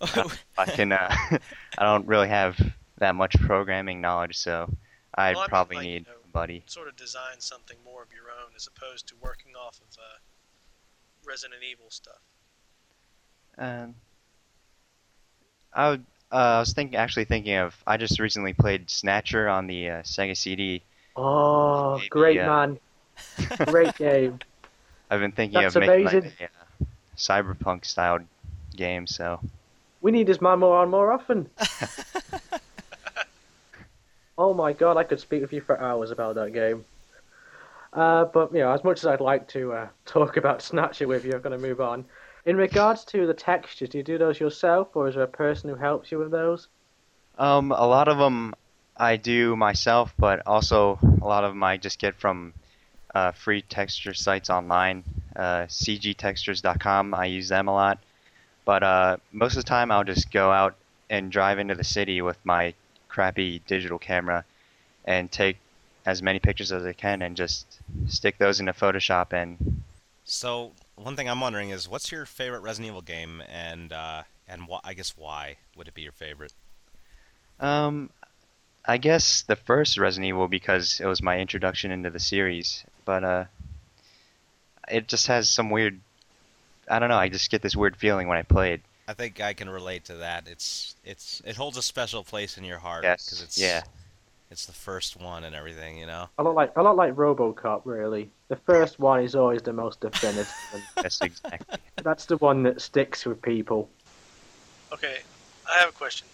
I 0.58 0.64
can. 0.66 0.90
Uh, 0.90 1.08
I 1.78 1.84
don't 1.84 2.04
really 2.08 2.26
have 2.26 2.58
that 2.98 3.14
much 3.14 3.38
programming 3.38 4.00
knowledge, 4.00 4.36
so 4.36 4.68
I'd 5.14 5.36
Well, 5.36 5.42
I 5.42 5.44
mean, 5.44 5.48
probably 5.48 5.76
like, 5.76 5.86
you 5.86 5.92
need 5.92 6.06
know, 6.08 6.14
a 6.24 6.32
buddy. 6.32 6.64
Sort 6.66 6.88
of 6.88 6.96
design 6.96 7.38
something 7.38 7.76
more 7.84 8.02
of 8.02 8.12
your 8.12 8.24
own 8.24 8.50
as 8.56 8.66
opposed 8.66 9.06
to 9.06 9.14
working 9.22 9.52
off 9.54 9.76
of 9.76 9.98
uh, 9.98 10.18
Resident 11.24 11.60
Evil 11.62 11.90
stuff. 11.90 12.18
Um, 13.56 13.94
I 15.72 15.90
would. 15.90 16.04
Uh, 16.32 16.34
I 16.34 16.58
was 16.58 16.72
thinking, 16.72 16.96
actually 16.96 17.26
thinking 17.26 17.54
of. 17.54 17.76
I 17.86 17.98
just 17.98 18.18
recently 18.18 18.52
played 18.52 18.90
Snatcher 18.90 19.48
on 19.48 19.68
the 19.68 19.90
uh, 19.90 20.02
Sega 20.02 20.36
CD. 20.36 20.82
Oh, 21.14 21.98
Maybe, 21.98 22.08
great 22.08 22.40
uh, 22.40 22.48
man. 22.48 22.78
Great 23.66 23.96
game. 23.96 24.38
I've 25.10 25.20
been 25.20 25.32
thinking 25.32 25.60
That's 25.60 25.76
of 25.76 25.80
making 25.80 26.04
like, 26.04 26.14
amazing. 26.14 26.32
a 26.40 26.44
uh, 26.44 26.86
cyberpunk 27.16 27.84
style 27.84 28.20
game. 28.76 29.06
So 29.06 29.40
We 30.00 30.10
need 30.10 30.26
this 30.26 30.40
man 30.40 30.60
more 30.60 30.78
on 30.78 30.90
more 30.90 31.12
often. 31.12 31.48
oh 34.38 34.54
my 34.54 34.72
god, 34.72 34.96
I 34.96 35.04
could 35.04 35.20
speak 35.20 35.42
with 35.42 35.52
you 35.52 35.60
for 35.60 35.80
hours 35.80 36.10
about 36.10 36.36
that 36.36 36.52
game. 36.52 36.84
Uh, 37.92 38.26
but 38.26 38.52
you 38.52 38.60
know, 38.60 38.72
as 38.72 38.84
much 38.84 38.98
as 38.98 39.06
I'd 39.06 39.20
like 39.20 39.48
to 39.48 39.72
uh, 39.72 39.88
talk 40.04 40.36
about 40.36 40.62
Snatcher 40.62 41.08
with 41.08 41.24
you, 41.24 41.32
I'm 41.32 41.40
going 41.40 41.58
to 41.58 41.66
move 41.66 41.80
on. 41.80 42.04
In 42.44 42.56
regards 42.56 43.04
to 43.06 43.26
the 43.26 43.34
textures, 43.34 43.90
do 43.90 43.98
you 43.98 44.04
do 44.04 44.16
those 44.16 44.40
yourself, 44.40 44.94
or 44.94 45.08
is 45.08 45.14
there 45.14 45.24
a 45.24 45.28
person 45.28 45.68
who 45.68 45.76
helps 45.76 46.10
you 46.10 46.18
with 46.18 46.30
those? 46.30 46.68
Um, 47.38 47.72
a 47.72 47.86
lot 47.86 48.08
of 48.08 48.18
them 48.18 48.54
I 48.96 49.16
do 49.16 49.56
myself, 49.56 50.14
but 50.18 50.42
also 50.46 50.98
a 51.20 51.26
lot 51.26 51.44
of 51.44 51.52
them 51.52 51.62
I 51.62 51.76
just 51.76 51.98
get 51.98 52.14
from 52.14 52.54
uh, 53.18 53.32
free 53.32 53.62
texture 53.62 54.14
sites 54.14 54.48
online. 54.48 55.02
Uh, 55.34 55.66
CGTextures.com, 55.66 57.14
I 57.14 57.26
use 57.26 57.48
them 57.48 57.68
a 57.68 57.74
lot. 57.74 57.98
But 58.64 58.82
uh, 58.82 59.16
most 59.32 59.56
of 59.56 59.64
the 59.64 59.68
time, 59.68 59.90
I'll 59.90 60.04
just 60.04 60.30
go 60.30 60.52
out 60.52 60.76
and 61.10 61.32
drive 61.32 61.58
into 61.58 61.74
the 61.74 61.84
city 61.84 62.20
with 62.22 62.38
my 62.44 62.74
crappy 63.08 63.60
digital 63.66 63.98
camera 63.98 64.44
and 65.04 65.30
take 65.32 65.56
as 66.06 66.22
many 66.22 66.38
pictures 66.38 66.70
as 66.70 66.84
I 66.84 66.92
can 66.92 67.22
and 67.22 67.36
just 67.36 67.80
stick 68.06 68.38
those 68.38 68.60
into 68.60 68.72
Photoshop 68.72 69.32
and 69.32 69.82
So 70.24 70.72
one 70.96 71.16
thing 71.16 71.28
I'm 71.28 71.40
wondering 71.40 71.70
is, 71.70 71.88
what's 71.88 72.12
your 72.12 72.24
favorite 72.26 72.60
Resident 72.60 72.88
Evil 72.88 73.02
game, 73.02 73.42
and 73.48 73.92
uh, 73.92 74.22
and 74.46 74.62
wh- 74.70 74.84
I 74.84 74.94
guess 74.94 75.16
why 75.16 75.56
would 75.76 75.88
it 75.88 75.94
be 75.94 76.02
your 76.02 76.12
favorite? 76.12 76.52
Um, 77.58 78.10
I 78.84 78.96
guess 78.96 79.42
the 79.42 79.56
first 79.56 79.98
Resident 79.98 80.28
Evil 80.28 80.48
because 80.48 81.00
it 81.00 81.06
was 81.06 81.22
my 81.22 81.38
introduction 81.38 81.90
into 81.90 82.10
the 82.10 82.20
series, 82.20 82.84
but 83.08 83.24
uh, 83.24 83.44
it 84.86 85.08
just 85.08 85.28
has 85.28 85.48
some 85.48 85.70
weird. 85.70 85.98
I 86.90 86.98
don't 86.98 87.08
know. 87.08 87.16
I 87.16 87.30
just 87.30 87.50
get 87.50 87.62
this 87.62 87.74
weird 87.74 87.96
feeling 87.96 88.28
when 88.28 88.36
I 88.36 88.42
play 88.42 88.74
it. 88.74 88.82
I 89.08 89.14
think 89.14 89.40
I 89.40 89.54
can 89.54 89.70
relate 89.70 90.04
to 90.04 90.16
that. 90.16 90.46
It's 90.46 90.94
it's 91.06 91.40
it 91.46 91.56
holds 91.56 91.78
a 91.78 91.82
special 91.82 92.22
place 92.22 92.58
in 92.58 92.64
your 92.64 92.76
heart 92.78 93.04
Yes, 93.04 93.40
it's 93.42 93.58
yeah. 93.58 93.80
it's 94.50 94.66
the 94.66 94.74
first 94.74 95.18
one 95.18 95.44
and 95.44 95.54
everything, 95.56 95.96
you 95.96 96.04
know. 96.04 96.28
A 96.36 96.42
lot 96.42 96.54
like 96.54 96.76
a 96.76 96.82
lot 96.82 96.96
like 96.96 97.14
RoboCop, 97.14 97.80
really. 97.86 98.28
The 98.48 98.56
first 98.56 98.98
one 98.98 99.22
is 99.24 99.34
always 99.34 99.62
the 99.62 99.72
most 99.72 100.02
definitive. 100.02 100.52
Yes, 100.98 101.18
exactly. 101.22 101.78
that's 102.02 102.26
the 102.26 102.36
one 102.36 102.62
that 102.64 102.82
sticks 102.82 103.24
with 103.24 103.40
people. 103.40 103.88
Okay, 104.92 105.20
I 105.66 105.78
have 105.80 105.88
a 105.88 105.92
question. 105.92 106.28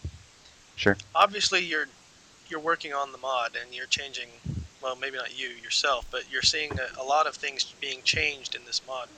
Sure. 0.75 0.97
Obviously, 1.14 1.64
you're 1.64 1.87
you're 2.49 2.59
working 2.59 2.93
on 2.93 3.12
the 3.12 3.18
mod 3.18 3.53
and 3.62 3.72
you're 3.72 3.87
changing. 3.87 4.27
Well, 4.85 4.97
maybe 4.97 5.16
not 5.16 5.37
you 5.37 5.49
yourself, 5.49 6.05
but 6.11 6.30
you're 6.30 6.43
seeing 6.43 6.78
a, 6.78 7.01
a 7.01 7.03
lot 7.03 7.26
of 7.26 7.35
things 7.35 7.64
being 7.80 8.03
changed 8.03 8.55
in 8.55 8.61
this 8.66 8.82
mod. 8.87 9.09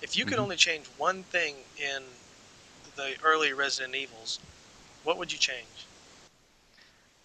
If 0.00 0.16
you 0.16 0.24
could 0.24 0.38
Mhm. 0.38 0.42
only 0.42 0.56
change 0.56 0.86
one 0.96 1.24
thing 1.24 1.56
in 1.76 2.04
the 2.94 3.16
early 3.24 3.52
Resident 3.52 3.96
Evils, 3.96 4.38
what 5.02 5.18
would 5.18 5.32
you 5.32 5.38
change? 5.38 5.66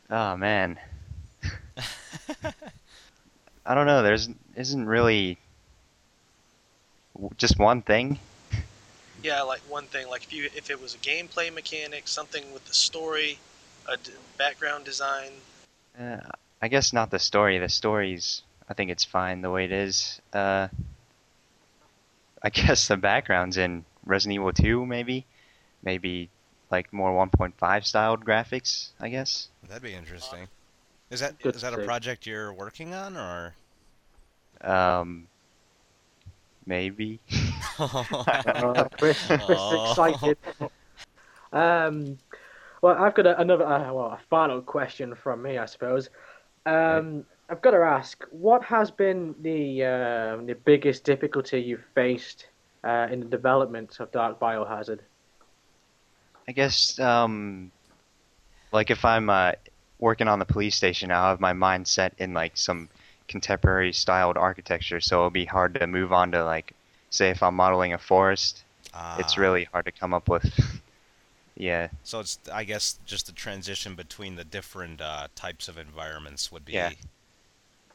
Oh 0.10 0.36
man. 0.36 0.80
I 3.66 3.76
don't 3.76 3.86
know. 3.86 4.02
There's 4.02 4.28
isn't 4.56 4.88
really 4.88 5.38
just 7.38 7.60
one 7.60 7.84
thing. 7.84 8.20
Yeah, 9.22 9.44
like 9.44 9.62
one 9.70 9.86
thing, 9.86 10.08
like 10.10 10.24
if 10.24 10.34
you 10.34 10.46
if 10.56 10.72
it 10.72 10.82
was 10.82 10.96
a 10.96 10.98
gameplay 10.98 11.54
mechanic, 11.54 12.08
something 12.08 12.52
with 12.54 12.66
the 12.66 12.74
story, 12.74 13.38
a 13.88 13.98
d- 13.98 14.14
background 14.38 14.84
design. 14.86 15.32
Uh, 16.00 16.18
I 16.62 16.68
guess 16.68 16.94
not 16.94 17.12
the 17.12 17.20
story. 17.20 17.60
The 17.60 17.70
story's. 17.70 18.44
I 18.70 18.74
think 18.74 18.92
it's 18.92 19.06
fine 19.06 19.42
the 19.42 19.52
way 19.52 19.66
it 19.66 19.72
is. 19.72 20.20
Uh, 20.34 20.68
I 22.42 22.50
guess 22.54 22.88
the 22.88 22.98
backgrounds 22.98 23.58
in 23.58 23.86
Resident 24.06 24.36
Evil 24.36 24.54
2 24.54 24.86
maybe, 24.86 25.26
maybe 25.84 26.30
like 26.72 26.92
more 26.92 27.12
1.5 27.12 27.86
styled 27.86 28.26
graphics. 28.26 28.90
I 29.00 29.10
guess. 29.10 29.50
That'd 29.68 29.84
be 29.84 29.94
interesting. 29.94 30.48
Is 31.10 31.22
that 31.22 31.40
Good 31.40 31.56
is 31.56 31.62
that 31.62 31.74
a 31.74 31.84
project 31.84 32.26
you're 32.26 32.54
working 32.54 32.94
on 32.94 33.16
or? 33.16 33.54
Um, 34.62 35.28
maybe. 36.66 37.20
Uh, 37.80 38.88
Chris, 38.98 39.24
Chris 39.28 39.42
is 39.42 39.90
excited. 39.90 40.38
Um, 41.54 42.18
well, 42.82 42.96
I've 42.98 43.16
got 43.16 43.28
a, 43.28 43.40
another, 43.40 43.66
uh, 43.66 43.94
well, 43.94 44.06
a 44.08 44.20
final 44.30 44.62
question 44.62 45.16
from 45.16 45.42
me, 45.42 45.58
I 45.58 45.66
suppose. 45.66 46.10
Um, 46.68 47.26
I've 47.50 47.62
got 47.62 47.72
to 47.72 47.78
ask, 47.78 48.24
what 48.32 48.64
has 48.66 48.92
been 48.92 49.34
the 49.42 49.84
uh, 49.84 50.38
the 50.46 50.56
biggest 50.66 51.04
difficulty 51.06 51.60
you've 51.62 51.86
faced 51.96 52.48
uh, 52.84 53.08
in 53.12 53.22
the 53.22 53.26
development 53.26 54.00
of 54.00 54.12
Dark 54.12 54.40
Biohazard? 54.40 55.00
I 56.48 56.52
guess 56.54 57.00
um, 57.00 57.72
like 58.72 58.90
if 58.92 59.06
I'm 59.06 59.30
uh, 59.30 59.54
working 60.00 60.28
on 60.28 60.40
the 60.40 60.46
police 60.46 60.76
station, 60.76 61.12
I'll 61.12 61.30
have 61.32 61.40
my 61.40 61.54
mind 61.54 61.88
set 61.88 62.14
in 62.18 62.34
like 62.34 62.58
some 62.58 62.90
contemporary 63.28 63.94
styled 63.94 64.38
architecture, 64.38 65.02
so 65.02 65.18
it'll 65.18 65.30
be 65.30 65.46
hard 65.46 65.74
to 65.76 65.88
move 65.88 66.14
on 66.14 66.32
to 66.32 66.44
like, 66.46 66.74
say, 67.10 67.30
if 67.30 67.44
I'm 67.44 67.56
modeling 67.56 67.94
a 67.94 67.98
forest, 67.98 68.66
it's 69.16 69.38
Ah, 69.38 69.42
really 69.42 69.66
hard 69.66 69.86
to 69.86 69.92
come 69.92 70.14
up 70.14 70.30
with. 70.30 70.46
yeah, 71.58 71.90
So 72.04 72.20
it's 72.20 72.40
I 72.54 72.64
guess 72.64 73.00
just 73.06 73.26
the 73.26 73.32
transition 73.34 73.96
between 73.96 74.36
the 74.36 74.44
different 74.44 75.02
uh, 75.02 75.28
types 75.36 75.68
of 75.68 75.78
environments 75.78 76.52
would 76.52 76.64
be. 76.66 76.74
Yeah. 76.74 76.92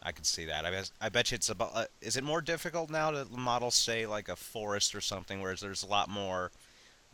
I 0.03 0.11
could 0.11 0.27
see 0.27 0.45
that. 0.47 0.65
I 0.67 0.71
bet, 0.73 0.91
I 1.01 1.09
bet 1.11 1.31
you 1.31 1.37
it's 1.37 1.49
about. 1.49 1.71
Uh, 1.75 1.85
is 2.01 2.17
it 2.17 2.25
more 2.25 2.41
difficult 2.41 2.91
now 2.91 3.13
to 3.13 3.25
model, 3.31 3.71
say, 3.71 4.05
like 4.05 4.29
a 4.29 4.35
forest 4.35 4.97
or 4.97 5.01
something, 5.01 5.41
whereas 5.41 5.61
there's 5.61 5.85
a 5.85 5.87
lot 5.87 6.09
more. 6.09 6.51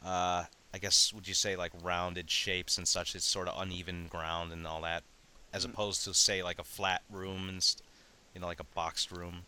Uh, 0.02 0.44
I 0.72 0.78
guess 0.80 1.12
would 1.12 1.28
you 1.28 1.34
say 1.34 1.54
like 1.56 1.72
rounded 1.82 2.30
shapes 2.30 2.78
and 2.78 2.88
such? 2.88 3.14
It's 3.14 3.26
sort 3.26 3.46
of 3.48 3.60
uneven 3.60 4.06
ground 4.08 4.52
and 4.52 4.66
all 4.66 4.80
that, 4.82 5.02
as 5.52 5.66
Mm. 5.66 5.70
opposed 5.70 6.04
to 6.04 6.14
say 6.14 6.42
like 6.42 6.58
a 6.58 6.64
flat 6.64 7.02
room 7.10 7.48
and 7.50 7.62
st- 7.62 7.82
you 8.34 8.40
know 8.40 8.46
like 8.46 8.60
a 8.60 8.64
boxed 8.74 9.10
room. 9.12 9.42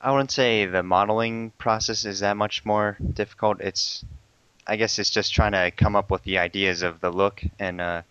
I 0.00 0.10
wouldn't 0.12 0.30
say 0.30 0.64
the 0.64 0.82
modeling 0.82 1.50
process 1.58 2.04
is 2.04 2.20
that 2.20 2.36
much 2.36 2.64
more 2.64 2.96
difficult. 3.14 3.60
It's, 3.60 4.04
I 4.68 4.76
guess, 4.76 4.98
it's 4.98 5.10
just 5.10 5.32
trying 5.32 5.52
to 5.52 5.70
come 5.70 5.96
up 5.96 6.10
with 6.10 6.22
the 6.24 6.38
ideas 6.38 6.82
of 6.82 7.00
the 7.00 7.10
look 7.10 7.42
and 7.58 7.80
uh, 7.80 8.02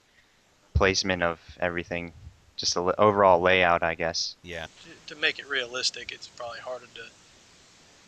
placement 0.74 1.22
of 1.24 1.40
everything, 1.60 2.14
just 2.56 2.74
the 2.74 3.00
overall 3.00 3.40
layout, 3.40 3.84
I 3.84 3.94
guess. 3.96 4.36
Yeah. 4.42 4.66
To, 5.08 5.16
to 5.16 5.22
make 5.22 5.38
it 5.40 5.48
realistic, 5.48 6.12
it's 6.12 6.28
probably 6.28 6.60
harder 6.60 6.88
to 6.96 7.02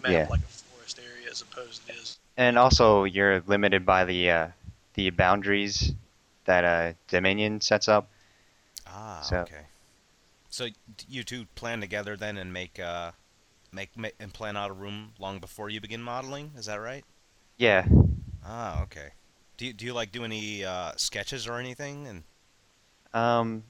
map 0.02 0.12
Yeah. 0.12 0.28
like 0.30 0.40
a 0.42 0.44
forest 0.44 1.00
area 1.00 1.30
as 1.30 1.42
opposed 1.42 1.86
to 1.88 1.94
this. 1.94 2.18
And 2.38 2.58
also, 2.58 3.04
you're 3.04 3.42
limited 3.48 3.86
by 3.86 4.06
the 4.06 4.32
uh, 4.32 4.48
the 4.96 5.10
boundaries 5.12 5.94
that 6.46 6.64
uh, 6.64 6.94
Dominion 7.08 7.62
sets 7.62 7.88
up. 7.88 8.08
Ah, 8.88 9.22
So- 9.22 9.38
okay. 9.42 9.66
So 10.52 10.68
you 11.08 11.24
two 11.24 11.46
plan 11.54 11.80
together 11.80 12.18
then 12.18 12.36
and 12.38 12.52
make 12.52 12.80
uh, 12.80 13.12
make 13.72 13.96
ma- 13.96 14.08
and 14.20 14.34
plan 14.34 14.58
out 14.58 14.72
a 14.72 14.74
room 14.74 15.12
long 15.20 15.38
before 15.40 15.70
you 15.70 15.80
begin 15.80 16.02
modeling. 16.02 16.52
Is 16.58 16.66
that 16.66 16.78
right? 16.78 17.06
Yeah, 17.58 17.86
Ah, 18.46 18.84
okay. 18.84 19.10
Do 19.58 19.66
you, 19.66 19.74
do 19.74 19.86
you 19.86 19.94
like 19.94 20.12
do 20.12 20.24
any 20.24 20.64
uh, 20.64 20.94
sketches 20.96 21.48
or 21.48 21.58
anything? 21.60 22.08
And 22.08 22.24
um, 23.14 23.64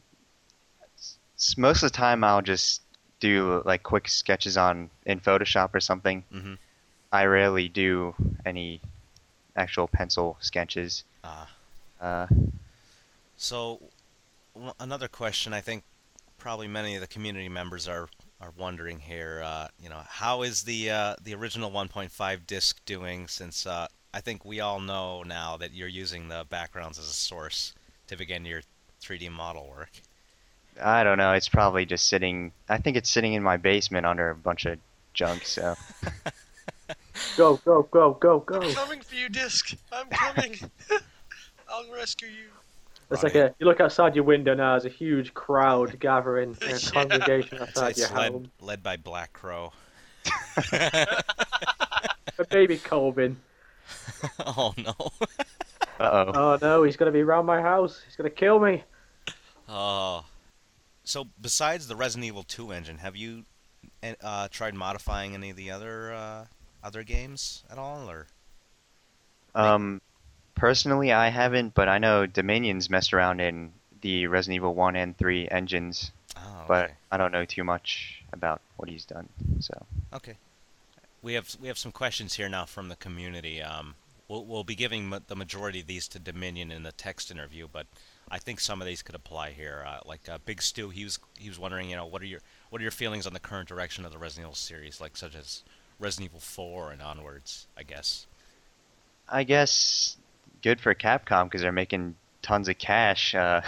most 1.58 1.84
of 1.84 1.92
the 1.92 1.98
time 1.98 2.24
I'll 2.24 2.42
just 2.42 2.82
do 3.20 3.62
like 3.66 3.84
quick 3.84 4.08
sketches 4.08 4.56
on 4.58 4.90
in 5.06 5.20
Photoshop 5.20 5.74
or 5.74 5.80
something. 5.80 6.24
Mhm. 6.34 6.58
I 7.12 7.26
rarely 7.26 7.68
do 7.68 8.14
any 8.46 8.82
actual 9.56 9.88
pencil 9.88 10.38
sketches. 10.40 11.04
Ah. 11.24 11.50
Uh, 12.00 12.28
So, 13.36 13.82
w- 14.54 14.74
another 14.80 15.08
question 15.08 15.54
I 15.54 15.62
think 15.62 15.84
probably 16.38 16.68
many 16.68 16.96
of 16.96 17.02
the 17.02 17.08
community 17.08 17.50
members 17.50 17.88
are 17.88 18.10
are 18.40 18.54
wondering 18.56 19.00
here. 19.00 19.42
Uh, 19.44 19.68
you 19.82 19.90
know, 19.90 20.02
how 20.08 20.44
is 20.44 20.64
the 20.64 20.90
uh, 20.92 21.16
the 21.22 21.34
original 21.34 21.72
1.5 21.72 22.46
disc 22.48 22.80
doing? 22.86 23.28
Since 23.28 23.66
uh, 23.66 23.88
I 24.14 24.22
think 24.22 24.44
we 24.44 24.60
all 24.60 24.80
know 24.80 25.24
now 25.24 25.58
that 25.58 25.74
you're 25.74 25.88
using 25.88 26.30
the 26.30 26.46
backgrounds 26.50 26.98
as 26.98 27.06
a 27.06 27.14
source 27.14 27.74
to 28.08 28.16
begin 28.18 28.44
your 28.46 28.62
3D 29.02 29.32
model 29.32 29.68
work. 29.70 29.92
I 30.82 31.04
don't 31.04 31.18
know. 31.18 31.34
It's 31.34 31.50
probably 31.50 31.86
just 31.86 32.08
sitting. 32.08 32.52
I 32.70 32.78
think 32.78 32.98
it's 32.98 33.10
sitting 33.10 33.34
in 33.34 33.44
my 33.44 33.58
basement 33.58 34.06
under 34.06 34.30
a 34.30 34.36
bunch 34.36 34.66
of 34.66 34.80
junk. 35.14 35.46
So 35.46 35.76
Go, 37.38 37.58
go, 37.66 37.84
go, 37.84 38.14
go, 38.14 38.40
go. 38.40 38.62
I'm 38.62 38.74
coming 38.74 39.02
for 39.02 39.16
you, 39.16 39.28
Disc. 39.30 39.76
I'm 39.92 40.08
coming. 40.08 40.58
I'll 41.70 41.92
rescue 41.94 42.30
you. 42.30 42.48
It's 43.12 43.24
like 43.24 43.36
a 43.36 43.54
you 43.60 43.66
look 43.66 43.82
outside 43.82 44.16
your 44.16 44.24
window 44.24 44.54
now. 44.54 44.72
There's 44.80 44.86
a 44.86 44.96
huge 44.96 45.34
crowd 45.34 46.00
gathering 46.00 46.56
in 46.62 46.68
a 46.68 46.72
Yeah. 46.72 46.92
congregation 46.92 47.58
It's, 47.62 47.70
outside 47.78 47.98
your 47.98 48.06
it's 48.08 48.16
led, 48.16 48.32
home. 48.32 48.52
led 48.62 48.82
by 48.84 48.98
Black 48.98 49.34
Crow. 49.34 49.74
A 50.72 52.46
baby 52.50 52.78
Colvin. 52.78 53.38
oh 54.46 54.74
no. 54.78 54.94
uh 56.00 56.26
oh. 56.28 56.32
Oh 56.34 56.58
no, 56.62 56.84
he's 56.84 56.98
gonna 56.98 57.12
be 57.12 57.22
around 57.22 57.46
my 57.46 57.62
house. 57.62 58.02
He's 58.06 58.16
gonna 58.16 58.30
kill 58.30 58.60
me. 58.60 58.84
Oh. 59.68 60.26
So 61.04 61.28
besides 61.42 61.88
the 61.88 61.96
Resident 61.96 62.26
Evil 62.26 62.44
2 62.44 62.72
engine, 62.72 62.98
have 63.00 63.16
you 63.16 63.44
eh, 64.04 64.16
uh, 64.22 64.48
tried 64.52 64.76
modifying 64.76 65.34
any 65.34 65.50
of 65.50 65.56
the 65.56 65.72
other 65.72 66.14
uh, 66.14 66.46
other 66.84 67.04
games 67.04 67.64
at 67.72 67.78
all, 67.78 68.10
or? 68.10 68.28
Um, 69.56 70.02
personally, 70.56 71.12
I 71.12 71.30
haven't, 71.30 71.74
but 71.74 71.90
I 71.90 71.98
know 71.98 72.26
Dominion's 72.28 72.90
messed 72.90 73.14
around 73.14 73.40
in 73.42 73.74
the 74.02 74.28
Resident 74.28 74.58
Evil 74.58 74.76
1 74.76 74.96
and 74.96 75.18
3 75.18 75.50
engines, 75.50 76.12
Oh, 76.38 76.64
but. 76.68 76.92
I 77.12 77.18
don't 77.18 77.32
know 77.32 77.44
too 77.44 77.64
much 77.64 78.24
about 78.32 78.62
what 78.78 78.88
he's 78.88 79.04
done. 79.04 79.28
So 79.60 79.86
Okay. 80.14 80.38
We 81.22 81.34
have 81.34 81.56
we 81.62 81.68
have 81.68 81.78
some 81.78 81.92
questions 81.92 82.36
here 82.36 82.50
now 82.50 82.66
from 82.66 82.90
the 82.90 82.96
community. 82.96 83.62
Um, 83.62 83.96
we'll 84.28 84.46
we'll 84.46 84.64
be 84.64 84.76
giving 84.76 85.10
ma- 85.10 85.20
the 85.28 85.36
majority 85.36 85.82
of 85.82 85.88
these 85.88 86.08
to 86.10 86.20
Dominion 86.20 86.72
in 86.72 86.84
the 86.84 86.92
text 86.92 87.30
interview, 87.32 87.68
but 87.72 87.88
I 88.32 88.38
think 88.38 88.60
some 88.60 88.82
of 88.82 88.88
these 88.88 89.02
could 89.02 89.16
apply 89.16 89.52
here. 89.52 89.84
Uh, 89.86 90.00
like 90.06 90.30
uh, 90.30 90.38
Big 90.46 90.62
Stu, 90.62 90.90
he 90.90 91.04
was 91.04 91.20
he 91.38 91.50
was 91.50 91.60
wondering, 91.60 91.90
you 91.90 91.96
know, 91.96 92.06
what 92.06 92.22
are 92.22 92.26
your 92.26 92.40
what 92.70 92.80
are 92.80 92.84
your 92.84 92.92
feelings 92.92 93.28
on 93.28 93.34
the 93.34 93.40
current 93.40 93.68
direction 93.68 94.06
of 94.06 94.12
the 94.12 94.18
Resident 94.18 94.46
Evil 94.46 94.56
series, 94.56 95.02
like 95.02 95.18
such 95.18 95.36
as 95.36 95.64
Resident 96.00 96.32
Evil 96.32 96.40
4 96.40 96.92
and 96.92 97.02
onwards, 97.02 97.68
I 97.78 97.84
guess. 97.84 98.28
I 99.28 99.44
guess 99.44 100.16
good 100.62 100.80
for 100.80 100.94
Capcom 100.94 101.46
because 101.46 101.62
they're 101.62 101.72
making 101.72 102.16
tons 102.42 102.70
of 102.70 102.78
cash 102.78 103.36
uh, 103.36 103.62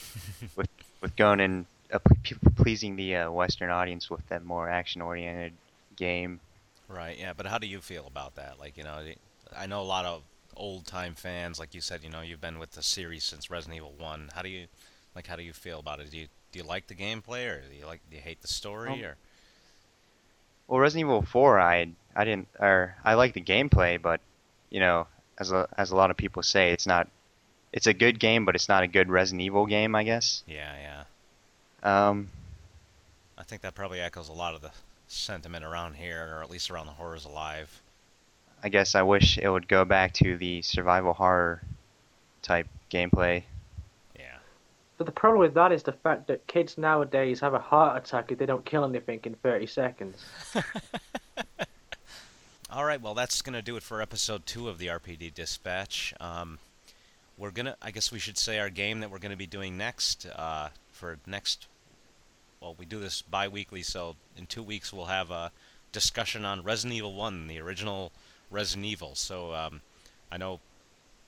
with 0.56 0.68
with 1.00 1.16
going 1.16 1.40
and 1.40 1.66
uh, 1.92 1.98
pleasing 2.56 2.96
the 2.96 3.16
uh, 3.16 3.30
Western 3.30 3.70
audience 3.70 4.08
with 4.08 4.26
that 4.28 4.44
more 4.44 4.68
action-oriented 4.68 5.52
game. 5.96 6.40
Right. 6.92 7.18
Yeah. 7.18 7.32
But 7.36 7.46
how 7.46 7.58
do 7.58 7.66
you 7.66 7.80
feel 7.80 8.06
about 8.06 8.34
that? 8.36 8.58
Like, 8.60 8.76
you 8.76 8.84
know, 8.84 9.00
I 9.56 9.66
know 9.66 9.80
a 9.80 9.84
lot 9.84 10.04
of 10.04 10.22
old-time 10.56 11.14
fans, 11.14 11.58
like 11.58 11.74
you 11.74 11.80
said, 11.80 12.04
you 12.04 12.10
know, 12.10 12.20
you've 12.20 12.40
been 12.40 12.58
with 12.58 12.72
the 12.72 12.82
series 12.82 13.24
since 13.24 13.50
Resident 13.50 13.76
Evil 13.78 13.94
One. 13.98 14.28
How 14.34 14.42
do 14.42 14.48
you, 14.50 14.66
like, 15.14 15.26
how 15.26 15.36
do 15.36 15.42
you 15.42 15.52
feel 15.54 15.78
about 15.78 16.00
it? 16.00 16.10
Do 16.10 16.18
you 16.18 16.26
do 16.52 16.58
you 16.58 16.64
like 16.66 16.86
the 16.86 16.94
gameplay, 16.94 17.48
or 17.48 17.62
do 17.62 17.74
you 17.74 17.86
like 17.86 18.00
do 18.10 18.16
you 18.16 18.22
hate 18.22 18.42
the 18.42 18.48
story, 18.48 18.90
Um, 18.90 19.02
or? 19.02 19.16
Well, 20.68 20.80
Resident 20.80 21.08
Evil 21.08 21.22
4, 21.22 21.58
I 21.60 21.88
I 22.14 22.24
didn't, 22.24 22.48
or 22.58 22.94
I 23.04 23.14
like 23.14 23.32
the 23.32 23.40
gameplay, 23.40 24.00
but 24.00 24.20
you 24.70 24.80
know, 24.80 25.06
as 25.38 25.50
a 25.50 25.66
as 25.78 25.90
a 25.90 25.96
lot 25.96 26.10
of 26.10 26.16
people 26.16 26.42
say, 26.42 26.72
it's 26.72 26.86
not. 26.86 27.08
It's 27.72 27.86
a 27.86 27.94
good 27.94 28.20
game, 28.20 28.44
but 28.44 28.54
it's 28.54 28.68
not 28.68 28.82
a 28.82 28.86
good 28.86 29.08
Resident 29.08 29.40
Evil 29.40 29.64
game, 29.64 29.94
I 29.94 30.04
guess. 30.04 30.42
Yeah. 30.46 30.74
Yeah. 31.82 32.08
Um, 32.08 32.28
I 33.38 33.44
think 33.44 33.62
that 33.62 33.74
probably 33.74 33.98
echoes 33.98 34.28
a 34.28 34.32
lot 34.34 34.54
of 34.54 34.60
the 34.60 34.70
sentiment 35.12 35.64
around 35.64 35.94
here, 35.94 36.34
or 36.36 36.42
at 36.42 36.50
least 36.50 36.70
around 36.70 36.86
the 36.86 36.92
horrors 36.92 37.24
alive. 37.24 37.82
I 38.62 38.68
guess 38.68 38.94
I 38.94 39.02
wish 39.02 39.38
it 39.38 39.48
would 39.48 39.66
go 39.68 39.84
back 39.84 40.12
to 40.14 40.36
the 40.36 40.62
survival 40.62 41.12
horror 41.12 41.62
type 42.42 42.68
gameplay. 42.90 43.42
Yeah. 44.16 44.36
But 44.98 45.06
the 45.06 45.12
problem 45.12 45.40
with 45.40 45.54
that 45.54 45.72
is 45.72 45.82
the 45.82 45.92
fact 45.92 46.28
that 46.28 46.46
kids 46.46 46.78
nowadays 46.78 47.40
have 47.40 47.54
a 47.54 47.58
heart 47.58 47.96
attack 47.96 48.30
if 48.30 48.38
they 48.38 48.46
don't 48.46 48.64
kill 48.64 48.84
anything 48.84 49.20
in 49.24 49.34
30 49.34 49.66
seconds. 49.66 50.24
All 52.70 52.84
right, 52.84 53.02
well, 53.02 53.14
that's 53.14 53.42
going 53.42 53.54
to 53.54 53.62
do 53.62 53.76
it 53.76 53.82
for 53.82 54.00
episode 54.00 54.46
two 54.46 54.68
of 54.68 54.78
the 54.78 54.86
RPD 54.86 55.34
Dispatch. 55.34 56.14
Um, 56.20 56.58
we're 57.36 57.50
going 57.50 57.66
to, 57.66 57.76
I 57.82 57.90
guess 57.90 58.10
we 58.10 58.18
should 58.18 58.38
say 58.38 58.58
our 58.60 58.70
game 58.70 59.00
that 59.00 59.10
we're 59.10 59.18
going 59.18 59.32
to 59.32 59.36
be 59.36 59.46
doing 59.46 59.76
next, 59.76 60.24
uh, 60.26 60.68
for 60.90 61.18
next, 61.26 61.66
well, 62.62 62.76
we 62.78 62.86
do 62.86 63.00
this 63.00 63.22
bi 63.22 63.48
weekly, 63.48 63.82
so 63.82 64.14
in 64.36 64.46
two 64.46 64.62
weeks 64.62 64.92
we'll 64.92 65.06
have 65.06 65.30
a 65.30 65.50
discussion 65.90 66.44
on 66.44 66.62
Resident 66.62 66.96
Evil 66.96 67.14
1, 67.14 67.48
the 67.48 67.60
original 67.60 68.12
Resident 68.50 68.86
Evil. 68.86 69.14
So 69.14 69.52
um, 69.52 69.80
I 70.30 70.36
know 70.36 70.60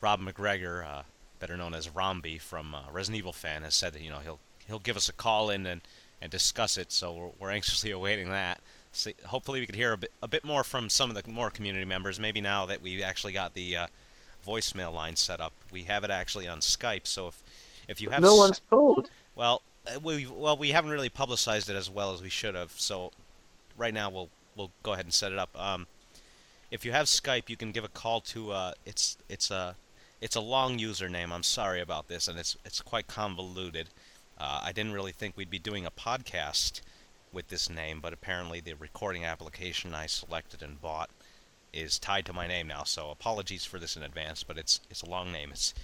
Rob 0.01 0.21
McGregor, 0.21 0.87
uh, 0.87 1.03
better 1.41 1.57
known 1.57 1.75
as 1.75 1.89
Romby 1.89 2.41
from 2.41 2.75
uh, 2.75 2.83
Resident 2.93 3.19
Evil 3.19 3.33
fan, 3.33 3.63
has 3.63 3.75
said 3.75 3.93
that, 3.95 4.03
you 4.03 4.11
know, 4.11 4.21
he'll, 4.21 4.39
he'll 4.67 4.79
give 4.79 4.97
us 4.97 5.09
a 5.09 5.13
call 5.13 5.51
in 5.51 5.67
and, 5.67 5.81
and 6.23 6.31
discuss 6.31 6.79
it, 6.79 6.93
so 6.93 7.13
we're, 7.13 7.31
we're 7.41 7.51
anxiously 7.51 7.91
awaiting 7.91 8.31
that 8.31 8.61
see, 8.95 9.15
hopefully 9.27 9.61
we 9.61 9.67
could 9.67 9.75
hear 9.75 9.93
a 9.93 9.99
bit, 9.99 10.13
a 10.23 10.29
bit 10.29 10.45
more 10.45 10.65
from 10.65 10.89
some 10.89 11.11
of 11.11 11.17
the 11.23 11.31
more 11.31 11.51
community 11.51 11.85
members. 11.85 12.19
Maybe 12.19 12.41
now 12.41 12.67
that 12.67 12.81
we 12.81 13.03
actually 13.03 13.33
got 13.33 13.55
the 13.55 13.77
uh, 13.77 13.87
voicemail 14.47 14.93
line 14.95 15.17
set 15.17 15.41
up, 15.41 15.53
we 15.71 15.83
have 15.85 16.05
it 16.05 16.11
actually 16.11 16.49
on 16.49 16.61
Skype. 16.61 17.07
So 17.07 17.29
if 17.29 17.43
if 17.87 18.01
you 18.01 18.09
have 18.11 18.23
no 18.23 18.35
one's 18.35 18.63
told. 18.71 19.11
well, 19.35 19.61
we 20.03 20.27
well 20.27 20.57
we 20.57 20.71
haven't 20.71 20.91
really 20.91 21.09
publicized 21.09 21.69
it 21.69 21.77
as 21.77 21.91
well 21.91 22.13
as 22.13 22.23
we 22.23 22.29
should 22.29 22.55
have. 22.55 22.73
So 22.73 23.13
right 23.77 23.95
now 23.95 24.11
we'll 24.11 24.31
we'll 24.57 24.71
go 24.83 24.93
ahead 24.93 25.05
and 25.05 25.15
set 25.15 25.33
it 25.33 25.39
up. 25.39 25.51
Um, 25.61 25.87
if 26.71 26.85
you 26.85 26.93
have 26.93 27.07
Skype, 27.07 27.49
you 27.49 27.57
can 27.57 27.73
give 27.73 27.85
a 27.85 27.89
call 27.89 28.21
to 28.23 28.53
uh, 28.53 28.73
it's 28.85 29.17
it's 29.29 29.51
a 29.51 29.77
it's 30.21 30.37
a 30.37 30.41
long 30.41 30.79
username. 30.79 31.33
I'm 31.33 31.43
sorry 31.43 31.81
about 31.81 32.09
this, 32.09 32.29
and 32.29 32.39
it's 32.39 32.57
it's 32.65 32.81
quite 32.81 33.07
convoluted. 33.07 33.89
Uh, 34.39 34.63
I 34.65 34.73
didn't 34.73 34.93
really 34.93 35.13
think 35.13 35.37
we'd 35.37 35.51
be 35.51 35.59
doing 35.59 35.87
a 35.87 35.91
podcast 35.91 36.81
with 37.33 37.49
this 37.49 37.69
name, 37.69 38.01
but 38.01 38.13
apparently 38.13 38.61
the 38.61 38.75
recording 38.75 39.25
application 39.25 39.95
I 39.95 40.07
selected 40.07 40.63
and 40.63 40.81
bought 40.81 41.11
is 41.73 41.99
tied 41.99 42.27
to 42.27 42.33
my 42.33 42.47
name 42.47 42.69
now. 42.69 42.85
So 42.85 43.11
apologies 43.11 43.65
for 43.65 43.79
this 43.79 43.97
in 43.97 44.03
advance, 44.03 44.43
but 44.43 44.59
it's 44.59 44.81
it's 44.91 45.03
a 45.03 45.11
long 45.11 45.31
name. 45.31 45.51
It's 45.53 45.75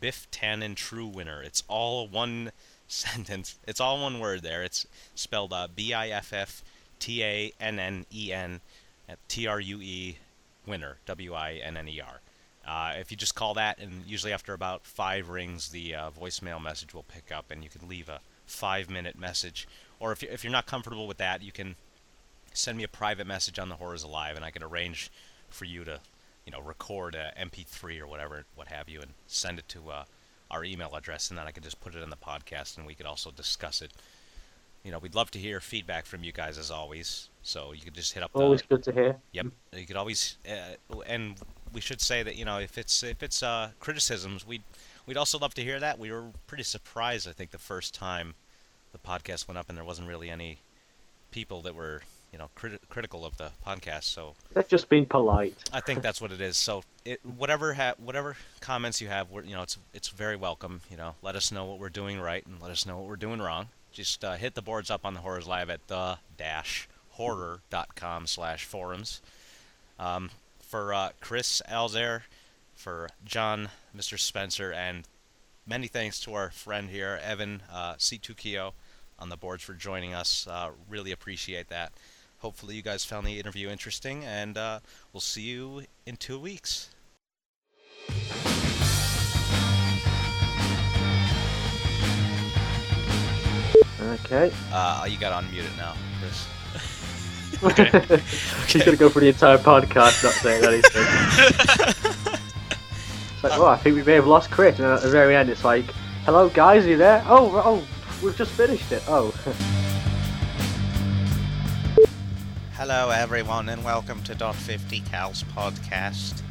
Biff 0.00 0.28
Tannen 0.30 0.74
True 0.74 1.06
Winner. 1.06 1.42
It's 1.42 1.62
all 1.68 2.08
one 2.08 2.52
sentence. 3.14 3.58
It's 3.66 3.80
all 3.80 4.00
one 4.00 4.20
word 4.20 4.42
there. 4.42 4.62
It's 4.62 4.86
spelled 5.14 5.52
uh, 5.52 5.66
B-I-F-F-T-A-N-N-E-N 5.74 6.60
at 9.08 9.18
T-R-U-E 9.28 10.18
Winner 10.66 10.96
W-I-N-N-E-R. 11.04 12.20
Uh, 12.66 12.94
if 12.96 13.10
you 13.10 13.16
just 13.16 13.34
call 13.34 13.52
that, 13.54 13.78
and 13.78 14.06
usually 14.06 14.32
after 14.32 14.54
about 14.54 14.86
five 14.86 15.28
rings, 15.28 15.68
the 15.70 15.94
uh, 15.94 16.10
voicemail 16.10 16.62
message 16.62 16.94
will 16.94 17.02
pick 17.02 17.30
up, 17.30 17.50
and 17.50 17.62
you 17.62 17.68
can 17.68 17.86
leave 17.88 18.08
a 18.08 18.20
five-minute 18.46 19.18
message. 19.18 19.68
Or 20.00 20.12
if, 20.12 20.22
you, 20.22 20.30
if 20.30 20.42
you're 20.44 20.52
not 20.52 20.66
comfortable 20.66 21.06
with 21.06 21.18
that, 21.18 21.42
you 21.42 21.52
can 21.52 21.76
send 22.54 22.78
me 22.78 22.84
a 22.84 22.88
private 22.88 23.26
message 23.26 23.58
on 23.58 23.68
the 23.68 23.74
Horrors 23.74 24.02
Alive, 24.02 24.36
and 24.36 24.44
I 24.44 24.50
can 24.50 24.62
arrange 24.62 25.10
for 25.50 25.66
you 25.66 25.84
to, 25.84 26.00
you 26.46 26.52
know, 26.52 26.60
record 26.60 27.14
a 27.14 27.34
MP3 27.38 28.00
or 28.00 28.06
whatever, 28.06 28.46
what 28.54 28.68
have 28.68 28.88
you, 28.88 29.02
and 29.02 29.12
send 29.26 29.58
it 29.58 29.68
to 29.68 29.90
uh, 29.90 30.04
our 30.50 30.64
email 30.64 30.94
address, 30.94 31.30
and 31.30 31.38
then 31.38 31.46
I 31.46 31.50
could 31.50 31.62
just 31.62 31.80
put 31.80 31.94
it 31.94 32.02
in 32.02 32.10
the 32.10 32.16
podcast, 32.16 32.76
and 32.76 32.86
we 32.86 32.94
could 32.94 33.06
also 33.06 33.30
discuss 33.30 33.82
it. 33.82 33.92
You 34.82 34.90
know, 34.90 34.98
we'd 34.98 35.14
love 35.14 35.30
to 35.32 35.38
hear 35.38 35.60
feedback 35.60 36.04
from 36.04 36.24
you 36.24 36.32
guys 36.32 36.58
as 36.58 36.70
always. 36.70 37.30
So 37.42 37.72
you 37.72 37.80
could 37.80 37.94
just 37.94 38.12
hit 38.12 38.22
up 38.22 38.32
the 38.32 38.40
Always 38.40 38.62
good 38.62 38.82
to 38.84 38.92
hear. 38.92 39.16
Yep. 39.32 39.46
You 39.72 39.86
could 39.86 39.96
always, 39.96 40.36
uh, 40.48 41.00
and 41.06 41.36
we 41.72 41.80
should 41.80 42.00
say 42.00 42.22
that 42.22 42.36
you 42.36 42.44
know 42.44 42.58
if 42.58 42.78
it's 42.78 43.02
if 43.02 43.22
it's 43.22 43.42
uh, 43.42 43.70
criticisms, 43.80 44.46
we'd 44.46 44.62
we'd 45.06 45.16
also 45.16 45.38
love 45.38 45.54
to 45.54 45.62
hear 45.62 45.80
that. 45.80 45.98
We 45.98 46.10
were 46.12 46.26
pretty 46.46 46.64
surprised, 46.64 47.28
I 47.28 47.32
think, 47.32 47.50
the 47.50 47.58
first 47.58 47.94
time 47.94 48.34
the 48.92 48.98
podcast 48.98 49.48
went 49.48 49.58
up, 49.58 49.68
and 49.68 49.76
there 49.76 49.84
wasn't 49.84 50.08
really 50.08 50.30
any 50.30 50.58
people 51.30 51.62
that 51.62 51.74
were 51.74 52.02
you 52.34 52.38
know 52.38 52.50
criti- 52.56 52.80
critical 52.88 53.24
of 53.24 53.36
the 53.36 53.52
podcast. 53.64 54.02
So 54.04 54.34
They've 54.52 54.66
just 54.66 54.88
being 54.88 55.06
polite. 55.06 55.54
I 55.72 55.78
think 55.78 56.02
that's 56.02 56.20
what 56.20 56.32
it 56.32 56.40
is. 56.40 56.56
So 56.56 56.82
it, 57.04 57.20
whatever 57.24 57.74
ha- 57.74 57.94
whatever 57.98 58.36
comments 58.60 59.00
you 59.00 59.06
have, 59.06 59.30
we're, 59.30 59.44
you 59.44 59.54
know, 59.54 59.62
it's 59.62 59.78
it's 59.94 60.08
very 60.08 60.34
welcome. 60.34 60.80
You 60.90 60.96
know, 60.96 61.14
let 61.22 61.36
us 61.36 61.52
know 61.52 61.64
what 61.64 61.78
we're 61.78 61.90
doing 61.90 62.20
right 62.20 62.44
and 62.44 62.60
let 62.60 62.72
us 62.72 62.84
know 62.84 62.98
what 62.98 63.06
we're 63.06 63.14
doing 63.14 63.40
wrong. 63.40 63.68
Just 63.92 64.24
uh, 64.24 64.34
hit 64.34 64.54
the 64.54 64.62
boards 64.62 64.90
up 64.90 65.06
on 65.06 65.14
the 65.14 65.20
Horrors 65.20 65.46
Alive 65.46 65.70
at 65.70 65.86
the 65.86 66.18
dash 66.36 66.88
horror.com 67.10 68.26
slash 68.26 68.64
forums. 68.64 69.22
Um, 70.00 70.30
for 70.60 70.92
uh, 70.92 71.10
Chris 71.20 71.62
Alzair, 71.70 72.22
for 72.74 73.08
John, 73.24 73.68
Mr. 73.96 74.18
Spencer, 74.18 74.72
and 74.72 75.04
many 75.64 75.86
thanks 75.86 76.18
to 76.22 76.34
our 76.34 76.50
friend 76.50 76.90
here, 76.90 77.20
Evan 77.22 77.62
uh, 77.72 77.94
C2Kyo, 77.94 78.72
on 79.20 79.28
the 79.28 79.36
boards 79.36 79.62
for 79.62 79.74
joining 79.74 80.12
us. 80.12 80.48
Uh, 80.50 80.70
really 80.88 81.12
appreciate 81.12 81.68
that. 81.68 81.92
Hopefully, 82.44 82.74
you 82.74 82.82
guys 82.82 83.06
found 83.06 83.26
the 83.26 83.40
interview 83.40 83.70
interesting, 83.70 84.22
and 84.26 84.58
uh, 84.58 84.78
we'll 85.14 85.22
see 85.22 85.40
you 85.40 85.84
in 86.04 86.14
two 86.14 86.38
weeks. 86.38 86.90
Okay. 93.98 94.52
Uh, 94.70 95.06
you 95.08 95.16
got 95.16 95.40
to 95.40 95.46
unmute 95.46 95.64
it 95.64 95.74
now, 95.78 95.94
Chris. 96.20 96.46
Okay. 97.62 98.20
He's 98.68 98.84
gonna 98.84 98.98
go 98.98 99.08
for 99.08 99.20
the 99.20 99.28
entire 99.28 99.56
podcast 99.56 100.22
not 100.22 100.34
saying 100.34 100.64
anything. 100.64 101.06
It's 103.34 103.42
like, 103.42 103.58
oh, 103.58 103.66
I 103.66 103.76
think 103.78 103.96
we 103.96 104.02
may 104.02 104.14
have 104.14 104.26
lost 104.26 104.50
Chris, 104.50 104.78
and 104.78 104.86
at 104.88 105.00
the 105.00 105.08
very 105.08 105.34
end, 105.34 105.48
it's 105.48 105.64
like, 105.64 105.86
"Hello, 106.26 106.50
guys, 106.50 106.84
are 106.84 106.90
you 106.90 106.98
there? 106.98 107.24
Oh, 107.26 107.62
oh, 107.64 107.86
we've 108.22 108.36
just 108.36 108.50
finished 108.52 108.92
it. 108.92 109.02
Oh, 109.08 109.32
Hello, 112.76 113.10
everyone, 113.10 113.68
and 113.68 113.84
welcome 113.84 114.22
to 114.24 114.34
Dot 114.34 114.54
50 114.54 115.00
Cal's 115.00 115.42
podcast. 115.44 116.42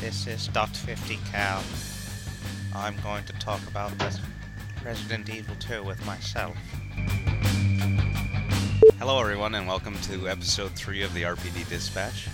This 0.00 0.26
is 0.26 0.48
Dot 0.48 0.68
50 0.76 1.18
Cal. 1.30 1.62
I'm 2.74 2.96
going 3.02 3.24
to 3.24 3.32
talk 3.34 3.60
about 3.68 3.90
Res- 4.02 4.20
Resident 4.84 5.28
Evil 5.28 5.56
2 5.58 5.82
with 5.82 6.04
myself. 6.06 6.56
Hello, 8.98 9.20
everyone, 9.20 9.54
and 9.54 9.66
welcome 9.66 9.98
to 10.02 10.28
episode 10.28 10.72
3 10.72 11.02
of 11.02 11.12
the 11.14 11.22
RPD 11.22 11.68
Dispatch. 11.68 12.28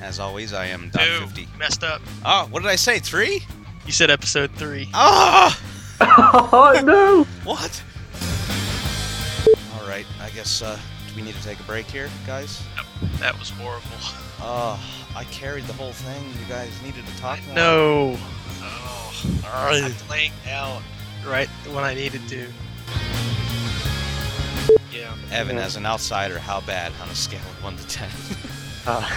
As 0.00 0.20
always, 0.20 0.52
I 0.52 0.66
am 0.66 0.90
Dot 0.90 1.02
Two. 1.02 1.26
50. 1.26 1.48
Messed 1.58 1.82
up. 1.82 2.00
Oh, 2.24 2.46
what 2.50 2.62
did 2.62 2.68
I 2.70 2.76
say? 2.76 2.98
3? 2.98 3.42
You 3.86 3.92
said 3.92 4.10
episode 4.10 4.50
three. 4.52 4.86
Ah! 4.92 5.58
oh 6.52 6.80
no! 6.84 7.24
What? 7.42 7.82
Alright, 9.80 10.04
I 10.20 10.28
guess, 10.28 10.60
uh, 10.60 10.76
do 10.76 10.80
we 11.18 11.24
need 11.24 11.34
to 11.34 11.42
take 11.42 11.58
a 11.58 11.62
break 11.64 11.86
here, 11.86 12.08
guys? 12.28 12.62
That 13.18 13.36
was 13.40 13.50
horrible. 13.50 13.88
Oh, 14.40 14.78
I 15.16 15.24
carried 15.24 15.64
the 15.64 15.72
whole 15.72 15.90
thing. 15.92 16.22
You 16.40 16.46
guys 16.48 16.70
needed 16.84 17.04
to 17.06 17.16
talk 17.18 17.40
more. 17.46 17.54
No. 17.56 18.16
Oh, 18.62 19.42
I'm 19.52 19.92
laying 20.08 20.30
out 20.48 20.80
right 21.26 21.48
when 21.72 21.82
I 21.82 21.94
needed 21.94 22.20
to. 22.28 22.46
Yeah. 24.92 25.12
Evan, 25.32 25.56
Yeah. 25.56 25.64
as 25.64 25.74
an 25.74 25.86
outsider, 25.86 26.38
how 26.38 26.60
bad 26.60 26.92
on 27.02 27.08
a 27.08 27.14
scale 27.16 27.40
of 27.40 27.64
1 27.64 27.76
to 27.78 27.86
10? 27.88 28.08
Uh, 28.86 29.10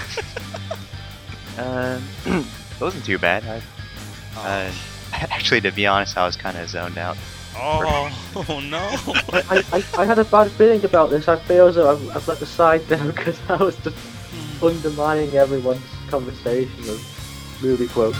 um, 1.59 2.03
it 2.71 2.81
wasn't 2.81 3.05
too 3.05 3.19
bad. 3.19 3.43
I, 3.45 3.61
Oh. 4.37 4.41
uh, 4.41 4.71
actually, 5.13 5.61
to 5.61 5.71
be 5.71 5.85
honest, 5.85 6.17
I 6.17 6.25
was 6.25 6.35
kind 6.35 6.57
of 6.57 6.67
zoned 6.67 6.97
out. 6.97 7.17
Oh, 7.55 8.33
oh 8.49 8.59
no. 8.59 8.89
I, 9.49 9.63
I, 9.71 9.83
I 10.01 10.05
had 10.05 10.19
a 10.19 10.25
bad 10.25 10.51
feeling 10.51 10.83
about 10.85 11.09
this. 11.09 11.27
I 11.27 11.37
feel 11.37 11.67
as 11.67 11.75
though 11.75 11.91
I've, 11.91 12.15
I've 12.15 12.27
let 12.27 12.39
the 12.39 12.45
side 12.45 12.87
down 12.87 13.07
because 13.11 13.39
I 13.49 13.55
was 13.57 13.75
just 13.77 13.97
undermining 14.61 15.33
everyone's 15.35 15.81
conversation 16.09 16.89
of 16.89 17.59
movie 17.61 17.87
quotes. 17.87 18.17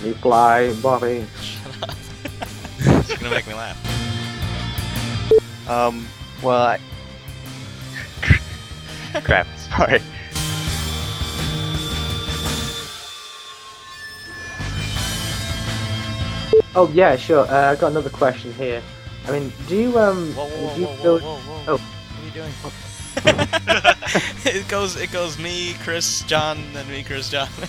You 0.05 0.15
fly, 0.15 0.73
Bobby. 0.83 1.27
blah. 1.79 1.95
It's 2.79 3.15
gonna 3.17 3.35
make 3.35 3.47
me 3.47 3.55
laugh. 3.55 3.77
Um, 5.69 6.07
well, 6.43 6.63
I... 6.63 6.79
crap. 9.21 9.47
Sorry. 9.59 10.01
Oh 16.75 16.89
yeah, 16.95 17.17
sure. 17.17 17.47
Uh, 17.47 17.73
I 17.73 17.77
got 17.77 17.91
another 17.91 18.11
question 18.11 18.53
here. 18.55 18.83
I 19.27 19.33
mean, 19.33 19.53
do 19.69 19.77
you 19.77 19.99
um, 19.99 20.33
Whoa, 20.35 20.47
whoa, 20.47 20.75
do 20.75 20.81
you 20.81 20.87
whoa, 20.87 20.95
whoa, 20.95 21.03
build? 21.03 21.23
whoa, 21.23 21.37
whoa. 21.37 21.65
Oh. 21.67 21.77
What 21.79 22.23
are 22.23 22.27
you 22.27 22.33
doing? 22.33 22.53
it 24.45 24.69
goes, 24.69 24.97
it 24.97 25.11
goes 25.13 25.37
me, 25.39 25.75
Chris, 25.83 26.23
John, 26.23 26.59
then 26.73 26.89
me, 26.89 27.03
Chris, 27.03 27.29
John. 27.29 27.49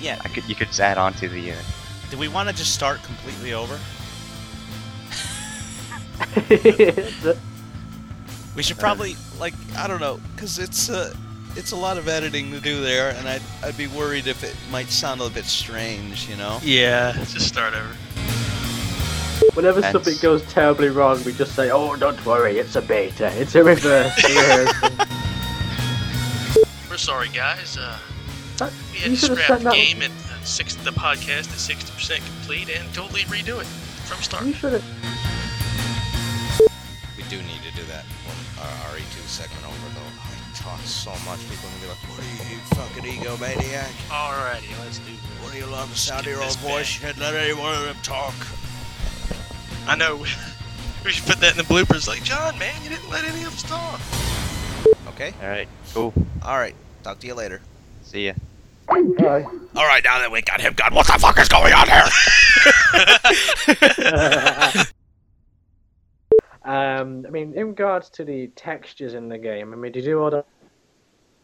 yeah. 0.00 0.18
I 0.24 0.28
could, 0.28 0.48
you 0.48 0.54
could 0.54 0.68
just 0.68 0.80
add 0.80 0.96
on 0.96 1.12
to 1.14 1.28
the. 1.28 1.50
Uh, 1.52 1.56
Do 2.10 2.16
we 2.18 2.28
want 2.28 2.48
to 2.48 2.54
just 2.54 2.72
start 2.72 3.02
completely 3.02 3.52
over? 3.52 3.78
We 8.56 8.62
should 8.62 8.78
probably 8.78 9.16
like 9.40 9.54
I 9.76 9.88
don't 9.88 10.00
know, 10.00 10.20
cause 10.36 10.60
it's 10.60 10.88
uh, 10.88 11.12
it's 11.56 11.72
a 11.72 11.76
lot 11.76 11.98
of 11.98 12.08
editing 12.08 12.50
to 12.52 12.60
do 12.60 12.80
there, 12.82 13.10
and 13.10 13.28
I'd 13.28 13.42
I'd 13.62 13.76
be 13.76 13.86
worried 13.86 14.26
if 14.26 14.42
it 14.44 14.56
might 14.70 14.88
sound 14.88 15.20
a 15.20 15.28
bit 15.30 15.44
strange, 15.44 16.28
you 16.28 16.36
know. 16.36 16.58
Yeah. 16.62 17.12
Just 17.12 17.48
start 17.48 17.74
over. 17.74 17.94
Whenever 19.54 19.80
Hence- 19.82 19.92
something 19.92 20.14
goes 20.22 20.42
terribly 20.52 20.88
wrong, 20.88 21.22
we 21.24 21.32
just 21.32 21.54
say, 21.54 21.70
"Oh, 21.70 21.96
don't 21.96 22.24
worry, 22.24 22.58
it's 22.58 22.76
a 22.76 22.82
beta. 22.82 23.30
It's 23.40 23.54
a 23.54 23.62
reverse." 23.64 24.12
We're 26.90 26.96
sorry, 26.96 27.28
guys. 27.28 27.76
Uh, 27.76 27.98
That- 28.58 28.72
we 28.92 28.98
had 28.98 29.10
you 29.10 29.16
to 29.16 29.26
scrap 29.36 29.58
the 29.58 29.64
that. 29.64 29.74
game 29.74 30.02
at 30.02 30.10
uh, 30.10 30.44
six, 30.44 30.74
the 30.76 30.92
podcast 30.92 31.50
at 31.52 31.58
sixty 31.58 31.90
percent 31.92 32.22
complete 32.24 32.70
and 32.70 32.92
totally 32.94 33.22
redo 33.22 33.60
it 33.60 33.66
from 34.06 34.22
start. 34.22 34.46
You 34.46 34.52
should 34.54 34.72
have. 34.74 34.84
We 37.16 37.24
do 37.24 37.38
need 37.42 37.62
to 37.62 37.72
do 37.74 37.82
that 37.90 38.04
for 38.22 38.62
our 38.62 38.94
RE2 38.96 39.26
segment 39.26 39.64
over 39.66 39.88
though. 39.94 40.12
I 40.64 40.66
talk 40.66 40.80
so 40.80 41.10
much, 41.28 41.40
people 41.50 41.68
are 41.68 41.72
gonna 41.72 41.82
be 41.82 41.88
like, 41.88 41.98
"What 42.08 42.20
are 42.20 42.24
you, 42.24 42.38
you 42.54 42.60
fucking 42.72 43.04
egomaniac? 43.04 43.92
Alrighty, 44.08 44.72
let's 44.80 44.98
do 44.98 45.12
this. 45.12 45.20
What 45.42 45.52
do 45.52 45.58
you 45.58 45.66
love 45.66 45.90
the 45.90 45.96
sound 45.96 46.20
of 46.20 46.26
your 46.32 46.40
own 46.40 46.46
this 46.46 46.56
voice? 46.56 46.94
You 46.94 47.02
can't 47.02 47.18
let 47.18 47.34
any 47.34 47.52
one 47.52 47.74
of 47.74 47.84
them 47.84 47.98
talk." 48.02 48.34
I 49.86 49.94
know. 49.94 50.16
we 51.04 51.10
should 51.10 51.26
put 51.26 51.38
that 51.40 51.50
in 51.52 51.58
the 51.58 51.64
bloopers. 51.64 52.08
Like, 52.08 52.24
John, 52.24 52.58
man, 52.58 52.74
you 52.82 52.88
didn't 52.88 53.10
let 53.10 53.24
any 53.24 53.44
of 53.44 53.52
us 53.52 53.62
talk. 53.62 54.00
Okay. 55.08 55.34
all 55.42 55.48
right. 55.48 55.68
Cool. 55.92 56.14
All 56.42 56.56
right. 56.56 56.74
Talk 57.02 57.18
to 57.18 57.26
you 57.26 57.34
later. 57.34 57.60
See 58.02 58.24
ya. 58.26 58.32
Bye. 58.86 59.44
All 59.76 59.86
right, 59.86 60.02
now 60.02 60.18
that 60.18 60.30
we 60.30 60.40
got 60.40 60.62
him 60.62 60.72
gone, 60.72 60.94
what 60.94 61.06
the 61.06 61.12
fuck 61.14 61.38
is 61.38 61.48
going 61.48 61.74
on 61.74 61.88
here? 61.88 62.08
um, 66.74 67.26
I 67.26 67.30
mean, 67.30 67.54
in 67.54 67.68
regards 67.68 68.10
to 68.10 68.24
the 68.24 68.48
textures 68.48 69.14
in 69.14 69.28
the 69.28 69.38
game, 69.38 69.72
I 69.72 69.76
mean, 69.76 69.92
did 69.92 70.04
you 70.04 70.12
do 70.12 70.22
all 70.22 70.30
that? 70.30 70.46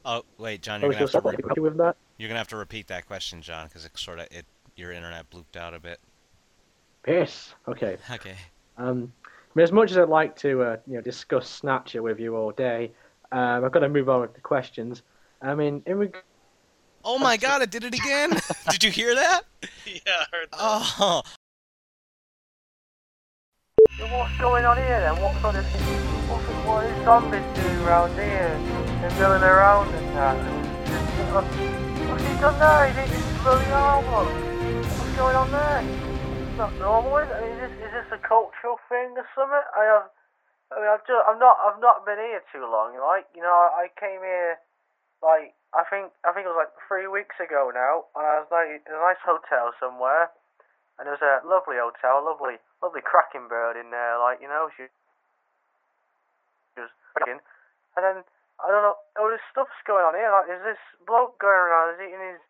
Oh 0.05 0.24
wait, 0.39 0.62
John, 0.62 0.81
Oh, 0.82 0.86
you're 0.86 0.93
gonna 0.94 1.01
have 1.01 1.10
to 1.12 1.18
still 1.18 1.32
re- 1.32 1.60
with 1.62 1.77
that? 1.78 1.97
you're 2.18 2.28
gonna 2.28 2.39
have 2.39 2.48
to 2.48 2.56
repeat 2.56 2.86
that 2.89 3.06
question, 3.06 3.43
John, 3.43 3.66
because 3.66 3.85
it 3.85 3.97
sort 3.98 4.18
of 4.18 4.27
it 4.31 4.47
your 4.77 4.93
internet 4.93 5.28
blooped 5.31 5.56
out 5.56 5.74
a 5.74 5.81
bit. 5.81 6.01
Piss. 7.02 7.55
Okay. 7.68 7.97
Okay. 8.10 8.35
Um, 8.78 9.12
I 9.24 9.28
mean, 9.55 9.64
as 9.64 9.72
much 9.72 9.90
as 9.90 9.98
I'd 9.98 10.09
like 10.09 10.36
to, 10.36 10.62
uh, 10.62 10.77
you 10.86 10.94
know, 10.94 11.01
discuss 11.02 11.48
Snatcher 11.51 12.02
with 12.02 12.18
you 12.20 12.36
all 12.36 12.51
day, 12.52 12.93
um, 13.32 13.64
I've 13.64 13.72
got 13.72 13.81
to 13.81 13.89
move 13.89 14.09
on 14.09 14.20
with 14.20 14.32
the 14.32 14.40
questions. 14.40 15.02
I 15.43 15.55
mean, 15.55 15.82
in 15.86 15.98
reg- 15.98 16.16
Oh 17.05 17.18
my 17.18 17.36
God! 17.36 17.60
It 17.62 17.70
did 17.70 17.85
it 17.85 17.94
again. 17.94 18.31
did 18.70 18.85
you 18.85 18.90
hear 18.90 19.14
that? 19.14 19.43
yeah, 19.86 20.01
I 20.06 20.24
heard 20.36 20.48
that. 20.52 20.59
Oh. 20.59 21.22
What's 23.98 24.39
going 24.39 24.64
on 24.64 24.77
here 24.77 25.01
then? 25.01 25.20
What 25.20 25.40
sort 25.40 25.56
of 25.56 25.64
what's 26.31 26.44
what 26.66 26.85
is 26.86 27.05
zombies 27.05 27.43
doing 27.55 27.77
around 27.81 28.14
here? 28.14 28.90
They're 29.01 29.16
milling 29.16 29.40
around 29.40 29.89
and 29.97 30.12
that. 30.12 30.36
Uh, 30.36 31.40
what's 31.40 32.20
he 32.20 32.35
done 32.36 32.52
there? 32.60 32.85
He 32.85 32.93
did 33.01 33.09
his 33.09 33.24
bloody 33.40 33.72
arm. 33.72 34.05
What's 34.05 35.16
going 35.16 35.36
on 35.40 35.48
there? 35.48 35.81
It's 35.81 36.59
not 36.60 36.77
normal, 36.77 37.16
is 37.24 37.32
it? 37.32 37.40
Is 37.40 37.56
this, 37.64 37.74
is 37.81 37.93
this 37.97 38.09
a 38.12 38.20
cultural 38.20 38.77
thing 38.93 39.16
or 39.16 39.24
something? 39.32 39.64
I 39.72 39.85
have. 39.89 40.12
I 40.68 40.85
mean, 40.85 40.90
I've 40.93 41.01
just, 41.09 41.16
I've 41.16 41.40
not, 41.40 41.56
I've 41.64 41.81
not 41.81 42.05
been 42.05 42.20
here 42.20 42.44
too 42.52 42.68
long. 42.68 42.93
Like, 43.01 43.24
you 43.32 43.40
know, 43.40 43.51
I, 43.51 43.89
I 43.89 43.98
came 43.98 44.20
here, 44.20 44.60
like, 45.24 45.56
I 45.72 45.82
think, 45.89 46.12
I 46.22 46.36
think 46.36 46.44
it 46.44 46.52
was 46.52 46.60
like 46.60 46.77
three 46.85 47.09
weeks 47.09 47.40
ago 47.40 47.72
now, 47.72 48.05
and 48.12 48.22
I 48.22 48.36
was 48.44 48.52
like 48.52 48.85
in 48.85 48.93
a 48.93 49.01
nice 49.01 49.18
hotel 49.24 49.72
somewhere, 49.81 50.28
and 51.01 51.09
it 51.09 51.14
was 51.16 51.24
a 51.24 51.40
lovely 51.43 51.81
hotel, 51.81 52.20
lovely, 52.20 52.60
lovely 52.85 53.01
cracking 53.01 53.48
bird 53.48 53.81
in 53.81 53.90
there, 53.90 54.20
like, 54.20 54.44
you 54.44 54.47
know, 54.47 54.68
she, 54.77 54.93
was 56.78 56.93
cracking, 57.16 57.40
and 57.97 58.02
then 58.05 58.16
I 58.61 58.69
don't 58.69 58.85
know, 58.85 58.99
all 59.16 59.32
this 59.32 59.43
stuff's 59.49 59.81
going 59.89 60.05
on 60.05 60.15
here. 60.15 60.28
Like, 60.28 60.49
is 60.53 60.62
this 60.65 60.82
bloke 61.09 61.41
going 61.41 61.57
around? 61.57 61.97
Eating 62.01 62.20
his, 62.20 62.43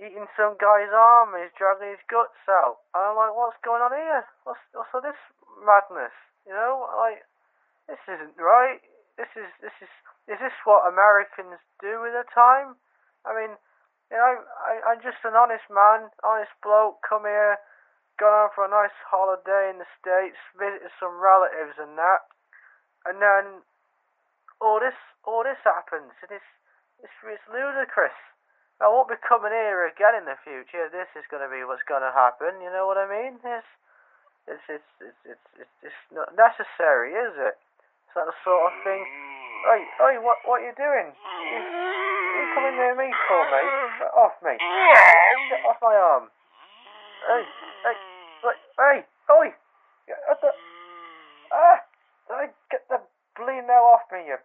eating 0.00 0.28
some 0.36 0.56
guy's 0.56 0.92
arm? 0.92 1.36
He's 1.36 1.52
dragging 1.56 1.92
his 1.92 2.04
guts 2.08 2.40
out. 2.48 2.80
And 2.96 3.12
I'm 3.12 3.16
like, 3.16 3.36
what's 3.36 3.60
going 3.60 3.84
on 3.84 3.92
here? 3.92 4.24
What's, 4.48 4.62
what's 4.72 4.92
all 4.96 5.04
this 5.04 5.20
madness? 5.60 6.14
You 6.48 6.56
know, 6.56 6.88
like, 6.96 7.24
this 7.88 8.00
isn't 8.08 8.40
right. 8.40 8.80
This 9.20 9.28
is, 9.36 9.48
this 9.60 9.76
is, 9.84 9.92
is 10.30 10.38
this 10.40 10.56
what 10.64 10.88
Americans 10.88 11.60
do 11.84 12.00
with 12.00 12.16
their 12.16 12.28
time? 12.32 12.80
I 13.28 13.36
mean, 13.36 13.52
you 14.10 14.16
know, 14.16 14.42
I, 14.64 14.80
I'm 14.90 15.00
just 15.04 15.22
an 15.22 15.36
honest 15.38 15.68
man, 15.70 16.10
honest 16.24 16.50
bloke, 16.64 17.04
come 17.04 17.28
here, 17.28 17.60
gone 18.18 18.32
on 18.32 18.50
for 18.52 18.66
a 18.66 18.70
nice 18.72 18.94
holiday 19.06 19.70
in 19.70 19.78
the 19.78 19.88
States, 19.96 20.36
visited 20.58 20.90
some 20.98 21.20
relatives 21.20 21.78
and 21.78 21.94
that, 21.96 22.26
and 23.06 23.22
then 23.22 23.62
all 24.60 24.80
this, 24.82 24.96
all 25.30 25.46
this 25.46 25.62
happens, 25.62 26.10
and 26.26 26.34
it's, 26.34 26.50
It's, 27.00 27.16
it's 27.24 27.48
ludicrous. 27.48 28.12
I 28.80 28.88
won't 28.88 29.08
be 29.08 29.16
coming 29.24 29.52
here 29.52 29.88
again 29.88 30.20
in 30.20 30.28
the 30.28 30.36
future. 30.44 30.88
This 30.92 31.08
is 31.16 31.24
going 31.32 31.40
to 31.40 31.48
be 31.48 31.64
what's 31.64 31.84
going 31.88 32.04
to 32.04 32.12
happen. 32.12 32.60
You 32.60 32.68
know 32.68 32.84
what 32.84 33.00
I 33.00 33.08
mean? 33.08 33.40
It's 33.40 33.64
it's 34.48 34.66
it's 34.68 34.90
it's 35.00 35.20
it's 35.24 35.48
it's, 35.64 35.76
it's 35.84 36.02
not 36.12 36.36
necessary, 36.36 37.12
is 37.16 37.32
it? 37.40 37.56
It's 37.56 38.16
not 38.16 38.28
the 38.28 38.36
sort 38.44 38.68
of 38.68 38.74
thing. 38.84 39.00
Hey, 39.64 39.84
hey, 40.00 40.14
what 40.20 40.44
what 40.44 40.60
you 40.60 40.72
doing? 40.76 41.08
You, 41.12 41.60
you 41.60 42.44
coming 42.52 42.76
near 42.76 42.96
me 42.96 43.08
for, 43.28 43.42
mate? 43.48 43.72
Get 44.00 44.12
off 44.16 44.36
me! 44.44 44.54
Get 44.56 45.60
off 45.64 45.80
my 45.80 45.96
arm! 45.96 46.28
Hey, 47.28 47.44
hey, 47.84 47.96
hey, 48.76 48.96
oi! 49.28 49.48
Get, 50.08 50.20
the, 50.40 50.52
ah! 51.52 51.80
Get 52.72 52.84
the 52.88 53.00
bleeding 53.36 53.68
hell 53.68 53.96
off 53.96 54.04
me, 54.12 54.24
you 54.24 54.36